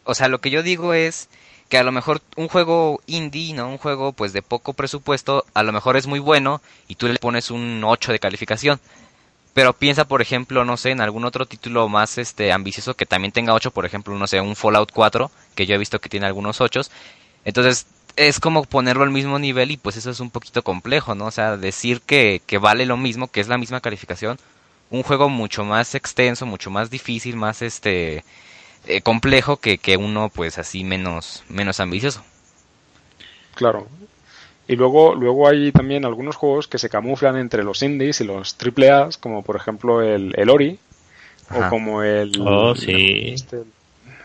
O 0.04 0.14
sea, 0.14 0.28
lo 0.28 0.40
que 0.40 0.52
yo 0.52 0.62
digo 0.62 0.94
es 0.94 1.28
que 1.70 1.78
a 1.78 1.84
lo 1.84 1.92
mejor 1.92 2.22
un 2.36 2.48
juego 2.48 3.02
indie, 3.08 3.54
¿no? 3.54 3.68
Un 3.68 3.78
juego 3.78 4.14
pues 4.14 4.34
de 4.34 4.42
poco 4.42 4.74
presupuesto, 4.74 5.46
a 5.54 5.64
lo 5.64 5.72
mejor 5.72 5.98
es 5.98 6.08
muy 6.08 6.20
bueno 6.20 6.62
y 6.88 6.96
tú 6.96 7.08
le 7.08 7.18
pones 7.20 7.52
un 7.52 7.84
8 7.84 8.12
de 8.12 8.20
calificación. 8.20 8.80
Pero 9.54 9.74
piensa, 9.74 10.06
por 10.06 10.22
ejemplo, 10.22 10.66
no 10.66 10.78
sé, 10.78 10.92
en 10.92 11.02
algún 11.02 11.24
otro 11.26 11.46
título 11.46 11.88
más 11.88 12.18
este 12.18 12.52
ambicioso 12.52 12.96
que 12.96 13.06
también 13.06 13.32
tenga 13.32 13.54
8, 13.54 13.72
por 13.72 13.86
ejemplo, 13.86 14.14
no 14.18 14.28
sé, 14.28 14.42
un 14.42 14.56
Fallout 14.56 14.92
4, 14.92 15.32
que 15.56 15.66
yo 15.66 15.76
he 15.76 15.78
visto 15.78 16.00
que 16.00 16.10
tiene 16.10 16.26
algunos 16.28 16.60
8. 16.62 16.82
Entonces, 17.46 17.88
es 18.18 18.40
como 18.40 18.66
ponerlo 18.66 19.04
al 19.04 19.12
mismo 19.12 19.40
nivel 19.40 19.72
y 19.72 19.78
pues 19.78 19.98
eso 19.98 20.12
es 20.12 20.20
un 20.20 20.30
poquito 20.30 20.64
complejo, 20.64 21.16
¿no? 21.16 21.26
O 21.28 21.32
sea, 21.32 21.58
decir 21.58 22.02
que, 22.02 22.42
que 22.46 22.58
vale 22.58 22.86
lo 22.86 22.98
mismo, 22.98 23.30
que 23.30 23.42
es 23.42 23.48
la 23.48 23.58
misma 23.58 23.82
calificación, 23.82 24.38
un 24.90 25.04
juego 25.04 25.30
mucho 25.30 25.64
más 25.64 25.96
extenso, 25.96 26.46
mucho 26.46 26.70
más 26.70 26.90
difícil, 26.90 27.36
más 27.36 27.62
este 27.62 28.24
eh, 28.88 29.02
complejo 29.02 29.58
que, 29.58 29.78
que 29.78 29.98
uno 29.98 30.30
pues 30.30 30.58
así 30.58 30.84
menos 30.84 31.44
menos 31.50 31.80
ambicioso. 31.80 32.24
Claro. 33.56 33.88
Y 34.68 34.76
luego, 34.76 35.14
luego 35.16 35.48
hay 35.48 35.72
también 35.72 36.06
algunos 36.06 36.36
juegos 36.36 36.68
que 36.68 36.80
se 36.80 36.90
camuflan 36.90 37.38
entre 37.38 37.64
los 37.64 37.84
indies 37.84 38.22
y 38.22 38.24
los 38.24 38.56
triple 38.56 38.90
A's, 38.90 39.18
como 39.18 39.44
por 39.44 39.56
ejemplo 39.56 40.02
el, 40.02 40.34
el 40.38 40.50
Ori, 40.50 40.80
o 41.52 41.70
como 41.70 42.02
el, 42.02 42.32
oh, 42.42 42.76
sí. 42.76 43.34
este, 43.36 43.64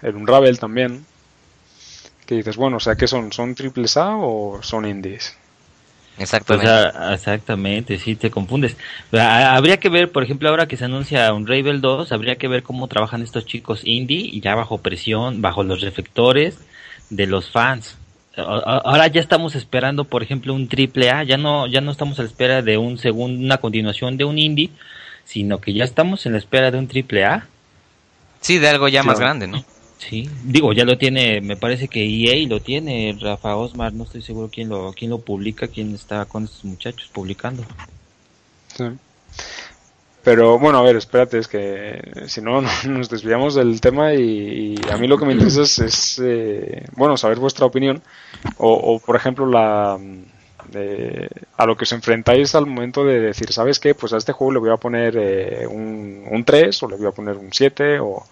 el 0.03 0.17
Unravel 0.17 0.59
también. 0.59 1.05
Que 2.25 2.37
dices, 2.37 2.57
bueno, 2.57 2.79
o 2.79 2.81
sea, 2.81 2.95
que 2.95 3.09
son? 3.09 3.33
¿Son 3.33 3.55
triple 3.55 3.87
A 3.97 4.17
o 4.17 4.63
son 4.63 4.87
indies? 4.87 5.37
Exactamente. 6.19 7.15
exactamente, 7.15 7.99
sí, 7.99 8.15
te 8.15 8.31
confundes. 8.31 8.77
Habría 9.13 9.79
que 9.79 9.89
ver, 9.89 10.13
por 10.13 10.23
ejemplo, 10.23 10.51
ahora 10.51 10.69
que 10.69 10.77
se 10.77 10.85
anuncia 10.85 11.33
un 11.33 11.47
Ravel 11.47 11.81
2, 11.81 12.13
habría 12.13 12.37
que 12.37 12.47
ver 12.47 12.63
cómo 12.63 12.89
trabajan 12.89 13.23
estos 13.23 13.47
chicos 13.47 13.81
indie, 13.85 14.39
ya 14.41 14.55
bajo 14.55 14.79
presión, 14.79 15.41
bajo 15.41 15.65
los 15.65 15.81
reflectores 15.81 16.59
de 17.09 17.27
los 17.27 17.51
fans. 17.51 17.97
Ahora 18.37 19.07
ya 19.09 19.21
estamos 19.21 19.55
esperando, 19.55 20.05
por 20.05 20.23
ejemplo, 20.23 20.55
un 20.55 20.69
triple 20.69 21.11
A, 21.11 21.25
ya 21.25 21.37
no, 21.37 21.67
ya 21.67 21.81
no 21.81 21.91
estamos 21.91 22.19
a 22.19 22.23
la 22.23 22.29
espera 22.29 22.63
de 22.63 22.77
un 22.77 22.99
segundo, 22.99 23.43
una 23.43 23.57
continuación 23.59 24.17
de 24.17 24.25
un 24.25 24.39
indie, 24.39 24.71
sino 25.25 25.59
que 25.59 25.73
ya 25.73 25.85
estamos 25.85 26.27
en 26.27 26.33
la 26.33 26.39
espera 26.39 26.71
de 26.71 26.79
un 26.79 26.87
triple 26.87 27.25
A. 27.25 27.47
Sí, 28.41 28.59
de 28.59 28.69
algo 28.69 28.89
ya 28.89 29.03
más 29.03 29.19
grande, 29.19 29.47
¿no? 29.47 29.65
Sí, 30.01 30.31
digo, 30.45 30.73
ya 30.73 30.87
lo 30.87 30.97
tiene, 30.97 31.43
me 31.43 31.57
parece 31.57 31.87
que 31.87 32.03
EA 32.03 32.49
lo 32.49 32.61
tiene, 32.61 33.15
Rafa 33.21 33.55
Osmar, 33.57 33.93
no 33.93 34.05
estoy 34.05 34.23
seguro 34.23 34.49
quién 34.51 34.71
lo, 34.71 34.95
quién 34.95 35.11
lo 35.11 35.19
publica, 35.19 35.69
quién 35.69 35.95
está 35.95 36.25
con 36.25 36.45
estos 36.45 36.65
muchachos 36.65 37.11
publicando. 37.13 37.63
Sí. 38.75 38.85
Pero 40.25 40.59
bueno, 40.59 40.79
a 40.79 40.83
ver, 40.83 40.97
espérate, 40.97 41.37
es 41.37 41.49
que 41.49 42.01
si 42.29 42.41
no 42.43 42.63
nos 42.89 43.11
desviamos 43.11 43.55
del 43.55 43.79
tema 43.83 44.15
y, 44.15 44.75
a 44.91 44.97
mí 44.97 45.07
lo 45.07 45.19
que 45.19 45.27
me 45.27 45.35
interesa 45.35 45.85
es, 45.85 46.19
eh, 46.25 46.87
bueno, 46.97 47.19
saber 47.19 47.39
vuestra 47.39 47.67
opinión 47.67 48.03
o, 48.57 48.99
por 49.01 49.17
ejemplo, 49.17 49.47
la 49.47 49.99
a 51.57 51.67
lo 51.67 51.77
que 51.77 51.83
os 51.83 51.93
enfrentáis 51.93 52.55
al 52.55 52.65
momento 52.65 53.05
de 53.05 53.19
decir, 53.19 53.53
¿sabes 53.53 53.81
qué? 53.81 53.95
Pues 53.95 54.13
a 54.13 54.19
este 54.19 54.33
juego 54.33 54.53
le 54.53 54.61
voy 54.61 54.71
a 54.71 54.77
poner 54.77 55.17
eh, 55.17 55.67
un, 55.67 56.25
un 56.31 56.45
3 56.45 56.83
o 56.85 56.89
le 56.89 56.97
voy 56.97 57.07
a 57.07 57.11
poner 57.11 57.37
un 57.37 57.53
7 57.53 57.99
o, 57.99 58.25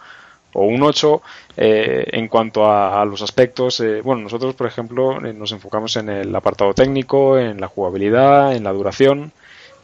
o 0.58 0.66
un 0.66 0.82
8 0.82 1.22
eh, 1.56 2.04
en 2.12 2.28
cuanto 2.28 2.70
a, 2.70 3.04
los 3.04 3.22
aspectos. 3.22 3.80
Eh, 3.80 4.00
bueno, 4.02 4.22
nosotros, 4.22 4.54
por 4.54 4.66
ejemplo, 4.66 5.24
eh, 5.24 5.32
nos 5.32 5.52
enfocamos 5.52 5.96
en 5.96 6.08
el 6.08 6.34
apartado 6.34 6.74
técnico, 6.74 7.38
en 7.38 7.60
la 7.60 7.68
jugabilidad, 7.68 8.54
en 8.54 8.64
la 8.64 8.72
duración 8.72 9.32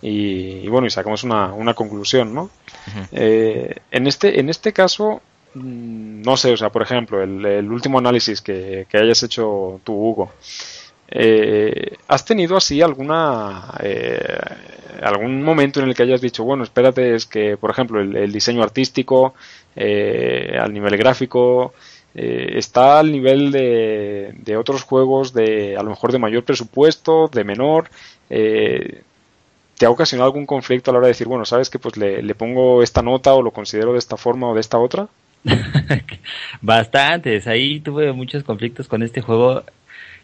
y, 0.03 0.67
bueno, 0.69 0.87
y 0.87 0.91
sacamos 0.91 1.25
una, 1.25 1.53
una 1.53 1.75
conclusión, 1.75 2.35
¿no? 2.35 2.51
en, 3.13 4.07
este, 4.07 4.39
en 4.39 4.51
este 4.51 4.73
caso, 4.73 5.23
mm, 5.55 6.23
no 6.23 6.37
sé, 6.37 6.53
o 6.53 6.57
sea, 6.57 6.71
por 6.71 6.83
ejemplo, 6.83 7.23
el, 7.23 7.71
último 7.71 7.99
análisis 7.99 8.43
que, 8.43 8.87
que, 8.89 8.99
hayas 8.99 9.23
hecho 9.23 9.81
tú, 9.85 9.95
Hugo. 9.95 10.33
¿Has 12.09 12.25
tenido 12.25 12.57
así 12.57 12.83
alguna 12.83 13.73
algún 15.03 15.43
momento 15.43 15.81
en 15.81 15.89
el 15.89 15.95
que 15.95 16.03
hayas 16.03 16.21
dicho, 16.21 16.45
bueno, 16.45 16.65
espérate, 16.65 17.15
es 17.15 17.27
que, 17.27 17.57
por 17.57 17.71
ejemplo, 17.71 18.01
el 18.01 18.33
diseño 18.33 18.63
artístico, 18.63 19.35
eh, 19.77 20.57
al 20.59 20.73
nivel 20.73 20.97
gráfico, 20.97 21.75
eh, 22.15 22.55
está 22.57 23.01
al 23.01 23.11
nivel 23.11 23.51
de, 23.51 24.35
de, 24.39 24.57
otros 24.57 24.83
juegos 24.83 25.33
de 25.33 25.77
a 25.77 25.83
lo 25.83 25.91
mejor 25.91 26.13
de 26.13 26.19
mayor 26.19 26.45
presupuesto, 26.45 27.29
de 27.29 27.45
menor. 27.45 27.91
Eh, 28.31 29.03
¿Te 29.77 29.87
ha 29.87 29.91
ocasionado 29.91 30.29
algún 30.29 30.47
conflicto 30.47 30.91
a 30.91 30.93
la 30.93 30.99
hora 30.99 31.09
de 31.09 31.13
decir, 31.13 31.27
bueno, 31.27 31.45
sabes 31.45 31.69
que 31.69 31.81
pues 31.81 31.97
le, 31.97 32.23
le 32.23 32.35
pongo 32.37 32.83
esta 32.83 33.03
nota 33.03 33.35
o 33.35 33.43
lo 33.43 33.51
considero 33.51 33.93
de 33.93 33.99
esta 33.99 34.17
forma 34.17 34.49
o 34.49 34.55
de 34.55 34.61
esta 34.61 34.79
otra? 34.79 35.09
Bastantes, 36.63 37.49
ahí 37.49 37.81
tuve 37.81 38.13
muchos 38.13 38.45
conflictos 38.45 38.87
con 38.87 39.03
este 39.03 39.21
juego 39.21 39.65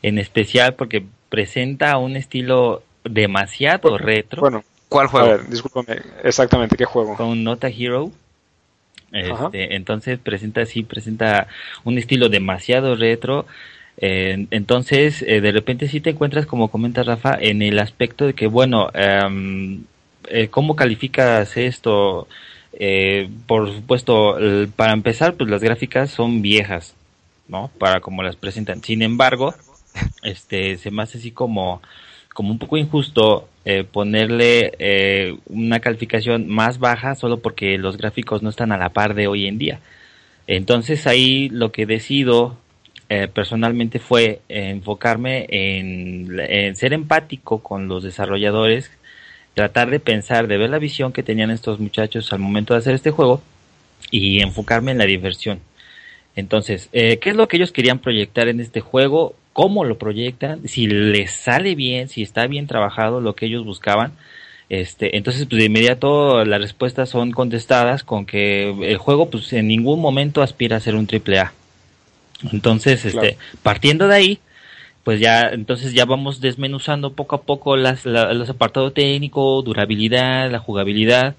en 0.03 0.19
especial 0.19 0.75
porque 0.75 1.05
presenta 1.29 1.97
un 1.99 2.17
estilo 2.17 2.83
demasiado 3.05 3.99
retro. 3.99 4.41
Bueno, 4.41 4.65
¿cuál 4.89 5.07
juego? 5.07 5.27
A 5.27 5.37
ver, 5.37 5.49
discúlpame, 5.49 6.01
exactamente, 6.23 6.77
¿qué 6.77 6.85
juego? 6.85 7.17
Con 7.17 7.45
Nota 7.45 7.69
Hero. 7.69 8.11
Este, 9.13 9.75
entonces 9.75 10.19
presenta 10.21 10.65
sí, 10.67 10.83
presenta 10.83 11.49
un 11.85 11.99
estilo 11.99 12.29
demasiado 12.29 12.95
retro. 12.95 13.47
Eh, 13.97 14.47
entonces, 14.51 15.23
eh, 15.23 15.41
de 15.41 15.53
repente 15.53 15.89
sí 15.89 16.01
te 16.01 16.11
encuentras, 16.11 16.47
como 16.47 16.71
comenta 16.71 17.03
Rafa, 17.03 17.37
en 17.39 17.61
el 17.61 17.79
aspecto 17.79 18.27
de 18.27 18.35
que, 18.35 18.47
bueno, 18.47 18.91
em, 18.95 19.85
eh, 20.29 20.49
¿cómo 20.49 20.77
calificas 20.77 21.57
esto? 21.57 22.29
por 23.47 23.75
supuesto, 23.75 24.39
para 24.77 24.93
empezar, 24.93 25.35
pues 25.35 25.51
las 25.51 25.61
gráficas 25.61 26.11
son 26.11 26.41
viejas, 26.41 26.95
¿no? 27.49 27.71
Para 27.79 28.01
como 28.01 28.23
las 28.23 28.37
presentan. 28.37 28.83
Sin 28.83 29.03
embargo, 29.03 29.55
este, 30.23 30.77
se 30.77 30.91
me 30.91 31.03
hace 31.03 31.19
así 31.19 31.31
como 31.31 31.81
como 32.35 32.53
un 32.53 32.59
poco 32.59 32.77
injusto 32.77 33.49
eh, 33.65 33.85
ponerle 33.85 34.73
eh, 34.79 35.37
una 35.49 35.81
calificación 35.81 36.49
más 36.49 36.79
baja 36.79 37.15
solo 37.15 37.41
porque 37.41 37.77
los 37.77 37.97
gráficos 37.97 38.43
no 38.43 38.49
están 38.49 38.73
a 38.73 38.79
la 38.79 38.91
par 38.91 39.15
de 39.15 39.27
hoy 39.27 39.47
en 39.47 39.59
día. 39.59 39.81
Entonces 40.47 41.07
ahí 41.07 41.49
lo 41.51 41.71
que 41.73 41.87
decido 41.87 42.57
eh, 43.09 43.29
personalmente 43.29 43.99
fue 43.99 44.41
enfocarme 44.49 45.47
en, 45.51 46.41
en, 46.41 46.77
ser 46.77 46.93
empático 46.93 47.63
con 47.63 47.89
los 47.89 48.05
desarrolladores, 48.05 48.91
tratar 49.55 49.91
de 49.91 50.01
pensar, 50.01 50.47
de 50.47 50.57
ver 50.57 50.71
la 50.71 50.79
visión 50.79 51.13
que 51.13 51.23
tenían 51.23 51.51
estos 51.51 51.81
muchachos 51.81 52.33
al 52.33 52.39
momento 52.39 52.75
de 52.75 52.79
hacer 52.79 52.95
este 52.95 53.11
juego 53.11 53.43
y 54.11 54.41
enfocarme 54.41 54.93
en 54.93 54.99
la 54.99 55.05
diversión. 55.05 55.61
Entonces, 56.37 56.89
¿qué 56.93 57.21
es 57.21 57.37
lo 57.37 57.49
que 57.49 57.57
ellos 57.57 57.73
querían 57.73 57.99
proyectar 57.99 58.49
en 58.49 58.61
este 58.61 58.81
juego? 58.81 59.35
Cómo 59.53 59.85
lo 59.85 59.99
proyectan, 59.99 60.67
si 60.69 60.87
les 60.87 61.33
sale 61.33 61.75
bien, 61.75 62.09
si 62.09 62.23
está 62.23 62.47
bien 62.47 62.67
trabajado 62.67 63.21
lo 63.21 63.35
que 63.35 63.47
ellos 63.47 63.65
buscaban. 63.65 64.13
Este, 64.69 65.17
entonces, 65.17 65.47
pues 65.47 65.59
de 65.59 65.67
inmediato 65.67 66.45
las 66.45 66.61
respuestas 66.61 67.09
son 67.09 67.33
contestadas 67.33 68.05
con 68.05 68.25
que 68.25 68.71
el 68.71 68.99
juego, 68.99 69.29
pues 69.29 69.53
en 69.53 69.67
ningún 69.67 70.01
momento 70.01 70.43
aspira 70.43 70.77
a 70.77 70.81
ser 70.81 70.95
un 70.95 71.07
triple 71.07 71.41
A. 71.41 71.53
Entonces, 72.53 73.05
este, 73.05 73.37
partiendo 73.63 74.07
de 74.07 74.15
ahí, 74.15 74.39
pues 75.05 75.21
ya, 75.21 75.49
entonces 75.49 75.93
ya 75.93 76.05
vamos 76.05 76.41
desmenuzando 76.41 77.13
poco 77.15 77.37
a 77.37 77.43
poco 77.43 77.77
las, 77.77 78.05
los 78.07 78.49
apartados 78.49 78.95
técnico, 78.95 79.61
durabilidad, 79.63 80.51
la 80.51 80.59
jugabilidad. 80.61 81.35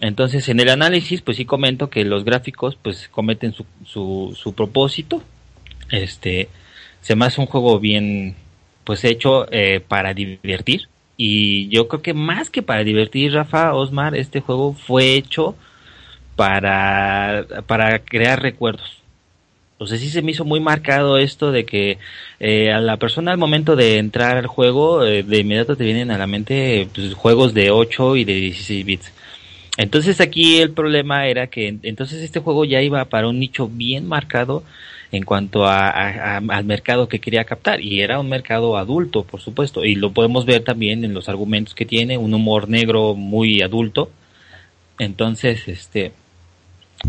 Entonces, 0.00 0.48
en 0.48 0.60
el 0.60 0.68
análisis, 0.68 1.22
pues 1.22 1.38
sí 1.38 1.44
comento 1.44 1.90
que 1.90 2.04
los 2.04 2.24
gráficos, 2.24 2.76
pues 2.80 3.08
cometen 3.08 3.52
su, 3.52 3.64
su, 3.84 4.36
su 4.40 4.52
propósito. 4.52 5.22
Este, 5.90 6.48
se 7.00 7.16
me 7.16 7.26
hace 7.26 7.40
un 7.40 7.46
juego 7.46 7.78
bien, 7.80 8.34
pues 8.84 9.04
hecho 9.04 9.46
eh, 9.50 9.80
para 9.86 10.14
divertir. 10.14 10.88
Y 11.16 11.68
yo 11.68 11.88
creo 11.88 12.02
que 12.02 12.14
más 12.14 12.50
que 12.50 12.62
para 12.62 12.84
divertir, 12.84 13.32
Rafa, 13.32 13.74
Osmar, 13.74 14.14
este 14.14 14.40
juego 14.40 14.74
fue 14.74 15.14
hecho 15.14 15.56
para, 16.36 17.44
para 17.66 17.98
crear 17.98 18.40
recuerdos. 18.40 18.98
O 19.78 19.86
sea, 19.86 19.96
sí 19.96 20.10
se 20.10 20.22
me 20.22 20.32
hizo 20.32 20.44
muy 20.44 20.58
marcado 20.58 21.18
esto 21.18 21.52
de 21.52 21.64
que 21.64 21.98
eh, 22.40 22.72
a 22.72 22.80
la 22.80 22.96
persona 22.96 23.30
al 23.30 23.38
momento 23.38 23.76
de 23.76 23.98
entrar 23.98 24.36
al 24.36 24.48
juego, 24.48 25.04
eh, 25.04 25.22
de 25.22 25.38
inmediato 25.38 25.76
te 25.76 25.84
vienen 25.84 26.10
a 26.10 26.18
la 26.18 26.26
mente 26.26 26.88
pues, 26.92 27.14
juegos 27.14 27.54
de 27.54 27.70
8 27.70 28.16
y 28.16 28.24
de 28.24 28.34
16 28.34 28.84
bits. 28.84 29.12
Entonces 29.76 30.20
aquí 30.20 30.58
el 30.58 30.72
problema 30.72 31.28
era 31.28 31.46
que 31.46 31.78
entonces 31.82 32.22
este 32.22 32.40
juego 32.40 32.64
ya 32.64 32.82
iba 32.82 33.04
para 33.04 33.28
un 33.28 33.38
nicho 33.38 33.68
bien 33.68 34.08
marcado 34.08 34.64
en 35.10 35.24
cuanto 35.24 35.66
a, 35.66 36.36
al 36.36 36.64
mercado 36.64 37.08
que 37.08 37.20
quería 37.20 37.44
captar. 37.44 37.80
Y 37.80 38.00
era 38.02 38.20
un 38.20 38.28
mercado 38.28 38.76
adulto 38.76 39.24
por 39.24 39.40
supuesto. 39.40 39.84
Y 39.84 39.94
lo 39.94 40.12
podemos 40.12 40.44
ver 40.44 40.64
también 40.64 41.04
en 41.04 41.14
los 41.14 41.28
argumentos 41.28 41.74
que 41.74 41.86
tiene 41.86 42.18
un 42.18 42.34
humor 42.34 42.68
negro 42.68 43.14
muy 43.14 43.62
adulto. 43.62 44.10
Entonces 44.98 45.68
este 45.68 46.12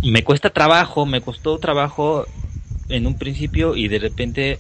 me 0.04 0.24
cuesta 0.24 0.52
trabajo 0.52 1.08
me 1.08 1.22
costó 1.22 1.58
trabajo 1.58 2.26
en 2.90 3.08
un 3.08 3.18
principio 3.18 3.76
y 3.76 3.88
de 3.88 3.98
repente 3.98 4.60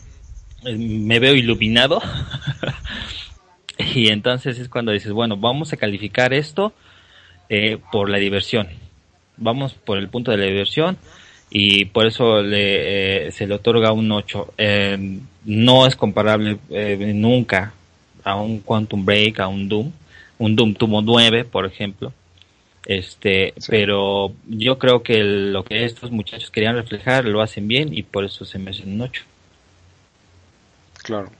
eh, 0.66 0.78
me 0.78 1.20
veo 1.20 1.36
iluminado. 1.36 2.02
Y 3.96 4.10
entonces 4.10 4.60
es 4.60 4.68
cuando 4.68 4.92
dices 4.92 5.14
bueno 5.14 5.38
vamos 5.38 5.72
a 5.72 5.78
calificar 5.78 6.34
esto 6.34 6.74
eh, 7.48 7.78
por 7.94 8.10
la 8.10 8.18
diversión. 8.18 8.68
Vamos 9.38 9.74
por 9.74 9.98
el 9.98 10.10
punto 10.10 10.32
de 10.32 10.38
la 10.38 10.46
diversión 10.48 10.98
y 11.50 11.86
por 11.86 12.06
eso 12.06 12.42
le, 12.42 13.28
eh, 13.28 13.32
se 13.32 13.48
le 13.48 13.56
otorga 13.56 13.92
un 13.92 14.12
8. 14.12 14.54
Eh, 14.58 15.20
no 15.46 15.88
es 15.88 15.96
comparable 15.96 16.60
eh, 16.70 17.12
nunca 17.16 17.74
a 18.24 18.36
un 18.36 18.60
Quantum 18.60 19.04
Break, 19.04 19.40
a 19.40 19.48
un 19.48 19.68
Doom. 19.68 19.92
Un 20.38 20.56
Doom 20.56 20.74
tuvo 20.76 21.02
9, 21.02 21.46
por 21.46 21.66
ejemplo. 21.66 22.14
Este, 22.86 23.54
pero 23.68 24.34
yo 24.48 24.80
creo 24.80 25.04
que 25.04 25.24
lo 25.24 25.64
que 25.64 25.86
estos 25.86 26.12
muchachos 26.12 26.50
querían 26.50 26.76
reflejar 26.76 27.26
lo 27.26 27.42
hacen 27.42 27.68
bien 27.68 27.96
y 27.96 28.04
por 28.04 28.26
eso 28.26 28.46
se 28.46 28.58
me 28.58 28.72
hacen 28.72 28.94
un 28.94 29.02
8. 29.02 29.24
Claro. 31.04 31.32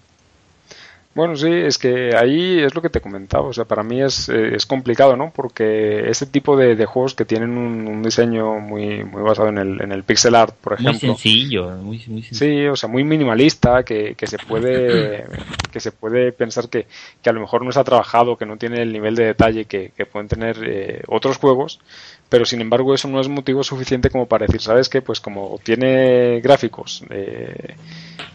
Bueno, 1.20 1.36
sí, 1.36 1.52
es 1.52 1.78
que 1.78 2.16
ahí 2.16 2.60
es 2.60 2.74
lo 2.74 2.82
que 2.82 2.90
te 2.90 3.02
comentaba, 3.02 3.50
o 3.50 3.52
sea, 3.52 3.66
para 3.66 3.84
mí 3.84 4.02
es, 4.02 4.30
eh, 4.30 4.56
es 4.56 4.66
complicado, 4.66 5.18
¿no? 5.18 5.34
Porque 5.36 6.10
ese 6.10 6.26
tipo 6.26 6.56
de, 6.56 6.78
de 6.78 6.86
juegos 6.86 7.14
que 7.14 7.26
tienen 7.26 7.58
un, 7.58 8.02
diseño 8.02 8.62
muy, 8.62 9.04
muy 9.04 9.22
basado 9.22 9.50
en 9.50 9.58
el, 9.58 9.82
en 9.82 9.92
el 9.92 10.04
pixel 10.04 10.34
art, 10.34 10.56
por 10.56 10.76
ejemplo. 10.76 10.94
Muy 10.94 11.00
sencillo, 11.02 11.72
muy, 11.72 12.02
muy 12.08 12.24
sencillo. 12.24 12.62
Sí, 12.62 12.68
o 12.68 12.76
sea, 12.78 12.88
muy 12.88 13.04
minimalista, 13.04 13.84
que, 13.84 14.16
que 14.16 14.28
se 14.28 14.38
puede 14.38 15.26
que 15.70 15.82
se 15.82 15.92
puede 15.92 16.32
pensar 16.32 16.70
que, 16.70 16.88
que 17.22 17.30
a 17.30 17.34
lo 17.34 17.42
mejor 17.42 17.64
no 17.64 17.70
está 17.70 17.84
trabajado, 17.84 18.38
que 18.38 18.46
no 18.46 18.56
tiene 18.56 18.82
el 18.82 18.94
nivel 18.94 19.16
de 19.16 19.26
detalle 19.26 19.66
que, 19.66 19.92
que 19.98 20.06
pueden 20.06 20.30
tener 20.30 20.58
eh, 20.64 21.04
otros 21.08 21.38
juegos, 21.38 21.82
pero 22.30 22.46
sin 22.46 22.62
embargo 22.62 22.94
eso 22.94 23.08
no 23.08 23.20
es 23.20 23.28
motivo 23.28 23.64
suficiente 23.64 24.10
como 24.10 24.28
para 24.28 24.46
decir, 24.46 24.62
¿sabes 24.62 24.88
qué? 24.88 25.02
Pues 25.02 25.20
como 25.20 25.60
tiene 25.64 26.40
gráficos 26.42 27.04
eh, 27.10 27.76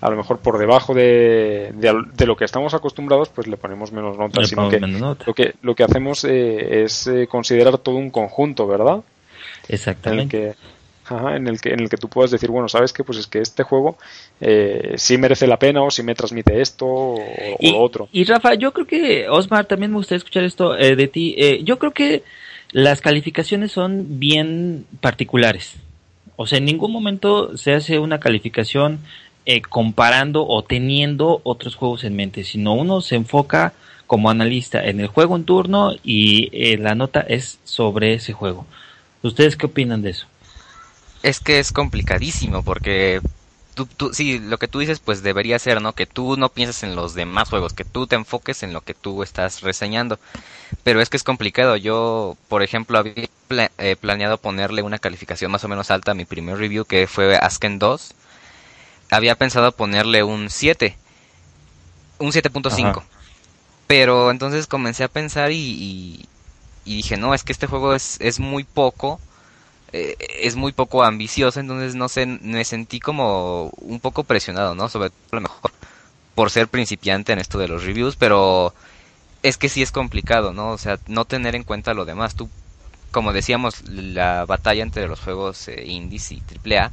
a 0.04 0.10
lo 0.10 0.16
mejor 0.16 0.38
por 0.40 0.58
debajo 0.58 0.92
de, 0.92 1.72
de, 1.74 2.26
lo 2.26 2.36
que 2.36 2.44
estamos 2.44 2.74
acostumbrados, 2.74 3.30
pues 3.30 3.46
le 3.46 3.56
ponemos 3.56 3.90
menos 3.90 4.18
notas, 4.18 4.48
sino 4.48 4.68
que, 4.68 4.78
Lo 4.78 5.34
que 5.34 5.54
lo 5.62 5.74
que 5.74 5.82
hacemos 5.82 6.24
eh, 6.24 6.82
es 6.84 7.06
eh, 7.06 7.26
considerar 7.26 7.78
todo 7.78 7.96
un 7.96 8.10
conjunto, 8.10 8.66
¿verdad? 8.66 9.00
Exactamente. 9.66 10.36
En 10.36 10.44
el 10.44 10.54
que, 10.54 11.36
en 11.36 11.48
el 11.48 11.60
que 11.60 11.68
en 11.70 11.80
el 11.80 11.88
que 11.88 11.96
tú 11.96 12.08
puedas 12.08 12.30
decir, 12.30 12.50
bueno, 12.50 12.68
¿sabes 12.68 12.92
qué? 12.92 13.02
Pues 13.02 13.16
es 13.16 13.26
que 13.26 13.38
este 13.38 13.62
juego 13.62 13.96
eh, 14.42 14.92
sí 14.96 15.16
merece 15.16 15.46
la 15.46 15.58
pena 15.58 15.82
o 15.82 15.90
sí 15.90 16.02
me 16.02 16.14
transmite 16.14 16.60
esto 16.60 16.86
o, 16.86 17.56
lo 17.62 17.78
otro. 17.78 18.08
Y 18.12 18.24
Rafa, 18.24 18.54
yo 18.54 18.72
creo 18.72 18.86
que, 18.86 19.26
Osmar, 19.28 19.64
también 19.64 19.90
me 19.90 19.96
gustaría 19.96 20.18
escuchar 20.18 20.44
esto 20.44 20.76
eh, 20.76 20.96
de 20.96 21.08
ti. 21.08 21.62
yo 21.64 21.78
creo 21.78 21.92
que 21.92 22.24
las 22.74 23.00
calificaciones 23.00 23.70
son 23.70 24.18
bien 24.18 24.84
particulares. 25.00 25.74
O 26.34 26.48
sea, 26.48 26.58
en 26.58 26.64
ningún 26.64 26.90
momento 26.90 27.56
se 27.56 27.72
hace 27.72 28.00
una 28.00 28.18
calificación 28.18 28.98
eh, 29.46 29.62
comparando 29.62 30.44
o 30.44 30.64
teniendo 30.64 31.40
otros 31.44 31.76
juegos 31.76 32.02
en 32.02 32.16
mente, 32.16 32.42
sino 32.42 32.74
uno 32.74 33.00
se 33.00 33.14
enfoca 33.14 33.74
como 34.08 34.28
analista 34.28 34.84
en 34.84 34.98
el 34.98 35.06
juego 35.06 35.36
en 35.36 35.44
turno 35.44 35.92
y 36.02 36.50
eh, 36.52 36.76
la 36.76 36.96
nota 36.96 37.20
es 37.20 37.60
sobre 37.62 38.14
ese 38.14 38.32
juego. 38.32 38.66
¿Ustedes 39.22 39.54
qué 39.54 39.66
opinan 39.66 40.02
de 40.02 40.10
eso? 40.10 40.26
Es 41.22 41.38
que 41.38 41.60
es 41.60 41.70
complicadísimo 41.70 42.64
porque 42.64 43.20
tú, 43.74 43.86
tú, 43.86 44.14
sí, 44.14 44.38
lo 44.38 44.58
que 44.58 44.68
tú 44.68 44.78
dices 44.78 45.00
pues 45.00 45.22
debería 45.22 45.58
ser, 45.58 45.82
¿no? 45.82 45.92
Que 45.94 46.06
tú 46.06 46.36
no 46.36 46.48
pienses 46.48 46.82
en 46.82 46.96
los 46.96 47.14
demás 47.14 47.50
juegos, 47.50 47.72
que 47.72 47.84
tú 47.84 48.06
te 48.06 48.16
enfoques 48.16 48.62
en 48.62 48.72
lo 48.72 48.80
que 48.80 48.94
tú 48.94 49.22
estás 49.22 49.60
reseñando. 49.62 50.18
Pero 50.82 51.00
es 51.00 51.10
que 51.10 51.16
es 51.16 51.22
complicado. 51.22 51.76
Yo, 51.76 52.36
por 52.48 52.62
ejemplo, 52.62 52.98
había 52.98 53.28
eh, 53.78 53.96
planeado 53.96 54.38
ponerle 54.38 54.82
una 54.82 54.98
calificación 54.98 55.50
más 55.50 55.64
o 55.64 55.68
menos 55.68 55.90
alta 55.90 56.12
a 56.12 56.14
mi 56.14 56.24
primer 56.24 56.56
review 56.56 56.84
que 56.84 57.06
fue 57.06 57.36
Asken 57.36 57.78
2. 57.78 58.14
Había 59.10 59.34
pensado 59.36 59.72
ponerle 59.72 60.22
un 60.22 60.50
7. 60.50 60.96
Un 62.18 62.32
7.5. 62.32 63.02
Pero 63.86 64.30
entonces 64.30 64.66
comencé 64.66 65.04
a 65.04 65.08
pensar 65.08 65.52
y, 65.52 66.26
y, 66.84 66.96
dije, 66.96 67.16
no, 67.16 67.34
es 67.34 67.44
que 67.44 67.52
este 67.52 67.66
juego 67.66 67.94
es, 67.94 68.16
es 68.20 68.40
muy 68.40 68.64
poco. 68.64 69.20
Eh, 69.92 70.16
es 70.42 70.56
muy 70.56 70.72
poco 70.72 71.04
ambicioso, 71.04 71.60
entonces 71.60 71.94
no 71.94 72.08
sé, 72.08 72.26
me 72.26 72.64
sentí 72.64 73.00
como 73.00 73.70
un 73.78 74.00
poco 74.00 74.24
presionado, 74.24 74.74
¿no? 74.74 74.88
Sobre 74.88 75.10
todo 75.10 75.18
a 75.32 75.36
lo 75.36 75.40
mejor 75.42 75.70
por 76.34 76.50
ser 76.50 76.68
principiante 76.68 77.32
en 77.32 77.38
esto 77.38 77.58
de 77.58 77.68
los 77.68 77.84
reviews, 77.84 78.16
pero 78.16 78.74
es 79.42 79.58
que 79.58 79.68
sí 79.68 79.82
es 79.82 79.92
complicado, 79.92 80.52
¿no? 80.52 80.70
O 80.70 80.78
sea, 80.78 80.98
no 81.06 81.24
tener 81.26 81.54
en 81.56 81.64
cuenta 81.64 81.94
lo 81.94 82.04
demás. 82.04 82.34
Tú, 82.34 82.50
como 83.10 83.32
decíamos, 83.32 83.82
la 83.88 84.44
batalla 84.46 84.82
entre 84.82 85.06
los 85.08 85.20
juegos 85.20 85.68
eh, 85.68 85.84
indies 85.86 86.32
y 86.32 86.42
AAA, 86.42 86.92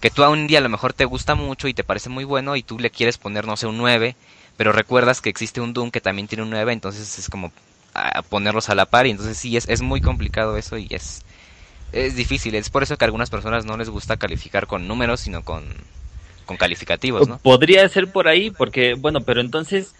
que 0.00 0.10
tú 0.10 0.24
a 0.24 0.30
un 0.30 0.46
día 0.46 0.58
a 0.58 0.62
lo 0.62 0.68
mejor 0.70 0.92
te 0.94 1.04
gusta 1.04 1.34
mucho 1.34 1.68
y 1.68 1.74
te 1.74 1.84
parece 1.84 2.08
muy 2.08 2.24
bueno 2.24 2.56
y 2.56 2.62
tú 2.62 2.78
le 2.78 2.90
quieres 2.90 3.18
poner, 3.18 3.46
no 3.46 3.56
sé, 3.56 3.66
un 3.66 3.78
9 3.78 4.16
pero 4.56 4.72
recuerdas 4.72 5.22
que 5.22 5.30
existe 5.30 5.60
un 5.62 5.72
Doom 5.72 5.90
que 5.90 6.02
también 6.02 6.28
tiene 6.28 6.42
un 6.42 6.50
9, 6.50 6.72
entonces 6.74 7.18
es 7.18 7.30
como 7.30 7.50
a 7.94 8.20
ponerlos 8.22 8.68
a 8.68 8.74
la 8.74 8.84
par 8.86 9.06
y 9.06 9.10
entonces 9.10 9.38
sí 9.38 9.56
es, 9.56 9.66
es 9.68 9.80
muy 9.80 10.02
complicado 10.02 10.56
eso 10.58 10.76
y 10.76 10.86
es, 10.90 11.22
es 11.92 12.16
difícil. 12.16 12.54
Es 12.54 12.70
por 12.70 12.82
eso 12.82 12.96
que 12.96 13.04
a 13.04 13.06
algunas 13.06 13.30
personas 13.30 13.64
no 13.64 13.76
les 13.76 13.88
gusta 13.88 14.16
calificar 14.16 14.66
con 14.66 14.86
números, 14.88 15.20
sino 15.20 15.42
con, 15.42 15.64
con 16.46 16.56
calificativos, 16.56 17.28
¿no? 17.28 17.38
Podría 17.38 17.88
ser 17.88 18.10
por 18.10 18.28
ahí, 18.28 18.50
porque, 18.50 18.94
bueno, 18.94 19.20
pero 19.20 19.40
entonces, 19.40 19.94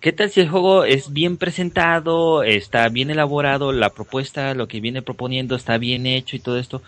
¿qué 0.00 0.12
tal 0.12 0.30
si 0.30 0.40
el 0.40 0.48
juego 0.48 0.84
es 0.84 1.12
bien 1.12 1.36
presentado, 1.36 2.42
está 2.42 2.88
bien 2.88 3.10
elaborado, 3.10 3.72
la 3.72 3.90
propuesta, 3.90 4.54
lo 4.54 4.68
que 4.68 4.80
viene 4.80 5.02
proponiendo 5.02 5.56
está 5.56 5.78
bien 5.78 6.06
hecho 6.06 6.36
y 6.36 6.40
todo 6.40 6.58
esto? 6.58 6.82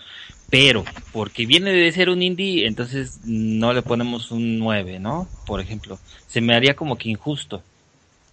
Pero, 0.49 0.83
porque 1.13 1.45
viene 1.45 1.71
de 1.71 1.91
ser 1.93 2.09
un 2.09 2.21
indie, 2.21 2.67
entonces 2.67 3.19
no 3.23 3.73
le 3.73 3.81
ponemos 3.81 4.31
un 4.31 4.59
9, 4.59 4.99
¿no? 4.99 5.27
Por 5.45 5.61
ejemplo, 5.61 5.97
se 6.27 6.41
me 6.41 6.55
haría 6.55 6.75
como 6.75 6.97
que 6.97 7.09
injusto. 7.09 7.63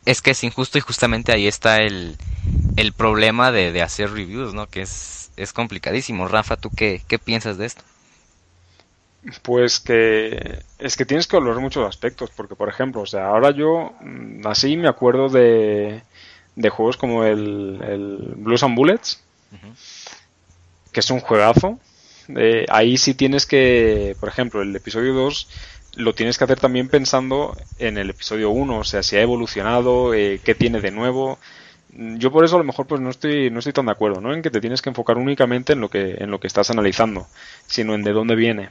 Es 0.05 0.21
que 0.21 0.31
es 0.31 0.43
injusto 0.43 0.79
y 0.79 0.81
justamente 0.81 1.33
ahí 1.33 1.47
está 1.47 1.77
el, 1.77 2.17
el 2.77 2.93
problema 2.93 3.53
de, 3.53 3.73
de 3.73 3.83
hacer 3.83 4.11
reviews, 4.11 4.55
¿no? 4.55 4.67
Que 4.67 4.83
es, 4.83 5.18
es 5.39 5.53
complicadísimo. 5.53 6.29
Rafa, 6.29 6.57
¿tú 6.57 6.71
qué, 6.71 7.03
qué 7.09 7.19
piensas 7.19 7.59
de 7.59 7.67
esto? 7.67 7.83
Pues 9.43 9.81
que 9.81 10.61
es 10.79 10.97
que 10.97 11.05
tienes 11.05 11.27
que 11.27 11.37
valorar 11.37 11.61
muchos 11.61 11.87
aspectos, 11.87 12.31
porque 12.35 12.55
por 12.55 12.69
ejemplo, 12.69 13.03
o 13.03 13.07
sea, 13.07 13.27
ahora 13.29 13.51
yo 13.51 13.95
mm, 14.01 14.47
así 14.47 14.77
me 14.77 14.89
acuerdo 14.89 15.29
de, 15.29 16.03
de 16.55 16.69
juegos 16.71 16.97
como 16.97 17.25
el, 17.25 17.81
el 17.83 18.35
Blues 18.37 18.63
and 18.63 18.77
Bullets, 18.77 19.23
que 20.93 21.01
es 21.01 21.11
un 21.11 21.21
juegazo, 21.21 21.79
eh, 22.37 22.67
ahí 22.69 22.99
sí 22.99 23.15
tienes 23.15 23.47
que, 23.47 24.17
por 24.21 24.29
ejemplo, 24.29 24.63
el 24.63 24.75
episodio 24.77 25.15
2 25.15 25.49
lo 25.97 26.15
tienes 26.15 26.39
que 26.39 26.45
hacer 26.45 26.61
también 26.61 26.89
pensando 26.89 27.57
en 27.79 27.99
el 27.99 28.11
episodio 28.11 28.51
1, 28.51 28.79
o 28.79 28.85
sea, 28.85 29.03
si 29.03 29.17
ha 29.17 29.23
evolucionado, 29.23 30.15
eh, 30.15 30.41
qué 30.45 30.55
tiene 30.55 30.81
de 30.81 30.91
nuevo. 30.91 31.39
Yo 31.91 32.31
por 32.31 32.45
eso 32.45 32.57
a 32.57 32.59
lo 32.59 32.65
mejor 32.65 32.87
pues 32.87 33.01
no 33.01 33.11
estoy 33.11 33.51
no 33.51 33.59
estoy 33.61 33.73
tan 33.73 33.87
de 33.87 33.93
acuerdo, 33.93 34.21
¿no? 34.21 34.33
En 34.35 34.43
que 34.43 34.51
te 34.51 34.61
tienes 34.61 34.83
que 34.83 34.91
enfocar 34.91 35.17
únicamente 35.17 35.73
en 35.73 35.81
lo 35.81 35.89
que 35.89 36.17
en 36.19 36.31
lo 36.31 36.39
que 36.41 36.47
estás 36.47 36.71
analizando, 36.71 37.27
sino 37.67 37.95
en 37.95 38.05
de 38.05 38.13
dónde 38.13 38.35
viene. 38.37 38.71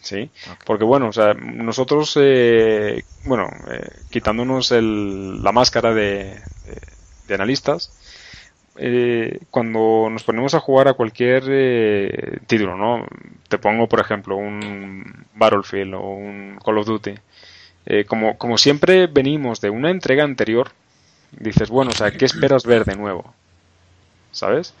¿Sí? 0.00 0.30
Porque 0.64 0.84
bueno, 0.84 1.08
o 1.08 1.12
sea, 1.12 1.34
nosotros 1.34 2.16
eh, 2.20 3.04
bueno, 3.26 3.48
eh, 3.70 3.90
quitándonos 4.10 4.72
el, 4.72 5.42
la 5.42 5.52
máscara 5.52 5.92
de, 5.92 6.40
de 7.28 7.34
analistas, 7.34 7.92
eh, 8.76 9.40
cuando 9.50 10.08
nos 10.10 10.24
ponemos 10.24 10.54
a 10.54 10.60
jugar 10.60 10.88
a 10.88 10.94
cualquier 10.94 11.44
eh, 11.48 12.38
título, 12.46 12.76
¿no? 12.76 13.06
Te 13.48 13.58
pongo, 13.58 13.88
por 13.88 14.00
ejemplo, 14.00 14.36
un 14.36 15.26
Battlefield 15.34 15.94
o 15.94 16.00
un 16.00 16.58
Call 16.64 16.78
of 16.78 16.86
Duty. 16.86 17.14
Eh, 17.86 18.04
como, 18.04 18.38
como 18.38 18.56
siempre 18.58 19.06
venimos 19.06 19.60
de 19.60 19.70
una 19.70 19.90
entrega 19.90 20.24
anterior, 20.24 20.70
dices, 21.38 21.70
bueno, 21.70 21.90
o 21.90 21.94
sea, 21.94 22.10
¿qué 22.10 22.24
esperas 22.24 22.64
ver 22.64 22.84
de 22.84 22.96
nuevo? 22.96 23.34
¿Sabes? 24.32 24.74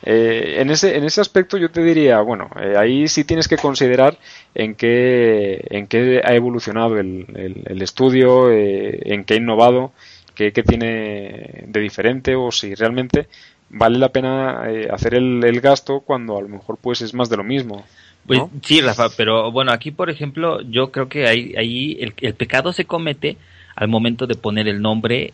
en, 0.00 0.70
ese, 0.70 0.96
en 0.96 1.02
ese 1.02 1.20
aspecto 1.20 1.56
yo 1.56 1.72
te 1.72 1.82
diría, 1.82 2.20
bueno, 2.20 2.48
ahí 2.76 3.08
sí 3.08 3.24
tienes 3.24 3.48
que 3.48 3.56
considerar 3.56 4.16
en 4.54 4.76
qué, 4.76 5.64
en 5.70 5.88
qué 5.88 6.20
ha 6.24 6.34
evolucionado 6.34 6.98
el, 6.98 7.26
el, 7.34 7.62
el 7.66 7.82
estudio, 7.82 8.48
en 8.52 9.24
qué 9.24 9.34
ha 9.34 9.36
innovado 9.38 9.92
qué, 10.38 10.62
tiene 10.62 11.64
de 11.66 11.80
diferente 11.80 12.36
o 12.36 12.50
si 12.52 12.74
realmente 12.74 13.26
vale 13.70 13.98
la 13.98 14.10
pena 14.10 14.62
eh, 14.68 14.88
hacer 14.90 15.14
el, 15.14 15.60
gasto 15.60 16.00
cuando 16.00 16.38
a 16.38 16.42
lo 16.42 16.48
mejor 16.48 16.78
pues 16.80 17.00
es 17.00 17.12
más 17.12 17.28
de 17.28 17.36
lo 17.36 17.44
mismo. 17.44 17.84
Pues 18.26 18.42
sí, 18.62 18.80
Rafa, 18.80 19.08
pero 19.16 19.50
bueno, 19.50 19.72
aquí 19.72 19.90
por 19.90 20.10
ejemplo 20.10 20.60
yo 20.62 20.92
creo 20.92 21.08
que 21.08 21.26
ahí, 21.26 21.54
ahí 21.56 21.96
el, 22.00 22.14
el 22.18 22.34
pecado 22.34 22.72
se 22.72 22.84
comete 22.84 23.36
al 23.74 23.88
momento 23.88 24.26
de 24.26 24.34
poner 24.34 24.68
el 24.68 24.80
nombre 24.80 25.32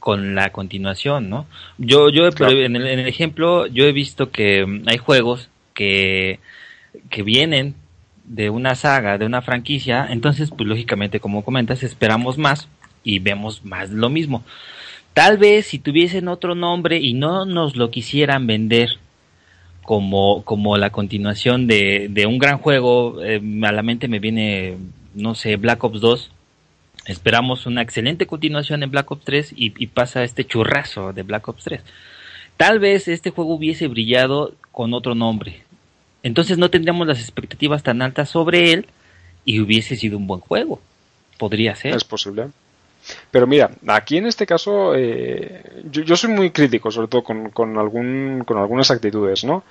con 0.00 0.34
la 0.34 0.50
continuación, 0.50 1.30
¿no? 1.30 1.46
Yo, 1.78 2.08
yo 2.08 2.26
en, 2.26 2.76
el, 2.76 2.86
en, 2.86 2.98
el, 2.98 3.06
ejemplo, 3.06 3.66
yo 3.66 3.84
he 3.84 3.92
visto 3.92 4.30
que 4.30 4.66
mm, 4.66 4.88
hay 4.88 4.98
juegos 4.98 5.50
que, 5.74 6.40
que 7.10 7.22
vienen 7.22 7.74
de 8.24 8.50
una 8.50 8.74
saga, 8.74 9.18
de 9.18 9.26
una 9.26 9.42
franquicia, 9.42 10.06
entonces, 10.10 10.50
pues 10.50 10.68
lógicamente, 10.68 11.20
como 11.20 11.44
comentas, 11.44 11.82
esperamos 11.82 12.38
más 12.38 12.68
y 13.04 13.18
vemos 13.18 13.64
más 13.64 13.90
lo 13.90 14.08
mismo. 14.08 14.42
Tal 15.14 15.38
vez 15.38 15.66
si 15.66 15.78
tuviesen 15.78 16.28
otro 16.28 16.54
nombre 16.54 16.98
y 16.98 17.12
no 17.12 17.44
nos 17.44 17.76
lo 17.76 17.90
quisieran 17.90 18.46
vender 18.46 18.98
como, 19.82 20.42
como 20.44 20.76
la 20.76 20.90
continuación 20.90 21.66
de, 21.66 22.06
de 22.08 22.26
un 22.26 22.38
gran 22.38 22.58
juego, 22.58 23.22
eh, 23.22 23.40
a 23.62 23.72
la 23.72 23.82
mente 23.82 24.08
me 24.08 24.20
viene, 24.20 24.76
no 25.14 25.34
sé, 25.34 25.56
Black 25.56 25.82
Ops 25.82 26.00
2. 26.00 26.30
Esperamos 27.06 27.66
una 27.66 27.82
excelente 27.82 28.26
continuación 28.26 28.82
en 28.82 28.90
Black 28.90 29.10
Ops 29.10 29.24
3 29.24 29.52
y, 29.56 29.86
pasa 29.88 30.22
este 30.22 30.44
churrazo 30.44 31.12
de 31.12 31.22
Black 31.22 31.48
Ops 31.48 31.64
3. 31.64 31.80
Tal 32.56 32.78
vez 32.78 33.08
este 33.08 33.30
juego 33.30 33.54
hubiese 33.54 33.88
brillado 33.88 34.54
con 34.70 34.92
otro 34.92 35.14
nombre. 35.14 35.62
Entonces 36.22 36.58
no 36.58 36.70
tendríamos 36.70 37.06
las 37.06 37.20
expectativas 37.20 37.82
tan 37.82 38.02
altas 38.02 38.28
sobre 38.28 38.72
él 38.72 38.86
y 39.44 39.60
hubiese 39.60 39.96
sido 39.96 40.18
un 40.18 40.26
buen 40.26 40.40
juego. 40.40 40.80
Podría 41.38 41.74
ser. 41.74 41.96
Es 41.96 42.04
posible. 42.04 42.48
Pero 43.30 43.46
mira, 43.46 43.70
aquí 43.86 44.18
en 44.18 44.26
este 44.26 44.46
caso 44.46 44.94
eh, 44.94 45.62
yo, 45.90 46.16
soy 46.16 46.30
muy 46.30 46.50
crítico, 46.50 46.90
sobre 46.90 47.08
todo 47.08 47.24
con, 47.24 47.50
con, 47.50 47.78
algún, 47.78 48.44
con 48.46 48.58
algunas 48.58 48.90
actitudes, 48.90 49.42
¿no? 49.42 49.64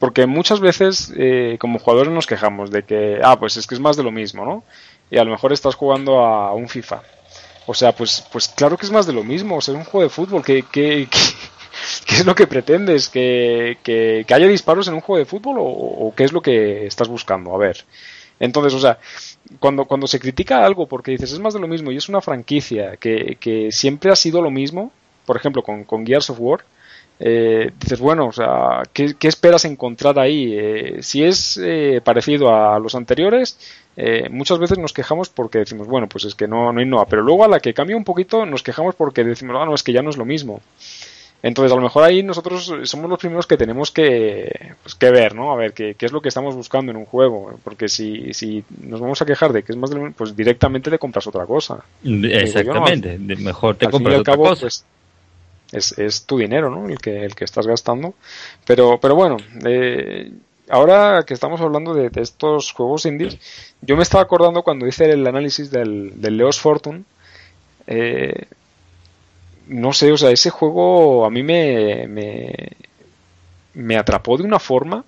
Porque 0.00 0.26
muchas 0.26 0.58
veces 0.58 1.12
eh, 1.16 1.56
como 1.60 1.78
jugadores 1.78 2.12
nos 2.12 2.26
quejamos 2.26 2.70
de 2.70 2.82
que, 2.82 3.20
ah, 3.22 3.38
pues 3.38 3.56
es 3.56 3.66
que 3.66 3.76
es 3.76 3.80
más 3.80 3.96
de 3.96 4.02
lo 4.02 4.10
mismo, 4.10 4.44
¿no? 4.44 4.64
Y 5.10 5.18
a 5.18 5.24
lo 5.24 5.30
mejor 5.30 5.52
estás 5.52 5.74
jugando 5.74 6.18
a 6.20 6.54
un 6.54 6.68
FIFA. 6.68 7.02
O 7.66 7.74
sea, 7.74 7.92
pues, 7.92 8.24
pues 8.32 8.48
claro 8.48 8.76
que 8.76 8.86
es 8.86 8.92
más 8.92 9.06
de 9.06 9.12
lo 9.12 9.24
mismo, 9.24 9.56
o 9.56 9.60
sea, 9.60 9.72
es 9.74 9.78
un 9.78 9.84
juego 9.84 10.02
de 10.04 10.10
fútbol, 10.10 10.44
¿qué, 10.44 10.64
qué, 10.70 11.08
qué, 12.06 12.14
es 12.16 12.26
lo 12.26 12.34
que 12.34 12.46
pretendes? 12.46 13.08
¿Que, 13.08 13.78
¿Que, 13.82 14.26
haya 14.28 14.46
disparos 14.46 14.88
en 14.88 14.94
un 14.94 15.00
juego 15.00 15.18
de 15.18 15.24
fútbol 15.24 15.58
o, 15.58 15.64
o 15.64 16.14
qué 16.14 16.24
es 16.24 16.32
lo 16.32 16.42
que 16.42 16.86
estás 16.86 17.08
buscando? 17.08 17.54
A 17.54 17.58
ver. 17.58 17.84
Entonces, 18.38 18.74
o 18.74 18.80
sea, 18.80 18.98
cuando, 19.60 19.84
cuando 19.84 20.06
se 20.06 20.20
critica 20.20 20.64
algo 20.64 20.86
porque 20.86 21.12
dices 21.12 21.32
es 21.32 21.38
más 21.38 21.54
de 21.54 21.60
lo 21.60 21.68
mismo 21.68 21.92
y 21.92 21.96
es 21.96 22.08
una 22.08 22.20
franquicia 22.20 22.96
que, 22.96 23.36
que 23.40 23.70
siempre 23.70 24.10
ha 24.10 24.16
sido 24.16 24.42
lo 24.42 24.50
mismo, 24.50 24.90
por 25.26 25.36
ejemplo 25.36 25.62
con, 25.62 25.84
con 25.84 26.06
Gears 26.06 26.30
of 26.30 26.40
War, 26.40 26.64
eh, 27.20 27.70
dices, 27.78 28.00
bueno, 28.00 28.26
o 28.26 28.32
sea, 28.32 28.82
¿qué, 28.92 29.14
qué 29.18 29.28
esperas 29.28 29.64
encontrar 29.64 30.18
ahí? 30.18 30.54
Eh, 30.56 30.98
si 31.00 31.22
es 31.22 31.58
eh, 31.62 32.00
parecido 32.02 32.54
a 32.54 32.78
los 32.78 32.94
anteriores, 32.94 33.58
eh, 33.96 34.28
muchas 34.30 34.58
veces 34.58 34.78
nos 34.78 34.92
quejamos 34.92 35.28
porque 35.28 35.58
decimos, 35.58 35.86
bueno, 35.86 36.08
pues 36.08 36.24
es 36.24 36.34
que 36.34 36.48
no, 36.48 36.72
no 36.72 36.82
innova, 36.82 37.06
pero 37.06 37.22
luego 37.22 37.44
a 37.44 37.48
la 37.48 37.60
que 37.60 37.74
cambia 37.74 37.96
un 37.96 38.04
poquito 38.04 38.44
nos 38.44 38.62
quejamos 38.62 38.94
porque 38.96 39.22
decimos, 39.22 39.56
ah, 39.58 39.64
no, 39.64 39.74
es 39.74 39.82
que 39.82 39.92
ya 39.92 40.02
no 40.02 40.10
es 40.10 40.16
lo 40.16 40.24
mismo. 40.24 40.60
Entonces, 41.44 41.72
a 41.72 41.76
lo 41.76 41.82
mejor 41.82 42.04
ahí 42.04 42.22
nosotros 42.22 42.72
somos 42.84 43.10
los 43.10 43.18
primeros 43.18 43.46
que 43.46 43.58
tenemos 43.58 43.90
que, 43.90 44.70
pues, 44.82 44.94
que 44.94 45.10
ver, 45.10 45.34
¿no? 45.34 45.52
A 45.52 45.56
ver 45.56 45.74
qué, 45.74 45.94
qué, 45.94 46.06
es 46.06 46.12
lo 46.12 46.22
que 46.22 46.30
estamos 46.30 46.56
buscando 46.56 46.90
en 46.90 46.96
un 46.96 47.04
juego. 47.04 47.60
Porque 47.62 47.86
si, 47.86 48.32
si 48.32 48.64
nos 48.80 48.98
vamos 48.98 49.20
a 49.20 49.26
quejar 49.26 49.52
de 49.52 49.62
que 49.62 49.72
es 49.72 49.76
más 49.76 49.90
de 49.90 49.96
lo 49.96 50.10
pues 50.12 50.34
directamente 50.34 50.90
te 50.90 50.98
compras 50.98 51.26
otra 51.26 51.44
cosa. 51.44 51.84
Exactamente, 52.02 53.18
mejor 53.18 53.76
te 53.76 53.90
compras 53.90 54.20
otra 54.20 54.38
cosa. 54.38 54.60
Pues, 54.62 54.86
es, 55.74 55.98
es, 55.98 56.24
tu 56.26 56.38
dinero, 56.38 56.70
¿no? 56.70 56.88
El 56.88 56.98
que, 56.98 57.24
el 57.24 57.34
que 57.34 57.44
estás 57.44 57.66
gastando. 57.66 58.14
Pero, 58.66 58.98
pero 59.00 59.14
bueno, 59.14 59.36
eh, 59.66 60.32
ahora 60.68 61.24
que 61.26 61.34
estamos 61.34 61.60
hablando 61.60 61.94
de, 61.94 62.10
estos 62.16 62.72
juegos 62.72 63.06
indies, 63.06 63.38
yo 63.80 63.96
me 63.96 64.02
estaba 64.02 64.22
acordando 64.22 64.62
cuando 64.62 64.86
hice 64.86 65.10
el 65.10 65.26
análisis 65.26 65.70
del, 65.70 66.20
del 66.20 66.36
Leos 66.36 66.60
Fortune. 66.60 67.04
Eh, 67.86 68.46
no 69.68 69.92
sé, 69.92 70.12
o 70.12 70.16
sea, 70.16 70.30
ese 70.30 70.50
juego 70.50 71.24
a 71.24 71.30
mí 71.30 71.42
me, 71.42 72.06
me, 73.74 73.96
atrapó 73.96 74.36
de 74.36 74.44
una 74.44 74.58
forma 74.58 75.04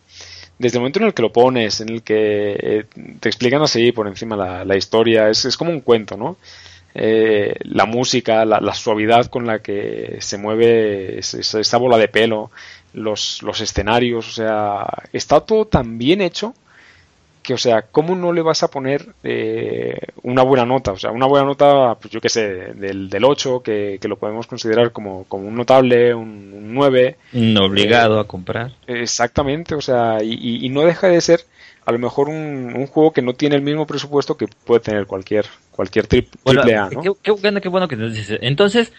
desde 0.58 0.78
el 0.78 0.80
momento 0.80 0.98
en 1.00 1.06
el 1.06 1.14
que 1.14 1.22
lo 1.22 1.32
pones, 1.32 1.80
en 1.80 1.90
el 1.90 2.02
que 2.02 2.56
eh, 2.58 2.84
te 3.20 3.28
explican 3.28 3.62
así 3.62 3.92
por 3.92 4.08
encima 4.08 4.36
la, 4.36 4.64
la 4.64 4.76
historia, 4.76 5.28
es, 5.28 5.44
es, 5.44 5.56
como 5.56 5.70
un 5.70 5.80
cuento, 5.80 6.16
¿no? 6.16 6.38
Eh, 6.98 7.54
la 7.64 7.84
música, 7.84 8.46
la, 8.46 8.72
suavidad 8.72 9.26
con 9.26 9.46
la 9.46 9.58
que 9.58 10.16
se 10.20 10.38
mueve 10.38 11.18
esa, 11.18 11.76
bola 11.76 11.98
de 11.98 12.08
pelo, 12.08 12.50
los, 12.94 13.42
los 13.42 13.60
escenarios, 13.60 14.26
o 14.26 14.32
sea, 14.32 14.86
está 15.12 15.40
todo 15.40 15.66
tan 15.66 15.98
bien 15.98 16.22
hecho 16.22 16.54
que, 17.42 17.52
o 17.52 17.58
sea, 17.58 17.82
¿cómo 17.82 18.16
no 18.16 18.32
le 18.32 18.42
vas 18.42 18.62
a 18.62 18.70
poner 18.70 19.06
eh, 19.22 19.98
una 20.22 20.42
buena 20.42 20.64
nota? 20.64 20.92
O 20.92 20.98
sea, 20.98 21.12
una 21.12 21.26
buena 21.26 21.46
nota, 21.46 21.94
pues 21.94 22.10
yo 22.10 22.20
qué 22.20 22.30
sé, 22.30 22.48
del, 22.74 23.08
del 23.08 23.24
8, 23.24 23.62
que, 23.62 24.00
lo 24.02 24.16
podemos 24.16 24.46
considerar 24.46 24.90
como, 24.90 25.24
como 25.24 25.46
un 25.46 25.54
notable, 25.54 26.14
un, 26.14 26.74
9. 26.74 27.16
Un 27.34 27.56
obligado 27.58 28.18
a 28.18 28.26
comprar. 28.26 28.72
Exactamente, 28.86 29.74
o 29.74 29.80
sea, 29.80 30.22
y, 30.22 30.68
no 30.70 30.80
deja 30.80 31.08
de 31.08 31.20
ser 31.20 31.44
a 31.86 31.92
lo 31.92 31.98
mejor 32.00 32.28
un, 32.28 32.86
juego 32.88 33.12
que 33.12 33.22
no 33.22 33.32
tiene 33.32 33.54
el 33.54 33.62
mismo 33.62 33.86
presupuesto 33.86 34.36
que 34.36 34.48
puede 34.48 34.80
tener 34.80 35.06
cualquier 35.06 35.46
cualquier 35.70 36.06
triple 36.06 36.74
A, 36.74 36.90
¿no? 36.90 37.14
Qué, 37.22 37.30
bueno, 37.30 37.60
qué 37.60 37.68
bueno 37.68 37.86
que 37.86 37.96
nos 37.96 38.12
dices. 38.12 38.38
Entonces, 38.42 38.92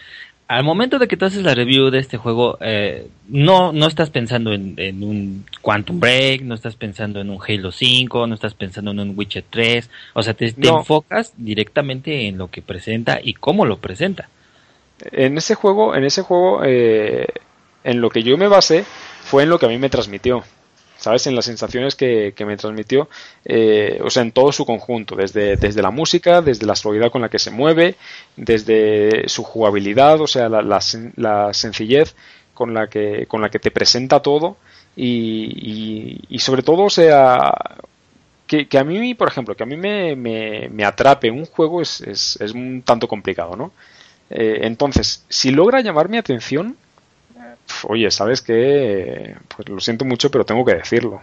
al 0.46 0.64
momento 0.64 0.98
de 0.98 1.06
que 1.06 1.18
tú 1.18 1.26
haces 1.26 1.42
la 1.42 1.54
review 1.54 1.90
de 1.90 1.98
este 1.98 2.16
juego, 2.16 2.56
eh, 2.62 3.08
no, 3.28 3.72
no 3.72 3.86
estás 3.86 4.08
pensando 4.08 4.54
en, 4.54 5.02
un 5.02 5.44
Quantum 5.60 6.00
Break, 6.00 6.42
no 6.42 6.54
estás 6.54 6.76
pensando 6.76 7.20
en 7.20 7.28
un 7.28 7.38
Halo 7.46 7.70
5, 7.70 8.26
no 8.26 8.34
estás 8.34 8.54
pensando 8.54 8.92
en 8.92 9.00
un 9.00 9.18
Witcher 9.18 9.44
3, 9.50 9.90
o 10.14 10.22
sea, 10.22 10.32
te, 10.32 10.54
enfocas 10.56 11.34
directamente 11.36 12.26
en 12.26 12.38
lo 12.38 12.48
que 12.50 12.62
presenta 12.62 13.20
y 13.22 13.34
cómo 13.34 13.66
lo 13.66 13.78
presenta. 13.78 14.30
En 15.12 15.36
ese 15.36 15.54
juego, 15.54 15.94
en 15.94 16.04
ese 16.04 16.22
juego, 16.22 16.62
eh, 16.64 17.26
en 17.84 18.00
lo 18.00 18.08
que 18.08 18.22
yo 18.22 18.38
me 18.38 18.48
basé 18.48 18.84
fue 19.20 19.42
en 19.42 19.50
lo 19.50 19.58
que 19.58 19.66
a 19.66 19.68
mí 19.68 19.76
me 19.76 19.90
transmitió. 19.90 20.42
¿Sabes? 20.98 21.26
En 21.26 21.34
las 21.34 21.46
sensaciones 21.46 21.94
que, 21.94 22.34
me 22.46 22.56
transmitió, 22.56 23.08
eh, 23.44 24.00
o 24.04 24.10
sea, 24.10 24.22
en 24.22 24.32
todo 24.32 24.52
su 24.52 24.66
conjunto, 24.66 25.14
desde, 25.14 25.56
desde 25.56 25.80
la 25.80 25.90
música, 25.90 26.42
desde 26.42 26.66
la 26.66 26.76
suavidad 26.76 27.10
con 27.10 27.22
la 27.22 27.28
que 27.28 27.38
se 27.38 27.50
mueve, 27.50 27.94
desde 28.36 29.28
su 29.28 29.44
jugabilidad, 29.44 30.20
o 30.20 30.26
sea, 30.26 30.48
la, 30.48 30.62
la, 30.62 31.54
sencillez 31.54 32.14
con 32.52 32.74
la, 32.74 32.88
que, 32.88 33.26
con 33.26 33.40
la 33.40 33.48
que 33.48 33.60
te 33.60 33.70
presenta 33.70 34.20
todo 34.20 34.56
y, 34.96 36.20
y, 36.28 36.38
sobre 36.40 36.62
todo, 36.62 36.84
o 36.84 36.90
sea, 36.90 37.52
que, 38.46 38.66
que, 38.66 38.78
a 38.78 38.84
mí, 38.84 39.14
por 39.14 39.28
ejemplo, 39.28 39.54
que 39.54 39.62
a 39.62 39.66
mí 39.66 39.76
me, 39.76 40.16
me, 40.16 40.68
me 40.68 40.84
atrape 40.84 41.30
un 41.30 41.46
juego 41.46 41.80
es, 41.80 42.00
es, 42.00 42.36
es, 42.40 42.52
un 42.52 42.82
tanto 42.82 43.06
complicado, 43.06 43.54
¿no? 43.54 43.72
Eh, 44.30 44.60
entonces, 44.62 45.24
si 45.28 45.52
logra 45.52 45.80
llamar 45.80 46.08
mi 46.08 46.18
atención, 46.18 46.76
oye, 47.84 48.10
¿sabes 48.10 48.42
qué? 48.42 49.36
Pues 49.54 49.68
lo 49.68 49.80
siento 49.80 50.04
mucho, 50.04 50.30
pero 50.30 50.44
tengo 50.44 50.64
que 50.64 50.74
decirlo. 50.74 51.20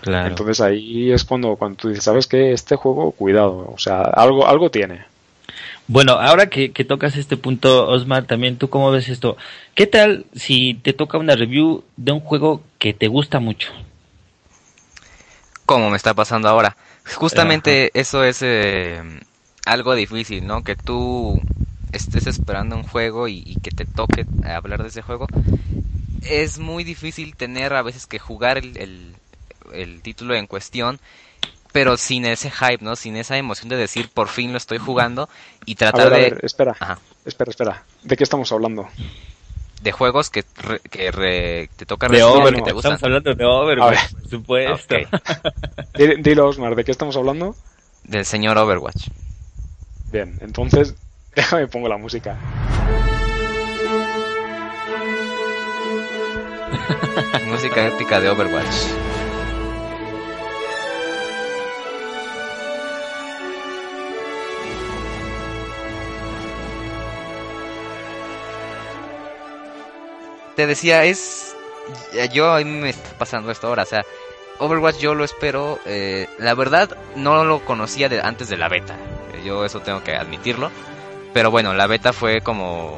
Claro. 0.00 0.28
Entonces 0.28 0.60
ahí 0.60 1.12
es 1.12 1.24
cuando, 1.24 1.56
cuando 1.56 1.76
tú 1.76 1.88
dices, 1.88 2.04
¿sabes 2.04 2.26
qué? 2.26 2.52
Este 2.52 2.76
juego, 2.76 3.12
cuidado, 3.12 3.70
o 3.74 3.78
sea, 3.78 4.02
algo, 4.02 4.46
algo 4.46 4.70
tiene. 4.70 5.04
Bueno, 5.88 6.12
ahora 6.12 6.48
que, 6.48 6.68
tocas 6.86 7.16
este 7.16 7.38
punto, 7.38 7.88
Osmar, 7.88 8.26
también 8.26 8.58
tú 8.58 8.68
cómo 8.68 8.90
ves 8.90 9.08
esto. 9.08 9.38
¿Qué 9.74 9.86
tal 9.86 10.26
si 10.34 10.74
te 10.74 10.92
toca 10.92 11.16
una 11.16 11.34
review 11.34 11.82
de 11.96 12.12
un 12.12 12.20
juego 12.20 12.62
que 12.78 12.92
te 12.92 13.08
gusta 13.08 13.40
mucho? 13.40 13.72
Como 15.64 15.88
me 15.88 15.96
está 15.96 16.12
pasando 16.12 16.46
ahora. 16.48 16.76
Justamente 17.14 17.90
eso 17.98 18.22
es 18.22 18.42
eh, 18.42 19.00
algo 19.64 19.94
difícil, 19.94 20.46
¿no? 20.46 20.62
Que 20.62 20.76
tú 20.76 21.40
estés 21.92 22.26
esperando 22.26 22.76
un 22.76 22.82
juego 22.82 23.28
y, 23.28 23.56
que 23.62 23.70
te 23.70 23.84
toque 23.84 24.26
hablar 24.44 24.82
de 24.82 24.88
ese 24.88 25.02
juego, 25.02 25.26
es 26.22 26.58
muy 26.58 26.84
difícil 26.84 27.36
tener 27.36 27.74
a 27.74 27.82
veces 27.82 28.06
que 28.06 28.18
jugar 28.18 28.58
el, 28.58 29.14
el, 29.72 30.02
título 30.02 30.34
en 30.34 30.46
cuestión 30.46 30.98
pero 31.70 31.98
sin 31.98 32.24
ese 32.24 32.50
hype, 32.50 32.82
¿no? 32.82 32.96
Sin 32.96 33.16
esa 33.16 33.36
emoción 33.36 33.68
de 33.68 33.76
decir 33.76 34.08
por 34.08 34.28
fin 34.28 34.52
lo 34.52 34.58
estoy 34.58 34.78
jugando 34.78 35.28
y 35.66 35.74
tratar 35.74 36.10
de. 36.10 36.38
espera, 36.42 36.74
espera, 37.26 37.50
espera. 37.50 37.84
¿De 38.02 38.16
qué 38.16 38.24
estamos 38.24 38.50
hablando? 38.52 38.88
De 39.82 39.92
juegos 39.92 40.30
que, 40.30 40.44
que 40.90 41.68
te 41.76 41.86
toca 41.86 42.08
de 42.08 42.22
Overwatch, 42.22 42.64
te 42.64 42.70
Estamos 42.70 43.02
hablando 43.02 43.34
de 43.34 43.44
Overwatch, 43.44 44.12
por 44.12 44.28
supuesto. 44.28 44.96
Dilo, 46.20 46.48
Osmar, 46.48 46.74
¿de 46.74 46.84
qué 46.84 46.90
estamos 46.90 47.16
hablando? 47.16 47.54
Del 48.02 48.24
señor 48.24 48.56
Overwatch. 48.56 49.08
Bien, 50.10 50.38
entonces 50.40 50.94
Déjame 51.38 51.68
pongo 51.68 51.88
la 51.88 51.96
música. 51.96 52.34
música 57.46 57.86
épica 57.86 58.18
de 58.18 58.28
Overwatch. 58.28 58.66
Te 70.56 70.66
decía, 70.66 71.04
es... 71.04 71.54
Yo 72.32 72.52
a 72.52 72.58
mí 72.58 72.64
me 72.64 72.90
está 72.90 73.10
pasando 73.16 73.52
esto 73.52 73.68
ahora, 73.68 73.84
o 73.84 73.86
sea, 73.86 74.04
Overwatch 74.58 74.98
yo 74.98 75.14
lo 75.14 75.22
espero, 75.22 75.78
eh, 75.86 76.28
la 76.38 76.54
verdad 76.54 76.96
no 77.14 77.44
lo 77.44 77.64
conocía 77.64 78.08
de, 78.08 78.20
antes 78.20 78.48
de 78.48 78.56
la 78.56 78.68
beta, 78.68 78.96
yo 79.44 79.64
eso 79.64 79.78
tengo 79.78 80.02
que 80.02 80.16
admitirlo. 80.16 80.72
Pero 81.32 81.50
bueno, 81.50 81.74
la 81.74 81.86
beta 81.86 82.12
fue 82.12 82.40
como 82.40 82.96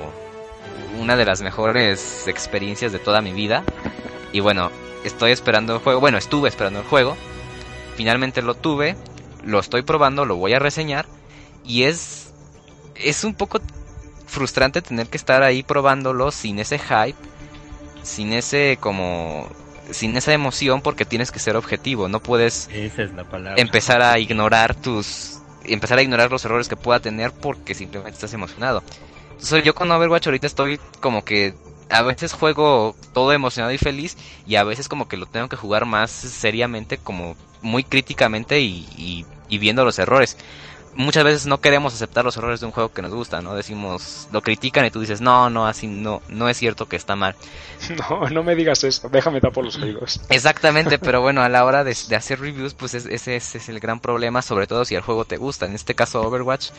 una 0.98 1.16
de 1.16 1.24
las 1.24 1.42
mejores 1.42 2.28
experiencias 2.28 2.92
de 2.92 2.98
toda 2.98 3.22
mi 3.22 3.32
vida. 3.32 3.64
Y 4.32 4.40
bueno, 4.40 4.70
estoy 5.04 5.32
esperando 5.32 5.74
el 5.74 5.80
juego. 5.80 6.00
Bueno, 6.00 6.18
estuve 6.18 6.48
esperando 6.48 6.80
el 6.80 6.86
juego. 6.86 7.16
Finalmente 7.96 8.42
lo 8.42 8.54
tuve. 8.54 8.96
Lo 9.44 9.58
estoy 9.58 9.82
probando, 9.82 10.24
lo 10.24 10.36
voy 10.36 10.52
a 10.54 10.58
reseñar. 10.58 11.06
Y 11.64 11.84
es. 11.84 12.32
Es 12.94 13.24
un 13.24 13.34
poco 13.34 13.60
frustrante 14.26 14.82
tener 14.82 15.08
que 15.08 15.16
estar 15.16 15.42
ahí 15.42 15.62
probándolo 15.62 16.30
sin 16.30 16.58
ese 16.58 16.78
hype. 16.78 17.18
Sin 18.02 18.32
ese 18.32 18.78
como. 18.80 19.48
Sin 19.90 20.16
esa 20.16 20.32
emoción 20.32 20.82
porque 20.82 21.04
tienes 21.04 21.32
que 21.32 21.40
ser 21.40 21.56
objetivo. 21.56 22.08
No 22.08 22.20
puedes 22.20 22.68
empezar 23.56 24.02
a 24.02 24.18
ignorar 24.20 24.76
tus 24.76 25.39
empezar 25.64 25.98
a 25.98 26.02
ignorar 26.02 26.30
los 26.30 26.44
errores 26.44 26.68
que 26.68 26.76
pueda 26.76 27.00
tener 27.00 27.32
porque 27.32 27.74
simplemente 27.74 28.14
estás 28.14 28.34
emocionado. 28.34 28.82
Entonces 29.30 29.64
yo 29.64 29.74
con 29.74 29.90
Overwatch 29.90 30.26
ahorita 30.26 30.46
estoy 30.46 30.78
como 31.00 31.24
que 31.24 31.54
a 31.88 32.02
veces 32.02 32.32
juego 32.32 32.94
todo 33.12 33.32
emocionado 33.32 33.72
y 33.72 33.78
feliz 33.78 34.16
y 34.46 34.56
a 34.56 34.64
veces 34.64 34.88
como 34.88 35.08
que 35.08 35.16
lo 35.16 35.26
tengo 35.26 35.48
que 35.48 35.56
jugar 35.56 35.86
más 35.86 36.10
seriamente, 36.10 36.98
como 36.98 37.36
muy 37.62 37.84
críticamente 37.84 38.60
y, 38.60 39.26
y 39.48 39.58
viendo 39.58 39.84
los 39.84 39.98
errores 39.98 40.36
muchas 40.94 41.24
veces 41.24 41.46
no 41.46 41.60
queremos 41.60 41.94
aceptar 41.94 42.24
los 42.24 42.36
errores 42.36 42.60
de 42.60 42.66
un 42.66 42.72
juego 42.72 42.92
que 42.92 43.02
nos 43.02 43.12
gusta, 43.12 43.40
¿no? 43.40 43.54
Decimos, 43.54 44.28
lo 44.32 44.42
critican 44.42 44.84
y 44.84 44.90
tú 44.90 45.00
dices, 45.00 45.20
no, 45.20 45.50
no, 45.50 45.66
así 45.66 45.86
no, 45.86 46.22
no 46.28 46.48
es 46.48 46.56
cierto 46.56 46.86
que 46.86 46.96
está 46.96 47.16
mal. 47.16 47.34
No, 48.10 48.28
no 48.28 48.42
me 48.42 48.54
digas 48.54 48.84
eso, 48.84 49.08
déjame 49.08 49.40
tapar 49.40 49.64
los 49.64 49.76
oídos. 49.76 50.20
Exactamente, 50.28 50.98
pero 50.98 51.20
bueno, 51.20 51.42
a 51.42 51.48
la 51.48 51.64
hora 51.64 51.84
de, 51.84 51.90
hacer 51.90 52.40
reviews, 52.40 52.74
pues 52.74 52.94
ese, 52.94 53.36
es 53.36 53.68
el 53.68 53.80
gran 53.80 54.00
problema, 54.00 54.42
sobre 54.42 54.66
todo 54.66 54.84
si 54.84 54.94
el 54.94 55.02
juego 55.02 55.24
te 55.24 55.36
gusta. 55.36 55.66
En 55.66 55.74
este 55.74 55.94
caso 55.94 56.22
Overwatch, 56.22 56.70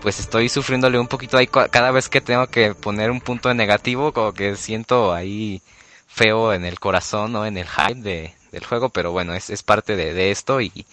pues 0.00 0.20
estoy 0.20 0.48
sufriéndole 0.48 0.98
un 0.98 1.08
poquito 1.08 1.36
ahí 1.36 1.46
cada 1.46 1.90
vez 1.90 2.08
que 2.08 2.20
tengo 2.20 2.46
que 2.46 2.74
poner 2.74 3.10
un 3.10 3.20
punto 3.20 3.48
de 3.48 3.54
negativo, 3.54 4.12
como 4.12 4.32
que 4.32 4.56
siento 4.56 5.12
ahí 5.12 5.60
feo 6.06 6.52
en 6.52 6.64
el 6.64 6.78
corazón, 6.78 7.32
¿no? 7.32 7.46
En 7.46 7.58
el 7.58 7.66
hype 7.66 8.00
de, 8.00 8.34
del 8.52 8.64
juego, 8.64 8.88
pero 8.88 9.12
bueno, 9.12 9.34
es, 9.34 9.50
es 9.50 9.62
parte 9.62 9.96
de, 9.96 10.14
de 10.14 10.30
esto 10.30 10.60
y 10.60 10.86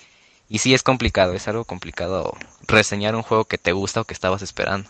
y 0.52 0.58
sí 0.58 0.74
es 0.74 0.84
complicado, 0.84 1.32
es 1.32 1.47
algo 1.47 1.64
complicado 1.64 2.38
reseñar 2.68 3.16
un 3.16 3.22
juego 3.22 3.45
que 3.45 3.58
te 3.58 3.72
gusta 3.72 4.02
o 4.02 4.04
que 4.04 4.14
estabas 4.14 4.41
esperando. 4.41 4.89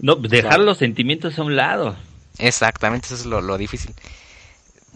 No, 0.00 0.16
dejar 0.16 0.58
los 0.58 0.78
sentimientos 0.78 1.38
a 1.38 1.44
un 1.44 1.54
lado. 1.54 1.96
Exactamente, 2.38 3.06
eso 3.06 3.14
es 3.14 3.24
lo, 3.24 3.56
difícil. 3.56 3.94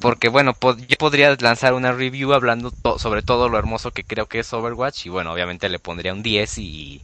Porque 0.01 0.29
bueno, 0.29 0.57
yo 0.89 0.97
podría 0.99 1.37
lanzar 1.39 1.75
una 1.75 1.93
review 1.93 2.33
hablando 2.33 2.73
sobre 2.99 3.23
todo 3.23 3.49
lo 3.49 3.57
hermoso 3.57 3.93
que 3.93 4.03
creo 4.03 4.27
que 4.27 4.41
es 4.41 4.53
Overwatch 4.53 5.07
y 5.07 5.11
bueno, 5.11 5.33
obviamente 5.33 5.69
le 5.69 5.79
pondría 5.79 6.13
un 6.13 6.25
10 6.25 6.59
y, 6.59 7.01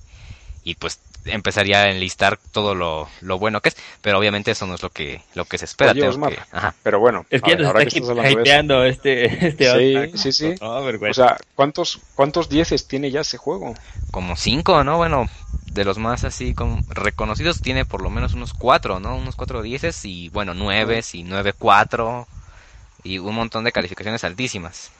y 0.64 0.74
pues 0.74 0.98
empezaría 1.24 1.82
a 1.82 1.90
enlistar 1.90 2.38
todo 2.52 2.74
lo, 2.74 3.08
lo, 3.20 3.38
bueno 3.38 3.60
que 3.60 3.70
es, 3.70 3.76
pero 4.00 4.18
obviamente 4.18 4.50
eso 4.50 4.66
no 4.66 4.74
es 4.74 4.82
lo 4.82 4.90
que 4.90 5.22
lo 5.34 5.44
que 5.44 5.58
se 5.58 5.64
espera. 5.64 5.94
Pero 6.82 7.00
bueno, 7.00 7.26
es 7.30 7.42
que 7.42 7.52
ahora 7.64 7.82
está 7.82 8.30
hypeando 8.30 8.84
este, 8.84 9.48
este 9.48 10.12
Sí, 10.12 10.18
sí, 10.18 10.32
sí. 10.32 10.54
o 10.60 11.14
sea, 11.14 11.36
¿cuántos 11.54 12.00
cuántos 12.14 12.48
dieces 12.48 12.88
tiene 12.88 13.10
ya 13.10 13.20
ese 13.20 13.36
juego? 13.36 13.74
Como 14.10 14.36
cinco, 14.36 14.84
¿no? 14.84 14.96
Bueno, 14.96 15.28
de 15.72 15.84
los 15.84 15.98
más 15.98 16.24
así 16.24 16.54
como 16.54 16.82
reconocidos 16.88 17.60
tiene 17.60 17.84
por 17.84 18.02
lo 18.02 18.10
menos 18.10 18.34
unos 18.34 18.54
cuatro, 18.54 19.00
¿no? 19.00 19.16
Unos 19.16 19.36
cuatro 19.36 19.62
dieces 19.62 20.04
y 20.04 20.28
bueno, 20.30 20.54
nueve 20.54 21.02
y 21.12 21.22
nueve 21.24 21.52
cuatro 21.56 22.26
y 23.04 23.18
un 23.18 23.34
montón 23.34 23.64
de 23.64 23.72
calificaciones 23.72 24.24
altísimas. 24.24 24.90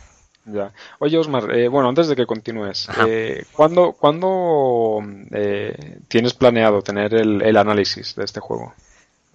Ya. 0.51 0.73
Oye, 0.99 1.19
Osmar, 1.19 1.55
eh, 1.55 1.69
bueno, 1.69 1.89
antes 1.89 2.09
de 2.09 2.17
que 2.17 2.27
continúes, 2.27 2.89
eh, 3.07 3.45
¿cuándo, 3.53 3.93
¿cuándo 3.93 5.03
eh, 5.33 5.99
tienes 6.09 6.33
planeado 6.35 6.81
tener 6.81 7.15
el, 7.15 7.43
el 7.43 7.57
análisis 7.57 8.15
de 8.15 8.25
este 8.25 8.41
juego? 8.41 8.73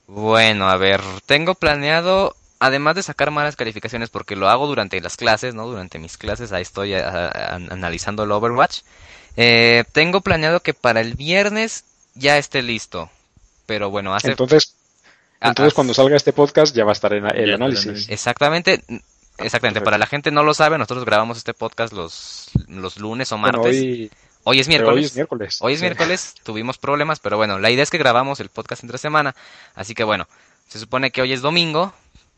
Bueno, 0.07 0.70
a 0.70 0.78
ver, 0.78 1.01
tengo 1.26 1.55
planeado, 1.55 2.36
además 2.59 2.95
de 2.95 3.03
sacar 3.03 3.32
malas 3.32 3.55
calificaciones, 3.55 4.09
porque 4.09 4.36
lo 4.36 4.49
hago 4.49 4.68
durante 4.68 4.99
las 5.01 5.18
clases, 5.18 5.53
¿no? 5.53 5.68
Durante 5.68 5.99
mis 5.99 6.18
clases, 6.18 6.51
ahí 6.51 6.64
estoy 6.64 6.93
analizando 6.93 8.24
el 8.24 8.32
Overwatch. 8.32 8.82
Eh, 9.38 9.84
tengo 9.91 10.22
planeado 10.22 10.59
que 10.59 10.74
para 10.74 11.01
el 11.01 11.16
viernes 11.16 11.86
ya 12.16 12.38
esté 12.38 12.61
listo. 12.61 13.09
Pero 13.66 13.89
bueno, 13.89 14.14
hace... 14.14 14.32
Entonces, 14.32 14.76
entonces 15.41 15.74
cuando 15.74 15.93
salga 15.93 16.16
este 16.16 16.34
podcast 16.34 16.76
ya 16.76 16.84
va 16.84 16.91
a 16.91 16.93
estar 16.93 17.14
en 17.14 17.26
el 17.26 17.53
análisis. 17.53 18.09
Exactamente. 18.09 18.84
Exactamente, 19.38 19.81
para 19.81 19.97
la 19.97 20.05
gente 20.05 20.31
no 20.31 20.43
lo 20.43 20.53
sabe, 20.53 20.77
nosotros 20.77 21.05
grabamos 21.05 21.38
este 21.38 21.53
podcast 21.53 21.93
los, 21.93 22.51
los 22.67 22.97
lunes 22.97 23.31
o 23.31 23.38
martes. 23.38 24.09
hoy, 24.43 24.59
es 24.59 24.67
miércoles. 24.67 24.95
hoy 24.95 25.05
es 25.05 25.15
miércoles. 25.15 25.57
Hoy 25.61 25.73
es 25.73 25.81
miércoles, 25.81 26.36
tuvimos 26.43 26.77
problemas, 26.77 27.19
pero 27.19 27.38
bueno, 27.38 27.59
la 27.59 27.71
idea 27.71 27.84
es 27.84 27.89
que 27.89 27.97
grabamos 27.97 28.39
el 28.39 28.49
podcast 28.49 28.84
entre 28.84 28.97
semana. 28.97 29.36
Así 29.75 29.95
que 29.95 30.03
bueno, 30.03 30.27
se 30.67 30.79
supone 30.79 31.11
que 31.11 31.21
hoy 31.21 31.34
es 31.34 31.41
domingo, 31.41 31.93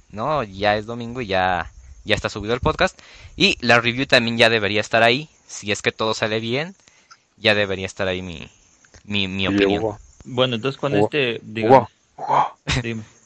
¿no? 0.10 0.44
Ya 0.44 0.78
es 0.78 0.86
domingo 0.86 1.22
y 1.22 1.28
ya, 1.28 1.72
ya 2.06 2.16
está 2.16 2.30
subido 2.30 2.54
el 2.54 2.62
podcast. 2.62 2.98
Y 3.36 3.58
la 3.66 3.80
review 3.80 4.06
también 4.06 4.38
ya 4.38 4.50
debería 4.50 4.82
estar 4.82 5.04
ahí. 5.04 5.30
Si 5.48 5.72
es 5.72 5.82
que 5.82 5.92
todo 5.92 6.14
sale 6.14 6.40
bien, 6.40 6.76
ya 7.38 7.56
debería 7.56 7.86
estar 7.86 8.08
ahí 8.08 8.22
mi, 8.22 8.50
mi, 9.04 9.28
mi 9.28 9.48
opinión. 9.48 9.98
Bueno, 10.24 10.56
entonces 10.56 10.80
con 10.80 10.96
este... 10.96 11.40
Digo, 11.44 11.90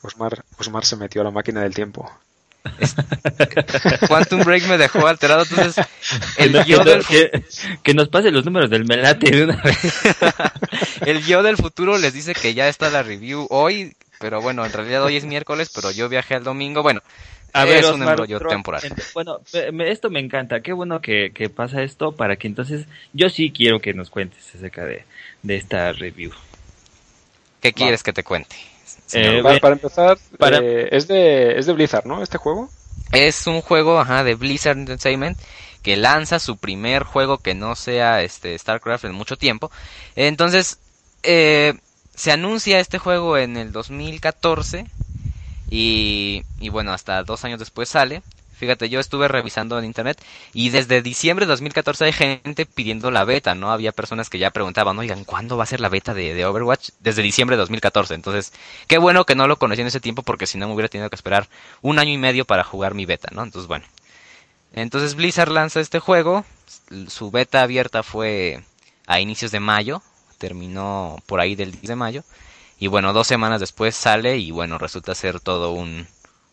Osmar, 0.01 0.43
Osmar 0.57 0.85
se 0.85 0.95
metió 0.95 1.21
a 1.21 1.25
la 1.25 1.31
máquina 1.31 1.61
del 1.61 1.73
tiempo. 1.73 2.09
Quantum 4.07 4.43
Break 4.43 4.67
me 4.67 4.77
dejó 4.77 5.07
alterado, 5.07 5.43
entonces 5.43 5.85
el 6.37 6.51
que, 6.51 6.65
yo 6.65 6.83
del... 6.83 7.03
que, 7.83 7.93
nos 7.93 8.09
pase 8.09 8.31
los 8.31 8.45
números 8.45 8.69
del 8.69 8.85
Melate 8.85 9.31
de 9.31 9.43
una 9.45 9.61
vez. 9.61 10.01
el 11.05 11.23
yo 11.25 11.41
del 11.43 11.57
futuro 11.57 11.97
les 11.97 12.13
dice 12.13 12.33
que 12.33 12.53
ya 12.53 12.67
está 12.67 12.89
la 12.89 13.03
review 13.03 13.47
hoy, 13.49 13.95
pero 14.19 14.41
bueno, 14.41 14.65
en 14.65 14.73
realidad 14.73 15.03
hoy 15.03 15.15
es 15.15 15.25
miércoles, 15.25 15.71
pero 15.73 15.91
yo 15.91 16.09
viajé 16.09 16.35
el 16.35 16.43
domingo, 16.43 16.83
bueno, 16.83 17.01
a 17.53 17.65
ver, 17.65 17.77
es 17.77 17.89
un 17.89 18.03
embrollo 18.03 18.39
temporal. 18.39 18.81
Bueno, 19.13 19.39
esto 19.53 20.09
me 20.09 20.19
encanta, 20.19 20.61
qué 20.61 20.73
bueno 20.73 21.01
que, 21.01 21.51
pasa 21.55 21.81
esto 21.81 22.15
para 22.15 22.35
que 22.35 22.47
entonces 22.47 22.85
yo 23.13 23.29
sí 23.29 23.51
quiero 23.51 23.79
que 23.79 23.93
nos 23.93 24.09
cuentes 24.09 24.53
acerca 24.55 24.85
de, 24.85 25.03
de 25.43 25.55
esta 25.55 25.91
review. 25.93 26.31
¿Qué 27.61 27.73
quieres 27.73 28.03
que 28.03 28.13
te 28.13 28.23
cuente? 28.23 28.55
Eh, 29.13 29.41
para, 29.61 29.73
empezar, 29.73 30.17
eh, 30.39 30.89
es, 30.91 31.07
de, 31.07 31.57
es 31.57 31.65
de 31.65 31.73
Blizzard, 31.73 32.05
¿no? 32.05 32.21
Este 32.21 32.37
juego. 32.37 32.69
Es 33.11 33.47
un 33.47 33.61
juego 33.61 33.99
ajá, 33.99 34.23
de 34.23 34.35
Blizzard 34.35 34.77
Entertainment 34.77 35.37
que 35.81 35.97
lanza 35.97 36.39
su 36.39 36.57
primer 36.57 37.03
juego 37.03 37.37
que 37.37 37.55
no 37.55 37.75
sea 37.75 38.21
este 38.21 38.57
StarCraft 38.57 39.05
en 39.05 39.13
mucho 39.13 39.37
tiempo. 39.37 39.71
Entonces, 40.15 40.77
eh, 41.23 41.73
se 42.13 42.31
anuncia 42.31 42.79
este 42.79 42.99
juego 42.99 43.37
en 43.37 43.57
el 43.57 43.71
2014 43.71 44.85
y, 45.69 46.43
y 46.59 46.69
bueno, 46.69 46.91
hasta 46.91 47.23
dos 47.23 47.45
años 47.45 47.59
después 47.59 47.89
sale. 47.89 48.21
Fíjate, 48.59 48.89
yo 48.89 48.99
estuve 48.99 49.29
revisando 49.29 49.79
en 49.79 49.85
internet 49.85 50.21
y 50.53 50.69
desde 50.69 51.01
diciembre 51.01 51.45
de 51.45 51.51
2014 51.51 52.03
hay 52.03 52.11
gente 52.11 52.65
pidiendo 52.65 53.09
la 53.09 53.23
beta, 53.23 53.55
¿no? 53.55 53.71
Había 53.71 53.93
personas 53.93 54.29
que 54.29 54.37
ya 54.37 54.51
preguntaban, 54.51 54.99
oigan, 54.99 55.23
¿cuándo 55.23 55.55
va 55.55 55.63
a 55.63 55.65
ser 55.65 55.79
la 55.79 55.87
beta 55.87 56.13
de, 56.13 56.45
Overwatch? 56.45 56.89
Desde 56.99 57.21
diciembre 57.21 57.55
de 57.55 57.61
2014. 57.61 58.15
Entonces, 58.15 58.51
qué 58.87 58.97
bueno 58.97 59.23
que 59.25 59.33
no 59.35 59.47
lo 59.47 59.57
conocí 59.57 59.79
en 59.79 59.87
ese 59.87 60.01
tiempo 60.01 60.23
porque 60.23 60.45
si 60.45 60.57
no 60.57 60.67
me 60.67 60.73
hubiera 60.73 60.89
tenido 60.89 61.09
que 61.09 61.15
esperar 61.15 61.47
un 61.81 61.99
año 61.99 62.11
y 62.11 62.17
medio 62.17 62.43
para 62.43 62.65
jugar 62.65 62.95
mi 62.95 63.05
beta, 63.05 63.29
¿no? 63.31 63.43
Entonces, 63.43 63.69
bueno. 63.69 63.85
Entonces 64.73 65.15
Blizzard 65.15 65.51
lanza 65.51 65.79
este 65.79 65.99
juego. 65.99 66.43
Su 67.07 67.31
beta 67.31 67.61
abierta 67.61 68.03
fue 68.03 68.61
a 69.07 69.21
inicios 69.21 69.51
de 69.51 69.61
mayo. 69.61 70.01
Terminó 70.37 71.15
por 71.27 71.39
ahí 71.39 71.55
del 71.55 71.71
10 71.71 71.83
de 71.83 71.95
mayo. 71.95 72.23
Y 72.77 72.87
bueno, 72.87 73.13
dos 73.13 73.27
semanas 73.27 73.61
después 73.61 73.95
sale 73.95 74.37
y 74.37 74.51
bueno, 74.51 74.77
resulta 74.77 75.15
ser 75.15 75.39
todo 75.39 75.71
un, 75.71 76.07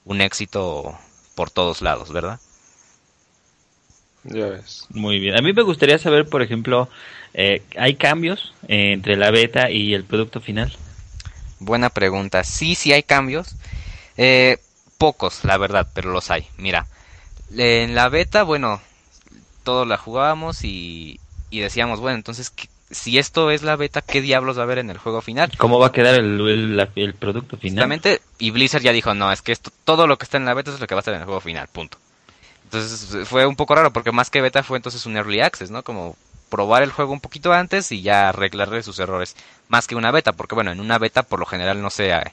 un 0.04 0.20
éxito 0.20 0.96
por 1.36 1.50
todos 1.50 1.82
lados, 1.82 2.12
¿verdad? 2.12 2.40
Ya 4.24 4.46
ves. 4.46 4.86
Muy 4.90 5.20
bien. 5.20 5.36
A 5.38 5.42
mí 5.42 5.52
me 5.52 5.62
gustaría 5.62 5.98
saber, 5.98 6.28
por 6.28 6.42
ejemplo, 6.42 6.88
eh, 7.34 7.62
¿hay 7.78 7.94
cambios 7.94 8.52
entre 8.66 9.16
la 9.16 9.30
beta 9.30 9.70
y 9.70 9.94
el 9.94 10.02
producto 10.02 10.40
final? 10.40 10.76
Buena 11.60 11.90
pregunta. 11.90 12.42
Sí, 12.42 12.74
sí 12.74 12.92
hay 12.92 13.04
cambios. 13.04 13.54
Eh, 14.16 14.58
pocos, 14.98 15.44
la 15.44 15.58
verdad, 15.58 15.86
pero 15.94 16.10
los 16.10 16.30
hay. 16.30 16.48
Mira, 16.56 16.86
en 17.56 17.94
la 17.94 18.08
beta, 18.08 18.42
bueno, 18.42 18.80
todos 19.62 19.86
la 19.86 19.98
jugábamos 19.98 20.64
y, 20.64 21.20
y 21.50 21.60
decíamos, 21.60 22.00
bueno, 22.00 22.16
entonces, 22.16 22.52
si 22.90 23.18
esto 23.18 23.50
es 23.50 23.62
la 23.62 23.76
beta, 23.76 24.00
¿qué 24.00 24.20
diablos 24.20 24.56
va 24.56 24.62
a 24.62 24.64
haber 24.64 24.78
en 24.78 24.90
el 24.90 24.98
juego 24.98 25.20
final? 25.20 25.50
¿Cómo 25.58 25.78
va 25.78 25.88
a 25.88 25.92
quedar 25.92 26.14
el, 26.14 26.88
el, 26.94 27.14
producto 27.14 27.56
final? 27.56 27.72
Exactamente, 27.72 28.22
y 28.38 28.50
Blizzard 28.50 28.82
ya 28.82 28.92
dijo, 28.92 29.14
no, 29.14 29.32
es 29.32 29.42
que 29.42 29.52
esto, 29.52 29.70
todo 29.84 30.06
lo 30.06 30.18
que 30.18 30.24
está 30.24 30.36
en 30.36 30.44
la 30.44 30.54
beta 30.54 30.72
es 30.72 30.80
lo 30.80 30.86
que 30.86 30.94
va 30.94 31.00
a 31.00 31.02
estar 31.02 31.14
en 31.14 31.20
el 31.20 31.26
juego 31.26 31.40
final, 31.40 31.68
punto. 31.68 31.98
Entonces 32.64 33.28
fue 33.28 33.46
un 33.46 33.56
poco 33.56 33.74
raro 33.74 33.92
porque 33.92 34.12
más 34.12 34.30
que 34.30 34.40
beta 34.40 34.62
fue 34.62 34.76
entonces 34.76 35.06
un 35.06 35.16
early 35.16 35.40
access, 35.40 35.70
¿no? 35.70 35.82
Como 35.82 36.16
probar 36.48 36.82
el 36.82 36.92
juego 36.92 37.12
un 37.12 37.20
poquito 37.20 37.52
antes 37.52 37.92
y 37.92 38.02
ya 38.02 38.28
arreglarle 38.28 38.82
sus 38.82 38.98
errores. 38.98 39.36
Más 39.68 39.86
que 39.86 39.94
una 39.94 40.10
beta, 40.10 40.32
porque 40.32 40.54
bueno, 40.54 40.72
en 40.72 40.80
una 40.80 40.98
beta 40.98 41.22
por 41.22 41.38
lo 41.38 41.46
general 41.46 41.80
no 41.80 41.90
sea, 41.90 42.32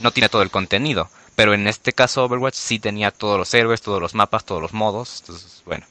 no 0.00 0.10
tiene 0.10 0.28
todo 0.28 0.42
el 0.42 0.50
contenido. 0.50 1.08
Pero 1.36 1.54
en 1.54 1.66
este 1.66 1.94
caso 1.94 2.24
Overwatch 2.24 2.54
sí 2.54 2.78
tenía 2.78 3.10
todos 3.10 3.38
los 3.38 3.54
héroes, 3.54 3.80
todos 3.80 4.00
los 4.00 4.14
mapas, 4.14 4.44
todos 4.44 4.60
los 4.60 4.74
modos. 4.74 5.20
Entonces, 5.20 5.62
bueno. 5.64 5.86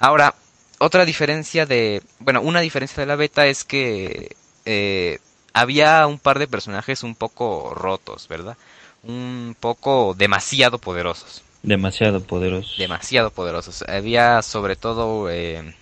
Ahora, 0.00 0.34
otra 0.82 1.04
diferencia 1.04 1.64
de, 1.64 2.02
bueno, 2.18 2.40
una 2.40 2.60
diferencia 2.60 3.00
de 3.00 3.06
la 3.06 3.14
beta 3.14 3.46
es 3.46 3.62
que 3.62 4.34
eh, 4.64 5.20
había 5.52 6.08
un 6.08 6.18
par 6.18 6.40
de 6.40 6.48
personajes 6.48 7.04
un 7.04 7.14
poco 7.14 7.72
rotos, 7.72 8.26
¿verdad? 8.26 8.56
Un 9.04 9.56
poco 9.58 10.14
demasiado 10.18 10.78
poderosos. 10.78 11.42
Demasiado 11.62 12.20
poderosos. 12.24 12.76
Demasiado 12.78 13.30
poderosos. 13.30 13.84
Había 13.86 14.42
sobre 14.42 14.74
todo 14.74 15.30
eh, 15.30 15.72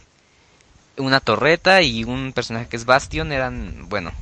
una 0.98 1.20
torreta 1.20 1.80
y 1.80 2.04
un 2.04 2.34
personaje 2.34 2.68
que 2.68 2.76
es 2.76 2.84
Bastion. 2.84 3.32
Eran, 3.32 3.88
bueno, 3.88 4.12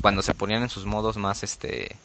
cuando 0.00 0.22
se 0.22 0.34
ponían 0.34 0.62
en 0.62 0.68
sus 0.68 0.84
modos 0.84 1.16
más, 1.16 1.42
este, 1.42 1.96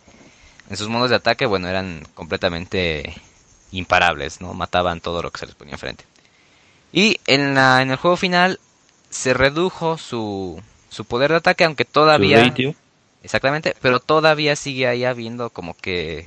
en 0.72 0.78
sus 0.78 0.88
modos 0.90 1.12
de 1.12 1.18
ataque, 1.18 1.46
bueno, 1.46 1.68
eran 1.68 2.04
completamente 2.16 3.22
imparables, 3.72 4.42
¿no? 4.42 4.56
Mataban 4.56 5.00
todo 5.00 5.22
lo 5.22 5.30
que 5.30 5.42
se 5.42 5.46
les 5.46 5.54
ponía 5.54 5.74
enfrente. 5.74 6.06
Y 6.96 7.20
en, 7.28 7.56
la, 7.56 7.82
en 7.82 7.92
el 7.92 7.98
juego 7.98 8.16
final 8.16 8.58
se 9.10 9.34
redujo 9.34 9.98
su, 9.98 10.64
su 10.90 11.04
poder 11.04 11.30
de 11.32 11.38
ataque, 11.38 11.66
aunque 11.66 11.84
todavía... 11.84 12.54
Exactamente, 13.22 13.76
pero 13.82 14.00
todavía 14.00 14.56
sigue 14.56 14.88
ahí 14.88 15.04
habiendo 15.04 15.50
como 15.50 15.76
que... 15.76 16.26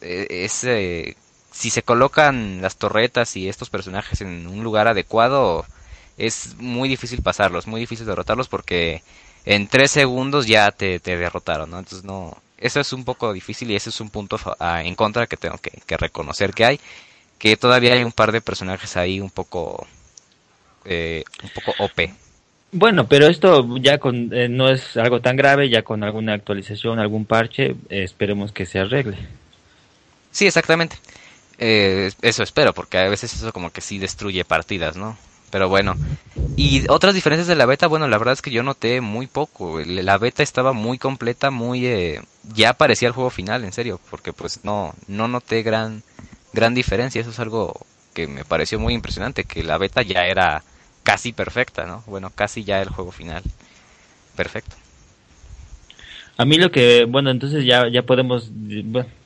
Ese, 0.00 1.18
si 1.52 1.68
se 1.68 1.82
colocan 1.82 2.62
las 2.62 2.76
torretas 2.76 3.36
y 3.36 3.46
estos 3.46 3.68
personajes 3.68 4.22
en 4.22 4.46
un 4.46 4.64
lugar 4.64 4.88
adecuado, 4.88 5.66
es 6.16 6.56
muy 6.56 6.88
difícil 6.88 7.20
pasarlos, 7.20 7.66
muy 7.66 7.80
difícil 7.80 8.06
derrotarlos 8.06 8.48
porque 8.48 9.02
en 9.44 9.68
tres 9.68 9.90
segundos 9.90 10.46
ya 10.46 10.70
te, 10.72 10.98
te 10.98 11.18
derrotaron, 11.18 11.70
¿no? 11.70 11.78
Entonces 11.78 12.04
no, 12.04 12.38
eso 12.56 12.80
es 12.80 12.92
un 12.94 13.04
poco 13.04 13.34
difícil 13.34 13.70
y 13.70 13.76
ese 13.76 13.90
es 13.90 14.00
un 14.00 14.08
punto 14.08 14.40
en 14.60 14.94
contra 14.94 15.26
que 15.26 15.36
tengo 15.36 15.58
que, 15.58 15.72
que 15.86 15.96
reconocer 15.98 16.54
que 16.54 16.64
hay 16.64 16.80
que 17.44 17.58
todavía 17.58 17.92
hay 17.92 18.02
un 18.02 18.12
par 18.12 18.32
de 18.32 18.40
personajes 18.40 18.96
ahí 18.96 19.20
un 19.20 19.28
poco 19.28 19.86
eh, 20.86 21.24
un 21.42 21.50
poco 21.50 21.74
OP. 21.84 22.10
Bueno, 22.72 23.06
pero 23.06 23.26
esto 23.26 23.76
ya 23.76 23.98
con 23.98 24.32
eh, 24.32 24.48
no 24.48 24.70
es 24.70 24.96
algo 24.96 25.20
tan 25.20 25.36
grave, 25.36 25.68
ya 25.68 25.82
con 25.82 26.02
alguna 26.04 26.32
actualización, 26.32 26.98
algún 26.98 27.26
parche, 27.26 27.72
eh, 27.90 28.02
esperemos 28.02 28.50
que 28.50 28.64
se 28.64 28.78
arregle. 28.78 29.18
Sí, 30.30 30.46
exactamente. 30.46 30.96
eso 31.58 32.42
espero, 32.42 32.72
porque 32.72 32.96
a 32.96 33.10
veces 33.10 33.34
eso 33.34 33.52
como 33.52 33.70
que 33.70 33.82
sí 33.82 33.98
destruye 33.98 34.46
partidas, 34.46 34.96
¿no? 34.96 35.18
Pero 35.50 35.68
bueno. 35.68 35.96
Y 36.56 36.88
otras 36.88 37.12
diferencias 37.12 37.46
de 37.46 37.56
la 37.56 37.66
beta, 37.66 37.88
bueno, 37.88 38.08
la 38.08 38.16
verdad 38.16 38.32
es 38.32 38.40
que 38.40 38.52
yo 38.52 38.62
noté 38.62 39.02
muy 39.02 39.26
poco. 39.26 39.80
La 39.80 40.16
beta 40.16 40.42
estaba 40.42 40.72
muy 40.72 40.96
completa, 40.96 41.50
muy... 41.50 42.18
ya 42.54 42.72
parecía 42.72 43.08
el 43.08 43.14
juego 43.14 43.28
final, 43.28 43.64
en 43.64 43.72
serio, 43.72 44.00
porque 44.10 44.32
pues 44.32 44.60
no, 44.64 44.94
no 45.08 45.28
noté 45.28 45.62
gran 45.62 46.02
gran 46.54 46.74
diferencia. 46.74 47.20
Eso 47.20 47.30
es 47.30 47.40
algo 47.40 47.74
que 48.14 48.26
me 48.26 48.44
pareció 48.44 48.78
muy 48.78 48.94
impresionante, 48.94 49.44
que 49.44 49.62
la 49.62 49.76
beta 49.76 50.02
ya 50.02 50.26
era 50.26 50.62
casi 51.02 51.32
perfecta, 51.32 51.84
¿no? 51.84 52.02
Bueno, 52.06 52.30
casi 52.34 52.64
ya 52.64 52.80
el 52.80 52.88
juego 52.88 53.12
final 53.12 53.42
perfecto. 54.36 54.76
A 56.36 56.44
mí 56.44 56.56
lo 56.56 56.72
que, 56.72 57.04
bueno, 57.04 57.30
entonces 57.30 57.64
ya, 57.64 57.88
ya 57.88 58.02
podemos, 58.02 58.50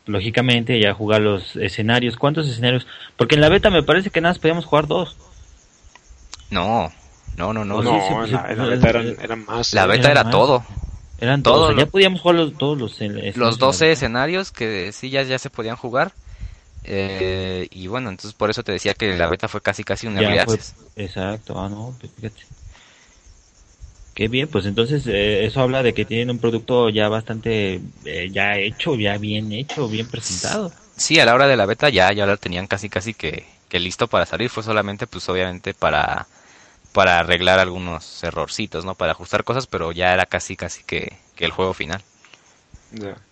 lógicamente, 0.07 0.79
ya 0.79 0.93
jugar 0.93 1.23
los 1.23 1.57
escenarios. 1.57 2.17
¿Cuántos 2.17 2.49
escenarios? 2.49 2.87
Porque 3.17 3.37
en 3.37 3.41
la 3.41 3.49
beta 3.49 3.71
me 3.71 3.83
parece 3.83 4.11
que 4.11 4.21
nada 4.21 4.33
más 4.33 4.39
podíamos 4.39 4.67
jugar 4.67 4.87
dos. 4.87 5.17
No, 6.51 6.93
no, 7.37 7.53
no, 7.55 7.65
no. 7.65 7.83
no, 7.83 8.27
la, 8.27 8.67
beta 8.67 8.91
eran, 8.91 9.45
más. 9.47 9.73
La 9.73 9.87
beta 9.87 10.11
era 10.11 10.29
todo. 10.29 10.65
Eran 11.19 11.43
todos. 11.43 11.75
ya 11.77 11.87
podíamos 11.87 12.21
jugar 12.21 12.37
los, 12.37 12.59
todos 12.59 12.79
los, 12.79 13.01
los 13.37 13.59
12 13.59 13.93
escenarios 13.93 14.53
que 14.53 14.93
sí 14.93 15.11
ya, 15.11 15.23
ya 15.23 15.39
se 15.39 15.51
podían 15.51 15.77
jugar 15.77 16.13
Eh, 16.91 17.69
y 17.71 17.87
bueno, 17.87 18.09
entonces 18.09 18.33
por 18.33 18.49
eso 18.51 18.63
te 18.63 18.73
decía 18.73 18.95
que 18.95 19.17
la 19.17 19.29
beta 19.29 19.47
fue 19.47 19.61
casi 19.61 19.85
casi 19.85 20.07
un 20.07 20.17
Ya 20.19 20.23
early 20.23 20.39
fue-. 20.39 21.05
Exacto, 21.05 21.61
ah, 21.61 21.69
no, 21.69 21.95
pues 22.01 22.11
fíjate. 22.17 22.43
Qué 24.15 24.27
bien, 24.27 24.49
pues 24.49 24.67
entonces 24.67 25.07
eh, 25.07 25.45
eso 25.45 25.61
habla 25.61 25.83
de 25.83 25.95
que 25.95 26.05
tienen 26.05 26.31
un 26.31 26.39
producto 26.39 26.89
ya 26.89 27.09
bastante, 27.09 27.81
eh, 28.05 28.31
ya 28.33 28.57
hecho, 28.57 28.97
ya 28.97 29.17
bien 29.17 29.53
hecho, 29.53 29.87
bien 29.89 30.09
presentado. 30.09 30.73
Sí, 30.97 31.21
a 31.21 31.25
la 31.25 31.35
hora 31.35 31.47
de 31.47 31.57
la 31.57 31.67
beta 31.67 31.89
ya, 31.89 32.13
ya 32.13 32.27
lo 32.27 32.37
tenían 32.37 32.67
casi 32.67 32.89
casi 32.89 33.15
que, 33.15 33.45
que 33.69 33.79
listo 33.79 34.09
para 34.09 34.27
salir. 34.27 34.51
Fue 34.51 34.65
solamente, 34.65 35.07
pues 35.07 35.29
obviamente 35.29 35.73
para, 35.73 36.27
para 36.93 37.21
arreglar 37.21 37.61
algunos 37.61 38.25
errorcitos, 38.25 38.85
¿no? 38.85 38.95
Para 38.97 39.13
ajustar 39.13 39.45
cosas, 39.45 39.67
pero 39.69 39.93
ya 39.93 40.15
era 40.15 40.27
casi 40.27 40.57
casi 40.57 40.83
que, 40.85 41.13
que 41.37 41.45
el 41.45 41.53
juego 41.53 41.75
final. 41.75 42.03
Ya. 42.93 43.28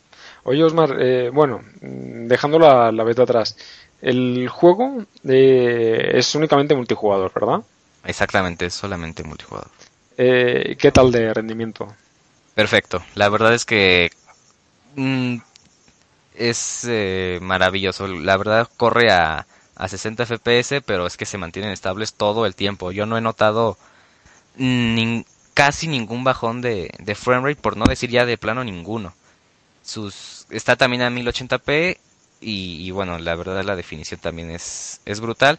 Oye, 0.46 0.62
Osmar, 0.64 0.96
eh, 1.00 1.30
bueno, 1.30 1.58
mm, 1.80 2.26
dejando 2.28 2.58
la, 2.58 2.92
la 2.92 3.04
beta 3.04 3.22
atrás, 3.22 3.56
el 4.00 4.48
juego 4.48 5.04
eh, 5.28 6.12
es 6.14 6.34
únicamente 6.34 6.74
multijugador, 6.76 7.32
¿verdad? 7.34 7.60
Exactamente, 8.04 8.66
es 8.66 8.74
solamente 8.74 9.24
multijugador. 9.24 9.70
Eh, 10.16 10.76
¿Qué 10.78 10.92
tal 10.92 11.10
de 11.12 11.34
rendimiento? 11.34 11.96
Perfecto. 12.54 13.02
La 13.14 13.28
verdad 13.28 13.54
es 13.54 13.64
que 13.64 14.10
mm, 14.96 15.36
es 16.36 16.86
eh, 16.88 17.38
maravilloso. 17.42 18.06
La 18.06 18.36
verdad 18.36 18.68
corre 18.76 19.10
a, 19.10 19.46
a 19.74 19.88
60 19.88 20.24
FPS, 20.24 20.80
pero 20.82 21.06
es 21.06 21.16
que 21.16 21.26
se 21.26 21.38
mantienen 21.38 21.72
estables 21.72 22.14
todo 22.14 22.46
el 22.46 22.54
tiempo. 22.54 22.92
Yo 22.92 23.06
no 23.06 23.16
he 23.18 23.20
notado 23.20 23.76
nin- 24.58 25.26
casi 25.54 25.88
ningún 25.88 26.24
bajón 26.24 26.62
de, 26.62 26.90
de 26.98 27.14
frame 27.14 27.48
rate, 27.48 27.60
por 27.60 27.76
no 27.76 27.86
decir 27.86 28.10
ya 28.10 28.26
de 28.26 28.38
plano 28.38 28.64
ninguno. 28.64 29.14
Sus, 29.86 30.46
está 30.50 30.76
también 30.76 31.02
a 31.02 31.10
1080p 31.10 31.96
y, 32.40 32.86
y 32.86 32.90
bueno, 32.90 33.18
la 33.18 33.34
verdad 33.36 33.64
la 33.64 33.76
definición 33.76 34.20
también 34.20 34.50
es, 34.50 35.00
es 35.06 35.20
brutal. 35.20 35.58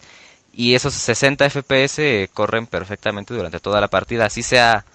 Y 0.54 0.76
esos 0.76 0.94
60 0.94 1.50
FPS 1.50 2.30
corren 2.34 2.68
perfectamente 2.68 3.34
durante 3.34 3.60
toda 3.60 3.82
la 3.82 3.88
partida, 3.90 4.26
así 4.26 4.44
sea 4.44 4.86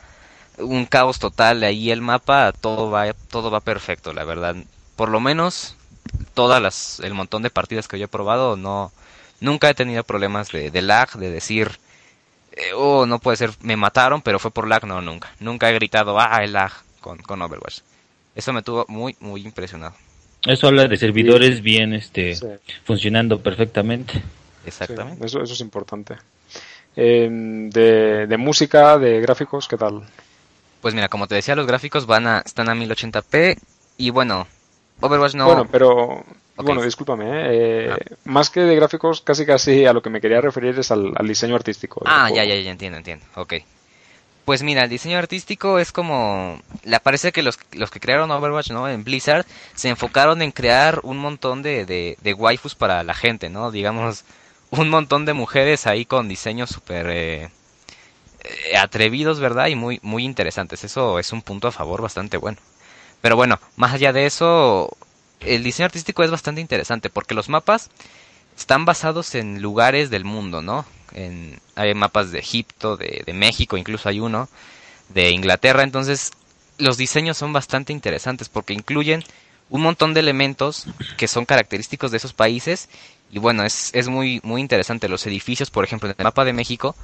un 0.59 0.87
caos 0.87 1.19
total 1.19 1.63
ahí 1.65 1.91
el 1.91 2.01
mapa, 2.01 2.53
todo 2.53 2.91
va, 2.91 3.13
todo 3.13 3.51
va 3.51 3.61
perfecto, 3.61 4.13
la 4.13 4.25
verdad. 4.25 4.57
Por 4.97 5.09
lo 5.09 5.21
menos 5.21 5.77
todas 6.35 6.61
las, 6.63 7.01
el 7.01 7.15
montón 7.15 7.43
de 7.43 7.51
partidas 7.51 7.89
que 7.89 7.99
yo 7.99 8.07
he 8.07 8.09
probado, 8.09 8.57
no, 8.57 8.93
nunca 9.41 9.71
he 9.71 9.75
tenido 9.75 10.05
problemas 10.05 10.51
de, 10.51 10.83
lag, 10.83 11.13
de 11.13 11.31
decir, 11.31 11.79
eh, 12.53 12.73
oh, 12.75 13.07
no 13.07 13.19
puede 13.19 13.37
ser, 13.37 13.53
me 13.61 13.77
mataron, 13.77 14.23
pero 14.23 14.39
fue 14.39 14.51
por 14.51 14.69
lag, 14.69 14.85
no, 14.87 15.01
nunca. 15.01 15.33
Nunca 15.41 15.71
he 15.71 15.75
gritado, 15.75 16.19
ah, 16.19 16.41
el 16.43 16.53
lag 16.53 16.73
con, 17.01 17.19
con 17.19 17.43
Overwatch. 17.43 17.81
Eso 18.35 18.53
me 18.53 18.63
tuvo 18.63 18.85
muy, 18.89 19.17
muy 19.21 19.43
impresionado. 19.43 19.95
Eso 20.45 20.67
habla 20.67 20.89
de 20.89 20.97
servidores 20.97 21.63
bien, 21.63 21.93
este, 21.93 22.35
Sí, 22.35 22.47
funcionando 22.85 23.41
perfectamente. 23.41 24.15
sí, 24.15 24.21
Exactamente. 24.67 25.25
eso, 25.27 25.43
eso 25.43 25.53
es 25.55 25.61
importante. 25.61 26.17
Eh, 26.97 27.29
de, 27.31 28.27
de 28.27 28.37
música, 28.37 28.99
de 28.99 29.21
gráficos, 29.21 29.69
¿qué 29.69 29.77
tal? 29.77 30.03
Pues 30.81 30.95
mira, 30.95 31.09
como 31.09 31.29
te 31.29 31.37
decía, 31.37 31.55
los 31.55 31.67
gráficos 31.67 32.07
van 32.07 32.27
a, 32.27 32.39
están 32.41 32.69
a 32.69 32.75
1080p 32.75 33.57
y 33.99 34.11
bueno, 34.11 34.47
Overwatch 35.01 35.35
no... 35.35 35.47
Bueno, 35.47 35.67
pero 35.71 36.25
bueno, 36.57 36.83
discúlpame, 36.83 37.25
¿eh? 37.27 37.87
Eh, 37.87 37.91
Ah. 37.93 38.15
más 38.25 38.51
que 38.51 38.61
de 38.61 38.75
gráficos, 38.77 39.21
casi 39.23 39.47
casi 39.47 39.87
a 39.87 39.93
lo 39.93 40.03
que 40.03 40.11
me 40.11 40.21
quería 40.21 40.41
referir 40.41 40.79
es 40.79 40.91
al, 40.91 41.13
al 41.17 41.27
diseño 41.29 41.55
artístico. 41.55 42.03
Ah, 42.05 42.31
ya, 42.35 42.45
ya, 42.45 42.57
ya 42.57 42.71
entiendo, 42.71 42.99
entiendo. 42.99 43.25
Ok. 43.37 43.55
Pues 44.45 44.63
mira, 44.65 44.83
el 44.83 44.91
diseño 44.91 45.19
artístico 45.19 45.79
es 45.79 45.93
como... 45.93 46.61
Le 46.85 46.99
parece 46.99 47.31
que 47.31 47.43
los, 47.43 47.59
los 47.73 47.91
que 47.91 48.01
crearon 48.01 48.31
Overwatch, 48.33 48.71
¿no? 48.71 48.89
En 48.89 49.05
Blizzard, 49.05 49.47
se 49.75 49.89
enfocaron 49.89 50.43
en 50.43 50.51
crear 50.51 51.01
un 51.05 51.19
montón 51.19 51.63
de, 51.63 51.87
de, 51.87 52.17
de 52.21 52.35
waifus 52.35 52.75
para 52.75 53.05
la 53.05 53.15
gente, 53.15 53.51
¿no? 53.51 53.71
Digamos, 53.71 54.25
un 54.71 54.89
montón 54.89 55.27
de 55.27 55.33
mujeres 55.33 55.87
ahí 55.87 56.05
con 56.07 56.29
diseños 56.29 56.71
súper 56.71 57.07
eh, 57.11 57.51
eh, 58.45 58.77
atrevidos, 58.77 59.39
¿verdad? 59.39 59.69
Y 59.69 59.77
muy, 59.77 60.01
muy 60.03 60.25
interesantes. 60.25 60.83
Eso 60.85 61.19
es 61.21 61.33
un 61.33 61.43
punto 61.43 61.69
a 61.69 61.73
favor 61.73 62.03
bastante 62.03 62.37
bueno. 62.37 62.59
Pero 63.21 63.37
bueno, 63.37 63.61
más 63.77 63.93
allá 63.93 64.13
de 64.13 64.27
eso, 64.27 64.97
el 65.41 65.63
diseño 65.63 65.87
artístico 65.87 66.25
es 66.25 66.31
bastante 66.33 66.61
interesante 66.61 67.11
porque 67.11 67.35
los 67.35 67.49
mapas 67.49 67.91
están 68.63 68.85
basados 68.85 69.35
en 69.35 69.61
lugares 69.61 70.09
del 70.09 70.25
mundo, 70.25 70.63
¿no? 70.63 70.87
En, 71.13 71.59
hay 71.75 71.95
mapas 71.95 72.31
de 72.31 72.39
Egipto, 72.39 72.97
de, 72.97 73.25
de 73.27 73.33
México, 73.33 73.77
incluso 73.77 74.09
hay 74.09 74.21
uno, 74.21 74.49
de 75.09 75.31
Inglaterra, 75.31 75.83
entonces 75.83 76.31
los 76.79 76.97
diseños 76.97 77.37
son 77.37 77.53
bastante 77.53 77.93
interesantes 77.93 78.49
porque 78.49 78.73
incluyen 78.73 79.25
un 79.69 79.83
montón 79.83 80.15
de 80.15 80.21
elementos 80.21 80.87
que 81.17 81.27
son 81.27 81.45
característicos 81.45 82.13
de 82.13 82.19
esos 82.19 82.35
países 82.35 82.89
y 83.33 83.41
bueno, 83.41 83.65
es, 83.65 83.91
es 83.95 84.09
muy, 84.09 84.41
muy 84.45 84.61
interesante. 84.61 85.09
Los 85.09 85.27
edificios, 85.27 85.71
por 85.71 85.85
ejemplo, 85.85 86.09
en 86.09 86.15
el 86.17 86.25
mapa 86.25 86.45
de 86.45 86.53
México, 86.53 86.95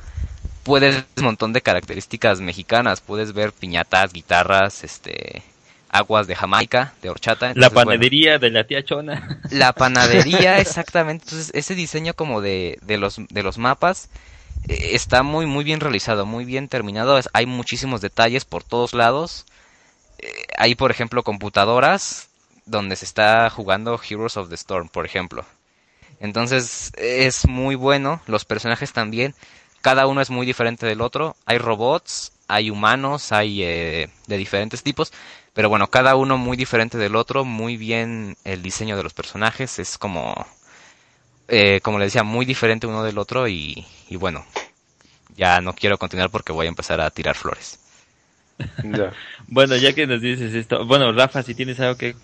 puedes 0.63 0.95
ver 0.95 1.07
un 1.17 1.25
montón 1.25 1.53
de 1.53 1.63
características 1.63 2.41
mexicanas, 2.41 3.01
puedes 3.01 3.33
ver 3.33 3.53
piñatas, 3.53 4.13
guitarras, 4.13 4.85
este 4.85 5.43
aguas 5.91 6.27
de 6.27 6.35
Jamaica, 6.37 6.93
de 7.03 7.11
horchata. 7.11 7.53
La 7.55 7.69
bueno, 7.69 7.91
panadería 7.91 8.39
de 8.39 8.51
la 8.51 8.65
tía 8.67 8.85
Chona. 8.85 9.41
la 9.51 9.73
panadería, 9.75 10.59
exactamente. 10.61 11.25
Entonces, 11.25 11.51
ese 11.55 11.75
diseño 11.75 12.15
como 12.15 12.41
de, 12.41 12.79
de 12.83 12.99
los, 12.99 13.17
de 13.29 13.43
los 13.43 13.59
mapas 13.59 14.09
eh, 14.69 14.91
está 14.93 15.23
muy, 15.23 15.47
muy 15.47 15.65
bien 15.65 15.81
realizado, 15.81 16.27
muy 16.27 16.45
bien 16.45 16.69
terminado. 16.69 17.19
Es- 17.19 17.29
hay 17.33 17.47
muchísimos 17.47 18.01
detalles 18.01 18.45
por 18.45 18.65
todos 18.65 18.93
lados. 18.95 19.47
Eh, 20.19 20.31
hay, 20.59 20.75
por 20.75 20.91
ejemplo, 20.91 21.23
computadoras 21.23 22.29
donde 22.67 22.97
se 22.97 23.05
está 23.07 23.49
jugando 23.51 23.99
Heroes 24.09 24.37
of 24.37 24.49
the 24.51 24.55
Storm, 24.57 24.89
por 24.89 25.07
ejemplo. 25.07 25.45
Entonces, 26.21 26.93
es 26.97 27.47
muy 27.47 27.77
bueno. 27.77 28.21
Los 28.27 28.45
personajes 28.45 28.93
también. 28.93 29.35
Cada 29.81 30.07
uno 30.07 30.21
es 30.21 30.31
muy 30.31 30.45
diferente 30.45 30.85
del 30.85 31.01
otro. 31.01 31.37
Hay 31.47 31.59
robots, 31.59 32.33
hay 32.49 32.71
humanos, 32.71 33.31
hay 33.33 33.63
eh, 33.63 34.11
de 34.27 34.37
diferentes 34.37 34.83
tipos. 34.83 35.13
Pero 35.53 35.69
bueno, 35.69 35.89
cada 35.89 36.17
uno 36.17 36.39
muy 36.39 36.57
diferente 36.57 36.99
del 36.99 37.17
otro, 37.17 37.45
muy 37.45 37.77
bien 37.77 38.37
el 38.45 38.63
diseño 38.63 38.97
de 38.97 39.03
los 39.03 39.13
personajes, 39.13 39.79
es 39.79 39.99
como, 39.99 40.47
eh, 41.49 41.81
como 41.83 41.99
le 41.99 42.05
decía, 42.07 42.23
muy 42.23 42.47
diferente 42.47 42.87
uno 42.87 43.03
del 43.03 43.19
otro 43.19 43.49
y, 43.49 43.85
y 44.09 44.17
bueno, 44.17 44.47
ya 45.37 45.61
no 45.61 45.75
quiero 45.75 45.99
continuar 45.99 46.31
porque 46.31 46.53
voy 46.53 46.67
a 46.67 46.69
empezar 46.69 47.01
a 47.01 47.11
tirar 47.11 47.35
flores. 47.35 47.79
Ya. 48.85 49.13
Bueno, 49.51 49.77
ya 49.77 49.95
que 49.95 50.07
nos 50.07 50.21
dices 50.21 50.55
esto, 50.55 50.85
bueno, 50.85 51.11
Rafa, 51.13 51.43
si 51.43 51.55
tienes 51.55 51.81
algo 51.81 51.97
que... 51.97 52.15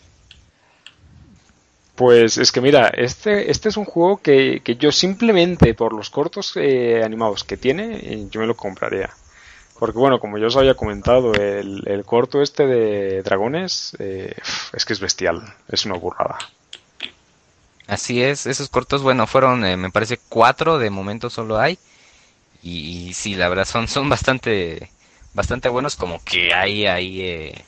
Pues 1.95 2.39
es 2.39 2.53
que 2.53 2.61
mira, 2.61 2.89
este, 2.89 3.51
este 3.51 3.69
es 3.69 3.77
un 3.77 3.85
juego 3.85 4.19
que, 4.19 4.61
que 4.63 4.77
yo 4.77 4.93
simplemente 4.93 5.75
por 5.75 5.95
los 5.95 6.11
cortos 6.11 6.53
eh, 6.57 7.03
animados 7.03 7.45
que 7.45 7.57
tiene, 7.57 7.97
eh, 7.97 8.27
yo 8.31 8.41
me 8.41 8.47
lo 8.47 8.57
compraría. 8.57 9.11
Porque 9.79 9.99
bueno, 9.99 10.21
como 10.21 10.39
yo 10.39 10.47
os 10.47 10.57
había 10.57 10.75
comentado, 10.75 11.33
el, 11.35 11.83
el 11.87 12.05
corto 12.05 12.43
este 12.43 12.67
de 12.67 13.23
dragones 13.23 13.97
eh, 13.99 14.35
es 14.73 14.85
que 14.85 14.93
es 14.93 15.01
bestial, 15.01 15.43
es 15.69 15.85
una 15.85 15.97
burrada. 15.97 16.39
Así 17.87 18.23
es, 18.23 18.47
esos 18.47 18.69
cortos, 18.71 19.03
bueno, 19.03 19.27
fueron, 19.27 19.65
eh, 19.65 19.77
me 19.77 19.91
parece, 19.91 20.19
cuatro 20.29 20.79
de 20.79 20.91
momento 20.91 21.29
solo 21.29 21.59
hay. 21.59 21.79
Y, 22.63 23.09
y 23.09 23.15
sí, 23.15 23.35
la 23.35 23.49
verdad, 23.49 23.67
son, 23.67 23.89
son 23.89 24.09
bastante, 24.09 24.91
bastante 25.35 25.69
buenos, 25.69 25.97
como 25.97 26.23
que 26.25 26.55
hay 26.55 26.87
ahí 26.87 27.21
eh, 27.21 27.65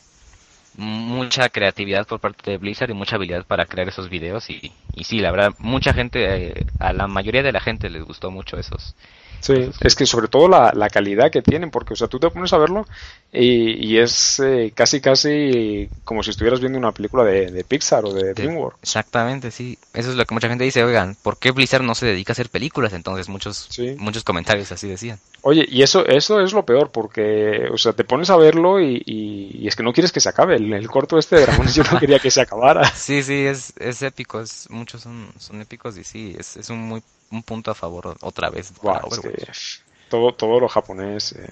mucha 0.77 1.51
creatividad 1.51 2.07
por 2.07 2.21
parte 2.21 2.51
de 2.51 2.57
Blizzard 2.59 2.91
y 2.91 2.95
mucha 2.95 3.17
habilidad 3.17 3.45
para 3.45 3.67
crear 3.67 3.89
esos 3.89 4.09
videos. 4.09 4.49
Y, 4.49 4.73
y 4.95 5.05
sí, 5.05 5.19
la 5.19 5.33
verdad, 5.33 5.53
mucha 5.59 5.93
gente, 5.93 6.49
eh, 6.49 6.67
a 6.79 6.95
la 6.95 7.09
mayoría 7.09 7.43
de 7.43 7.53
la 7.53 7.61
gente 7.61 7.91
les 7.91 8.05
gustó 8.05 8.31
mucho 8.31 8.57
esos. 8.57 8.95
Sí, 9.41 9.70
es 9.80 9.95
que 9.95 10.07
sobre 10.07 10.28
todo 10.28 10.49
la, 10.49 10.72
la 10.74 10.89
calidad 10.91 11.30
que 11.30 11.43
tienen, 11.43 11.70
porque 11.70 11.95
o 11.95 11.97
sea, 11.97 12.09
tú 12.09 12.18
te 12.18 12.30
pones 12.30 12.53
a 12.53 12.59
verlo 12.59 12.84
y, 13.32 13.87
y 13.87 13.99
es 13.99 14.41
eh, 14.41 14.72
casi 14.74 15.01
casi 15.01 15.89
como 16.05 16.22
si 16.22 16.30
estuvieras 16.30 16.59
viendo 16.61 16.78
una 16.78 16.93
película 16.93 17.22
de, 17.24 17.51
de 17.53 17.64
Pixar 17.64 18.05
o 18.05 18.12
de 18.12 18.24
de- 18.24 18.34
DreamWorks. 18.34 18.78
Exactamente, 18.82 19.51
sí. 19.51 19.78
Eso 19.95 20.11
es 20.11 20.16
lo 20.16 20.24
que 20.24 20.34
mucha 20.34 20.49
gente 20.49 20.64
dice, 20.64 20.82
oigan, 20.82 21.16
¿por 21.22 21.39
qué 21.39 21.51
Blizzard 21.53 21.82
no 21.84 21.95
se 21.95 22.07
dedica 22.07 22.32
a 22.32 22.34
hacer 22.34 22.49
películas? 22.49 22.93
Entonces 22.93 23.28
muchos, 23.28 23.66
Sí. 23.70 23.95
muchos 23.99 24.24
comentarios 24.24 24.72
así 24.72 24.89
decían. 24.89 25.18
Oye, 25.43 25.64
y 25.68 25.82
eso, 25.82 26.05
eso 26.07 26.41
es 26.41 26.53
lo 26.53 26.64
peor, 26.64 26.91
porque, 26.91 27.68
o 27.72 27.78
sea, 27.78 27.93
te 27.93 28.03
pones 28.05 28.30
a 28.30 28.37
verlo 28.37 28.80
y, 28.80 29.01
y- 29.07 29.51
y 29.62 29.68
es 29.68 29.76
que 29.76 29.82
no 29.84 29.93
quieres 29.93 30.11
que 30.12 30.20
se 30.20 30.28
acabe. 30.28 30.57
El, 30.57 30.72
el 30.72 30.89
corto 30.89 31.18
este 31.18 31.37
de 31.37 31.43
dragones 31.43 31.74
yo 31.74 31.84
no 31.91 31.99
quería 32.01 32.18
que 32.18 32.30
se 32.30 32.41
acabara. 32.41 32.84
Sí, 32.87 33.22
sí, 33.22 33.47
es, 33.47 33.72
es 33.78 34.03
épico, 34.03 34.41
es, 34.41 34.68
muchos 34.70 35.03
son, 35.03 35.28
son 35.39 35.61
épicos 35.61 35.97
y 35.99 36.05
sí, 36.05 36.34
es, 36.39 36.57
es 36.57 36.68
un 36.70 36.80
muy 36.80 37.03
un 37.31 37.43
punto 37.43 37.70
a 37.70 37.74
favor 37.74 38.16
otra 38.20 38.51
vez 38.51 38.70
que 38.70 38.87
Overwatch. 38.87 39.79
todo, 40.09 40.33
todo 40.33 40.61
lo 40.61 40.68
japonés. 40.68 41.33
eh, 41.33 41.49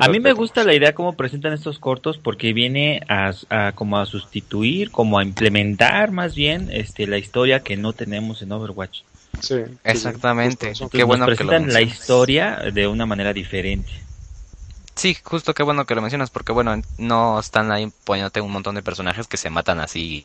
A 0.00 0.08
mí 0.08 0.20
me 0.20 0.32
gusta 0.32 0.64
la 0.64 0.74
idea 0.74 0.94
cómo 0.94 1.14
presentan 1.14 1.52
estos 1.52 1.78
cortos 1.78 2.18
porque 2.18 2.52
viene 2.52 3.00
a, 3.08 3.32
a 3.50 3.72
como 3.72 3.98
a 3.98 4.06
sustituir, 4.06 4.90
como 4.90 5.18
a 5.18 5.22
implementar 5.24 6.10
más 6.12 6.34
bien 6.34 6.68
este 6.72 7.06
la 7.06 7.18
historia 7.18 7.62
que 7.62 7.76
no 7.76 7.92
tenemos 7.92 8.42
en 8.42 8.52
Overwatch. 8.52 9.00
Sí, 9.40 9.56
Exactamente. 9.84 10.72
Qué 10.90 11.04
bueno 11.04 11.26
nos 11.26 11.36
que 11.36 11.44
lo 11.44 11.50
presentan 11.50 11.72
la 11.72 11.82
historia 11.82 12.56
de 12.72 12.86
una 12.86 13.06
manera 13.06 13.32
diferente. 13.32 13.90
Sí, 14.94 15.14
justo 15.22 15.52
qué 15.52 15.62
bueno 15.62 15.84
que 15.84 15.94
lo 15.94 16.00
mencionas 16.00 16.30
porque 16.30 16.52
bueno, 16.52 16.80
no 16.96 17.38
están 17.38 17.70
ahí 17.70 17.92
poniéndote 18.04 18.40
un 18.40 18.50
montón 18.50 18.74
de 18.74 18.82
personajes 18.82 19.26
que 19.26 19.36
se 19.36 19.50
matan 19.50 19.78
así 19.78 20.24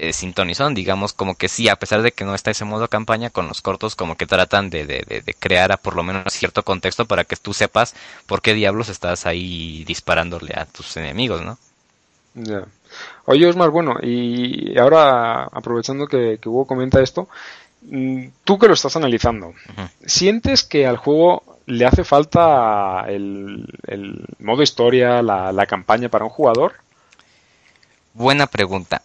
eh, 0.00 0.12
sintonizón, 0.12 0.74
digamos, 0.74 1.12
como 1.12 1.34
que 1.34 1.48
sí, 1.48 1.68
a 1.68 1.76
pesar 1.76 2.02
de 2.02 2.12
que 2.12 2.24
no 2.24 2.34
está 2.34 2.52
ese 2.52 2.64
modo 2.64 2.86
campaña, 2.88 3.30
con 3.30 3.48
los 3.48 3.60
cortos 3.62 3.96
como 3.96 4.16
que 4.16 4.26
tratan 4.26 4.70
de, 4.70 4.86
de, 4.86 5.02
de, 5.02 5.34
crear 5.34 5.72
a 5.72 5.76
por 5.76 5.96
lo 5.96 6.04
menos 6.04 6.32
cierto 6.32 6.62
contexto 6.62 7.06
para 7.06 7.24
que 7.24 7.34
tú 7.34 7.52
sepas 7.52 7.96
por 8.26 8.40
qué 8.40 8.54
diablos 8.54 8.88
estás 8.88 9.26
ahí 9.26 9.82
disparándole 9.84 10.54
a 10.54 10.66
tus 10.66 10.96
enemigos, 10.96 11.42
¿no? 11.42 11.58
Ya. 12.34 12.62
Oye, 13.24 13.46
Osmar, 13.46 13.70
bueno, 13.70 13.96
y 14.00 14.78
ahora 14.78 15.44
aprovechando 15.44 16.06
que, 16.06 16.38
Hugo 16.44 16.64
comenta 16.64 17.02
esto, 17.02 17.28
mm, 17.82 18.26
tú 18.44 18.56
que 18.56 18.68
lo 18.68 18.74
estás 18.74 18.94
analizando, 18.94 19.54
¿sientes 20.06 20.62
que 20.62 20.86
al 20.86 20.96
juego 20.96 21.42
le 21.66 21.86
hace 21.86 22.04
falta 22.04 23.04
el, 23.08 23.66
modo 24.38 24.62
historia, 24.62 25.22
la, 25.22 25.50
la 25.50 25.66
campaña 25.66 26.08
para 26.08 26.24
un 26.24 26.30
jugador? 26.30 26.74
Buena 28.14 28.46
pregunta. 28.46 29.02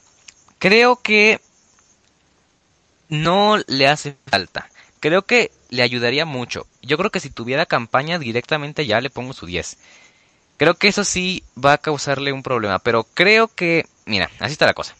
Creo 0.63 0.95
que 0.95 1.41
no 3.09 3.57
le 3.67 3.85
hace 3.89 4.15
falta. 4.31 4.69
Creo 5.01 5.23
que 5.23 5.51
le 5.67 5.83
ayudaría 5.83 6.23
mucho. 6.23 6.67
Yo 6.81 6.97
creo 6.97 7.11
que 7.11 7.19
si 7.19 7.29
tuviera 7.29 7.65
campaña 7.65 8.17
directamente 8.17 8.85
ya 8.85 9.01
le 9.01 9.09
pongo 9.09 9.33
su 9.33 9.45
10. 9.45 9.75
Creo 10.55 10.75
que 10.75 10.87
eso 10.87 11.03
sí 11.03 11.43
va 11.61 11.73
a 11.73 11.77
causarle 11.79 12.31
un 12.31 12.43
problema, 12.43 12.79
pero 12.79 13.03
creo 13.03 13.49
que, 13.49 13.85
mira, 14.05 14.31
así 14.39 14.53
está 14.53 14.65
la 14.65 14.73
cosa. 14.73 14.95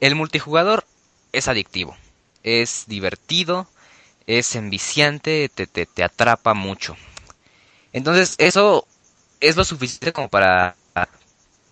El 0.00 0.16
multijugador 0.16 0.84
es 1.32 1.48
adictivo, 1.48 1.96
es 2.42 2.84
divertido, 2.86 3.66
es 4.26 4.54
enviciante, 4.54 5.48
te, 5.48 5.66
te, 5.66 5.86
te 5.86 6.04
atrapa 6.04 6.52
mucho. 6.52 6.94
Entonces 7.94 8.34
eso 8.36 8.86
es 9.40 9.56
lo 9.56 9.64
suficiente 9.64 10.12
como 10.12 10.28
para, 10.28 10.76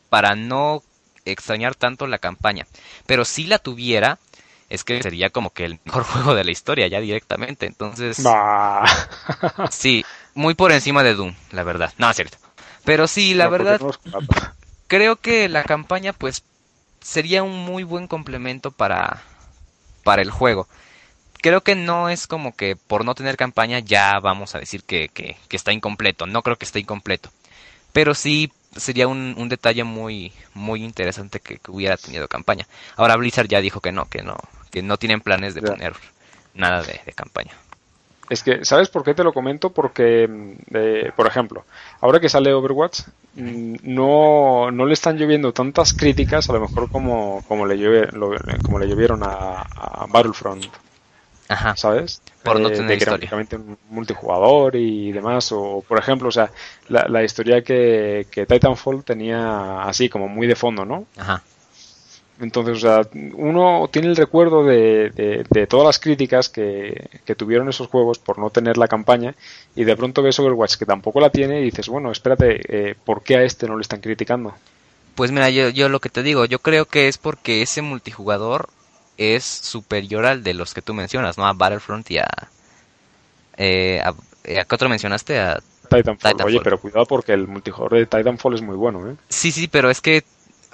para 0.08 0.34
no 0.34 0.82
extrañar 1.24 1.74
tanto 1.74 2.06
la 2.06 2.18
campaña. 2.18 2.66
Pero 3.06 3.24
si 3.24 3.46
la 3.46 3.58
tuviera, 3.58 4.18
es 4.72 4.84
que 4.84 5.02
sería 5.02 5.28
como 5.28 5.50
que 5.50 5.66
el 5.66 5.78
mejor 5.84 6.04
juego 6.04 6.34
de 6.34 6.44
la 6.44 6.50
historia 6.50 6.86
ya 6.86 7.00
directamente. 7.00 7.66
Entonces, 7.66 8.22
sí, 9.70 10.04
muy 10.34 10.54
por 10.54 10.72
encima 10.72 11.02
de 11.02 11.14
Doom, 11.14 11.34
la 11.50 11.62
verdad. 11.62 11.92
No, 11.98 12.10
es 12.10 12.16
cierto. 12.16 12.38
Pero 12.84 13.06
sí, 13.06 13.34
la 13.34 13.48
verdad, 13.48 13.80
creo 14.86 15.16
que 15.16 15.48
la 15.48 15.62
campaña 15.62 16.12
pues 16.12 16.42
sería 17.00 17.42
un 17.42 17.64
muy 17.64 17.82
buen 17.84 18.08
complemento 18.08 18.70
para, 18.70 19.22
para 20.04 20.22
el 20.22 20.30
juego. 20.30 20.66
Creo 21.42 21.62
que 21.62 21.74
no 21.74 22.08
es 22.08 22.26
como 22.26 22.54
que 22.54 22.76
por 22.76 23.04
no 23.04 23.14
tener 23.14 23.36
campaña 23.36 23.80
ya 23.80 24.20
vamos 24.20 24.54
a 24.54 24.58
decir 24.58 24.84
que, 24.84 25.08
que, 25.08 25.36
que 25.48 25.56
está 25.56 25.72
incompleto. 25.72 26.26
No 26.26 26.42
creo 26.42 26.56
que 26.56 26.64
esté 26.64 26.78
incompleto. 26.78 27.30
Pero 27.92 28.14
sí 28.14 28.50
sería 28.76 29.08
un, 29.08 29.34
un 29.38 29.48
detalle 29.48 29.84
muy 29.84 30.32
muy 30.54 30.84
interesante 30.84 31.40
que, 31.40 31.60
hubiera 31.68 31.96
tenido 31.96 32.28
campaña. 32.28 32.66
Ahora 32.96 33.16
Blizzard 33.16 33.48
ya 33.48 33.60
dijo 33.60 33.80
que 33.80 33.92
no, 33.92 34.06
que 34.06 34.22
no, 34.22 34.36
que 34.70 34.82
no 34.82 34.96
tienen 34.96 35.20
planes 35.20 35.54
de 35.54 35.62
poner 35.62 35.94
nada 36.54 36.82
de, 36.82 37.00
campaña. 37.14 37.52
Es 38.30 38.42
que, 38.42 38.64
¿sabes 38.64 38.88
por 38.88 39.04
qué 39.04 39.14
te 39.14 39.24
lo 39.24 39.32
comento? 39.32 39.70
Porque, 39.70 40.26
mm, 40.26 41.14
por 41.16 41.26
ejemplo, 41.26 41.64
ahora 42.00 42.20
que 42.20 42.28
sale 42.28 42.54
Overwatch, 42.54 43.00
mm, 43.34 43.76
no, 43.82 44.70
no 44.70 44.86
le 44.86 44.94
están 44.94 45.18
lloviendo 45.18 45.52
tantas 45.52 45.92
críticas, 45.92 46.48
a 46.48 46.54
lo 46.54 46.60
mejor 46.60 46.90
como, 46.90 47.44
como, 47.46 47.66
le, 47.66 48.08
como 48.62 48.78
le 48.78 48.88
llovieron 48.88 49.22
a, 49.22 49.62
a 49.62 50.06
Battlefront 50.08 50.64
Ajá. 51.52 51.76
¿sabes? 51.76 52.22
Por 52.42 52.58
no 52.60 52.68
eh, 52.68 52.72
tener 52.72 52.98
de 52.98 53.46
que 53.46 53.56
un 53.56 53.78
multijugador 53.90 54.76
y 54.76 55.12
demás, 55.12 55.52
o 55.52 55.84
por 55.86 55.98
ejemplo, 55.98 56.28
o 56.28 56.32
sea, 56.32 56.50
la, 56.88 57.22
historia 57.22 57.62
que, 57.62 58.26
que, 58.30 58.46
Titanfall 58.46 59.04
tenía 59.04 59.82
así 59.82 60.08
como 60.08 60.28
muy 60.28 60.46
de 60.46 60.56
fondo, 60.56 60.84
¿no? 60.84 61.06
Ajá. 61.16 61.42
Entonces, 62.40 62.78
o 62.78 62.80
sea, 62.80 63.02
uno 63.34 63.88
tiene 63.92 64.08
el 64.08 64.16
recuerdo 64.16 64.64
de, 64.64 65.44
de, 65.48 65.66
todas 65.68 65.86
las 65.86 66.00
críticas 66.00 66.48
que, 66.48 67.08
que, 67.24 67.36
tuvieron 67.36 67.68
esos 67.68 67.86
juegos 67.86 68.18
por 68.18 68.38
no 68.38 68.50
tener 68.50 68.78
la 68.78 68.88
campaña 68.88 69.34
y 69.76 69.84
de 69.84 69.96
pronto 69.96 70.22
ves 70.22 70.40
Overwatch 70.40 70.76
que 70.76 70.86
tampoco 70.86 71.20
la 71.20 71.30
tiene 71.30 71.60
y 71.60 71.64
dices, 71.64 71.88
bueno, 71.88 72.10
espérate, 72.10 72.60
eh, 72.68 72.94
¿por 73.04 73.22
qué 73.22 73.36
a 73.36 73.42
este 73.44 73.68
no 73.68 73.76
le 73.76 73.82
están 73.82 74.00
criticando? 74.00 74.54
Pues 75.14 75.30
mira, 75.30 75.50
yo, 75.50 75.68
yo 75.68 75.88
lo 75.88 76.00
que 76.00 76.08
te 76.08 76.24
digo, 76.24 76.44
yo 76.46 76.58
creo 76.58 76.86
que 76.86 77.06
es 77.06 77.16
porque 77.16 77.62
ese 77.62 77.80
multijugador 77.80 78.70
es 79.16 79.44
superior 79.44 80.24
al 80.26 80.42
de 80.42 80.54
los 80.54 80.74
que 80.74 80.82
tú 80.82 80.94
mencionas, 80.94 81.38
¿no? 81.38 81.46
A 81.46 81.52
Battlefront 81.52 82.10
y 82.10 82.18
a... 82.18 82.28
Eh, 83.56 84.00
a, 84.02 84.14
eh, 84.44 84.64
qué 84.66 84.74
otro 84.74 84.88
mencionaste? 84.88 85.38
A 85.38 85.60
Titanfall. 85.88 86.42
Oye, 86.44 86.60
pero 86.62 86.80
cuidado 86.80 87.06
porque 87.06 87.32
el 87.32 87.46
multijugador 87.46 87.98
de 87.98 88.06
Titanfall 88.06 88.54
es 88.54 88.62
muy 88.62 88.76
bueno, 88.76 89.08
¿eh? 89.10 89.16
Sí, 89.28 89.52
sí, 89.52 89.68
pero 89.68 89.90
es 89.90 90.00
que 90.00 90.24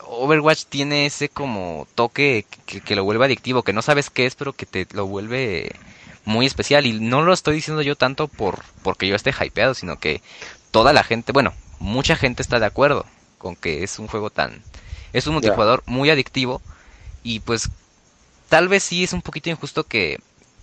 Overwatch 0.08 0.64
tiene 0.64 1.06
ese 1.06 1.28
como 1.28 1.86
toque 1.94 2.46
que, 2.66 2.96
lo 2.96 3.04
vuelve 3.04 3.24
adictivo, 3.26 3.62
que 3.62 3.72
no 3.72 3.82
sabes 3.82 4.10
qué 4.10 4.26
es, 4.26 4.34
pero 4.34 4.52
que 4.52 4.66
te 4.66 4.86
lo 4.92 5.06
vuelve 5.06 5.72
muy 6.24 6.46
especial. 6.46 6.86
Y 6.86 6.98
no 6.98 7.22
lo 7.22 7.32
estoy 7.32 7.56
diciendo 7.56 7.82
yo 7.82 7.96
tanto 7.96 8.28
por 8.28 8.60
porque 8.82 9.06
yo 9.06 9.14
esté 9.14 9.30
hypeado, 9.38 9.74
sino 9.74 9.98
que 9.98 10.22
toda 10.70 10.92
la 10.92 11.04
gente, 11.04 11.32
bueno, 11.32 11.52
mucha 11.78 12.16
gente 12.16 12.42
está 12.42 12.58
de 12.58 12.66
acuerdo 12.66 13.04
con 13.38 13.56
que 13.56 13.82
es 13.84 13.98
un 13.98 14.08
juego 14.08 14.30
tan... 14.30 14.62
Es 15.12 15.26
un 15.26 15.34
multijugador 15.34 15.82
muy 15.86 16.10
adictivo 16.10 16.60
y 17.22 17.40
pues 17.40 17.70
tal 18.48 18.68
vez 18.68 18.82
sí 18.82 19.04
es 19.04 19.12
un 19.12 19.22
poquito 19.22 19.50
injusto 19.50 19.84
que, 19.84 20.20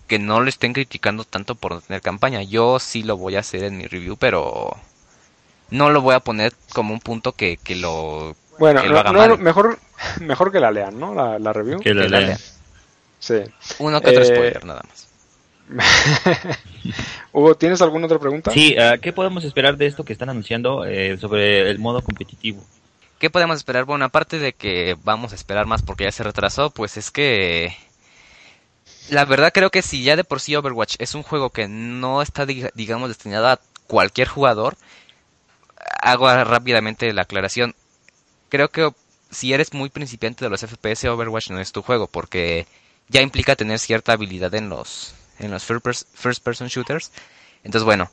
que 0.07 0.19
no 0.19 0.41
le 0.41 0.49
estén 0.49 0.73
criticando 0.73 1.23
tanto 1.23 1.55
por 1.55 1.73
no 1.73 1.81
tener 1.81 2.01
campaña. 2.01 2.43
Yo 2.43 2.79
sí 2.79 3.03
lo 3.03 3.17
voy 3.17 3.35
a 3.35 3.39
hacer 3.39 3.63
en 3.63 3.77
mi 3.77 3.87
review, 3.87 4.17
pero 4.17 4.75
no 5.69 5.89
lo 5.89 6.01
voy 6.01 6.15
a 6.15 6.19
poner 6.19 6.53
como 6.73 6.93
un 6.93 6.99
punto 6.99 7.31
que, 7.31 7.57
que 7.57 7.75
lo 7.75 8.35
bueno, 8.57 8.81
mejor 9.37 9.79
mejor 10.21 10.51
que 10.51 10.59
la 10.59 10.71
lean, 10.71 10.99
¿no? 10.99 11.13
La, 11.13 11.53
review. 11.53 11.79
Que 11.79 11.93
la, 11.93 12.07
lean. 12.07 12.37
Sí. 13.19 13.41
Uno 13.79 14.01
que 14.01 14.09
otro 14.11 14.21
eh, 14.21 14.25
spoiler, 14.25 14.65
nada 14.65 14.83
más. 14.87 15.05
Hugo, 17.33 17.55
¿tienes 17.55 17.81
alguna 17.81 18.05
otra 18.05 18.19
pregunta? 18.19 18.51
Sí, 18.51 18.77
ah, 18.77 18.97
¿qué 19.01 19.11
podemos 19.11 19.43
esperar 19.43 19.77
de 19.77 19.87
esto 19.87 20.05
que 20.05 20.13
están 20.13 20.29
anunciando 20.29 20.85
eh, 20.85 21.17
sobre 21.17 21.69
el 21.69 21.79
modo 21.79 22.01
competitivo? 22.03 22.63
¿Qué 23.25 23.31
podemos 23.31 23.57
esperar? 23.57 23.85
Bueno, 23.85 24.05
aparte 24.05 24.37
de 24.37 24.53
que 24.53 24.95
vamos 25.03 25.31
a 25.31 25.35
esperar 25.35 25.65
más 25.65 25.81
porque 25.81 26.03
ya 26.03 26.11
se 26.11 26.21
retrasó, 26.21 26.69
pues 26.69 26.95
es 26.95 27.09
que... 27.09 27.75
La 29.09 29.25
verdad 29.25 29.51
creo 29.51 29.71
que 29.71 29.81
si 29.81 30.03
ya 30.03 30.15
de 30.15 30.23
por 30.23 30.39
sí 30.39 30.55
Overwatch 30.55 30.97
es 30.99 31.15
un 31.15 31.23
juego 31.23 31.49
que 31.49 31.67
no 31.67 32.21
está, 32.21 32.45
digamos, 32.45 33.09
destinado 33.09 33.47
a 33.47 33.59
cualquier 33.87 34.27
jugador, 34.27 34.77
hago 36.03 36.31
rápidamente 36.43 37.11
la 37.13 37.23
aclaración. 37.23 37.73
Creo 38.49 38.69
que 38.69 38.91
si 39.31 39.53
eres 39.53 39.73
muy 39.73 39.89
principiante 39.89 40.45
de 40.45 40.51
los 40.51 40.61
FPS, 40.61 41.05
Overwatch 41.05 41.49
no 41.49 41.59
es 41.59 41.71
tu 41.71 41.81
juego, 41.81 42.05
porque 42.05 42.67
ya 43.09 43.23
implica 43.23 43.55
tener 43.55 43.79
cierta 43.79 44.13
habilidad 44.13 44.53
en 44.53 44.69
los, 44.69 45.15
en 45.39 45.49
los 45.49 45.63
first 45.65 46.43
person 46.43 46.67
shooters. 46.67 47.11
Entonces, 47.63 47.85
bueno, 47.85 48.11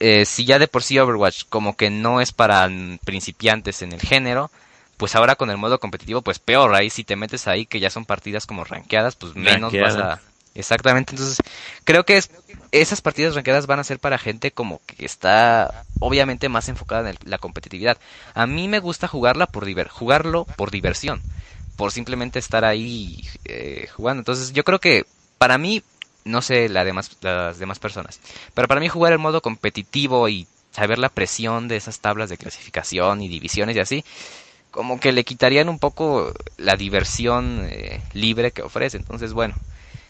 eh, 0.00 0.24
si 0.24 0.46
ya 0.46 0.58
de 0.58 0.66
por 0.66 0.82
sí 0.82 0.98
Overwatch 0.98 1.44
como 1.48 1.76
que 1.76 1.90
no 1.90 2.20
es 2.20 2.32
para 2.32 2.68
principiantes 3.04 3.82
en 3.82 3.92
el 3.92 4.00
género, 4.00 4.50
pues 4.96 5.14
ahora 5.14 5.36
con 5.36 5.50
el 5.50 5.58
modo 5.58 5.78
competitivo, 5.78 6.22
pues 6.22 6.38
peor, 6.38 6.74
ahí 6.74 6.90
si 6.90 7.04
te 7.04 7.16
metes 7.16 7.46
ahí 7.46 7.66
que 7.66 7.80
ya 7.80 7.90
son 7.90 8.04
partidas 8.04 8.46
como 8.46 8.64
rankeadas, 8.64 9.14
pues 9.14 9.36
menos 9.36 9.72
vas 9.72 9.96
a... 9.96 10.20
Exactamente, 10.52 11.12
entonces 11.12 11.38
creo 11.84 12.04
que 12.04 12.16
es, 12.16 12.30
esas 12.72 13.00
partidas 13.00 13.34
rankeadas 13.34 13.66
van 13.66 13.78
a 13.78 13.84
ser 13.84 14.00
para 14.00 14.18
gente 14.18 14.50
como 14.50 14.80
que 14.84 15.04
está 15.04 15.84
obviamente 16.00 16.48
más 16.48 16.68
enfocada 16.68 17.10
en 17.10 17.16
la 17.24 17.38
competitividad. 17.38 17.98
A 18.34 18.46
mí 18.46 18.66
me 18.66 18.80
gusta 18.80 19.06
jugarla 19.06 19.46
por 19.46 19.64
diver 19.64 19.88
jugarlo 19.88 20.44
por 20.56 20.70
diversión, 20.70 21.22
por 21.76 21.92
simplemente 21.92 22.38
estar 22.38 22.64
ahí 22.64 23.28
eh, 23.44 23.88
jugando. 23.94 24.22
Entonces 24.22 24.52
yo 24.52 24.64
creo 24.64 24.80
que 24.80 25.06
para 25.38 25.56
mí 25.56 25.84
no 26.24 26.42
sé 26.42 26.68
la 26.68 26.84
demás, 26.84 27.16
las 27.22 27.58
demás 27.58 27.78
personas. 27.78 28.20
Pero 28.54 28.68
para 28.68 28.80
mí 28.80 28.88
jugar 28.88 29.12
el 29.12 29.18
modo 29.18 29.40
competitivo 29.40 30.28
y 30.28 30.46
saber 30.70 30.98
la 30.98 31.08
presión 31.08 31.68
de 31.68 31.76
esas 31.76 32.00
tablas 32.00 32.30
de 32.30 32.36
clasificación 32.36 33.22
y 33.22 33.28
divisiones 33.28 33.76
y 33.76 33.80
así, 33.80 34.04
como 34.70 35.00
que 35.00 35.12
le 35.12 35.24
quitarían 35.24 35.68
un 35.68 35.78
poco 35.78 36.32
la 36.56 36.76
diversión 36.76 37.66
eh, 37.70 38.00
libre 38.12 38.52
que 38.52 38.62
ofrece. 38.62 38.96
Entonces, 38.96 39.32
bueno, 39.32 39.54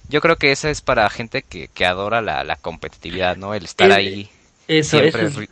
yo 0.08 0.20
creo 0.20 0.36
que 0.36 0.52
eso 0.52 0.68
es 0.68 0.82
para 0.82 1.08
gente 1.08 1.42
que, 1.42 1.68
que 1.68 1.86
adora 1.86 2.20
la, 2.20 2.44
la 2.44 2.56
competitividad, 2.56 3.36
¿no? 3.36 3.54
El 3.54 3.64
estar 3.64 3.90
ahí. 3.92 4.28
Eso, 4.68 4.98
siempre... 4.98 5.26
eso, 5.26 5.40
es, 5.40 5.50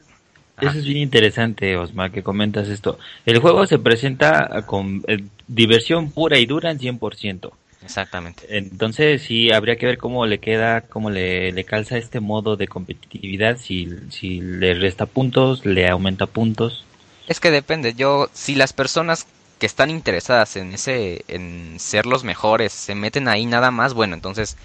eso 0.60 0.78
es 0.78 0.84
bien 0.84 0.98
interesante, 0.98 1.76
Osmar, 1.76 2.10
que 2.10 2.22
comentas 2.22 2.68
esto. 2.68 2.98
El 3.24 3.38
juego 3.38 3.66
se 3.66 3.78
presenta 3.78 4.62
con 4.66 5.04
eh, 5.06 5.24
diversión 5.46 6.10
pura 6.10 6.38
y 6.38 6.46
dura 6.46 6.70
en 6.70 6.78
100%. 6.78 7.50
Exactamente. 7.82 8.44
Entonces 8.48 9.22
sí, 9.22 9.52
habría 9.52 9.76
que 9.76 9.86
ver 9.86 9.98
cómo 9.98 10.26
le 10.26 10.38
queda, 10.38 10.82
cómo 10.82 11.10
le, 11.10 11.52
le 11.52 11.64
calza 11.64 11.96
este 11.96 12.20
modo 12.20 12.56
de 12.56 12.68
competitividad, 12.68 13.56
si, 13.56 13.88
si 14.10 14.40
le 14.40 14.74
resta 14.74 15.06
puntos, 15.06 15.64
le 15.64 15.88
aumenta 15.88 16.26
puntos. 16.26 16.84
Es 17.28 17.40
que 17.40 17.50
depende, 17.50 17.94
yo, 17.94 18.28
si 18.32 18.54
las 18.54 18.72
personas 18.72 19.26
que 19.58 19.66
están 19.66 19.90
interesadas 19.90 20.56
en 20.56 20.72
ese, 20.72 21.24
en 21.28 21.78
ser 21.78 22.06
los 22.06 22.24
mejores, 22.24 22.72
se 22.72 22.94
meten 22.94 23.28
ahí 23.28 23.44
nada 23.44 23.70
más, 23.70 23.92
bueno, 23.94 24.14
entonces 24.14 24.56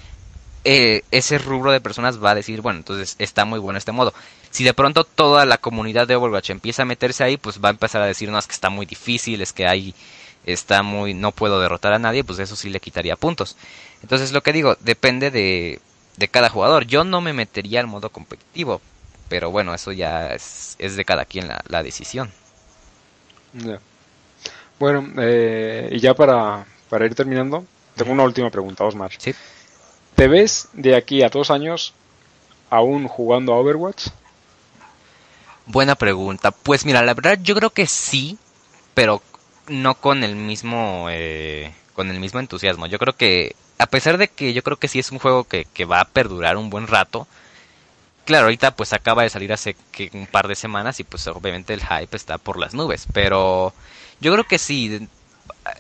eh, 0.64 1.02
ese 1.12 1.38
rubro 1.40 1.72
de 1.72 1.82
personas 1.82 2.24
va 2.24 2.32
a 2.32 2.36
decir, 2.36 2.62
bueno, 2.62 2.80
entonces 2.80 3.16
está 3.20 3.44
muy 3.46 3.60
bueno 3.60 3.78
este 3.78 3.92
modo. 3.92 4.14
Si 4.50 4.64
de 4.64 4.74
pronto 4.74 5.04
toda 5.04 5.46
la 5.46 5.58
comunidad 5.58 6.08
de 6.08 6.16
Overwatch 6.16 6.52
empieza 6.52 6.84
a 6.84 6.86
meterse 6.86 7.24
ahí, 7.24 7.38
pues 7.38 7.60
va 7.64 7.70
a 7.70 7.72
empezar 7.72 8.02
a 8.02 8.08
decir, 8.08 8.30
no, 8.30 8.40
es 8.40 8.48
que 8.48 8.54
está 8.54 8.70
muy 8.70 8.86
difícil, 8.86 9.42
es 9.42 9.52
que 9.52 9.68
hay 9.68 9.94
está 10.46 10.84
muy, 10.84 11.14
no 11.14 11.32
puedo 11.32 11.60
derrotar 11.60 11.94
a 11.94 12.00
nadie, 12.00 12.24
pues 12.24 12.40
eso 12.40 12.56
sí 12.56 12.70
le 12.70 12.80
quitaría 12.80 13.16
puntos. 13.16 13.56
Entonces 14.02 14.32
lo 14.32 14.44
que 14.44 14.54
digo, 14.54 14.76
depende 14.82 15.32
de, 15.32 15.80
de 16.18 16.28
cada 16.28 16.50
jugador. 16.50 16.86
Yo 16.86 17.04
no 17.04 17.22
me 17.22 17.34
metería 17.34 17.80
al 17.80 17.88
modo 17.88 18.10
competitivo, 18.10 18.82
pero 19.30 19.52
bueno, 19.52 19.74
eso 19.74 19.92
ya 19.92 20.34
es, 20.34 20.76
es 20.80 20.96
de 20.96 21.06
cada 21.06 21.26
quien 21.26 21.48
la, 21.48 21.64
la 21.68 21.84
decisión. 21.84 22.32
Bueno, 24.80 25.08
eh, 25.18 25.90
y 25.92 26.00
ya 26.00 26.14
para, 26.14 26.66
para 26.90 27.06
ir 27.06 27.16
terminando, 27.16 27.66
tengo 27.96 28.12
una 28.12 28.24
última 28.24 28.50
pregunta, 28.50 28.84
Osmar. 28.84 29.12
Sí. 29.18 29.34
¿Te 30.16 30.28
ves 30.28 30.70
de 30.74 30.96
aquí 30.96 31.24
a 31.24 31.30
dos 31.30 31.50
años 31.52 31.94
aún 32.70 33.08
jugando 33.08 33.54
a 33.54 33.58
Overwatch? 33.58 34.08
Buena 35.66 35.96
pregunta. 35.96 36.52
Pues 36.52 36.86
mira, 36.86 37.02
la 37.04 37.14
verdad 37.14 37.40
yo 37.42 37.56
creo 37.56 37.70
que 37.70 37.88
sí, 37.88 38.38
pero 38.94 39.22
no 39.68 39.96
con 39.96 40.24
el 40.24 40.36
mismo 40.36 41.08
eh, 41.10 41.74
con 41.94 42.10
el 42.10 42.20
mismo 42.20 42.40
entusiasmo. 42.40 42.88
Yo 42.88 43.00
creo 43.00 43.16
que 43.16 43.56
a 43.78 43.86
pesar 43.88 44.18
de 44.18 44.28
que 44.28 44.54
yo 44.54 44.64
creo 44.64 44.78
que 44.78 44.88
sí 44.88 45.00
es 45.00 45.12
un 45.12 45.20
juego 45.20 45.44
que, 45.46 45.66
que 45.74 45.86
va 45.86 46.02
a 46.02 46.06
perdurar 46.06 46.58
un 46.58 46.70
buen 46.70 46.88
rato. 46.88 47.28
Claro, 48.26 48.46
ahorita 48.46 48.76
pues 48.76 48.94
acaba 48.94 49.24
de 49.24 49.30
salir 49.30 49.52
hace 49.52 49.76
que 49.92 50.10
un 50.14 50.28
par 50.28 50.48
de 50.48 50.56
semanas 50.56 51.00
y 51.00 51.04
pues 51.04 51.28
obviamente 51.28 51.74
el 51.74 51.82
hype 51.82 52.16
está 52.16 52.38
por 52.38 52.58
las 52.58 52.74
nubes, 52.74 53.06
pero 53.12 53.74
yo 54.22 54.32
creo 54.32 54.46
que 54.46 54.58
sí 54.58 55.08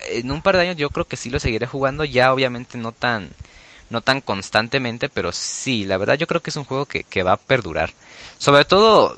en 0.09 0.31
un 0.31 0.41
par 0.41 0.55
de 0.55 0.63
años 0.63 0.77
yo 0.77 0.89
creo 0.89 1.05
que 1.05 1.17
sí 1.17 1.29
lo 1.29 1.39
seguiré 1.39 1.67
jugando, 1.67 2.03
ya 2.03 2.33
obviamente 2.33 2.77
no 2.77 2.91
tan 2.91 3.29
no 3.89 4.01
tan 4.01 4.21
constantemente, 4.21 5.09
pero 5.09 5.31
sí, 5.31 5.85
la 5.85 5.97
verdad 5.97 6.15
yo 6.15 6.27
creo 6.27 6.41
que 6.41 6.49
es 6.49 6.55
un 6.55 6.65
juego 6.65 6.85
que, 6.85 7.03
que 7.03 7.23
va 7.23 7.33
a 7.33 7.37
perdurar. 7.37 7.93
Sobre 8.39 8.65
todo, 8.65 9.17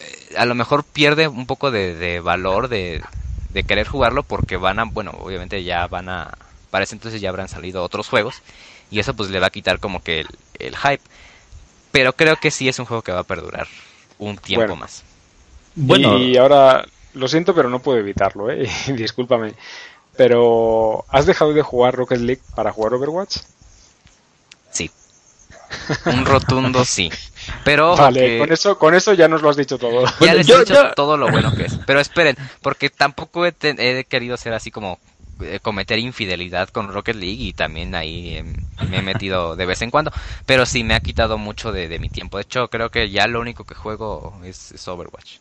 eh, 0.00 0.36
a 0.36 0.44
lo 0.44 0.54
mejor 0.54 0.84
pierde 0.84 1.28
un 1.28 1.46
poco 1.46 1.70
de, 1.70 1.94
de 1.94 2.20
valor 2.20 2.68
de, 2.68 3.02
de 3.52 3.64
querer 3.64 3.86
jugarlo 3.88 4.22
porque 4.24 4.56
van 4.56 4.78
a, 4.80 4.84
bueno, 4.84 5.12
obviamente 5.20 5.62
ya 5.64 5.86
van 5.86 6.08
a, 6.08 6.32
para 6.70 6.84
ese 6.84 6.94
entonces 6.94 7.20
ya 7.20 7.28
habrán 7.30 7.48
salido 7.48 7.82
otros 7.84 8.08
juegos 8.08 8.42
y 8.90 9.00
eso 9.00 9.14
pues 9.14 9.30
le 9.30 9.40
va 9.40 9.48
a 9.48 9.50
quitar 9.50 9.78
como 9.80 10.02
que 10.02 10.20
el, 10.20 10.28
el 10.58 10.76
hype. 10.76 11.02
Pero 11.92 12.14
creo 12.14 12.36
que 12.38 12.50
sí 12.50 12.68
es 12.68 12.78
un 12.78 12.86
juego 12.86 13.02
que 13.02 13.12
va 13.12 13.20
a 13.20 13.24
perdurar 13.24 13.68
un 14.18 14.38
tiempo 14.38 14.74
Bueno. 14.74 14.76
más. 14.76 15.04
Bueno, 15.74 16.18
Y 16.18 16.36
ahora, 16.36 16.84
lo 17.14 17.28
siento, 17.28 17.54
pero 17.54 17.68
no 17.70 17.82
puedo 17.82 17.98
evitarlo, 17.98 18.50
¿eh? 18.50 18.68
Discúlpame. 18.88 19.54
Pero, 20.16 21.04
¿has 21.08 21.26
dejado 21.26 21.54
de 21.54 21.62
jugar 21.62 21.94
Rocket 21.96 22.20
League 22.20 22.42
para 22.54 22.72
jugar 22.72 22.94
Overwatch? 22.94 23.38
Sí. 24.70 24.90
Un 26.06 26.24
rotundo 26.26 26.84
sí. 26.84 27.10
Pero 27.64 27.92
ojo 27.92 28.02
vale, 28.02 28.20
que- 28.20 28.38
con 28.38 28.52
eso, 28.52 28.78
con 28.78 28.94
eso 28.94 29.12
ya 29.14 29.28
nos 29.28 29.42
lo 29.42 29.50
has 29.50 29.56
dicho 29.56 29.78
todo. 29.78 30.04
Ya 30.06 30.12
Bueno, 30.18 30.34
les 30.34 30.46
yo- 30.46 30.56
he 30.56 30.60
dicho 30.60 30.74
yo- 30.74 30.92
todo 30.94 31.16
lo 31.16 31.30
bueno 31.30 31.54
que 31.54 31.64
es. 31.64 31.78
Pero 31.86 32.00
esperen, 32.00 32.36
porque 32.62 32.90
tampoco 32.90 33.46
he, 33.46 33.52
te- 33.52 34.00
he 34.00 34.04
querido 34.04 34.36
ser 34.36 34.52
así 34.54 34.70
como 34.70 34.98
eh, 35.40 35.58
cometer 35.60 35.98
infidelidad 35.98 36.68
con 36.68 36.92
Rocket 36.92 37.16
League 37.16 37.42
y 37.42 37.52
también 37.52 37.94
ahí 37.94 38.36
eh, 38.36 38.44
me 38.88 38.98
he 38.98 39.02
metido 39.02 39.56
de 39.56 39.66
vez 39.66 39.82
en 39.82 39.90
cuando. 39.90 40.12
Pero 40.46 40.66
sí 40.66 40.84
me 40.84 40.94
ha 40.94 41.00
quitado 41.00 41.38
mucho 41.38 41.72
de, 41.72 41.88
de 41.88 41.98
mi 41.98 42.08
tiempo. 42.10 42.36
De 42.36 42.42
hecho, 42.42 42.68
creo 42.68 42.90
que 42.90 43.10
ya 43.10 43.26
lo 43.26 43.40
único 43.40 43.64
que 43.64 43.74
juego 43.74 44.38
es, 44.44 44.72
es 44.72 44.86
Overwatch. 44.88 45.36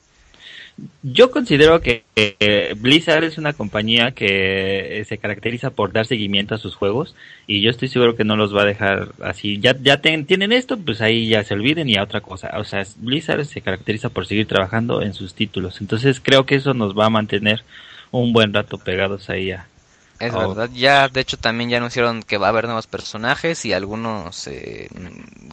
Yo 1.03 1.31
considero 1.31 1.81
que 1.81 2.03
eh, 2.15 2.73
Blizzard 2.77 3.23
es 3.23 3.37
una 3.37 3.53
compañía 3.53 4.11
que 4.11 4.99
eh, 5.01 5.05
se 5.05 5.17
caracteriza 5.17 5.71
por 5.71 5.91
dar 5.91 6.05
seguimiento 6.07 6.55
a 6.55 6.57
sus 6.57 6.75
juegos 6.75 7.15
y 7.47 7.61
yo 7.61 7.69
estoy 7.69 7.87
seguro 7.87 8.15
que 8.15 8.23
no 8.23 8.35
los 8.35 8.55
va 8.55 8.63
a 8.63 8.65
dejar 8.65 9.09
así. 9.21 9.59
Ya, 9.59 9.75
ya 9.81 10.01
ten- 10.01 10.25
tienen 10.25 10.51
esto, 10.51 10.77
pues 10.79 11.01
ahí 11.01 11.27
ya 11.27 11.43
se 11.43 11.53
olviden 11.53 11.89
y 11.89 11.97
a 11.97 12.03
otra 12.03 12.21
cosa. 12.21 12.51
O 12.57 12.63
sea, 12.63 12.83
Blizzard 12.97 13.45
se 13.45 13.61
caracteriza 13.61 14.09
por 14.09 14.25
seguir 14.25 14.47
trabajando 14.47 15.01
en 15.01 15.13
sus 15.13 15.33
títulos. 15.35 15.81
Entonces 15.81 16.19
creo 16.21 16.45
que 16.45 16.55
eso 16.55 16.73
nos 16.73 16.97
va 16.97 17.05
a 17.07 17.09
mantener 17.09 17.63
un 18.11 18.33
buen 18.33 18.53
rato 18.53 18.77
pegados 18.77 19.29
ahí 19.29 19.51
a... 19.51 19.67
Es 20.19 20.35
verdad. 20.35 20.69
Ya, 20.73 21.07
de 21.09 21.19
hecho, 21.21 21.37
también 21.37 21.71
ya 21.71 21.77
anunciaron 21.77 22.21
que 22.21 22.37
va 22.37 22.47
a 22.47 22.49
haber 22.49 22.65
nuevos 22.65 22.85
personajes 22.85 23.65
y 23.65 23.73
algunos 23.73 24.45
eh, 24.47 24.87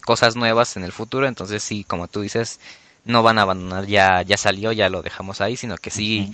cosas 0.05 0.37
nuevas 0.37 0.77
en 0.77 0.85
el 0.85 0.93
futuro. 0.93 1.27
Entonces, 1.27 1.63
sí, 1.63 1.85
como 1.85 2.07
tú 2.07 2.21
dices, 2.21 2.61
no 3.09 3.23
van 3.25 3.39
a 3.39 3.43
abandonar. 3.43 3.87
Ya, 3.87 4.23
ya 4.23 4.37
salió, 4.37 4.71
ya 4.71 4.89
lo 4.89 5.03
dejamos 5.03 5.41
ahí, 5.41 5.57
sino 5.57 5.77
que 5.77 5.91
sí. 5.91 6.33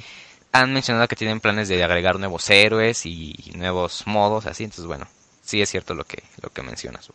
Han 0.53 0.72
mencionado 0.72 1.09
que 1.09 1.16
tienen 1.16 1.41
planes 1.41 1.68
de 1.68 1.83
agregar 1.83 2.18
nuevos 2.18 2.49
héroes 2.51 3.07
y 3.07 3.35
nuevos 3.57 4.07
modos 4.07 4.47
así 4.47 4.62
entonces 4.62 4.87
bueno 4.87 5.09
sí 5.43 5.61
es 5.61 5.68
cierto 5.68 5.95
lo 5.95 6.05
que 6.05 6.22
lo 6.43 6.51
que 6.51 6.62
mencionas 6.62 7.11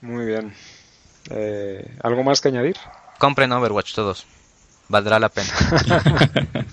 Muy 0.00 0.26
bien. 0.26 0.52
Eh, 1.30 1.96
¿Algo 2.02 2.24
más 2.24 2.40
que 2.40 2.48
añadir? 2.48 2.76
compren 3.18 3.52
Overwatch 3.52 3.94
todos 3.94 4.26
valdrá 4.88 5.20
la 5.20 5.28
pena 5.28 5.50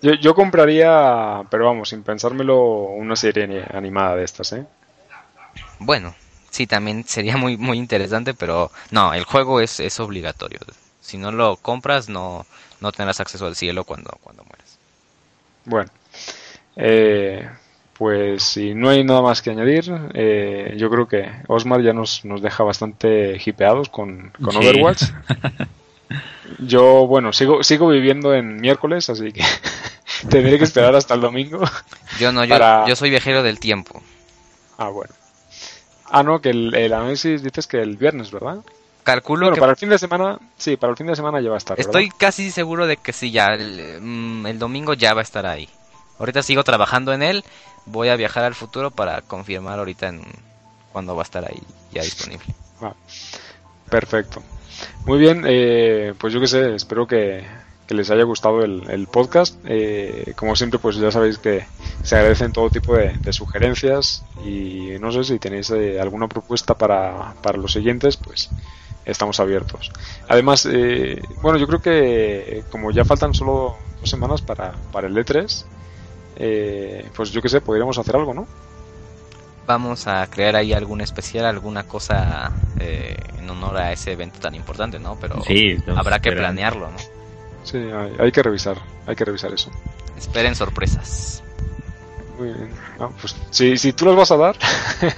Yo, 0.00 0.12
yo 0.14 0.34
compraría, 0.34 1.42
pero 1.50 1.64
vamos, 1.66 1.88
sin 1.88 2.02
pensármelo, 2.04 2.56
una 2.82 3.16
serie 3.16 3.44
ani- 3.44 3.64
animada 3.72 4.16
de 4.16 4.24
estas, 4.24 4.52
¿eh? 4.52 4.64
bueno 5.78 6.14
sí 6.54 6.66
también 6.66 7.04
sería 7.06 7.36
muy 7.36 7.56
muy 7.56 7.76
interesante 7.78 8.32
pero 8.32 8.70
no 8.90 9.12
el 9.12 9.24
juego 9.24 9.60
es, 9.60 9.80
es 9.80 9.98
obligatorio 9.98 10.60
si 11.00 11.18
no 11.18 11.32
lo 11.32 11.56
compras 11.56 12.08
no 12.08 12.46
no 12.80 12.92
tendrás 12.92 13.18
acceso 13.20 13.46
al 13.46 13.56
cielo 13.56 13.82
cuando 13.84 14.10
cuando 14.22 14.44
mueras 14.44 14.78
Bueno, 15.64 15.90
eh, 16.76 17.48
pues 17.98 18.42
si 18.42 18.74
no 18.74 18.88
hay 18.90 19.02
nada 19.04 19.22
más 19.22 19.40
que 19.40 19.50
añadir, 19.50 19.84
eh, 20.14 20.74
yo 20.76 20.90
creo 20.90 21.06
que 21.08 21.30
Osmar 21.48 21.80
ya 21.82 21.92
nos, 21.92 22.24
nos 22.24 22.42
deja 22.42 22.62
bastante 22.64 23.40
hipeados 23.44 23.88
con, 23.88 24.30
con 24.42 24.52
Sí. 24.52 24.58
Overwatch. 24.58 25.02
Yo, 26.58 27.06
bueno, 27.06 27.32
sigo, 27.32 27.62
sigo 27.62 27.88
viviendo 27.88 28.34
en 28.34 28.60
miércoles, 28.60 29.08
así 29.08 29.32
que 29.32 29.42
tendré 30.28 30.58
que 30.58 30.64
esperar 30.64 30.94
hasta 30.94 31.14
el 31.14 31.20
domingo. 31.22 31.62
yo 32.20 32.32
no 32.32 32.44
yo, 32.44 32.50
Para- 32.58 32.86
yo 32.86 32.94
soy 32.96 33.10
viajero 33.10 33.42
del 33.42 33.58
tiempo 33.58 34.02
Ah, 34.76 34.88
bueno. 34.90 35.14
Ah, 36.14 36.22
no, 36.22 36.40
que 36.40 36.50
el, 36.50 36.74
el 36.74 36.92
análisis 36.92 37.42
dices 37.42 37.66
que 37.66 37.80
el 37.80 37.96
viernes, 37.96 38.30
¿verdad? 38.30 38.58
calculo 39.04 39.46
Bueno, 39.46 39.54
que 39.54 39.60
para 39.60 39.72
el 39.72 39.76
fin 39.76 39.90
de 39.90 39.98
semana, 39.98 40.38
sí, 40.56 40.76
para 40.76 40.90
el 40.90 40.96
fin 40.96 41.06
de 41.06 41.14
semana 41.14 41.40
ya 41.40 41.50
va 41.50 41.56
a 41.56 41.58
estar, 41.58 41.76
¿verdad? 41.76 41.90
Estoy 41.90 42.08
casi 42.08 42.50
seguro 42.50 42.86
de 42.86 42.96
que 42.96 43.12
sí, 43.12 43.30
ya 43.30 43.48
el, 43.48 44.00
mm, 44.00 44.46
el 44.46 44.58
domingo 44.58 44.94
ya 44.94 45.14
va 45.14 45.20
a 45.20 45.22
estar 45.22 45.46
ahí. 45.46 45.68
Ahorita 46.18 46.42
sigo 46.42 46.64
trabajando 46.64 47.12
en 47.12 47.22
él, 47.22 47.44
voy 47.86 48.08
a 48.08 48.16
viajar 48.16 48.44
al 48.44 48.54
futuro 48.54 48.90
para 48.90 49.20
confirmar 49.22 49.78
ahorita 49.78 50.08
en 50.08 50.22
cuándo 50.92 51.14
va 51.14 51.22
a 51.22 51.24
estar 51.24 51.44
ahí 51.44 51.62
ya 51.92 52.02
disponible. 52.02 52.46
Ah, 52.80 52.94
perfecto. 53.90 54.42
Muy 55.04 55.18
bien, 55.18 55.44
eh, 55.46 56.14
pues 56.18 56.32
yo 56.32 56.40
qué 56.40 56.46
sé, 56.46 56.74
espero 56.74 57.06
que, 57.06 57.44
que 57.86 57.94
les 57.94 58.10
haya 58.10 58.24
gustado 58.24 58.62
el, 58.64 58.82
el 58.90 59.06
podcast. 59.06 59.56
Eh, 59.66 60.32
como 60.36 60.56
siempre, 60.56 60.78
pues 60.78 60.96
ya 60.96 61.10
sabéis 61.10 61.38
que 61.38 61.66
se 62.02 62.16
agradecen 62.16 62.52
todo 62.52 62.70
tipo 62.70 62.94
de, 62.96 63.12
de 63.18 63.32
sugerencias 63.32 64.24
y 64.44 64.90
no 65.00 65.12
sé 65.12 65.24
si 65.24 65.38
tenéis 65.38 65.70
eh, 65.70 66.00
alguna 66.00 66.28
propuesta 66.28 66.74
para, 66.76 67.34
para 67.42 67.58
los 67.58 67.72
siguientes, 67.72 68.16
pues 68.16 68.50
estamos 69.04 69.38
abiertos. 69.40 69.90
Además, 70.28 70.66
eh, 70.70 71.20
bueno, 71.42 71.58
yo 71.58 71.66
creo 71.66 71.82
que 71.82 72.58
eh, 72.58 72.64
como 72.70 72.90
ya 72.90 73.04
faltan 73.04 73.34
solo 73.34 73.76
dos 74.00 74.08
semanas 74.08 74.40
para, 74.40 74.72
para 74.92 75.06
el 75.08 75.14
E3, 75.16 75.64
eh, 76.36 77.08
pues 77.14 77.30
yo 77.30 77.42
qué 77.42 77.48
sé, 77.50 77.60
podríamos 77.60 77.98
hacer 77.98 78.16
algo, 78.16 78.32
¿no? 78.32 78.46
Vamos 79.66 80.06
a 80.06 80.26
crear 80.26 80.56
ahí 80.56 80.72
algún 80.74 81.00
especial, 81.00 81.46
alguna 81.46 81.84
cosa 81.84 82.52
eh, 82.78 83.16
en 83.38 83.48
honor 83.48 83.76
a 83.78 83.92
ese 83.92 84.12
evento 84.12 84.38
tan 84.38 84.54
importante, 84.54 84.98
¿no? 84.98 85.16
Pero 85.18 85.42
Sí, 85.44 85.76
habrá 85.96 86.18
que 86.20 86.28
esperando. 86.30 86.38
planearlo, 86.60 86.90
¿no? 86.90 86.96
Sí, 87.64 87.78
hay, 87.78 88.14
hay 88.18 88.30
que 88.32 88.42
revisar, 88.42 88.78
hay 89.06 89.16
que 89.16 89.24
revisar 89.24 89.52
eso. 89.52 89.70
Esperen 90.16 90.54
sorpresas. 90.54 91.42
Muy 92.38 92.48
bien. 92.48 92.70
Ah, 93.00 93.08
pues 93.20 93.34
si, 93.50 93.76
si 93.78 93.92
tú 93.92 94.06
las 94.06 94.16
vas 94.16 94.30
a 94.30 94.36
dar, 94.36 94.56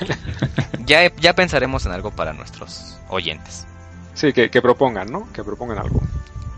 Ya, 0.87 1.13
ya 1.17 1.35
pensaremos 1.35 1.85
en 1.87 1.93
algo 1.93 2.11
para 2.13 2.33
nuestros 2.33 2.99
oyentes. 3.09 3.67
sí, 4.15 4.33
que, 4.33 4.51
que 4.51 4.63
propongan, 4.63 5.11
¿no? 5.11 5.29
Que 5.33 5.43
propongan 5.43 5.79
algo. 5.79 6.01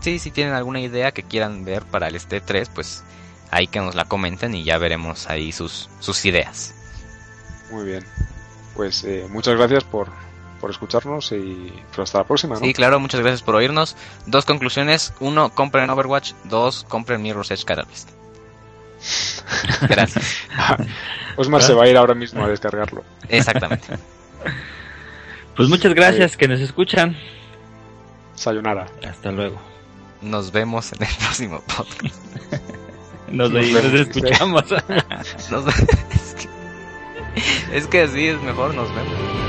Sí, 0.01 0.19
si 0.19 0.31
tienen 0.31 0.53
alguna 0.53 0.79
idea 0.79 1.11
que 1.11 1.23
quieran 1.23 1.65
ver 1.65 1.83
para 1.85 2.07
el 2.07 2.15
este 2.15 2.39
3, 2.41 2.69
pues 2.69 3.03
ahí 3.51 3.67
que 3.67 3.79
nos 3.79 3.95
la 3.95 4.05
comenten 4.05 4.53
y 4.55 4.63
ya 4.63 4.77
veremos 4.77 5.27
ahí 5.29 5.51
sus, 5.51 5.89
sus 5.99 6.23
ideas. 6.25 6.73
Muy 7.71 7.85
bien. 7.85 8.05
Pues 8.75 9.03
eh, 9.03 9.27
muchas 9.29 9.55
gracias 9.57 9.83
por, 9.83 10.09
por 10.59 10.69
escucharnos 10.69 11.31
y 11.31 11.73
hasta 11.97 12.19
la 12.19 12.23
próxima, 12.23 12.55
¿no? 12.55 12.61
Sí, 12.61 12.73
claro, 12.73 12.99
muchas 12.99 13.21
gracias 13.21 13.41
por 13.41 13.55
oírnos. 13.55 13.95
Dos 14.25 14.45
conclusiones. 14.45 15.13
Uno, 15.19 15.49
compren 15.49 15.89
Overwatch. 15.89 16.33
Dos, 16.45 16.85
compren 16.87 17.21
Mirror's 17.21 17.51
Edge 17.51 17.65
Catalyst. 17.65 18.09
Gracias. 19.87 20.35
Osmar 21.37 21.61
se 21.63 21.73
va 21.73 21.85
a 21.85 21.87
ir 21.87 21.95
ahora 21.95 22.13
mismo 22.13 22.43
a 22.43 22.49
descargarlo. 22.49 23.03
Exactamente. 23.27 23.87
Pues 25.55 25.67
muchas 25.67 25.93
gracias 25.93 26.37
que 26.37 26.47
nos 26.47 26.61
escuchan. 26.61 27.17
Sayonara. 28.33 28.85
Hasta 29.05 29.29
luego. 29.29 29.59
Nos 30.21 30.53
vemos 30.53 30.93
en 30.93 31.03
el 31.03 31.15
próximo 31.17 31.61
podcast. 31.75 32.15
Nos, 33.27 33.51
Nos 33.51 33.69
nos 33.69 33.93
escuchamos. 33.93 34.63
Nos- 35.51 35.67
es, 35.67 36.35
que, 36.39 37.77
es 37.77 37.87
que 37.87 38.01
así 38.03 38.27
es 38.27 38.41
mejor, 38.41 38.73
nos 38.73 38.87
vemos. 38.95 39.48